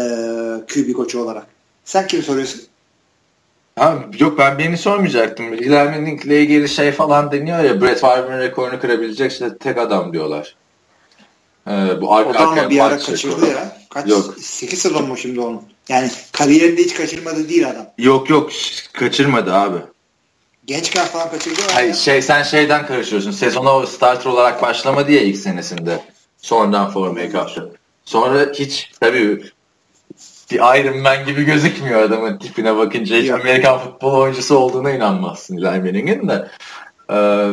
QB 0.73 0.93
koçu 0.93 1.19
olarak. 1.19 1.45
Sen 1.85 2.07
kimi 2.07 2.23
soruyorsun? 2.23 2.61
Ha, 3.75 4.03
yok 4.19 4.37
ben 4.37 4.57
beni 4.57 4.77
sormayacaktım. 4.77 5.45
Manning'le 5.45 6.25
ilgili 6.25 6.69
şey 6.69 6.91
falan 6.91 7.31
deniyor 7.31 7.63
ya 7.63 7.81
Brett 7.81 7.99
Favre'ın 7.99 8.39
rekorunu 8.39 8.79
kırabilecek 8.79 9.31
işte 9.31 9.57
tek 9.57 9.77
adam 9.77 10.13
diyorlar. 10.13 10.55
Ee, 11.67 12.01
bu 12.01 12.13
arka 12.13 12.29
O 12.29 12.33
da 12.33 12.39
ama 12.39 12.69
bir 12.69 12.79
ara 12.79 12.97
kaçırdı 12.97 13.35
rekoru. 13.35 13.51
ya. 13.51 13.77
Kaç? 13.89 14.09
Yok. 14.09 14.35
8 14.39 14.79
sezon 14.79 15.07
mu 15.07 15.17
şimdi 15.17 15.39
onun? 15.39 15.61
Yani 15.89 16.11
kariyerinde 16.31 16.81
hiç 16.83 16.93
kaçırmadı 16.93 17.49
değil 17.49 17.69
adam. 17.69 17.85
Yok 17.97 18.29
yok 18.29 18.51
kaçırmadı 18.93 19.53
abi. 19.53 19.77
Gençken 20.65 21.05
falan 21.05 21.31
kaçırdı. 21.31 21.61
Hayır 21.73 21.93
şey 21.93 22.21
sen 22.21 22.43
şeyden 22.43 22.85
karışıyorsun. 22.85 23.31
Sezona 23.31 23.87
starter 23.87 24.25
olarak 24.29 24.61
başlamadı 24.61 25.11
ya 25.11 25.21
ilk 25.21 25.37
senesinde. 25.37 25.99
Sonradan 26.37 26.89
formayı 26.91 27.31
kaptı. 27.31 27.71
Sonra 28.05 28.51
hiç 28.53 28.91
tabii 28.99 29.43
bir 30.51 30.55
Iron 30.55 30.97
Man 30.97 31.25
gibi 31.25 31.43
gözükmüyor 31.43 32.01
adamın 32.01 32.37
tipine 32.37 32.77
bakınca. 32.77 33.17
Hiç 33.17 33.29
Yok. 33.29 33.41
Amerikan 33.41 33.79
futbol 33.79 34.13
oyuncusu 34.13 34.57
olduğuna 34.57 34.91
inanmazsın 34.91 35.57
Eli 35.57 35.65
Manning'in 35.65 36.27
de. 36.27 36.47
Ee, 37.11 37.47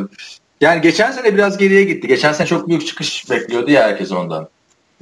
yani 0.60 0.80
geçen 0.80 1.12
sene 1.12 1.34
biraz 1.34 1.58
geriye 1.58 1.84
gitti. 1.84 2.08
Geçen 2.08 2.32
sene 2.32 2.46
çok 2.46 2.68
büyük 2.68 2.86
çıkış 2.86 3.30
bekliyordu 3.30 3.70
ya 3.70 3.82
herkes 3.82 4.12
ondan. 4.12 4.48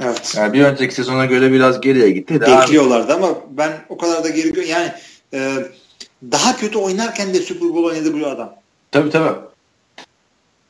Evet. 0.02 0.34
Yani 0.36 0.52
bir 0.52 0.64
önceki 0.64 0.94
sezona 0.94 1.24
göre 1.26 1.52
biraz 1.52 1.80
geriye 1.80 2.10
gitti. 2.10 2.40
Bekliyorlardı 2.40 3.14
ama 3.14 3.28
ben 3.50 3.72
o 3.88 3.96
kadar 3.96 4.24
da 4.24 4.28
geri 4.28 4.68
yani 4.68 4.92
e, 5.34 5.56
daha 6.22 6.56
kötü 6.56 6.78
oynarken 6.78 7.34
de 7.34 7.38
Super 7.38 7.68
Bowl 7.68 7.84
oynadı 7.84 8.20
bu 8.20 8.26
adam. 8.26 8.54
Tabii 8.92 9.10
tabii. 9.10 9.38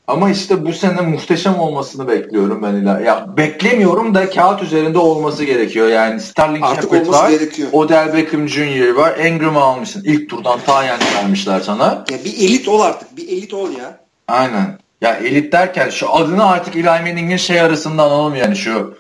Ama 0.09 0.31
işte 0.31 0.65
bu 0.67 0.73
sene 0.73 1.01
muhteşem 1.01 1.59
olmasını 1.59 2.09
bekliyorum 2.09 2.63
ben 2.63 2.75
ila. 2.75 3.01
Ya 3.01 3.37
beklemiyorum 3.37 4.15
da 4.15 4.31
kağıt 4.31 4.63
üzerinde 4.63 4.99
olması 4.99 5.45
gerekiyor. 5.45 5.89
Yani 5.89 6.21
Sterling 6.21 6.65
Artık 6.65 6.83
Shepard 6.83 7.07
var. 7.07 7.31
gerekiyor. 7.31 7.69
Odell 7.73 8.13
Beckham 8.15 8.49
Jr. 8.49 8.91
var. 8.95 9.19
Engram'ı 9.19 9.61
almışsın. 9.61 10.03
İlk 10.05 10.31
turdan 10.31 10.61
tayen 10.61 10.99
vermişler 11.17 11.61
sana. 11.61 12.05
Ya 12.11 12.19
bir 12.25 12.35
elit 12.35 12.69
ol 12.69 12.81
artık. 12.81 13.17
Bir 13.17 13.29
elit 13.29 13.55
ol 13.55 13.71
ya. 13.71 14.01
Aynen. 14.29 14.79
Ya 15.01 15.15
elit 15.15 15.53
derken 15.53 15.91
şu 15.91 16.15
adını 16.15 16.47
artık 16.49 16.77
Eli 16.77 16.85
Manning'in 16.85 17.37
şey 17.37 17.61
arasında 17.61 18.03
alalım 18.03 18.35
yani 18.35 18.57
şu 18.57 18.95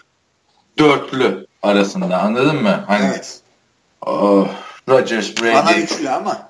dörtlü 0.79 1.47
arasında 1.63 2.19
anladın 2.19 2.63
mı? 2.63 2.85
Hani 2.87 3.07
Evet. 3.07 3.41
oh, 4.07 4.49
Rodgers, 4.89 5.43
Bana 5.43 5.67
Brady, 5.67 5.81
üçlü 5.81 6.11
ama 6.11 6.49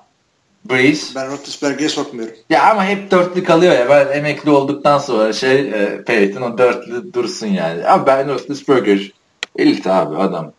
Breeze. 0.69 1.15
ben 1.15 1.27
Roethlisberger'e 1.27 1.89
sokmuyorum. 1.89 2.35
Ya 2.49 2.71
ama 2.71 2.85
hep 2.85 3.11
dörtlü 3.11 3.43
kalıyor 3.43 3.73
ya. 3.73 3.89
Ben 3.89 4.17
emekli 4.17 4.51
olduktan 4.51 4.97
sonra 4.97 5.33
şey 5.33 5.59
e, 5.59 6.03
Peyton 6.03 6.41
o 6.41 6.57
dörtlü 6.57 7.13
dursun 7.13 7.47
yani. 7.47 7.87
Abi 7.87 8.05
ben 8.05 8.29
Roethlisberger 8.29 9.11
elit 9.55 9.87
abi 9.87 10.15
adam. 10.15 10.51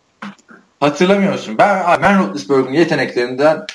Hatırlamıyorsun. 0.81 1.59
Ben 1.59 2.03
ben 2.03 2.19
Roethlisberger'in 2.19 2.75
yeteneklerinden 2.75 3.67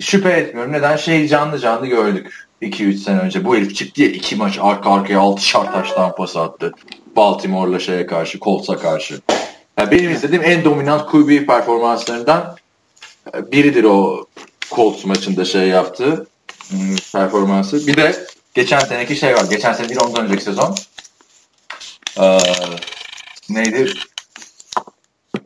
şüphe 0.00 0.30
etmiyorum. 0.30 0.72
Neden? 0.72 0.96
Şeyi 0.96 1.28
canlı 1.28 1.58
canlı 1.58 1.86
gördük. 1.86 2.46
2-3 2.62 2.94
sene 2.96 3.18
önce. 3.18 3.44
Bu 3.44 3.56
herif 3.56 3.76
çıktı 3.76 4.02
ya 4.02 4.08
iki 4.08 4.36
maç 4.36 4.58
arka 4.62 4.90
arkaya 4.92 5.18
6'şar 5.18 5.72
taş 5.72 5.92
tampası 5.92 6.40
attı. 6.40 6.72
Baltimore'la 7.16 7.78
şeye 7.78 8.06
karşı, 8.06 8.38
Colts'a 8.38 8.78
karşı. 8.78 9.20
Ya 9.78 9.90
benim 9.90 10.10
izlediğim 10.10 10.44
en 10.44 10.64
dominant 10.64 11.10
QB 11.10 11.46
performanslarından 11.46 12.56
biridir 13.34 13.84
o 13.84 14.26
Colts 14.70 15.04
maçında 15.04 15.44
şey 15.44 15.68
yaptı 15.68 16.26
hmm, 16.68 16.96
performansı. 17.12 17.86
Bir 17.86 17.96
de 17.96 18.26
geçen 18.54 18.78
seneki 18.78 19.16
şey 19.16 19.34
var. 19.34 19.44
Geçen 19.50 19.72
sene 19.72 19.88
değil 19.88 20.00
ondan 20.04 20.24
önceki 20.24 20.44
sezon. 20.44 20.74
Ee, 22.20 22.38
neydi? 23.50 23.92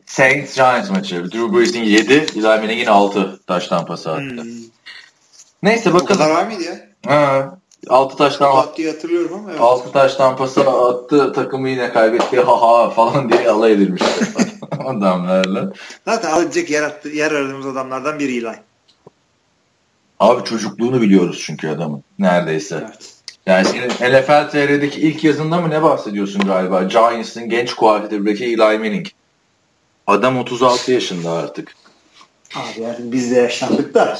Saints 0.05 0.55
Giants 0.55 0.89
maçı. 0.89 1.31
Drew 1.31 1.57
Brees'in 1.57 1.83
7, 1.83 2.13
Eli 2.13 2.41
Manning'in 2.41 2.85
6 2.85 3.39
taştan 3.47 3.85
pası 3.85 4.11
attı. 4.11 4.21
Hmm. 4.21 4.51
Neyse 5.63 5.89
O 5.89 5.93
kadar 5.93 6.09
bakalım. 6.09 6.35
var 6.35 6.45
mıydı 6.45 6.63
ya? 6.63 6.89
Ha, 7.07 7.57
6 7.89 8.15
taştan 8.17 8.51
Pat 8.51 8.77
diye 8.77 8.91
hatırlıyorum 8.91 9.33
ama 9.33 9.51
evet. 9.51 9.61
6 9.61 9.91
taştan 9.91 10.37
pası 10.37 10.61
attı. 10.61 11.33
Takımı 11.33 11.69
yine 11.69 11.93
kaybetti. 11.93 12.39
Ha 12.41 12.61
ha 12.61 12.89
falan 12.89 13.31
diye 13.31 13.49
alay 13.49 13.71
edilmişti 13.71 14.07
adamlarla. 14.85 15.73
Zaten 16.05 16.31
alacak 16.31 16.69
yer, 16.69 16.83
attı, 16.83 17.09
yer 17.09 17.31
aradığımız 17.31 17.65
adamlardan 17.65 18.19
biri 18.19 18.37
Eli. 18.37 18.59
Abi 20.19 20.43
çocukluğunu 20.43 21.01
biliyoruz 21.01 21.41
çünkü 21.45 21.69
adamın. 21.69 22.03
Neredeyse. 22.19 22.83
Evet. 22.87 23.15
Yani 23.45 23.65
senin 23.65 23.89
NFL 23.89 24.49
TR'deki 24.49 25.01
ilk 25.01 25.23
yazında 25.23 25.61
mı 25.61 25.69
ne 25.69 25.83
bahsediyorsun 25.83 26.41
galiba? 26.41 26.83
Giants'ın 26.83 27.49
genç 27.49 27.73
quarterback'i 27.73 28.45
Eli 28.45 28.57
Manning. 28.57 29.07
Adam 30.07 30.37
36 30.37 30.91
yaşında 30.91 31.31
artık. 31.31 31.75
Abi 32.55 32.81
yani 32.81 32.95
biz 32.99 33.31
de 33.31 33.35
yaşlandık 33.35 33.93
da 33.93 34.19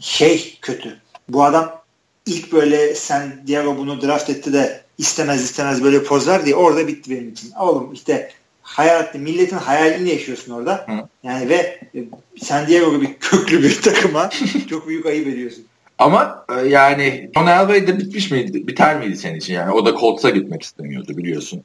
şey 0.00 0.58
kötü. 0.62 1.00
Bu 1.28 1.44
adam 1.44 1.82
ilk 2.26 2.52
böyle 2.52 2.94
San 2.94 3.32
Diego 3.46 3.76
bunu 3.76 4.02
draft 4.02 4.30
etti 4.30 4.52
de 4.52 4.80
istemez 4.98 5.44
istemez 5.44 5.84
böyle 5.84 6.02
poz 6.02 6.28
ver 6.28 6.44
diye 6.44 6.54
orada 6.54 6.88
bitti 6.88 7.10
benim 7.10 7.28
için. 7.28 7.52
Oğlum 7.60 7.92
işte 7.92 8.30
hayat, 8.62 9.14
milletin 9.14 9.56
hayalini 9.56 10.08
yaşıyorsun 10.08 10.52
orada. 10.52 10.86
Hı. 10.88 11.08
Yani 11.22 11.48
ve 11.48 11.80
e, 11.94 12.04
San 12.42 12.66
Diego 12.66 12.96
gibi 12.96 13.16
köklü 13.20 13.62
bir 13.62 13.80
takıma 13.82 14.30
çok 14.70 14.88
büyük 14.88 15.06
ayıp 15.06 15.26
ediyorsun. 15.26 15.64
Ama 15.98 16.44
e, 16.56 16.68
yani 16.68 17.30
John 17.36 17.46
Elway 17.46 17.86
de 17.86 17.98
bitmiş 17.98 18.30
miydi? 18.30 18.66
Biter 18.66 18.98
miydi 19.00 19.16
senin 19.16 19.38
için? 19.38 19.54
Yani 19.54 19.72
o 19.72 19.86
da 19.86 19.96
Colts'a 20.00 20.30
gitmek 20.30 20.62
istemiyordu 20.62 21.16
biliyorsun. 21.16 21.62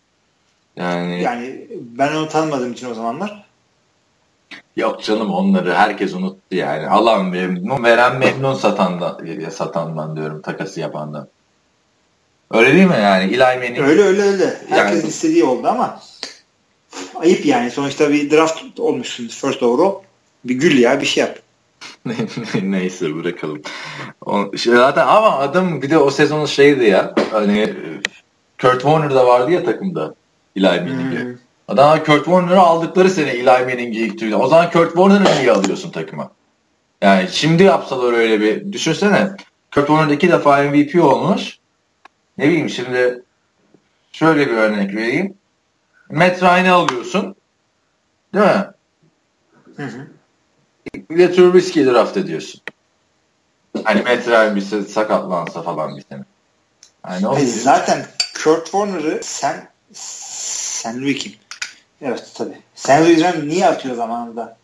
Yani, 0.76 1.22
Yani 1.22 1.68
ben 1.82 2.16
onu 2.16 2.30
tanımadığım 2.30 2.74
için 2.74 2.90
o 2.92 2.94
zamanlar. 2.94 3.46
Yok 4.76 5.04
canım 5.04 5.32
onları 5.32 5.74
herkes 5.74 6.14
unuttu 6.14 6.56
yani. 6.56 6.88
Alan 6.88 7.26
memnun, 7.26 7.84
veren 7.84 8.18
memnun 8.18 8.54
satandan, 8.54 9.20
satandan 9.50 10.16
diyorum 10.16 10.42
takası 10.42 10.80
yapandan. 10.80 11.28
Öyle 12.52 12.74
değil 12.74 12.88
mi 12.88 12.98
yani? 13.02 13.24
Eli 13.24 13.38
Manning 13.38 13.80
Öyle 13.80 14.02
öyle 14.02 14.22
öyle. 14.22 14.58
Herkesin 14.70 15.00
Yani- 15.00 15.10
istediği 15.10 15.44
oldu 15.44 15.68
ama 15.68 16.00
ayıp 17.16 17.46
yani. 17.46 17.72
Sonuçta 17.72 18.10
bir 18.10 18.32
draft 18.32 18.80
olmuşsun 18.80 19.28
first 19.28 19.64
overall. 19.64 19.94
Bir 20.46 20.56
gül 20.56 20.80
ya 20.80 21.02
bir 21.02 21.06
şey 21.06 21.24
yap. 21.24 21.40
Neyse 22.62 23.16
bırakalım. 23.16 23.62
O, 24.26 24.58
şey, 24.58 24.74
zaten 24.74 25.08
ama 25.08 25.38
adam 25.38 25.82
bir 25.82 25.90
de 25.90 25.98
o 25.98 26.12
sezonun 26.12 26.46
şeydi 26.46 26.86
ya. 26.86 27.16
Hani 27.32 27.74
Kurt 28.62 28.82
Warner 28.82 29.16
da 29.16 29.28
vardı 29.28 29.52
ya 29.52 29.64
takımda. 29.64 30.16
Eli 30.56 30.66
Manning'i. 30.66 31.20
Hmm. 31.20 31.36
Adam 31.72 32.04
Kurt 32.04 32.26
Warner'ı 32.26 32.60
aldıkları 32.60 33.10
sene 33.10 33.30
Eli 33.30 33.46
Manning'i 33.46 33.98
ilk 33.98 34.20
tüydü. 34.20 34.36
O 34.36 34.48
zaman 34.48 34.72
Kurt 34.72 34.94
Warner'ı 34.94 35.42
niye 35.42 35.52
alıyorsun 35.52 35.92
takıma? 35.92 36.32
Yani 37.02 37.30
şimdi 37.32 37.64
yapsalar 37.64 38.14
öyle 38.14 38.42
bir 38.42 38.74
düşünsene. 38.74 39.36
Kurt 39.74 39.88
Warner 39.88 40.14
iki 40.14 40.32
defa 40.32 40.64
MVP 40.64 41.04
olmuş. 41.04 41.58
Ne 42.38 42.48
bileyim 42.48 42.70
şimdi 42.70 43.24
şöyle 44.12 44.48
bir 44.48 44.58
örnek 44.58 44.96
vereyim. 44.96 45.34
Matt 46.10 46.44
Ryan'ı 46.44 46.74
alıyorsun. 46.74 47.36
Değil 48.34 48.46
mi? 48.46 48.68
Hı 49.78 49.84
hı. 49.84 50.08
Bir 51.10 51.18
de 51.18 51.32
Trubisky'yi 51.32 51.86
draft 51.86 52.18
ediyorsun. 52.18 52.62
Hani 53.84 54.02
Matt 54.02 54.28
Ryan 54.28 54.56
bir 54.56 54.86
sakatlansa 54.86 55.62
falan 55.62 55.98
bir 55.98 56.04
sene. 56.10 56.24
Yani 57.10 57.28
o 57.28 57.38
zaten 57.40 58.06
Kurt 58.44 58.66
Warner'ı 58.66 59.20
sen 59.24 59.70
sen 59.94 61.14
kim? 61.14 61.34
Evet 62.02 62.32
tabii. 62.36 62.58
Sen 62.76 63.06
Louis 63.06 63.24
niye 63.44 63.68
atıyor 63.68 63.96
zamanında? 63.96 64.58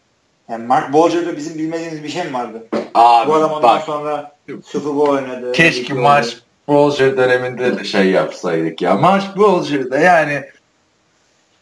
Yani 0.49 0.65
Mark 0.65 0.93
Bolger'da 0.93 1.37
bizim 1.37 1.57
bilmediğimiz 1.57 2.03
bir 2.03 2.09
şey 2.09 2.23
mi 2.23 2.33
vardı? 2.33 2.67
Abi, 2.95 3.29
Bu 3.29 3.35
adam 3.35 3.51
ondan 3.51 3.63
bak, 3.63 3.83
sonra 3.83 4.31
Super 4.65 4.95
Bowl 4.95 5.11
oynadı. 5.11 5.51
Keşke 5.51 5.93
Mark 5.93 6.41
Bolger 6.67 7.17
döneminde 7.17 7.79
de 7.79 7.83
şey 7.83 8.05
yapsaydık 8.05 8.81
ya. 8.81 8.95
Mark 8.95 9.37
Bolger 9.37 9.91
de 9.91 9.97
yani 9.97 10.43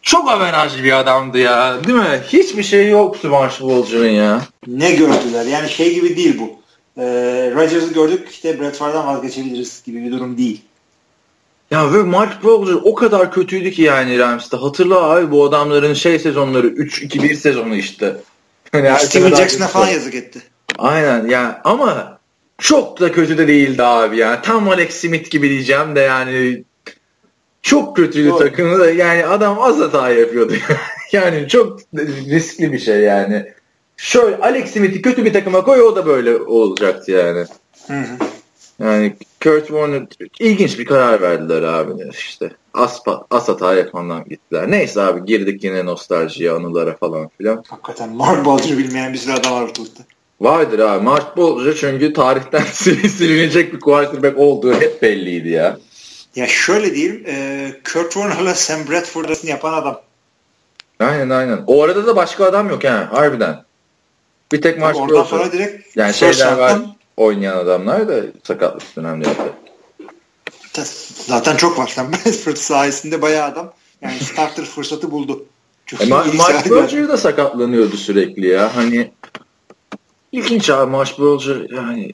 çok 0.02 0.30
averajlı 0.30 0.84
bir 0.84 1.00
adamdı 1.00 1.38
ya. 1.38 1.84
Değil 1.84 1.98
mi? 1.98 2.22
Hiçbir 2.28 2.64
şey 2.64 2.90
yoktu 2.90 3.30
Mark 3.30 3.62
Bolger'ın 3.62 4.10
ya. 4.10 4.42
Ne 4.68 4.92
gördüler? 4.92 5.46
Yani 5.46 5.70
şey 5.70 5.94
gibi 5.94 6.18
değil 6.18 6.40
bu. 6.40 6.66
Ee, 7.02 7.52
Rodgers'ı 7.56 7.94
gördük 7.94 8.28
işte 8.32 8.60
Brett 8.60 8.76
Favre'dan 8.76 9.08
vazgeçebiliriz 9.08 9.84
gibi 9.86 10.04
bir 10.04 10.12
durum 10.12 10.38
değil. 10.38 10.62
Ya 11.76 11.94
ve 11.94 12.04
Mark 12.04 12.44
Bolger 12.44 12.74
o 12.84 12.96
kadar 12.96 13.32
kötüydü 13.32 13.72
ki 13.72 13.82
yani 13.82 14.20
Rams'te. 14.20 14.58
Hatırla 14.58 15.04
abi 15.04 15.32
bu 15.32 15.46
adamların 15.46 15.94
şey 15.94 16.20
sezonları 16.20 16.68
3-2-1 16.68 17.36
sezonu 17.36 17.76
işte. 17.76 18.16
Yani 18.74 19.00
Steven 19.00 19.36
Jackson'a 19.36 19.68
falan 19.68 19.88
yazık 19.88 20.16
etti. 20.16 20.40
Aynen 20.78 21.28
yani 21.28 21.54
ama 21.64 22.20
çok 22.58 23.00
da 23.00 23.12
kötü 23.12 23.38
de 23.38 23.48
değildi 23.48 23.84
abi 23.84 24.18
yani. 24.18 24.40
Tam 24.44 24.70
Alex 24.70 24.96
Smith 24.96 25.30
gibi 25.30 25.50
diyeceğim 25.50 25.96
de 25.96 26.00
yani 26.00 26.64
çok 27.62 27.96
kötüydü 27.96 28.30
Doğru. 28.30 28.40
takımı 28.40 28.80
da 28.80 28.92
yani 28.92 29.26
adam 29.26 29.62
az 29.62 29.80
hata 29.80 30.10
yapıyordu. 30.10 30.54
yani 31.12 31.48
çok 31.48 31.80
riskli 32.30 32.74
bir 32.74 32.80
şey 32.80 33.00
yani. 33.00 33.54
Şöyle 33.98 34.38
Alex 34.38 34.72
Smith'i 34.72 35.02
kötü 35.02 35.26
bir 35.26 35.34
takıma 35.34 35.64
koy 35.64 35.82
o 35.82 35.96
da 35.96 36.06
böyle 36.06 36.36
olacaktı 36.36 37.12
yani. 37.12 37.46
Hı 37.88 37.94
hı. 37.94 38.18
Yani 38.80 39.16
Kurt 39.44 39.68
Warner 39.68 40.04
ilginç 40.40 40.80
bir 40.80 40.86
karar 40.86 41.22
verdiler 41.22 41.64
abi 41.64 41.92
işte. 42.12 42.52
As, 42.74 43.02
as 43.32 43.48
hata 43.48 43.82
gittiler. 44.30 44.72
Neyse 44.72 45.02
abi 45.02 45.26
girdik 45.26 45.64
yine 45.64 45.86
nostaljiye, 45.86 46.52
anılara 46.52 46.98
falan 46.98 47.30
filan. 47.38 47.64
Hakikaten 47.68 48.10
Mark 48.10 48.46
Bolger'ı 48.46 48.78
bilmeyen 48.78 49.14
bir 49.14 49.18
sürü 49.18 49.34
adam 49.34 49.54
var 49.54 49.62
ortalıkta. 49.62 50.04
Vardır 50.42 50.80
abi. 50.80 51.04
Mark 51.04 51.38
Bolger 51.38 51.76
çünkü 51.76 52.14
tarihten 52.14 52.64
silinecek 52.74 53.74
bir 53.74 53.80
quarterback 53.80 54.40
olduğu 54.40 54.74
hep 54.74 55.02
belliydi 55.02 55.50
ya. 55.50 55.78
Ya 56.36 56.48
şöyle 56.48 56.96
diyeyim. 56.96 57.24
E, 57.28 57.72
Kurt 57.94 58.12
Warner'la 58.14 58.56
Sam 58.56 58.80
Bradford'ını 58.90 59.50
yapan 59.50 59.74
adam. 59.74 60.02
Aynen 61.00 61.30
aynen. 61.30 61.64
O 61.68 61.84
arada 61.84 62.08
da 62.08 62.16
başka 62.16 62.46
adam 62.46 62.70
yok 62.70 62.84
yani 62.84 63.06
harbiden. 63.06 63.64
Bir 64.52 64.62
tek 64.62 64.80
Mark 64.80 64.96
Bolger. 64.96 65.14
Oradan 65.14 65.24
sonra 65.24 65.52
direkt 65.52 65.98
yani 65.98 66.14
şeyler 66.14 66.58
var 66.58 66.80
oynayan 67.18 67.58
adamlar 67.58 68.08
da 68.08 68.22
sakatlık 68.44 68.96
dönemlerinde. 68.96 69.54
Zaten 71.28 71.58
çok 71.58 71.80
var. 71.80 71.96
Bradford 71.98 72.56
sayesinde 72.56 73.22
bayağı 73.22 73.48
adam 73.48 73.74
yani 74.02 74.20
starter 74.20 74.66
fırsatı 74.66 75.12
buldu. 75.12 75.46
Çok 75.86 76.02
e, 76.02 76.06
Mark 76.06 76.72
Berger 76.72 77.10
da 77.10 77.18
sakatlanıyordu 77.18 77.98
sürekli 77.98 78.48
ya. 78.48 78.76
Hani 78.76 79.12
ilginç 80.32 80.70
abi 80.70 80.92
Mark 80.92 81.20
Berger 81.20 81.76
yani 81.76 82.14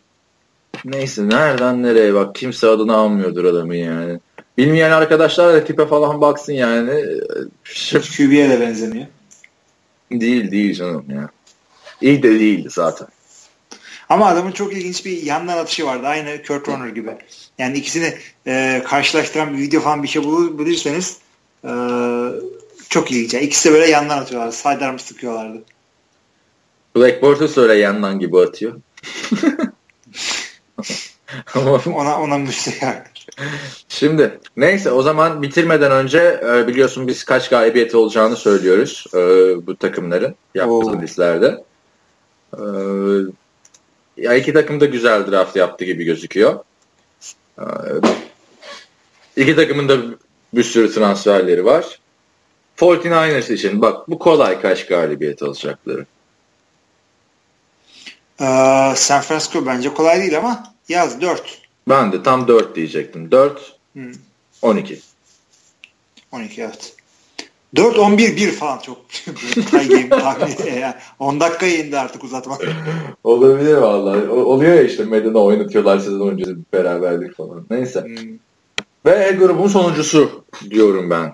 neyse 0.86 1.30
nereden 1.30 1.84
nereye 1.84 2.14
bak 2.14 2.36
kimse 2.36 2.68
adını 2.68 2.96
almıyordur 2.96 3.46
adamı 3.46 3.76
yani. 3.76 4.20
Bilmeyen 4.58 4.92
arkadaşlar 4.92 5.54
da 5.54 5.64
tipe 5.64 5.86
falan 5.86 6.22
baksın 6.22 6.54
yani. 6.54 7.06
QB'ye 8.18 8.50
de 8.50 8.60
benzemiyor. 8.60 9.08
Değil 10.12 10.52
değil 10.52 10.74
canım 10.74 11.06
ya. 11.10 11.30
İyi 12.02 12.24
de 12.24 12.30
değildi 12.40 12.68
zaten. 12.72 13.08
Ama 14.12 14.28
adamın 14.28 14.52
çok 14.52 14.74
ilginç 14.74 15.06
bir 15.06 15.24
yandan 15.24 15.58
atışı 15.58 15.86
vardı. 15.86 16.08
Aynı 16.08 16.44
Kurt 16.44 16.66
Warner 16.66 16.88
gibi. 16.88 17.18
Yani 17.58 17.78
ikisini 17.78 18.14
e, 18.48 18.84
karşılaştıran 18.86 19.54
bir 19.54 19.58
video 19.58 19.82
falan 19.82 20.04
bir 20.04 20.08
şey 20.08 20.24
bul 20.24 20.58
bulursanız 20.58 21.18
e, 21.64 21.72
çok 22.90 23.12
ilginç. 23.12 23.34
Yani 23.34 23.46
ikisi 23.46 23.70
de 23.70 23.74
böyle 23.74 23.88
yandan 23.88 24.18
atıyorlar. 24.18 24.52
Sidearm 24.52 25.00
sıkıyorlardı. 25.00 25.64
Black 26.96 27.22
Bortles 27.22 27.58
öyle 27.58 27.74
yandan 27.74 28.20
gibi 28.20 28.40
atıyor. 28.40 28.82
Ama 31.56 31.82
ona 31.86 32.22
ona 32.22 32.38
müstehak. 32.38 33.12
Şimdi 33.90 34.40
neyse 34.58 34.92
o 34.92 35.02
zaman 35.02 35.42
bitirmeden 35.42 35.92
önce 35.92 36.42
e, 36.46 36.68
biliyorsun 36.68 37.08
biz 37.08 37.24
kaç 37.24 37.50
galibiyeti 37.50 37.98
olacağını 37.98 38.36
söylüyoruz 38.36 39.06
e, 39.14 39.18
bu 39.68 39.76
takımların 39.76 40.36
yaptığı 40.56 41.02
listelerde. 41.02 41.64
E, 42.54 42.62
ya 44.18 44.34
iki 44.34 44.54
takım 44.54 44.82
da 44.82 44.86
güzel 44.86 45.32
draft 45.32 45.56
yaptı 45.56 45.86
gibi 45.86 46.04
gözüküyor. 46.04 46.60
Ee, 47.60 47.64
iki 49.36 49.56
takımın 49.56 49.90
da 49.90 49.98
bir 50.54 50.64
sürü 50.64 50.94
transferleri 50.94 51.66
var. 51.66 52.00
49ers 52.78 53.54
için 53.54 53.82
bak 53.82 54.10
bu 54.10 54.20
kolay 54.20 54.62
kaç 54.62 54.88
galibiyet 54.88 55.44
alacakları. 55.44 56.06
Ee, 58.42 58.94
San 58.96 59.22
Francisco 59.22 59.66
bence 59.66 59.94
kolay 59.94 60.20
değil 60.20 60.38
ama 60.38 60.74
yaz 60.90 61.22
4. 61.22 61.62
Ben 61.90 62.12
de 62.12 62.24
tam 62.24 62.48
4 62.48 62.76
diyecektim. 62.76 63.32
4 63.32 63.76
hmm. 63.94 64.12
12. 64.62 65.02
12 66.32 66.62
evet. 66.62 66.96
4-11-1 67.76 68.52
falan 68.52 68.80
çok 68.80 68.98
game 69.72 70.10
tahmini. 70.10 70.80
Yani 70.80 70.94
10 71.20 71.40
dakika 71.40 71.66
indi 71.66 71.98
artık 72.00 72.24
uzatmak. 72.24 72.62
Olabilir 73.24 73.74
vallahi. 73.78 74.30
Oluyor 74.30 74.74
ya 74.74 74.82
işte 74.84 75.06
medyada 75.06 75.40
oynatıyorlar 75.40 76.00
sezon 76.00 76.28
öncesi 76.28 76.56
beraberlik 76.74 77.38
falan. 77.38 77.66
Neyse. 77.70 78.04
Hmm. 78.04 78.38
Ve 79.06 79.32
grubun 79.32 79.68
sonuncusu 79.68 80.44
diyorum 80.70 81.10
ben. 81.10 81.34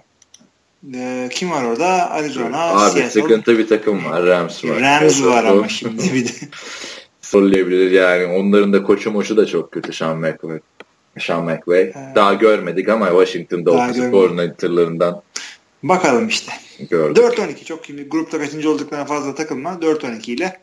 Ee, 0.96 1.30
kim 1.32 1.52
var 1.52 1.64
orada? 1.64 2.12
Arizona, 2.12 2.58
Abi 2.60 2.92
Seattle. 2.92 3.10
sıkıntı 3.10 3.58
bir 3.58 3.68
takım 3.68 4.06
var. 4.06 4.26
Rams 4.26 4.66
var. 4.66 4.82
Rams 4.82 5.24
var 5.24 5.44
ama 5.44 5.68
şimdi 5.68 6.14
bir 6.14 6.26
de. 6.26 6.32
Sorulabilir 7.22 7.92
yani. 7.92 8.26
Onların 8.26 8.74
da 8.74 8.84
koçu 8.84 9.12
moçu 9.12 9.38
da 9.38 9.46
çok 9.46 9.72
kötü 9.72 9.94
Sean 9.94 10.18
McVay. 10.18 10.60
Sean 11.20 11.44
McVay. 11.44 11.82
Ee, 11.82 11.96
Daha 12.16 12.34
görmedik 12.34 12.90
ama 12.90 13.08
Washington'da 13.10 13.72
o 13.72 14.12
koordinatörlerinden 14.12 15.14
Bakalım 15.84 16.28
işte. 16.28 16.52
4-12 16.80 17.66
çok 17.66 17.86
şimdi 17.86 18.10
grupta 18.10 18.40
kaçıncı 18.40 18.72
olduklarına 18.72 19.06
fazla 19.06 19.36
takılma. 19.36 19.70
4-12 19.70 20.32
ile 20.32 20.60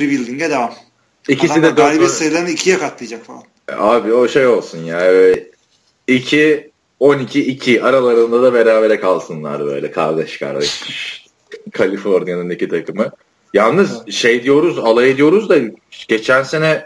rebuilding'e 0.00 0.50
devam. 0.50 0.74
İkisi 1.28 1.52
Adamlar 1.52 1.76
de 1.76 1.82
galibiyet 1.82 2.12
sayılarını 2.12 2.50
ikiye 2.50 2.78
katlayacak 2.78 3.24
falan. 3.24 3.42
Abi 3.68 4.12
o 4.12 4.28
şey 4.28 4.46
olsun 4.46 4.84
ya. 4.84 5.12
2 6.06 6.70
12-2 7.00 7.82
aralarında 7.82 8.42
da 8.42 8.54
berabere 8.54 9.00
kalsınlar 9.00 9.66
böyle 9.66 9.90
kardeş 9.90 10.38
kardeş. 10.38 10.82
Kaliforniya'nın 11.72 12.50
iki 12.50 12.68
takımı. 12.68 13.10
Yalnız 13.54 13.96
evet. 13.96 14.12
şey 14.12 14.42
diyoruz 14.42 14.78
alay 14.78 15.10
ediyoruz 15.10 15.48
da 15.48 15.56
geçen 16.08 16.42
sene 16.42 16.84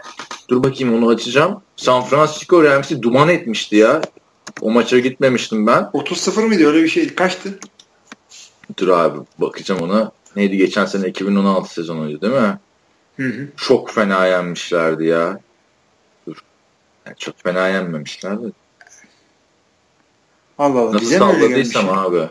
dur 0.49 0.63
bakayım 0.63 0.95
onu 0.95 1.09
açacağım. 1.09 1.61
San 1.75 2.03
Francisco 2.03 2.63
Rams'i 2.63 3.01
duman 3.01 3.29
etmişti 3.29 3.75
ya. 3.75 4.01
O 4.61 4.71
maça 4.71 4.99
gitmemiştim 4.99 5.67
ben. 5.67 5.83
30-0 5.93 6.45
mıydı 6.45 6.67
öyle 6.67 6.83
bir 6.83 6.87
şey? 6.87 7.15
Kaçtı? 7.15 7.59
Dur 8.77 8.87
abi 8.87 9.19
bakacağım 9.37 9.81
ona. 9.81 10.11
Neydi 10.35 10.57
geçen 10.57 10.85
sene 10.85 11.07
2016 11.07 11.73
sezonuydu 11.73 12.21
değil 12.21 12.33
mi? 12.33 12.59
Hı 13.17 13.23
hı. 13.23 13.47
Çok 13.57 13.91
fena 13.91 14.25
yenmişlerdi 14.25 15.05
ya. 15.05 15.39
Dur. 16.27 16.37
Yani 17.05 17.15
çok 17.17 17.39
fena 17.39 17.67
yenmemişlerdi. 17.67 18.51
Allah 20.57 20.79
Allah. 20.79 20.93
Nasıl 20.93 21.05
salladıysam 21.05 21.89
abi. 21.89 22.29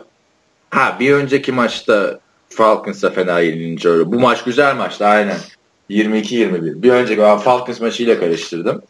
Ha 0.69 0.97
bir 0.99 1.13
önceki 1.13 1.51
maçta 1.51 2.19
Falcons'a 2.49 3.09
fena 3.09 3.39
yenilince 3.39 3.89
öyle. 3.89 4.11
Bu 4.11 4.19
maç 4.19 4.43
güzel 4.43 4.75
maçtı 4.75 5.05
aynen. 5.05 5.37
22-21. 5.89 6.81
Bir 6.81 6.91
önceki 6.91 7.21
ben 7.21 7.37
Falcons 7.37 7.81
maçıyla 7.81 8.19
karıştırdım 8.19 8.81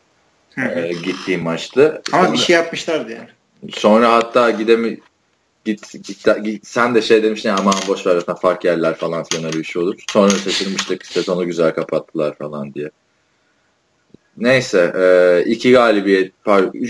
e, 0.57 0.91
gittiğim 1.03 1.43
maçtı. 1.43 2.01
Ama 2.13 2.23
sonra, 2.23 2.33
bir 2.33 2.37
şey 2.37 2.55
yapmışlardı 2.55 3.11
yani. 3.11 3.29
Sonra 3.73 4.13
hatta 4.13 4.51
gidemi 4.51 4.99
git, 5.65 6.03
git, 6.03 6.25
git 6.43 6.67
sen 6.67 6.95
de 6.95 7.01
şey 7.01 7.23
demiştin 7.23 7.49
ya 7.49 7.55
aman 7.59 7.73
boş 7.87 8.07
ver 8.07 8.15
zaten 8.15 8.35
fark 8.35 8.65
yerler 8.65 8.95
falan 8.95 9.23
filan 9.23 9.45
öyle 9.45 9.59
bir 9.59 9.63
şey 9.63 9.81
olur. 9.81 10.03
Sonra 10.09 10.29
şaşırmıştık 10.29 11.05
sezonu 11.05 11.45
güzel 11.45 11.73
kapattılar 11.73 12.37
falan 12.37 12.73
diye. 12.73 12.89
Neyse 14.37 14.93
e, 14.97 15.43
iki 15.49 15.71
galibiyet 15.71 16.33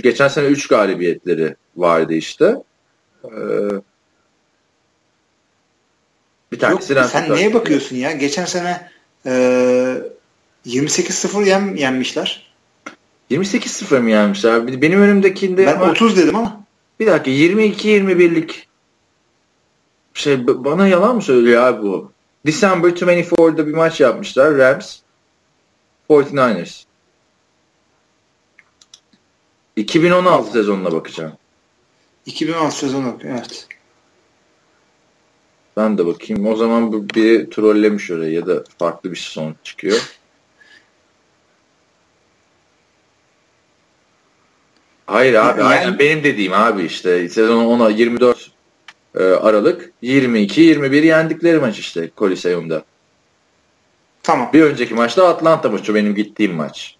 geçen 0.03 0.27
sene 0.27 0.47
üç 0.47 0.67
galibiyetleri 0.67 1.55
vardı 1.75 2.13
işte. 2.13 2.55
E, 3.25 3.31
bir 6.51 6.59
tanesi 6.59 6.93
Yok, 6.93 7.05
sen 7.05 7.35
neye 7.35 7.53
bakıyorsun 7.53 7.95
ya? 7.95 8.11
Geçen 8.11 8.45
sene 8.45 8.89
e, 9.25 9.31
28-0 10.65 11.47
yen, 11.47 11.75
yenmişler. 11.75 12.50
28-0 13.31 13.99
mı 13.99 14.09
yenmişler? 14.09 14.81
Benim 14.81 15.01
önümdekinde 15.01 15.65
ben 15.65 15.79
30 15.79 16.17
dedim 16.17 16.35
ama. 16.35 16.63
Bir 16.99 17.07
dakika 17.07 17.31
22-21'lik 17.31 18.67
şey 20.13 20.47
bana 20.47 20.87
yalan 20.87 21.15
mı 21.15 21.21
söylüyor 21.21 21.63
abi 21.63 21.81
bu? 21.81 22.11
December 22.45 22.89
24'da 22.89 23.67
bir 23.67 23.73
maç 23.73 24.01
yapmışlar 24.01 24.57
Rams 24.57 24.99
49ers. 26.09 26.83
2016 29.75 30.29
Allah. 30.29 30.51
sezonuna 30.51 30.91
bakacağım. 30.91 31.33
2016 32.25 32.77
sezonu 32.77 33.17
evet. 33.23 33.67
Ben 35.77 35.97
de 35.97 36.05
bakayım. 36.05 36.47
O 36.47 36.55
zaman 36.55 37.09
bir 37.09 37.51
trollemiş 37.51 38.11
orayı 38.11 38.33
ya 38.33 38.47
da 38.47 38.63
farklı 38.79 39.11
bir 39.11 39.15
son 39.15 39.55
çıkıyor. 39.63 40.20
Hayır 45.07 45.33
abi 45.33 45.59
yani, 45.59 45.63
aynen 45.63 45.99
benim 45.99 46.23
dediğim 46.23 46.53
abi 46.53 46.83
işte 46.83 47.29
sezon 47.29 47.79
10'a 47.79 47.89
24 47.89 48.51
e, 49.15 49.23
Aralık 49.23 49.91
22-21 50.03 51.05
yendikleri 51.05 51.59
maç 51.59 51.79
işte 51.79 52.09
Coliseum'da. 52.17 52.83
Tamam. 54.23 54.49
Bir 54.53 54.61
önceki 54.61 54.93
maçta 54.93 55.27
Atlanta 55.27 55.69
maçı 55.69 55.95
benim 55.95 56.15
gittiğim 56.15 56.53
maç. 56.53 56.95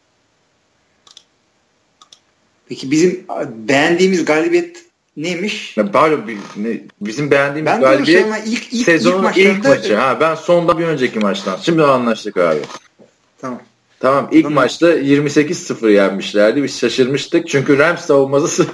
Peki 2.69 2.91
bizim 2.91 3.26
beğendiğimiz 3.68 4.26
galibiyet 4.26 4.86
neymiş? 5.18 5.78
Ya, 5.78 5.91
pardon 5.91 6.23
bizim 7.02 7.32
beğendiğimiz 7.32 7.72
ben 7.73 7.82
galibiyet 7.82 8.28
ilk, 8.45 8.73
ilk, 8.73 8.86
sezonun 8.86 9.30
ilk, 9.30 9.38
ilk 9.38 9.65
maçı. 9.65 9.95
Ha, 9.95 10.18
ben 10.19 10.36
sonda 10.36 10.80
bir 10.80 10.86
önceki 10.86 11.19
maçtan. 11.19 11.57
Şimdi 11.61 11.84
anlaştık 11.84 12.38
abi. 12.38 12.60
Tamam. 13.41 13.61
Tamam 14.02 14.30
ilk 14.32 14.44
tamam. 14.44 14.53
maçta 14.53 14.94
28-0 14.98 15.91
yenmişlerdi. 15.91 16.64
Biz 16.64 16.80
şaşırmıştık. 16.80 17.49
Çünkü 17.49 17.78
Rams 17.78 18.06
savunması 18.06 18.65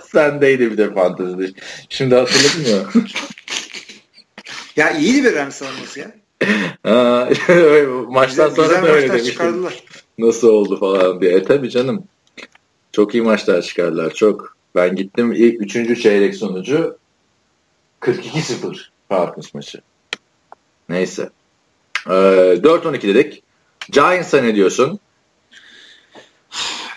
sendeydi 0.12 0.72
bir 0.72 0.78
de 0.78 0.94
fantezide. 0.94 1.50
Şimdi 1.88 2.14
hatırladın 2.14 2.76
mı? 2.76 3.04
ya 4.76 4.90
iyiydi 4.90 5.24
bir 5.24 5.34
Rams 5.34 5.54
savunması 5.54 6.00
ya. 6.00 6.14
maçtan 8.08 8.48
güzel, 8.48 8.66
sonra 8.66 8.82
da 8.82 8.88
öyle 8.88 9.08
demiştim. 9.08 9.66
Nasıl 10.18 10.48
oldu 10.48 10.80
falan 10.80 11.20
diye. 11.20 11.32
E 11.32 11.42
tabi 11.42 11.70
canım. 11.70 12.04
Çok 12.92 13.14
iyi 13.14 13.22
maçlar 13.22 13.62
çıkardılar. 13.62 14.14
Çok. 14.14 14.56
Ben 14.74 14.96
gittim 14.96 15.32
ilk 15.32 15.62
üçüncü 15.62 16.00
çeyrek 16.00 16.34
sonucu 16.34 16.98
42-0 18.00 18.76
Falcons 19.08 19.54
maçı. 19.54 19.80
Neyse. 20.88 21.30
Ee, 22.06 22.10
4-12 22.10 23.02
dedik. 23.02 23.42
Giants'a 23.90 24.40
ne 24.40 24.54
diyorsun? 24.54 25.00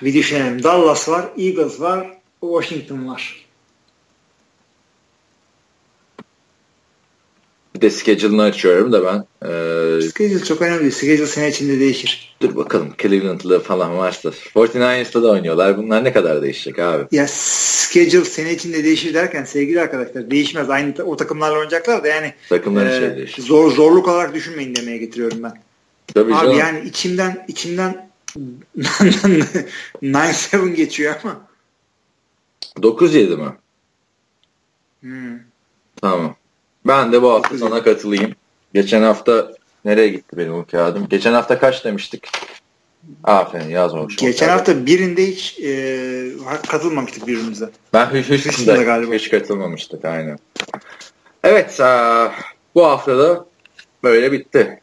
Bir 0.01 0.13
düşünelim. 0.13 0.63
Dallas 0.63 1.09
var, 1.09 1.25
Eagles 1.37 1.79
var, 1.79 2.17
Washington 2.41 3.07
var. 3.07 3.45
Bir 7.75 7.81
de 7.81 7.89
schedule'ını 7.89 8.43
açıyorum 8.43 8.91
da 8.91 9.05
ben. 9.05 9.47
Ee, 9.47 10.01
Schedule 10.01 10.43
çok 10.43 10.61
önemli. 10.61 10.91
Schedule 10.91 11.27
sene 11.27 11.49
içinde 11.49 11.79
değişir. 11.79 12.35
Dur 12.41 12.55
bakalım 12.55 12.93
Cleveland'lı 13.01 13.59
falan 13.59 13.97
varsa. 13.97 14.29
49ers'ta 14.29 15.23
da 15.23 15.31
oynuyorlar. 15.31 15.77
Bunlar 15.77 16.03
ne 16.03 16.13
kadar 16.13 16.41
değişecek 16.41 16.79
abi? 16.79 17.05
Ya 17.11 17.25
schedule 17.27 18.25
sene 18.25 18.53
içinde 18.53 18.83
değişir 18.83 19.13
derken 19.13 19.43
sevgili 19.43 19.81
arkadaşlar 19.81 20.31
değişmez. 20.31 20.69
Aynı 20.69 20.93
o 21.03 21.17
takımlarla 21.17 21.55
oynayacaklar 21.55 22.03
da 22.03 22.07
yani 22.07 22.33
Takımların 22.49 22.89
e, 22.89 22.99
şey 22.99 23.17
değişir. 23.17 23.41
Zor, 23.41 23.71
zorluk 23.71 24.07
olarak 24.07 24.33
düşünmeyin 24.33 24.75
demeye 24.75 24.97
getiriyorum 24.97 25.43
ben. 25.43 25.53
Tabii 26.13 26.35
Abi 26.35 26.41
canım. 26.45 26.57
yani 26.57 26.87
içimden 26.87 27.45
içimden 27.47 28.09
9-7 30.01 30.73
geçiyor 30.73 31.15
ama. 31.23 31.41
9-7 32.77 33.37
mi? 33.37 33.51
Hmm. 35.01 35.39
Tamam. 36.01 36.35
Ben 36.87 37.11
de 37.11 37.21
bu 37.21 37.31
hafta 37.31 37.57
sana 37.57 37.83
katılayım. 37.83 38.35
Geçen 38.73 39.01
hafta 39.01 39.53
nereye 39.85 40.07
gitti 40.07 40.37
benim 40.37 40.53
o 40.53 40.65
kağıdım? 40.65 41.07
Geçen 41.09 41.33
hafta 41.33 41.59
kaç 41.59 41.85
demiştik? 41.85 42.27
Aferin 43.23 43.69
yazmamışım. 43.69 44.27
Geçen 44.27 44.49
hafta 44.49 44.85
birinde 44.85 45.27
hiç 45.27 45.59
e, 45.59 46.31
katılmamıştık 46.69 47.27
birbirimize. 47.27 47.69
Ben 47.93 48.05
Houston'da 48.05 48.83
galiba. 48.83 49.13
Hiç 49.13 49.29
katılmamıştık 49.29 50.05
aynen. 50.05 50.39
Evet 51.43 51.79
bu 52.75 52.85
hafta 52.85 53.17
da 53.17 53.45
böyle 54.03 54.31
bitti 54.31 54.80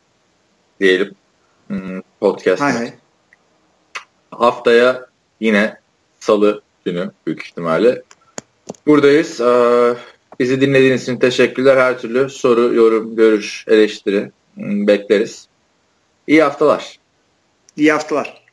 diyelim. 0.80 1.14
Hmm, 1.66 2.00
podcast. 2.20 2.62
Hay 2.62 2.72
hay. 2.72 2.92
Haftaya 4.30 5.06
yine 5.40 5.76
salı 6.20 6.62
günü 6.84 7.10
büyük 7.26 7.42
ihtimalle. 7.42 8.02
Buradayız. 8.86 9.40
Bizi 10.40 10.60
dinlediğiniz 10.60 11.02
için 11.02 11.18
teşekkürler. 11.18 11.76
Her 11.76 11.98
türlü 11.98 12.30
soru, 12.30 12.74
yorum, 12.74 13.16
görüş, 13.16 13.64
eleştiri 13.68 14.30
hmm, 14.54 14.86
bekleriz. 14.86 15.48
İyi 16.26 16.42
haftalar. 16.42 16.98
İyi 17.76 17.92
haftalar. 17.92 18.47